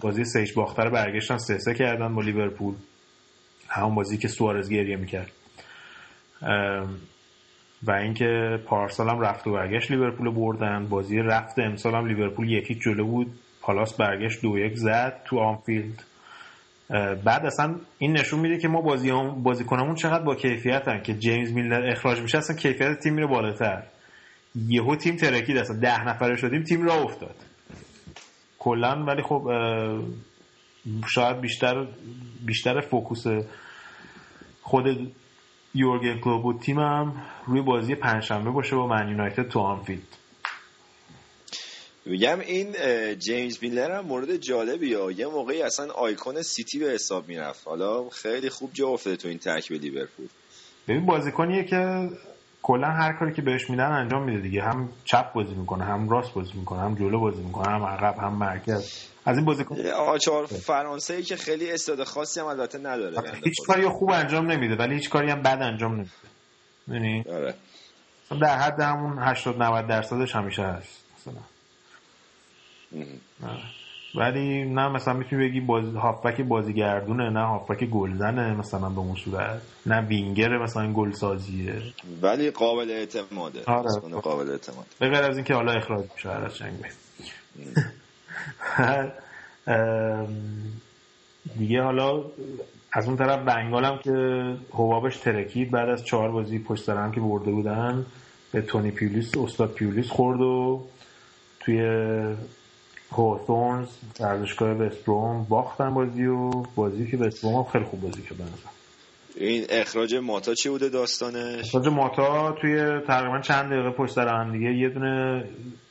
بازی 0.00 0.24
سه 0.24 0.40
هیچ 0.40 0.54
باخته 0.54 0.90
برگشتن 0.90 1.38
سه 1.38 1.58
سه 1.58 1.74
کردن 1.74 2.14
با 2.14 2.22
لیورپول. 2.22 2.74
همون 3.68 3.94
بازی 3.94 4.18
که 4.18 4.28
سوارز 4.28 4.70
گریه 4.70 4.96
می‌کرد. 4.96 5.30
و 7.82 7.90
اینکه 7.90 8.58
پارسال 8.66 9.08
هم 9.08 9.20
رفت 9.20 9.46
و 9.46 9.52
برگشت 9.52 9.90
لیورپول 9.90 10.30
بردن. 10.30 10.86
بازی 10.88 11.18
رفت 11.18 11.58
امسال 11.58 11.94
هم 11.94 12.06
لیورپول 12.06 12.50
یکی 12.50 12.74
جلو 12.74 13.06
بود. 13.06 13.26
پالاس 13.60 13.96
برگشت 13.96 14.42
دو 14.42 14.58
یک 14.58 14.76
زد 14.76 15.20
تو 15.24 15.38
آنفیلد. 15.38 16.04
بعد 17.24 17.46
اصلا 17.46 17.74
این 17.98 18.12
نشون 18.12 18.40
میده 18.40 18.58
که 18.58 18.68
ما 18.68 18.80
بازی 18.80 19.10
هم 19.10 19.42
بازیکنامون 19.42 19.94
چقدر 19.94 20.24
با 20.24 20.34
کیفیتن 20.34 21.02
که 21.02 21.14
جیمز 21.14 21.52
میلنر 21.52 21.90
اخراج 21.90 22.20
میشه. 22.20 22.38
اصلا 22.38 22.56
کیفیت 22.56 22.98
تیم 22.98 23.14
میره 23.14 23.26
بالاتر. 23.26 23.82
یهو 24.54 24.96
تیم 24.96 25.16
ترکید 25.16 25.56
اصلا 25.56 25.76
ده 25.76 26.08
نفره 26.08 26.36
شدیم 26.36 26.62
تیم 26.62 26.82
را 26.82 26.94
افتاد. 26.94 27.36
کلا 28.58 29.04
ولی 29.04 29.22
خب 29.22 29.50
شاید 31.14 31.40
بیشتر 31.40 31.86
بیشتر 32.46 32.80
focus 32.80 33.24
خود 34.62 35.14
یورگن 35.74 36.20
کلوپ 36.20 36.44
و 36.44 36.58
تیمم 36.58 37.26
روی 37.46 37.60
بازی 37.60 37.94
پنجشنبه 37.94 38.50
باشه 38.50 38.76
با 38.76 38.86
من 38.86 39.08
یونایتد 39.08 39.48
تو 39.48 39.60
آنفیلد. 39.60 40.16
میگم 42.06 42.40
این 42.40 42.74
جیمز 43.18 43.58
میلر 43.62 43.98
هم 43.98 44.04
مورد 44.04 44.36
جالبی 44.36 44.94
ها. 44.94 45.10
یه 45.10 45.26
موقعی 45.26 45.62
اصلا 45.62 45.92
آیکون 45.92 46.42
سیتی 46.42 46.78
به 46.78 46.86
حساب 46.86 47.28
می‌رفت. 47.28 47.66
حالا 47.68 48.08
خیلی 48.08 48.48
خوب 48.48 48.70
جا 48.72 48.88
افتاده 48.88 49.16
تو 49.16 49.28
این 49.28 49.38
ترکیب 49.38 49.80
لیورپول. 49.80 50.26
ببین 50.88 51.06
بازیکنیه 51.06 51.64
که 51.64 52.08
کلا 52.66 52.88
هر 52.88 53.12
کاری 53.12 53.32
که 53.32 53.42
بهش 53.42 53.70
میدن 53.70 53.92
انجام 53.92 54.24
میده 54.24 54.40
دیگه. 54.40 54.62
هم 54.62 54.88
چپ 55.04 55.32
بازی 55.32 55.54
می‌کنه 55.54 55.84
هم 55.84 56.08
راست 56.08 56.34
بازی 56.34 56.52
می‌کنه 56.54 56.80
هم 56.80 56.94
جلو 56.94 57.20
بازی 57.20 57.42
می‌کنه 57.42 57.68
هم 57.72 57.82
عقب 57.82 58.18
هم 58.18 58.34
مرکز. 58.34 59.08
از 59.26 59.36
این 59.36 59.44
بازیکن 59.46 59.76
آچار 59.86 60.46
فرانسه 60.46 61.14
ای 61.14 61.22
که 61.22 61.36
خیلی 61.36 61.70
استعداد 61.72 62.06
خاصی 62.06 62.40
هم 62.40 62.46
البته 62.46 62.78
نداره. 62.78 63.30
هیچ. 63.44 63.54
کاری 63.66 63.88
خوب 63.88 64.10
انجام 64.10 64.50
نمیده 64.52 64.76
ولی 64.76 64.94
هیچ 64.94 65.10
کاری 65.10 65.30
هم 65.30 65.42
بد 65.42 65.62
انجام 65.62 65.94
نمیده. 65.94 66.10
یعنی 66.88 67.24
آره. 67.28 67.54
در 68.40 68.58
حد 68.58 68.80
همون 68.80 69.18
80 69.18 69.62
90 69.62 69.86
درصدش 69.86 70.36
همیشه 70.36 70.62
هست 70.62 71.04
مثلا. 71.18 71.40
آره. 73.52 73.62
ولی 74.14 74.64
نه 74.64 74.88
مثلا 74.88 75.14
می‌تونی 75.14 75.48
بگی 75.48 75.60
باز 75.60 75.94
هافبک 75.94 76.40
بازیگردونه 76.40 77.30
نه 77.30 77.46
هافبک 77.46 77.84
گلزنه 77.84 78.54
مثلا 78.54 78.88
به 78.88 78.98
اون 78.98 79.14
صورت 79.14 79.62
نه 79.86 80.00
وینگر 80.00 80.58
مثلا 80.58 80.92
گل 80.92 81.12
سازیه 81.12 81.82
ولی 82.22 82.50
قابل 82.50 82.90
اعتماده. 82.90 83.64
آره. 83.66 84.00
قابل 84.22 84.50
اعتماد. 84.50 84.86
به 84.98 85.08
غیر 85.08 85.22
از 85.22 85.36
اینکه 85.36 85.54
حالا 85.54 85.72
اخراج 85.72 86.04
میشه 86.14 86.30
هر 86.30 86.44
از 86.44 86.62
ام، 89.66 90.26
دیگه 91.58 91.82
حالا 91.82 92.24
از 92.92 93.06
اون 93.06 93.16
طرف 93.16 93.40
بنگال 93.40 93.84
هم 93.84 93.98
که 93.98 94.10
حبابش 94.70 95.16
ترکید 95.16 95.70
بعد 95.70 95.88
از 95.88 96.04
چهار 96.04 96.30
بازی 96.30 96.58
پشت 96.58 96.84
سر 96.84 96.96
هم 96.96 97.12
که 97.12 97.20
برده 97.20 97.50
بودن 97.50 98.06
به 98.52 98.62
تونی 98.62 98.90
پیولیس 98.90 99.36
استاد 99.36 99.72
پیولیس 99.72 100.08
خورد 100.08 100.40
و 100.40 100.84
توی 101.60 101.80
هوثورنز 103.16 103.88
ورزشگاه 104.20 104.70
وستبروم 104.70 105.46
باختن 105.48 105.94
بازی 105.94 106.26
و 106.26 106.50
بازی 106.50 107.10
که 107.10 107.16
وستبروم 107.16 107.64
خیلی 107.64 107.84
خوب 107.84 108.00
بازی 108.00 108.22
کرد. 108.22 108.38
این 109.36 109.66
اخراج 109.70 110.14
ماتا 110.14 110.54
چی 110.54 110.68
بوده 110.68 110.88
داستانش؟ 110.88 111.74
اخراج 111.74 111.88
ماتا 111.88 112.52
توی 112.52 113.00
تقریبا 113.06 113.40
چند 113.40 113.72
دقیقه 113.72 113.90
پشت 113.90 114.12
سر 114.12 114.28
هم 114.28 114.52
دیگه 114.52 114.74
یه 114.74 114.88
دونه 114.88 115.44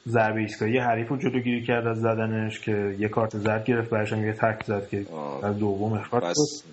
ضربه 0.08 0.40
ایستگاهی 0.40 0.78
حریف 0.78 1.10
رو 1.10 1.18
جلوگیری 1.18 1.66
کرد 1.66 1.88
از 1.88 1.98
زدنش 1.98 2.60
که 2.60 2.96
یه 3.00 3.08
کارت 3.10 3.38
زرد 3.38 3.66
گرفت 3.66 3.90
برش 3.90 4.14
هم 4.14 4.26
یه 4.26 4.34
تک 4.34 4.64
زد 4.66 4.90
که. 4.90 5.06
در 5.42 5.50
دوم 5.50 5.94
اخراج 5.94 6.24
پس 6.24 6.64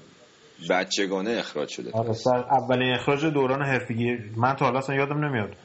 بچگانه 0.70 1.30
اخراج 1.30 1.68
شده 1.68 1.90
آره 1.92 2.12
سر 2.12 2.44
اولین 2.50 2.94
اخراج 2.94 3.26
دوران 3.26 3.62
حرفگی 3.62 4.18
من 4.36 4.56
تا 4.56 4.64
حالا 4.64 4.78
اصلا 4.78 4.96
یادم 4.96 5.24
نمیاد 5.24 5.56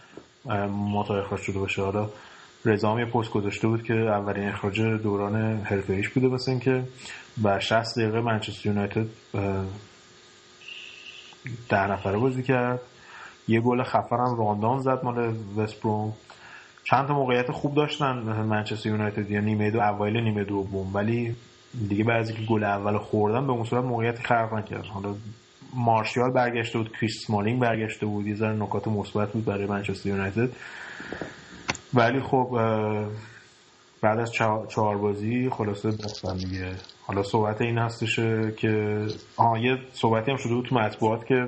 ماتا 0.69 1.19
اخراج 1.19 1.41
شده 1.41 1.59
باشه 1.59 1.81
حالا 1.81 2.09
رضا 2.65 2.99
یه 2.99 3.05
پست 3.05 3.31
گذاشته 3.31 3.67
بود 3.67 3.83
که 3.83 3.93
اولین 3.93 4.47
اخراج 4.47 4.81
دوران 4.81 5.61
حرفه 5.63 6.01
بوده 6.13 6.27
واسه 6.27 6.51
اینکه 6.51 6.83
و 7.43 7.59
60 7.59 7.99
دقیقه 7.99 8.21
منچستر 8.21 8.69
یونایتد 8.69 9.05
ده 11.69 11.91
نفره 11.91 12.17
بازی 12.17 12.43
کرد. 12.43 12.81
یه 13.47 13.61
گل 13.61 13.83
خفر 13.83 14.15
هم 14.15 14.37
راندان 14.37 14.79
زد 14.79 15.03
مال 15.03 15.35
وستبروم 15.57 16.13
چند 16.83 17.07
تا 17.07 17.13
موقعیت 17.13 17.51
خوب 17.51 17.75
داشتن 17.75 18.13
منچستر 18.23 18.89
یونایتد 18.89 19.31
یا 19.31 19.39
نیمه 19.39 19.71
دو 19.71 19.79
اوایل 19.79 20.17
نیمه 20.17 20.43
دوم. 20.43 20.93
ولی 20.93 21.35
دیگه 21.89 22.03
بعضی 22.03 22.33
که 22.33 22.41
گل 22.41 22.63
اول 22.63 22.97
خوردن 22.97 23.47
به 23.47 23.53
اون 23.53 23.63
صورت 23.63 23.83
موقعیتی 23.83 24.23
خلق 24.23 24.53
نکرد. 24.53 24.85
حالا 24.85 25.15
مارشیال 25.73 26.31
برگشته 26.31 26.77
بود 26.77 26.91
کریس 26.91 27.29
مالینگ 27.29 27.59
برگشته 27.59 28.05
بود 28.05 28.27
یه 28.27 28.35
ذره 28.35 28.53
نکات 28.53 28.87
مثبت 28.87 29.31
بود 29.31 29.45
برای 29.45 29.65
منچستر 29.65 30.09
یونایتد. 30.09 30.49
ولی 31.95 32.19
خب 32.19 32.59
بعد 34.01 34.19
از 34.19 34.31
چهار 34.69 34.97
بازی 34.97 35.49
خلاصه 35.49 35.91
باختن 35.91 36.37
دیگه. 36.37 36.71
حالا 37.07 37.23
صحبت 37.23 37.61
این 37.61 37.77
هستش 37.77 38.15
که 38.57 39.05
آها 39.37 39.57
یه 39.57 39.77
صحبتی 39.93 40.31
هم 40.31 40.37
شده 40.37 40.53
بود 40.53 40.65
تو 40.65 40.75
مطبوعات 40.75 41.25
که 41.25 41.47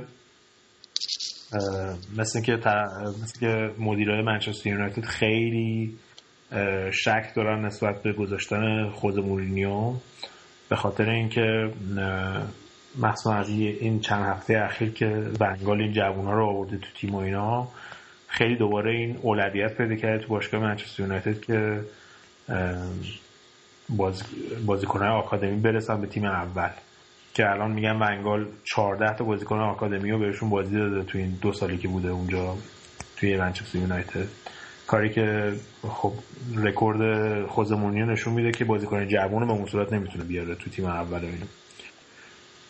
مثل 2.17 2.41
که 2.41 2.57
تا- 2.57 3.13
مثل 3.23 3.39
که 3.39 3.71
مدیرای 3.79 4.21
منچستر 4.21 4.69
یونایتد 4.69 5.03
خیلی 5.05 5.97
شک 6.91 7.31
دارن 7.35 7.65
نسبت 7.65 8.01
به 8.03 8.13
گذاشتن 8.13 8.89
خود 8.89 9.19
مورینیو. 9.19 9.93
به 10.69 10.75
خاطر 10.75 11.09
اینکه 11.09 11.71
مخصوصا 12.99 13.41
این 13.41 13.99
چند 13.99 14.25
هفته 14.25 14.57
اخیر 14.65 14.89
که 14.93 15.07
بنگال 15.39 15.81
این 15.81 15.93
جوونا 15.93 16.33
رو 16.33 16.45
آورده 16.45 16.77
تو 16.77 16.87
تیم 16.99 17.15
و 17.15 17.17
اینا 17.17 17.67
خیلی 18.37 18.55
دوباره 18.55 18.91
این 18.91 19.17
اولویت 19.21 19.77
پیدا 19.77 19.95
کرده 19.95 20.23
تو 20.23 20.27
باشگاه 20.27 20.61
منچستر 20.61 21.03
یونایتد 21.03 21.41
که 21.41 21.81
باز 23.89 24.23
بازیکنهای 24.65 25.09
آکادمی 25.09 25.55
برسن 25.55 26.01
به 26.01 26.07
تیم 26.07 26.25
اول. 26.25 26.69
که 27.33 27.49
الان 27.49 27.71
میگن 27.71 27.99
بنگال 27.99 28.45
14 28.63 29.13
تا 29.17 29.23
بازیکن 29.23 29.59
آکادمی 29.59 30.11
رو 30.11 30.19
بهشون 30.19 30.49
بازی 30.49 30.75
داده 30.75 31.03
تو 31.03 31.17
این 31.17 31.37
دو 31.41 31.53
سالی 31.53 31.77
که 31.77 31.87
بوده 31.87 32.09
اونجا 32.09 32.57
توی 33.15 33.37
منچستر 33.37 33.77
یونایتد. 33.77 34.27
کاری 34.87 35.09
که 35.09 35.53
خب 35.81 36.13
رکورد 36.55 37.45
خوزمونی 37.45 38.03
نشون 38.03 38.33
میده 38.33 38.51
که 38.51 38.65
بازیکن 38.65 39.07
جوون 39.07 39.47
به 39.47 39.53
اون 39.53 39.65
صورت 39.65 39.93
نمی‌تونه 39.93 40.23
بیاره 40.23 40.55
تو 40.55 40.69
تیم 40.69 40.85
اول 40.85 41.23
و 41.23 41.25
اینا. 41.25 41.45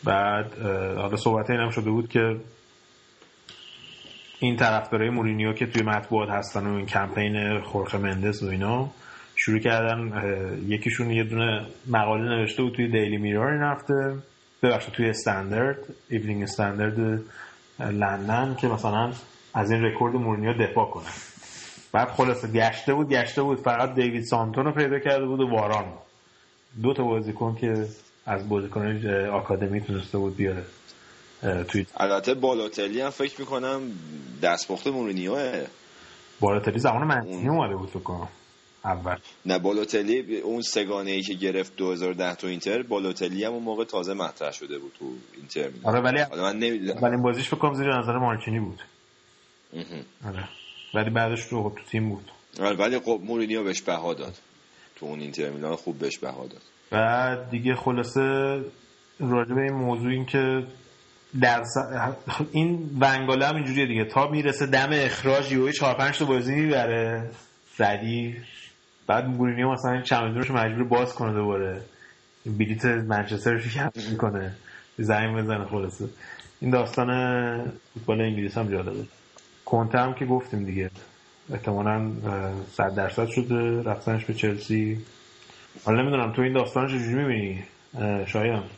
بعد 0.03 0.59
حالا 0.97 1.15
صحبت 1.15 1.49
این 1.49 1.59
هم 1.59 1.69
شده 1.69 1.89
بود 1.89 2.09
که 2.09 2.35
این 4.39 4.55
طرفدارای 4.55 5.09
مورینیو 5.09 5.53
که 5.53 5.65
توی 5.65 5.83
مطبوعات 5.83 6.29
هستن 6.29 6.67
و 6.67 6.73
این 6.75 6.85
کمپین 6.85 7.61
خورخه 7.61 7.97
مندس 7.97 8.43
و 8.43 8.45
اینا 8.45 8.89
شروع 9.35 9.59
کردن 9.59 10.11
یکیشون 10.67 11.11
یه 11.11 11.23
دونه 11.23 11.65
مقاله 11.87 12.23
نوشته 12.23 12.63
بود 12.63 12.73
توی 12.73 12.87
دیلی 12.87 13.17
میرور 13.17 13.47
این 13.47 13.63
هفته. 13.63 14.15
ببخشید 14.63 14.93
توی 14.93 15.09
استاندارد 15.09 15.77
ایونینگ 16.09 16.43
استاندارد 16.43 16.99
اه، 17.79 17.89
لندن 17.91 18.55
که 18.61 18.67
مثلا 18.67 19.11
از 19.53 19.71
این 19.71 19.83
رکورد 19.83 20.15
مورینیو 20.15 20.53
دفاع 20.53 20.85
کنه. 20.85 21.05
بعد 21.91 22.07
خلاصه 22.07 22.47
گشته 22.47 22.93
بود 22.93 23.09
گشته 23.09 23.41
بود. 23.41 23.59
فقط 23.59 23.95
دیوید 23.95 24.23
سانتون 24.23 24.65
رو 24.65 24.71
پیدا 24.71 24.99
کرده 24.99 25.25
بود 25.25 25.39
و 25.39 25.49
واران. 25.49 25.85
دو 26.83 26.93
تا 26.93 27.03
بازیکن 27.03 27.55
که 27.55 27.85
از 28.25 28.49
بازیکن 28.49 29.07
آکادمی 29.31 29.81
تونسته 29.81 30.17
بود 30.17 30.35
بیاره. 30.35 30.63
توی 31.41 31.85
البته 31.97 32.33
بالوتلی 32.33 33.01
هم 33.01 33.09
فکر 33.09 33.39
می‌کنم 33.39 33.81
دستپخت 34.41 34.87
مورینیوه. 34.87 35.67
بالوتلی 36.39 36.79
زمان 36.79 37.03
مانچینی 37.07 37.49
اومده 37.49 37.75
بود 37.75 37.89
فکر 37.89 37.99
کنم. 37.99 38.27
اول. 38.85 39.17
نه 39.45 39.59
بالوتلی 39.59 40.37
اون 40.37 40.61
سه‌گانه 40.61 41.11
ای 41.11 41.21
که 41.21 41.33
گرفت 41.33 41.75
2010 41.75 42.35
تو 42.35 42.47
اینتر 42.47 42.81
بالوتلی 42.81 43.43
هم 43.43 43.53
اون 43.53 43.63
موقع 43.63 43.83
تازه 43.83 44.13
مطرح 44.13 44.51
شده 44.51 44.79
بود 44.79 44.91
تو 44.99 45.05
اینتر. 45.37 45.69
آره 45.83 45.99
ولی 45.99 46.21
حالا 46.21 46.43
من 46.43 46.59
نمی‌دونم 46.59 46.97
اولین 46.97 47.21
بازیش 47.21 47.47
فکر 47.47 47.57
کنم 47.57 47.73
زیر 47.73 47.99
نظر 47.99 48.17
مارچینی 48.17 48.59
بود. 48.59 48.81
آره. 50.25 50.49
ولی 50.93 51.09
بعدش 51.09 51.45
تو 51.45 51.69
تو 51.69 51.83
تیم 51.91 52.09
بود. 52.09 52.31
آره 52.59 52.75
ولی 52.75 52.99
خب 52.99 53.21
مورینیو 53.23 53.63
بهش 53.63 53.81
بها 53.81 54.13
داد. 54.13 54.37
تو 54.95 55.05
اون 55.05 55.19
اینتر 55.19 55.49
میلان 55.49 55.75
خوب 55.75 55.99
بهش 55.99 56.17
بها 56.17 56.47
داد. 56.47 56.61
بعد 56.91 57.49
دیگه 57.49 57.75
خلاصه 57.75 58.21
راجع 59.19 59.55
به 59.55 59.61
این 59.61 59.73
موضوع 59.73 60.11
این 60.11 60.25
که 60.25 60.63
در 61.41 61.63
س- 61.63 61.77
این 62.51 62.89
ونگاله 62.99 63.45
هم 63.47 63.55
اینجوریه 63.55 63.85
دیگه. 63.85 64.05
تا 64.05 64.27
می‌رسه 64.27 64.65
دم 64.65 64.89
اخراج 64.91 65.51
یوی 65.51 65.73
4 65.73 65.95
5 65.95 66.17
تا 66.19 66.25
بازی 66.25 66.55
می‌بره. 66.55 67.29
زدی 67.77 68.35
بعد 69.07 69.25
مورینیو 69.27 69.71
مثلا 69.71 70.01
چمدونش 70.01 70.51
مجبور 70.51 70.83
باز 70.83 71.13
کنه 71.15 71.33
دوباره. 71.33 71.81
بلیت 72.45 72.85
منچسترش 72.85 73.77
رو 73.77 73.89
می‌کنه. 74.11 74.53
زنگ 74.97 75.37
بزنه 75.37 75.65
خلاصه. 75.65 76.05
این 76.61 76.71
داستان 76.71 77.71
فوتبال 77.93 78.21
انگلیس 78.21 78.57
هم 78.57 78.71
جالبه. 78.71 79.03
کنته 79.65 79.99
هم 79.99 80.13
که 80.13 80.25
گفتیم 80.25 80.65
دیگه. 80.65 80.89
احتمالا 81.53 82.11
صد 82.73 82.95
درصد 82.95 83.27
شده. 83.27 83.81
رفتنش 83.83 84.25
به 84.25 84.33
چلسی. 84.33 84.97
حالا 85.85 86.01
نمی‌دونم 86.01 86.31
تو 86.33 86.41
این 86.41 86.53
داستانش 86.53 86.91
چجوری 86.91 87.15
می‌بینی؟ 87.15 87.63
شایان. 88.27 88.69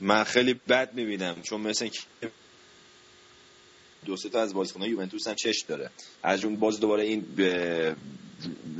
من 0.00 0.24
خیلی 0.24 0.54
بد 0.68 0.94
می‌بینم 0.94 1.42
چون 1.42 1.60
مثل 1.60 1.84
اینکه 1.84 2.00
دو 4.06 4.16
سه 4.16 4.28
تا 4.28 4.40
از 4.40 4.54
بازیکن‌های 4.54 4.90
یوونتوس 4.90 5.28
هم 5.28 5.34
چش 5.34 5.64
داره. 5.68 5.90
از 6.22 6.44
اون 6.44 6.56
باز 6.56 6.80
دوباره 6.80 7.02
این 7.02 7.20
به 7.36 7.96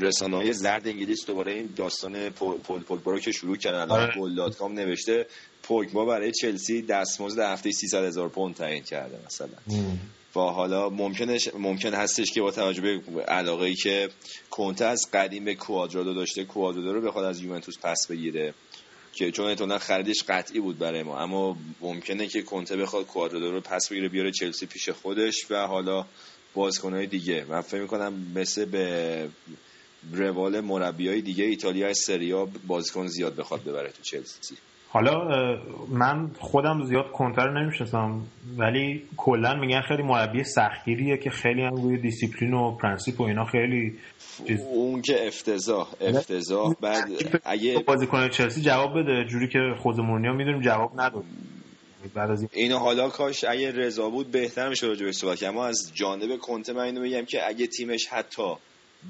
رسانه 0.01 0.37
های 0.37 0.53
زرد 0.53 0.89
انگلیس 0.89 1.27
دوباره 1.27 1.53
این 1.53 1.69
داستان 1.77 2.31
پول 2.31 2.59
پول 2.59 2.83
پول 2.83 3.21
که 3.21 3.33
شروع 3.33 3.57
کردن. 3.57 3.81
الان 3.81 4.01
آره. 4.01 4.21
گل 4.21 4.35
دات 4.35 4.57
کام 4.57 4.73
نوشته 4.73 5.27
پوگبا 5.63 6.05
برای 6.05 6.33
چلسی 6.33 6.83
دستمزد 6.83 7.39
هفته 7.39 7.73
300 7.73 8.05
هزار 8.05 8.29
پوند 8.29 8.55
تعیین 8.55 8.83
کرده 8.83 9.19
مثلا. 9.27 9.49
و 10.37 10.41
حالا 10.41 10.89
ممکنش 10.89 11.49
ممکن 11.55 11.95
هستش 11.95 12.33
که 12.33 12.41
با 12.41 12.51
توجه 12.51 12.83
به 13.15 13.23
علاقه 13.23 13.65
ای 13.65 13.75
که 13.75 14.09
کنته 14.51 14.85
از 14.85 15.07
قدیم 15.13 15.45
به 15.45 15.55
کوادرادو 15.55 16.15
داشته 16.15 16.45
کوادرادو 16.45 16.93
رو 16.93 17.01
بخواد 17.01 17.25
از 17.25 17.41
یوونتوس 17.41 17.79
پس 17.83 18.07
بگیره. 18.11 18.55
که 19.13 19.31
چون 19.31 19.47
احتمالاً 19.47 19.79
خریدش 19.79 20.25
قطعی 20.29 20.61
بود 20.61 20.79
برای 20.79 21.03
ما. 21.03 21.19
اما 21.19 21.57
ممکنه 21.81 22.27
که 22.27 22.43
کنته 22.43 22.77
بخواد 22.77 23.07
کوادرادو 23.07 23.53
رو 23.53 23.61
پس 23.61 23.89
بگیره 23.89 24.09
بیاره 24.09 24.31
چلسی 24.31 24.67
پیش 24.67 24.89
خودش 24.89 25.51
و 25.51 25.67
حالا 25.67 26.07
بازیکنهای 26.55 27.07
دیگه. 27.07 27.45
من 27.49 27.61
فکر 27.61 27.81
می‌کنم 27.81 28.33
مثل 28.35 28.65
به 28.65 29.29
روال 30.13 30.61
مربیای 30.61 31.21
دیگه 31.21 31.45
ایتالیا 31.45 31.95
سریا 31.95 32.49
بازیکن 32.67 33.07
زیاد 33.07 33.37
بخواد 33.37 33.65
ببره 33.65 33.91
تو 33.91 34.03
چلسی. 34.03 34.57
حالا 34.93 35.29
من 35.89 36.31
خودم 36.39 36.85
زیاد 36.85 37.13
کنته 37.13 37.47
رو 37.47 37.63
نمی‌شناسم 37.63 38.21
ولی 38.59 39.03
کلا 39.17 39.55
میگن 39.55 39.81
خیلی 39.81 40.03
مربی 40.03 40.45
سختگیریه 40.45 41.17
که 41.17 41.31
خیلی 41.31 41.63
هم 41.63 41.75
روی 41.75 41.99
دیسیپلین 41.99 42.55
و 42.55 42.77
پرنسیپ 42.77 43.21
و 43.21 43.25
اینا 43.25 43.45
خیلی 43.45 43.99
اون 44.73 45.03
که 45.03 45.27
افتضاح 45.27 45.89
افتضاح 46.01 46.75
بعد 46.81 47.09
اگه 47.45 47.79
بازیکن 47.79 48.29
چلسی 48.29 48.61
جواب 48.61 49.01
بده 49.01 49.25
جوری 49.25 49.49
که 49.49 49.59
خود 49.79 50.01
مورینیو 50.01 50.33
می‌دونیم 50.33 50.61
جواب 50.61 51.01
نداد. 51.01 51.25
بعد 52.15 52.31
از 52.31 52.41
این. 52.41 52.49
اینو 52.53 52.79
حالا 52.79 53.09
کاش 53.09 53.45
اگه 53.45 53.73
رضا 53.73 54.11
بود 54.11 54.31
بهتر 54.31 54.69
میشه 54.69 54.87
راجع 54.87 55.05
بهش 55.05 55.15
صحبت 55.15 55.43
اما 55.43 55.67
از 55.67 55.91
جانب 55.95 56.39
کنته 56.39 56.73
من 56.73 56.83
اینو 56.83 57.03
بگم 57.03 57.25
که 57.25 57.49
اگه 57.49 57.67
تیمش 57.67 58.07
حتی 58.07 58.53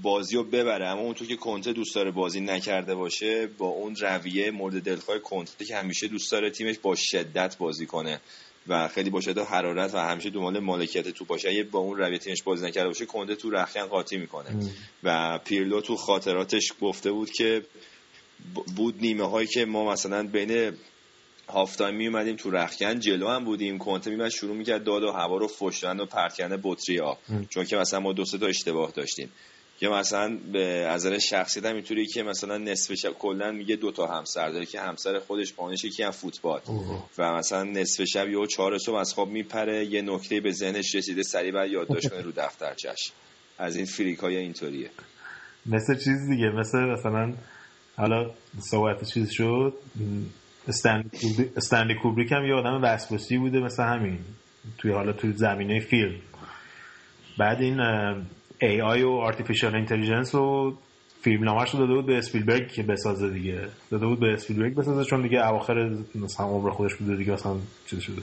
بازی 0.02 0.36
رو 0.36 0.44
ببره. 0.44 0.86
اما 0.86 1.00
اونطور 1.00 1.28
که 1.28 1.36
کنته 1.36 1.72
دوست 1.72 1.94
داره 1.94 2.10
بازی 2.10 2.40
نکرده 2.40 2.94
باشه 2.94 3.46
با 3.46 3.66
اون 3.66 3.96
رویه 3.96 4.50
مورد 4.50 4.82
دلخواه 4.82 5.18
کنته 5.18 5.64
که 5.64 5.76
همیشه 5.76 6.08
دوست 6.08 6.32
داره 6.32 6.50
تیمش 6.50 6.78
با 6.78 6.94
شدت 6.96 7.58
بازی 7.58 7.86
کنه 7.86 8.20
و 8.68 8.88
خیلی 8.88 9.10
با 9.10 9.20
شدت 9.20 9.38
و 9.38 9.44
حرارت 9.44 9.94
و 9.94 9.98
همیشه 9.98 10.30
دنبال 10.30 10.58
مالکیت 10.58 11.08
تو 11.08 11.24
باشه. 11.24 11.48
اگه 11.48 11.64
با 11.64 11.78
اون 11.78 11.98
رویه 11.98 12.18
تیمش 12.18 12.42
بازی 12.42 12.66
نکرده 12.66 12.88
باشه 12.88 13.06
کنته 13.06 13.34
تو 13.34 13.50
رخکن 13.50 13.86
قاطی 13.86 14.16
می‌کنه. 14.16 14.70
و 15.02 15.38
پیرلو 15.44 15.80
تو 15.80 15.96
خاطراتش 15.96 16.72
گفته 16.80 17.12
بود 17.12 17.30
که 17.30 17.62
بود 18.76 18.94
نیمه 19.00 19.30
هایی 19.30 19.46
که 19.46 19.64
ما 19.64 19.92
مثلا 19.92 20.22
بین 20.22 20.72
half-time 21.48 21.94
می 21.94 22.06
اومدیم 22.06 22.36
تو 22.36 22.50
رخکن 22.50 23.00
جلو 23.00 23.28
هم 23.28 23.44
بودیم. 23.44 23.78
کنته 23.78 24.10
میمد 24.10 24.30
شروع 24.30 24.56
می‌کرد 24.56 24.84
داد 24.84 25.02
و 25.02 25.10
هوا 25.10 25.36
رو 25.36 25.48
فش 25.48 25.78
دادن 25.78 26.00
و 26.00 26.06
پرت 26.06 26.34
کردن 26.34 26.60
بطری 26.64 27.00
آب. 27.00 27.18
چون 27.50 27.64
که 27.64 27.76
مثلا 27.76 28.00
ما 28.00 28.12
دو 28.12 28.24
سه 28.24 28.38
تا 28.38 28.46
اشتباه 28.46 28.90
داشتیم. 28.90 29.32
یا 29.82 29.98
مثلا 29.98 30.38
به 30.52 30.88
نظر 30.90 31.18
شخصیت 31.18 31.64
هم 31.64 31.74
اینطوریه 31.74 32.06
که 32.06 32.22
مثلا 32.22 32.58
نصف 32.58 32.94
شب 32.94 33.12
کلا 33.12 33.52
میگه 33.52 33.76
دو 33.76 33.92
تا 33.92 34.06
همسر 34.06 34.48
داره 34.48 34.66
که 34.66 34.80
همسر 34.80 35.18
خودش 35.18 35.54
خانمش 35.54 35.84
یکی 35.84 36.02
هم 36.02 36.10
فوتبال. 36.10 36.60
و 37.18 37.32
مثلا 37.32 37.64
نصف 37.64 38.04
شب 38.04 38.28
یهو 38.28 38.46
چهار 38.46 38.78
صبح 38.78 38.96
از 38.96 39.14
خواب 39.14 39.28
میپره 39.28 39.84
یه 39.84 40.02
نکته 40.02 40.40
به 40.40 40.52
ذهنش 40.52 40.94
رسیده 40.94 41.22
سریع 41.22 41.52
بعد 41.52 41.70
یادداشت 41.70 42.08
کنه 42.08 42.22
رو 42.22 42.32
دفترچش 42.36 43.12
از 43.58 43.76
این 43.76 43.86
freak 43.86 44.18
های 44.18 44.36
اینطوریه. 44.36 44.90
مثل 45.66 45.94
چیز 45.94 46.28
دیگه 46.30 46.50
مثل 46.50 46.78
مثلا 46.78 47.32
حالا 47.96 48.30
صحبت 48.58 49.04
چیز 49.04 49.30
شد 49.30 49.74
استنلی 51.56 51.94
کوبریک 52.02 52.32
هم 52.32 52.44
یه 52.44 52.54
آدم 52.54 52.80
وسواسی 52.82 53.38
بوده 53.38 53.60
مثل 53.60 53.82
همین 53.82 54.18
توی 54.78 54.92
حالا 54.92 55.12
توی 55.12 55.32
زمینه 55.32 55.80
فیلم. 55.80 56.20
بعد 57.38 57.60
این 57.60 57.80
ای 58.62 58.80
آی 58.80 59.02
و 59.02 59.32
artificial 59.32 59.86
intelligence 59.86 60.34
و 60.34 60.72
فیلم 61.22 61.44
نامش 61.44 61.70
رو 61.70 61.78
داده 61.78 61.94
بود 61.94 62.06
به 62.06 62.18
اسپیلبرگ 62.18 62.68
که 62.68 62.82
بسازه 62.82 63.30
دیگه. 63.30 63.68
داده 63.90 64.06
بود 64.06 64.20
به 64.20 64.32
اسپیلبرگ 64.32 64.74
بسازه 64.74 65.04
چون 65.04 65.22
دیگه 65.22 65.48
اواخر 65.48 65.90
مثلا 66.14 66.46
عمر 66.46 66.70
خودش 66.70 66.94
بوده 66.94 67.16
دیگه 67.16 67.32
مثلا 67.32 67.56
چیز 67.86 67.98
شده. 67.98 68.22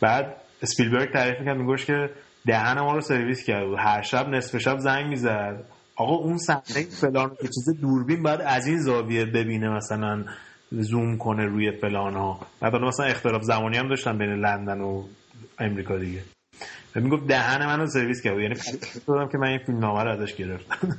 بعد 0.00 0.36
اسپیلبرگ 0.62 1.12
تعریف 1.12 1.38
می‌کرد 1.38 1.56
میگوش 1.56 1.84
که 1.84 2.10
دهن 2.46 2.80
ما 2.80 2.94
رو 2.94 3.00
سرویس 3.00 3.44
کرد. 3.44 3.66
هر 3.78 4.02
شب 4.02 4.28
نصف 4.28 4.58
شب 4.58 4.78
زنگ 4.78 5.06
می‌زد. 5.06 5.64
آقا 5.96 6.14
اون 6.14 6.38
صحنه 6.38 6.86
فلان 7.00 7.30
که 7.30 7.48
چیز 7.48 7.80
دوربین 7.80 8.22
باید 8.22 8.40
از 8.40 8.66
این 8.66 8.78
زاویه 8.78 9.24
ببینه 9.24 9.68
مثلا 9.68 10.24
زوم 10.70 11.16
کنه 11.18 11.44
روی 11.44 11.72
فلان 11.72 12.14
ها 12.14 12.40
بعد 12.60 12.74
مثلا 12.74 13.06
اختلاف 13.06 13.42
زمانی 13.42 13.76
هم 13.76 13.88
داشتن 13.88 14.18
بین 14.18 14.34
لندن 14.34 14.80
و 14.80 15.02
امریکا 15.58 15.98
دیگه. 15.98 16.20
و 16.96 17.00
می‌گفت 17.00 17.26
دهن 17.26 17.66
منو 17.66 17.86
سرویس 17.86 18.22
کرد. 18.22 18.38
یعنی 18.38 18.54
دادم 19.06 19.28
که 19.28 19.38
من 19.38 19.48
این 19.48 19.58
فیلم 19.58 19.78
نامه 19.78 20.02
رو 20.02 20.22
ازش 20.22 20.34
گرفتم. 20.34 20.98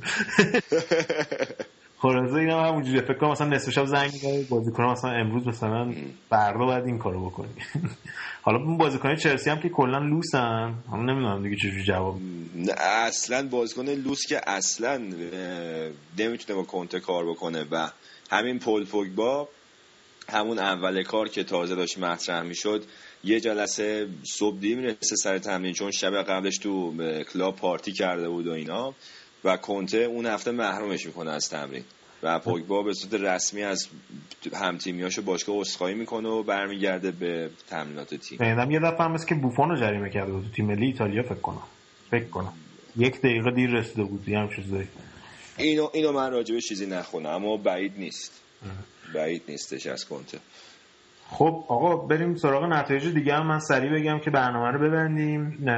خلاصه 2.00 2.34
این 2.34 2.50
هم 2.50 2.58
همونجوری 2.58 3.00
فکر 3.00 3.14
کنم 3.14 3.30
مثلا 3.30 3.46
نصف 3.46 3.70
شب 3.70 3.84
زنگ 3.84 4.12
می‌زنه 4.12 4.42
بازیکن 4.42 4.82
مثلا 4.84 5.10
امروز 5.10 5.46
مثلا 5.46 5.94
فردا 6.30 6.64
باید 6.64 6.84
این 6.84 6.98
کارو 6.98 7.30
بکنی. 7.30 7.48
حالا 8.42 8.58
اون 8.58 8.78
بازیکن 8.78 9.16
چلسی 9.16 9.50
هم 9.50 9.60
که 9.60 9.68
کلا 9.68 9.98
لوسن. 9.98 10.74
هم 10.92 11.10
نمی‌دونم 11.10 11.42
دیگه 11.42 11.56
چجوری 11.56 11.84
جواب 11.84 12.20
اصلا 12.78 13.48
بازیکن 13.48 13.88
لوس 13.88 14.26
که 14.28 14.40
اصلا 14.46 14.96
نمی‌تونه 16.18 16.56
با 16.56 16.62
کنته 16.62 17.00
کار 17.00 17.26
بکنه 17.30 17.64
و 17.70 17.88
همین 18.30 18.58
پول 18.58 18.84
پوگبا 18.84 19.48
همون 20.32 20.58
اول 20.58 21.02
کار 21.02 21.28
که 21.28 21.44
تازه 21.44 21.74
داشت 21.74 21.98
مطرح 21.98 22.42
می‌شد 22.42 22.84
یه 23.24 23.40
جلسه 23.40 24.08
صبح 24.22 24.58
دیر 24.58 24.76
می‌رسه 24.76 25.16
سر 25.16 25.38
تمرین 25.38 25.72
چون 25.72 25.90
شب 25.90 26.22
قبلش 26.22 26.58
تو 26.58 26.94
کلاب 27.32 27.56
پارتی 27.56 27.92
کرده 27.92 28.28
بود 28.28 28.46
و 28.46 28.52
اینا. 28.52 28.94
و 29.44 29.56
کنته 29.56 29.98
اون 29.98 30.26
هفته 30.26 30.50
محرومش 30.50 31.06
می‌کنه 31.06 31.30
از 31.30 31.50
تمرین. 31.50 31.84
و 32.22 32.38
پوگبا 32.38 32.82
به 32.82 32.94
صورت 32.94 33.14
رسمی 33.14 33.62
از 33.62 33.88
همتیمیاشو 34.54 35.22
باشگاه 35.22 35.56
عذرخواهی 35.56 35.94
می‌کنه 35.94 36.28
و 36.28 36.42
برمیگرده 36.42 37.10
به 37.10 37.50
تمرینات 37.70 38.14
تیم. 38.14 38.38
شنیدم 38.38 38.70
یه 38.70 38.78
دفعه 38.78 39.04
هم 39.06 39.16
که 39.28 39.34
بوفون 39.34 39.68
رو 39.68 39.76
جریمه 39.76 40.10
کرده 40.10 40.32
بود 40.32 40.44
تو 40.44 40.50
تیم 40.50 40.66
ملی 40.66 40.86
ایتالیا 40.86 41.22
فکر 41.22 41.34
کنم. 41.34 41.62
فکر 42.10 42.24
کنم. 42.24 42.52
یک 42.96 43.18
دقیقه 43.18 43.50
دیر 43.50 43.70
رسیده 43.70 44.02
بود 44.02 44.28
یه 44.28 44.38
هم 44.38 44.48
چیزایی. 44.56 44.88
اینو 45.56 45.90
اینو 45.94 46.12
من 46.12 46.30
راجبه 46.30 46.60
چیزی 46.60 46.86
نخونم 46.86 47.26
اما 47.26 47.56
بعید 47.56 47.92
نیست. 47.98 48.42
بعید 49.14 49.42
نیستش 49.48 49.86
از 49.86 50.04
کنته. 50.04 50.38
خب 51.30 51.64
آقا 51.68 51.96
بریم 51.96 52.34
سراغ 52.34 52.64
نتایج 52.64 53.14
دیگه 53.14 53.34
هم. 53.34 53.46
من 53.46 53.58
سریع 53.58 53.92
بگم 53.92 54.18
که 54.18 54.30
برنامه 54.30 54.70
رو 54.70 54.78
ببندیم. 54.78 55.68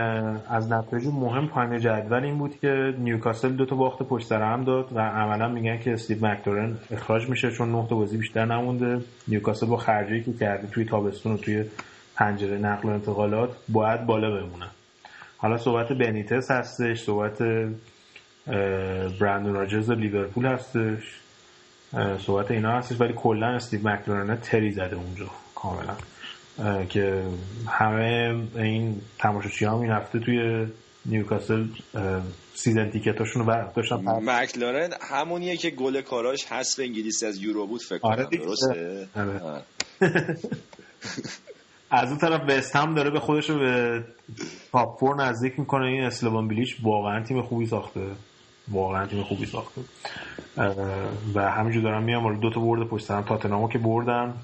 از 0.48 0.72
نتایج 0.72 1.06
مهم 1.06 1.48
پایین 1.48 1.78
جدول 1.78 2.24
این 2.24 2.38
بود 2.38 2.60
که 2.60 2.94
نیوکاسل 2.98 3.52
دو 3.52 3.66
تا 3.66 3.76
باخت 3.76 4.02
پشت 4.02 4.26
سر 4.26 4.42
هم 4.42 4.64
داد 4.64 4.92
و 4.92 5.00
عملا 5.00 5.48
میگن 5.48 5.78
که 5.78 5.92
استیو 5.92 6.26
مکتورن 6.26 6.76
اخراج 6.90 7.28
میشه 7.28 7.50
چون 7.50 7.86
تا 7.86 7.96
بازی 7.96 8.16
بیشتر 8.16 8.44
نمونده. 8.44 9.00
نیوکاسل 9.28 9.66
با 9.66 9.76
خرجی 9.76 10.22
که 10.22 10.32
کرده 10.32 10.66
توی 10.66 10.84
تابستون 10.84 11.32
و 11.32 11.36
توی 11.36 11.64
پنجره 12.16 12.58
نقل 12.58 12.88
و 12.88 12.92
انتقالات 12.92 13.56
باید 13.68 14.06
بالا 14.06 14.30
بمونه. 14.30 14.66
حالا 15.36 15.56
صحبت 15.56 15.92
بنیتس 15.92 16.50
هستش 16.50 17.00
صحبت 17.00 17.42
برندون 19.20 19.54
راجرز 19.54 19.90
لیورپول 19.90 20.46
هستش. 20.46 21.20
صحبت 22.18 22.50
اینا 22.50 22.78
هستش 22.78 23.00
ولی 23.00 23.12
کلا 23.16 23.46
استیو 23.46 23.88
مکلارن 23.88 24.36
تر 24.36 24.72
زده 24.72 24.96
اونجا 24.96 25.26
کاملا 25.54 25.96
که 26.88 27.22
همه 27.68 28.34
این 28.56 29.00
تماشاچی 29.18 29.64
هم 29.64 29.74
این 29.74 29.90
هفته 29.90 30.18
توی 30.18 30.66
نیوکاسل 31.06 31.64
season 32.54 32.90
ticket 32.90 33.21
اشون 33.21 33.42
رو 33.42 33.48
بر- 33.48 33.64
داشتن 33.76 33.96
پخش 33.96 34.22
مکلارن 34.22 34.90
همونیه 35.10 35.56
که 35.56 35.70
گل 35.70 36.00
کاراش 36.00 36.44
حذف 36.44 36.80
انگلیسی 36.80 37.26
از 37.26 37.42
یورو 37.42 37.66
بود 37.66 37.80
فکر 37.82 37.98
کنم 37.98 38.12
آره. 38.12 38.24
درسته 38.24 39.08
آره. 39.16 39.40
آه. 39.40 39.62
از 41.90 42.08
اون 42.08 42.18
طرف 42.18 42.40
وست 42.48 42.76
هم 42.76 42.94
داره 42.94 43.10
به 43.10 43.20
خودش 43.20 43.50
رو 43.50 43.58
به 43.58 44.04
top 44.72 45.00
four 45.00 45.24
نزدیک 45.24 45.58
می‌کنه 45.58 45.86
این 45.86 46.02
اسلوان 46.04 46.48
بیلیچ 46.48 46.76
واقعا 46.82 47.24
تیم 47.24 47.42
خوبی 47.42 47.66
ساخته 47.66 48.00
واقعا 48.68 49.06
تیم 49.06 49.22
خوبی 49.22 49.46
ساخته 49.46 49.80
و 51.34 51.50
همینجور 51.50 51.82
داره 51.82 52.02
میاد. 52.02 52.22
حالا 52.22 52.36
دو 52.36 52.50
تا 52.50 52.60
برد 52.60 52.88
پشت 52.88 53.04
سر 53.04 53.13
هم 53.13 53.22
تاتنامو 53.22 53.68
که 53.68 53.78
بردن 53.78 54.34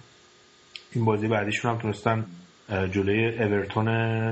این 0.92 1.04
بازی 1.04 1.28
بعدیشون 1.28 1.70
هم 1.70 1.78
تونستن 1.78 2.26
جلوی 2.92 3.42
اورتون 3.42 3.86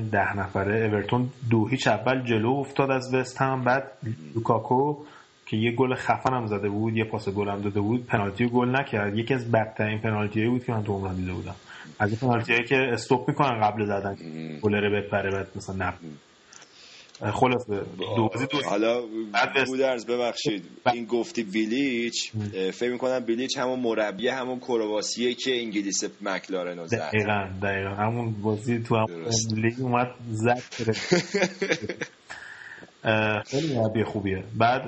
ده 0.08 0.36
نفره. 0.36 0.76
اورتون 0.76 1.30
دو 1.50 1.66
هیچ 1.66 1.88
اول 1.88 2.22
جلو 2.22 2.50
افتاد 2.50 2.90
از 2.90 3.14
وست 3.14 3.42
هم 3.42 3.64
بعد 3.64 3.92
لوکاکو 4.34 4.96
که 5.46 5.56
یه 5.56 5.72
گل 5.72 5.94
خفن 5.94 6.34
هم 6.34 6.46
زده 6.46 6.68
بود 6.68 6.96
یه 6.96 7.04
پاس 7.04 7.28
گل 7.28 7.48
هم 7.48 7.60
داده 7.60 7.80
بود 7.80 8.06
پنالتی 8.06 8.46
گل 8.48 8.76
نکرد. 8.76 9.18
یکی 9.18 9.34
از 9.34 9.50
بدترین 9.50 9.98
پنالتی 9.98 10.48
بود 10.48 10.64
که 10.64 10.72
من 10.72 10.84
تو 10.84 10.92
عمرم 10.92 11.16
دیده 11.16 11.32
بودم. 11.32 11.54
از 11.98 12.10
این 12.10 12.18
پنالتی 12.18 12.64
که 12.64 12.76
استوب 12.76 13.28
می‌کنن 13.28 13.60
قبل 13.60 13.84
زدن. 13.84 14.16
گل 14.62 14.74
رو 14.74 14.96
بپره 14.96 15.30
بعد 15.30 15.48
مثلا 15.56 15.86
نب 15.86 15.94
خلاصه 17.20 17.82
دو 18.16 18.28
بازی 18.28 18.46
دو 18.46 18.58
حالا 18.68 19.02
بودرز 19.66 20.06
ببخشید. 20.06 20.64
این 20.92 21.04
گفتی 21.04 21.42
بیلیچ 21.42 22.32
فکر 22.72 22.92
می‌کنم 22.92 23.20
بیلیچ 23.20 23.58
همون 23.58 23.80
مربی 23.80 24.28
همون 24.28 24.60
کرواسیه 24.60 25.34
که 25.34 25.60
انگلیس 25.60 26.04
مکلارن 26.22 26.78
رو 26.78 26.86
زد. 26.86 26.98
دقیقا 26.98 27.48
دقیقا. 27.62 27.90
همون 27.94 28.34
بازی 28.42 28.82
تو 28.82 28.96
هم 28.96 29.06
درست. 29.06 29.52
لیگ 29.52 29.74
اومد 29.80 30.10
زد 30.30 30.62
خیلی 33.46 33.78
مربی 33.78 34.04
خوبیه. 34.04 34.44
بعد 34.58 34.82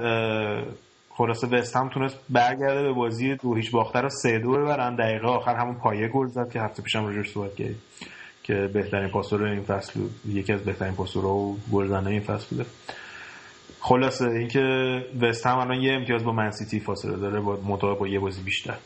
خلاصه 1.11 1.47
وست 1.47 1.77
هم 1.77 1.89
تونست 1.89 2.16
برگرده 2.31 2.82
به 2.82 2.93
بازی 2.93 3.36
دو 3.36 3.55
هیچ 3.55 3.70
باخته 3.70 4.01
رو 4.01 4.09
سه 4.09 4.39
دو 4.39 4.51
ببرن. 4.51 4.97
دقیقه 4.97 5.27
آخر 5.27 5.55
همون 5.55 5.74
پایه 5.74 6.09
گل 6.09 6.27
زد 6.27 6.53
که 6.53 6.61
هفته 6.61 6.82
پیشم 6.82 7.07
راجعش 7.07 7.31
صحبت 7.31 7.55
کردیم 7.55 7.82
که 8.47 8.70
بهترین 8.73 9.09
پاسور 9.09 9.44
این 9.44 9.62
فصل. 9.62 10.01
یکی 10.28 10.52
از 10.52 10.64
بهترین 10.64 10.94
پاسورها 10.94 11.35
و 11.35 11.59
گلزنه 11.73 12.10
این 12.10 12.20
فصل 12.20 12.47
بوده. 12.51 12.68
خلاصه 13.81 14.24
اینکه 14.24 14.60
وست 15.20 15.47
هم 15.47 15.59
الان 15.59 15.82
یه 15.82 15.93
امتیاز 15.93 16.24
با 16.24 16.32
منسیتی 16.32 16.81
فاصله 16.81 17.16
داره 17.16 17.40
با 17.40 17.59
مطابق 17.66 17.98
با 17.98 18.09
یه 18.09 18.18
بازی 18.18 18.43
بیشتر. 18.43 18.77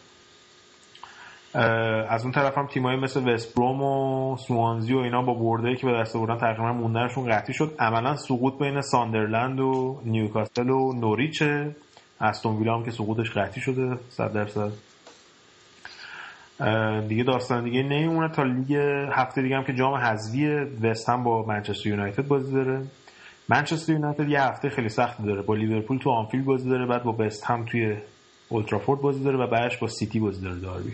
از 2.09 2.23
اون 2.23 2.32
طرف 2.32 2.59
هم 2.59 2.66
تیمایی 2.66 3.01
مثل 3.01 3.35
وست 3.35 3.55
بروم 3.55 3.82
و 3.82 4.37
سوانزی 4.37 4.95
و 4.95 4.99
اینا 4.99 5.23
با 5.23 5.35
برده 5.35 5.77
که 5.77 5.87
به 5.87 5.93
دست 5.93 6.16
بردن 6.16 6.39
تقریبا 6.39 6.73
موندنشون 6.73 7.28
قطعی 7.28 7.55
شد. 7.55 7.74
عملا 7.78 8.16
سقوط 8.16 8.59
بین 8.59 8.81
ساندرلند 8.81 9.61
و 9.61 10.01
نیوکاسل 10.05 10.70
و 10.70 10.93
نوریچه 10.93 11.77
استون 12.20 12.57
ویلا 12.57 12.74
هم 12.74 12.85
که 12.85 12.91
سقوطش 12.91 13.31
قطعی 13.31 13.61
شده 13.62 13.99
100 14.09 14.32
درصد. 14.32 14.70
دیگه 17.09 17.24
داستان 17.24 17.65
دیگه 17.65 17.82
نمیمونه 17.82 18.28
تا 18.28 18.43
لیگ 18.43 18.74
هفته 19.12 19.43
دیگه 19.43 19.57
هم 19.57 19.65
که 19.65 19.74
جام 19.74 19.95
حذفی 19.95 20.47
وست 20.82 21.09
هم 21.09 21.24
با 21.24 21.43
منچستر 21.47 21.89
یونایتد 21.89 22.27
بازی 22.27 22.53
داره. 22.53 22.82
منچستر 23.49 23.93
یونایتد 23.93 24.28
یه 24.28 24.43
هفته 24.43 24.69
خیلی 24.69 24.89
سخت 24.89 25.23
داره. 25.23 25.43
با 25.43 25.55
لیورپول 25.55 25.99
تو 25.99 26.11
آنفیلد 26.11 26.45
بازی 26.45 26.69
داره 26.69 26.87
بعد 26.87 27.03
با 27.03 27.16
وست 27.19 27.45
هم 27.45 27.65
توی 27.65 27.97
اولدترافورد 28.48 29.01
بازی 29.01 29.24
داره 29.24 29.39
و 29.39 29.47
بعدش 29.47 29.77
با 29.77 29.87
سیتی 29.87 30.20
بازی 30.20 30.43
داره 30.43 30.61
داربی 30.61 30.93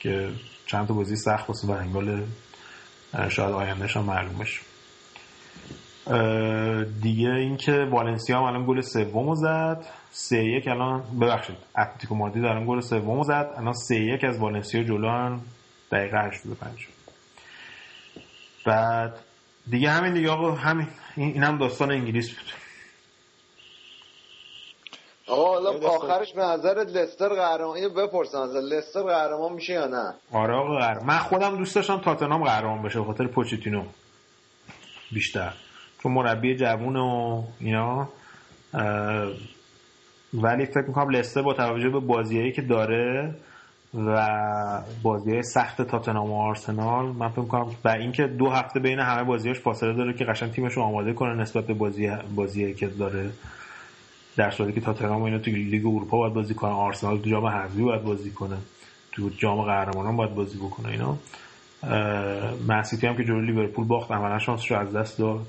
که 0.00 0.28
چند 0.66 0.86
تا 0.88 0.94
بازی 0.94 1.16
سخت 1.16 1.48
واسه 1.48 1.68
ون 1.68 1.95
گال 1.95 2.22
اه، 3.14 3.28
شاید 3.28 3.50
آیندهش 3.54 3.96
هم 3.96 4.04
معلوم 4.04 4.38
بشه 4.38 4.60
دیگه 7.02 7.30
اینکه 7.30 7.72
والنسیا 7.90 8.38
هم 8.38 8.42
الان 8.42 8.66
گل 8.66 8.80
سومو 8.80 9.34
زد. 9.34 9.86
سه 10.10 10.44
یک 10.44 10.68
الان 10.68 11.04
ببخشید. 11.20 11.56
اتلتیکو 11.78 12.14
مادرید 12.14 12.44
الان 12.44 12.66
گل 12.66 12.80
سومو 12.80 13.24
زد. 13.24 13.50
الان 13.56 13.72
سه 13.72 13.96
یک 13.96 14.24
از 14.24 14.38
والنسیا 14.38 14.82
جلو 14.82 15.08
هم 15.08 15.42
دقیقه 15.92 16.26
85 16.26 16.78
شد. 16.78 16.92
بعد 18.66 19.18
دیگه 19.70 19.90
همین 19.90 20.14
دیگه 20.14 20.30
آقا 20.30 20.52
همین 20.52 20.86
این 21.16 21.42
هم 21.42 21.58
داستان 21.58 21.90
انگلیس 21.90 22.30
بود. 22.30 22.52
آقا 25.26 25.54
حالا 25.54 25.88
آخرش 25.88 26.32
به 26.32 26.42
نظرت 26.42 26.88
لستر 26.88 27.28
قهرمان 27.28 27.76
اینو 27.76 27.88
بپرسم 27.90 28.38
از 28.38 28.54
لستر 28.56 29.02
قهرمان 29.02 29.52
میشه 29.52 29.72
یا 29.72 29.86
نه؟ 29.86 30.14
آره 30.32 30.54
آقا 30.54 30.78
قهرمان. 30.78 31.06
من 31.06 31.18
خودم 31.18 31.56
دوست 31.56 31.74
داشتم 31.74 31.98
تاتنهام 31.98 32.44
قهرمان 32.44 32.82
بشه 32.82 32.98
به 32.98 33.04
خاطر 33.04 33.26
پوچتینو. 33.26 33.84
بیشتر. 35.12 35.52
چون 36.02 36.12
مربی 36.12 36.56
جوون 36.56 36.96
و 36.96 37.42
اینا 37.60 38.08
ولی 40.34 40.66
فکر 40.66 40.84
می‌کنم 40.86 41.10
لستر 41.10 41.42
با 41.42 41.54
توجه 41.54 41.88
به 41.88 42.00
بازیایی 42.00 42.52
که 42.52 42.62
داره 42.62 43.34
و 43.94 44.28
بازی 45.02 45.42
سخت 45.42 45.82
تاتنهام 45.82 46.30
و 46.30 46.42
آرسنال 46.42 47.06
من 47.06 47.28
فکر 47.28 47.40
می‌کنم 47.40 47.70
و 47.84 47.88
اینکه 47.88 48.26
دو 48.26 48.50
هفته 48.50 48.80
بین 48.80 48.98
همه 48.98 49.24
بازیاش 49.24 49.60
فاصله 49.60 49.92
داره 49.92 50.12
که 50.12 50.24
قشنگ 50.24 50.52
تیمش 50.52 50.72
رو 50.72 50.82
آماده 50.82 51.12
کنه 51.12 51.34
نسبت 51.34 51.66
به 51.66 51.74
بازی 51.74 52.10
بازیایی 52.36 52.74
که 52.74 52.86
داره. 52.86 53.30
در 54.36 54.50
صورتی 54.50 54.72
که 54.72 54.80
تاتنهام 54.80 55.22
اینا 55.22 55.38
تو 55.38 55.50
لیگ 55.50 55.86
اروپا 55.86 56.18
باید 56.18 56.34
بازی 56.34 56.54
کنه 56.54 56.70
آرسنال 56.70 57.18
تو 57.18 57.30
جام 57.30 57.46
حذفی 57.46 57.82
باید 57.82 58.02
بازی 58.02 58.30
کنه 58.30 58.56
تو 59.12 59.30
جام 59.38 59.62
قهرمانان 59.62 60.16
باید 60.16 60.34
بازی 60.34 60.58
بکنه 60.58 60.88
اینا. 60.88 61.16
اه، 61.82 62.54
منسیتی 62.68 63.06
هم 63.06 63.16
که 63.16 63.24
جلوی 63.24 63.46
لیورپول 63.46 63.86
باخت 63.86 64.10
عملا 64.12 64.38
شانسش 64.38 64.70
رو 64.70 64.78
از 64.78 64.92
دست 64.92 65.18
داد. 65.18 65.46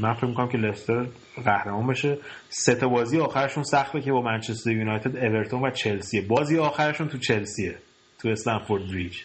من 0.00 0.14
فکر 0.14 0.26
می‌کنم 0.26 0.48
که 0.48 0.58
لستر 0.58 1.06
قهرمان 1.44 1.86
بشه 1.86 2.18
سه 2.48 2.74
تا 2.74 2.88
بازی 2.88 3.18
آخرشون 3.18 3.62
سخته 3.62 4.00
که 4.00 4.12
با 4.12 4.20
منچستر 4.20 4.70
یونایتد 4.70 5.16
اورتون 5.16 5.62
و 5.62 5.70
چلسیه. 5.70 6.22
بازی 6.22 6.58
آخرشون 6.58 7.08
تو 7.08 7.18
چلسیه 7.18 7.78
تو 8.18 8.28
استمفورد 8.28 8.88
بریج. 8.88 9.16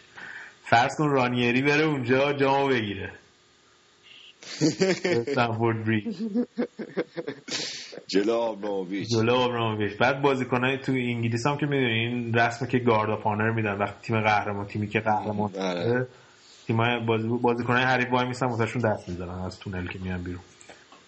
فرض 0.63 0.95
کن 0.97 1.09
رانیری 1.09 1.61
بره 1.61 1.83
اونجا 1.85 2.33
جامو 2.33 2.67
بگیره. 2.67 3.11
استمفورد 5.05 5.85
بریج. 5.85 6.15
جلو 8.07 8.33
آبراموویچ 8.33 9.09
جلو 9.09 9.33
آبراموویچ 9.33 9.97
بعد 9.97 10.21
بازیکنای 10.21 10.77
تو 10.77 10.91
انگلیس 10.91 11.47
هم 11.47 11.57
که 11.57 11.65
می‌دونی 11.65 11.99
این 11.99 12.33
رسمه 12.33 12.67
که 12.67 12.79
guard 12.79 13.09
of 13.09 13.27
honour 13.27 13.51
میدن 13.51 13.77
وقتی 13.77 13.97
تیم 14.01 14.21
قهرمان 14.21 14.65
تیمی 14.65 14.87
که 14.87 14.99
قهرمان 14.99 15.51
بله. 15.51 16.07
تیمای 16.73 16.99
بازی 16.99 17.27
بازیکنای 17.27 17.83
حریف 17.83 18.11
وای 18.11 18.27
میسن 18.27 18.45
واسهشون 18.45 18.81
دست 18.81 19.09
می‌زنن 19.09 19.39
از 19.39 19.59
تونل 19.59 19.87
که 19.87 19.99
میان 19.99 20.23
بیرون. 20.23 20.41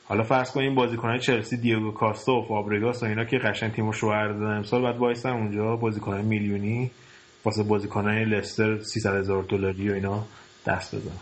حالا 0.03 0.23
فرض 0.23 0.51
کن 0.51 0.59
این 0.59 0.75
بازیکنای 0.75 1.19
چلسی 1.19 1.57
دیگو 1.57 1.91
کاستا 1.91 2.33
و 2.33 2.47
فابرگاس 2.47 3.03
و 3.03 3.05
اینا 3.05 3.25
که 3.25 3.37
قشنگ 3.37 3.71
تیمو 3.71 3.93
شوهر 3.93 4.27
دادن 4.27 4.57
امسال 4.57 4.81
بعد 4.81 4.97
وایسن 4.97 5.29
اونجا. 5.29 5.75
بازیکنای 5.75 6.21
میلیونی 6.21 6.91
واسه 7.45 7.63
بازیکنای 7.63 8.25
لستر 8.25 8.79
300 8.79 9.15
هزار 9.15 9.43
دلاری 9.43 9.89
و 9.89 9.93
اینا 9.93 10.25
دست 10.65 10.95
بزنن. 10.95 11.19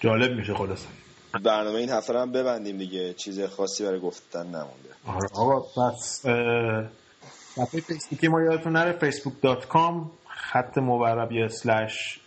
جالب 0.00 0.36
میشه 0.36 0.54
خلاصه. 0.54 0.88
برنامه 1.44 1.76
این 1.76 1.90
هفته 1.90 2.18
هم 2.18 2.32
ببندیم 2.32 2.78
دیگه. 2.78 3.14
چیز 3.14 3.40
خاصی 3.40 3.84
برای 3.84 4.00
گفتن 4.00 4.46
نمونده. 4.46 4.90
آره. 5.06 5.28
آقا 5.34 5.60
پس 5.60 6.20
صفحه 7.54 7.80
فیسبوکی 7.80 8.28
ما 8.28 8.42
یادتون 8.42 8.72
نره 8.72 8.98
facebook.com 8.98 9.94
خط 10.28 10.78
مورب 10.78 11.32
یا 11.32 11.48
slash 11.48 12.20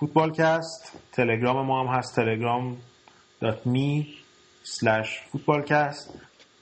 فوتبالکست 0.00 0.92
تلگرام 1.12 1.66
ما 1.66 1.80
هم 1.80 1.98
هست 1.98 2.16
تلگرام 2.16 2.76
dot 3.40 3.66
me 3.66 4.14
slash 4.62 5.20
فوتبالکست 5.32 6.14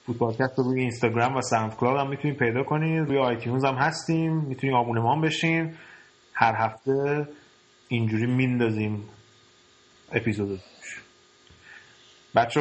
فوتبالکست 0.06 0.58
رو 0.58 0.64
روی 0.64 0.80
اینستاگرام 0.80 1.36
و 1.36 1.40
ساوند 1.40 1.76
کلاود 1.76 2.00
هم 2.00 2.10
می‌تونید 2.10 2.38
پیدا 2.38 2.62
کنید. 2.62 3.08
روی 3.08 3.18
آیتیونز 3.18 3.64
هم 3.64 3.74
هستیم. 3.74 4.32
می‌تونید 4.32 4.76
آبونمان 4.76 5.20
بشین. 5.20 5.76
هر 6.34 6.54
هفته 6.54 7.28
اینجوری 7.88 8.26
میندازیم 8.26 9.08
اپیزود 10.12 10.60
بچه 12.34 12.60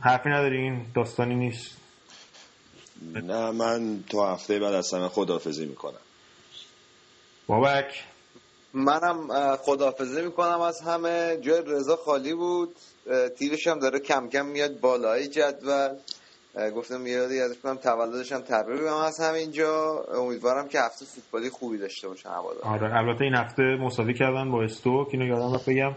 حرفی 0.00 0.28
ندارین؟ 0.28 0.86
داستانی 0.94 1.34
نیست؟ 1.34 1.76
نه 3.14 3.50
من 3.50 4.04
تا 4.08 4.32
هفته 4.34 4.58
بعد 4.58 4.74
از 4.74 4.94
همه 4.94 5.08
خداحافظی 5.08 5.66
می‌کنم. 5.66 6.00
بابک. 7.46 8.04
منم 8.76 9.56
خداحافظی 9.56 10.22
می‌کنم 10.22 10.60
از 10.60 10.80
همه. 10.80 11.36
جای 11.40 11.62
رضا 11.66 11.96
خالی 11.96 12.34
بود. 12.34 12.76
تیرش 13.38 13.66
هم 13.66 13.78
داره 13.78 13.98
کم 13.98 14.28
کم 14.28 14.46
میاد 14.46 14.80
بالای 14.80 15.28
جدول. 15.28 15.94
گفتم 16.76 17.06
یادی 17.06 17.40
ازش 17.40 17.58
کنم 17.62 17.76
تولدش 17.76 18.32
هم 18.32 18.40
تبریک 18.40 18.80
بگم 18.80 18.94
از 18.96 19.20
همینجا. 19.20 20.04
امیدوارم 20.14 20.68
که 20.68 20.80
هفته 20.80 21.04
فوتبالی 21.04 21.50
خوبی 21.50 21.78
داشته 21.78 22.08
باشن 22.08 22.28
هوادار. 22.28 22.62
آره 22.64 22.96
البته 22.96 23.24
این 23.24 23.34
هفته 23.34 23.62
مساوی 23.62 24.14
کردن 24.14 24.50
با 24.50 24.62
استوک 24.62 25.08
اینو 25.10 25.26
یادم 25.26 25.54
رفت 25.54 25.68
بگم. 25.70 25.92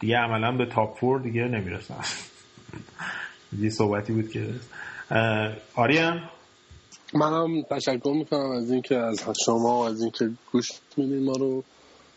دیگه 0.00 0.16
عملا 0.16 0.52
به 0.56 0.66
تاپ 0.66 0.98
فور 0.98 1.20
دیگه 1.20 1.42
نمی‌رسن. 1.44 1.94
یه 3.62 3.70
صحبتی 3.70 4.12
بود 4.12 4.30
که. 4.30 4.46
آریان 5.74 6.30
منم 7.14 7.62
تشکر 7.62 8.12
می‌کنم 8.14 8.50
از 8.50 8.70
اینکه 8.70 8.96
از 8.96 9.24
شما 9.44 9.78
و 9.78 9.84
از 9.84 10.00
اینکه 10.00 10.30
گوش 10.52 10.68
میدین 10.96 11.24
ما 11.24 11.32
رو 11.32 11.64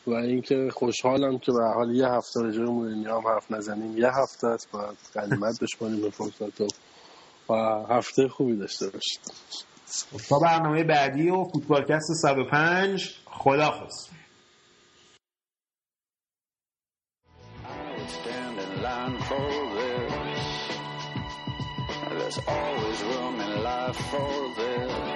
و 0.07 0.13
اینکه 0.13 0.69
خوشحالم 0.73 1.39
که 1.39 1.51
به 1.51 1.73
حال 1.75 1.95
یه 1.95 2.07
هفته 2.07 2.41
راجع 2.41 2.59
به 2.59 2.69
مورینیو 2.69 3.15
هم 3.15 3.27
حرف 3.27 3.51
نزنیم. 3.51 3.97
یه 3.97 4.07
هفته 4.07 4.47
است 4.47 4.71
باید 4.71 4.97
غنیمت 5.13 5.59
بشماریم 5.61 6.01
به 6.01 6.09
فرصت 6.09 6.61
و 7.49 7.53
هفته 7.89 8.27
خوبی 8.27 8.55
داشته 8.55 8.85
باشید. 8.89 9.19
تا 10.29 10.39
برنامه 10.39 10.83
بعدی 10.83 11.29
و 11.29 11.43
فوتبالکست 11.43 12.13
105 12.21 13.15
خداحافظ. 13.25 14.07
There's 22.19 22.39
always 22.47 23.01
room. 23.03 23.26
Life 23.68 23.95
for 24.10 24.49
this. 24.56 25.06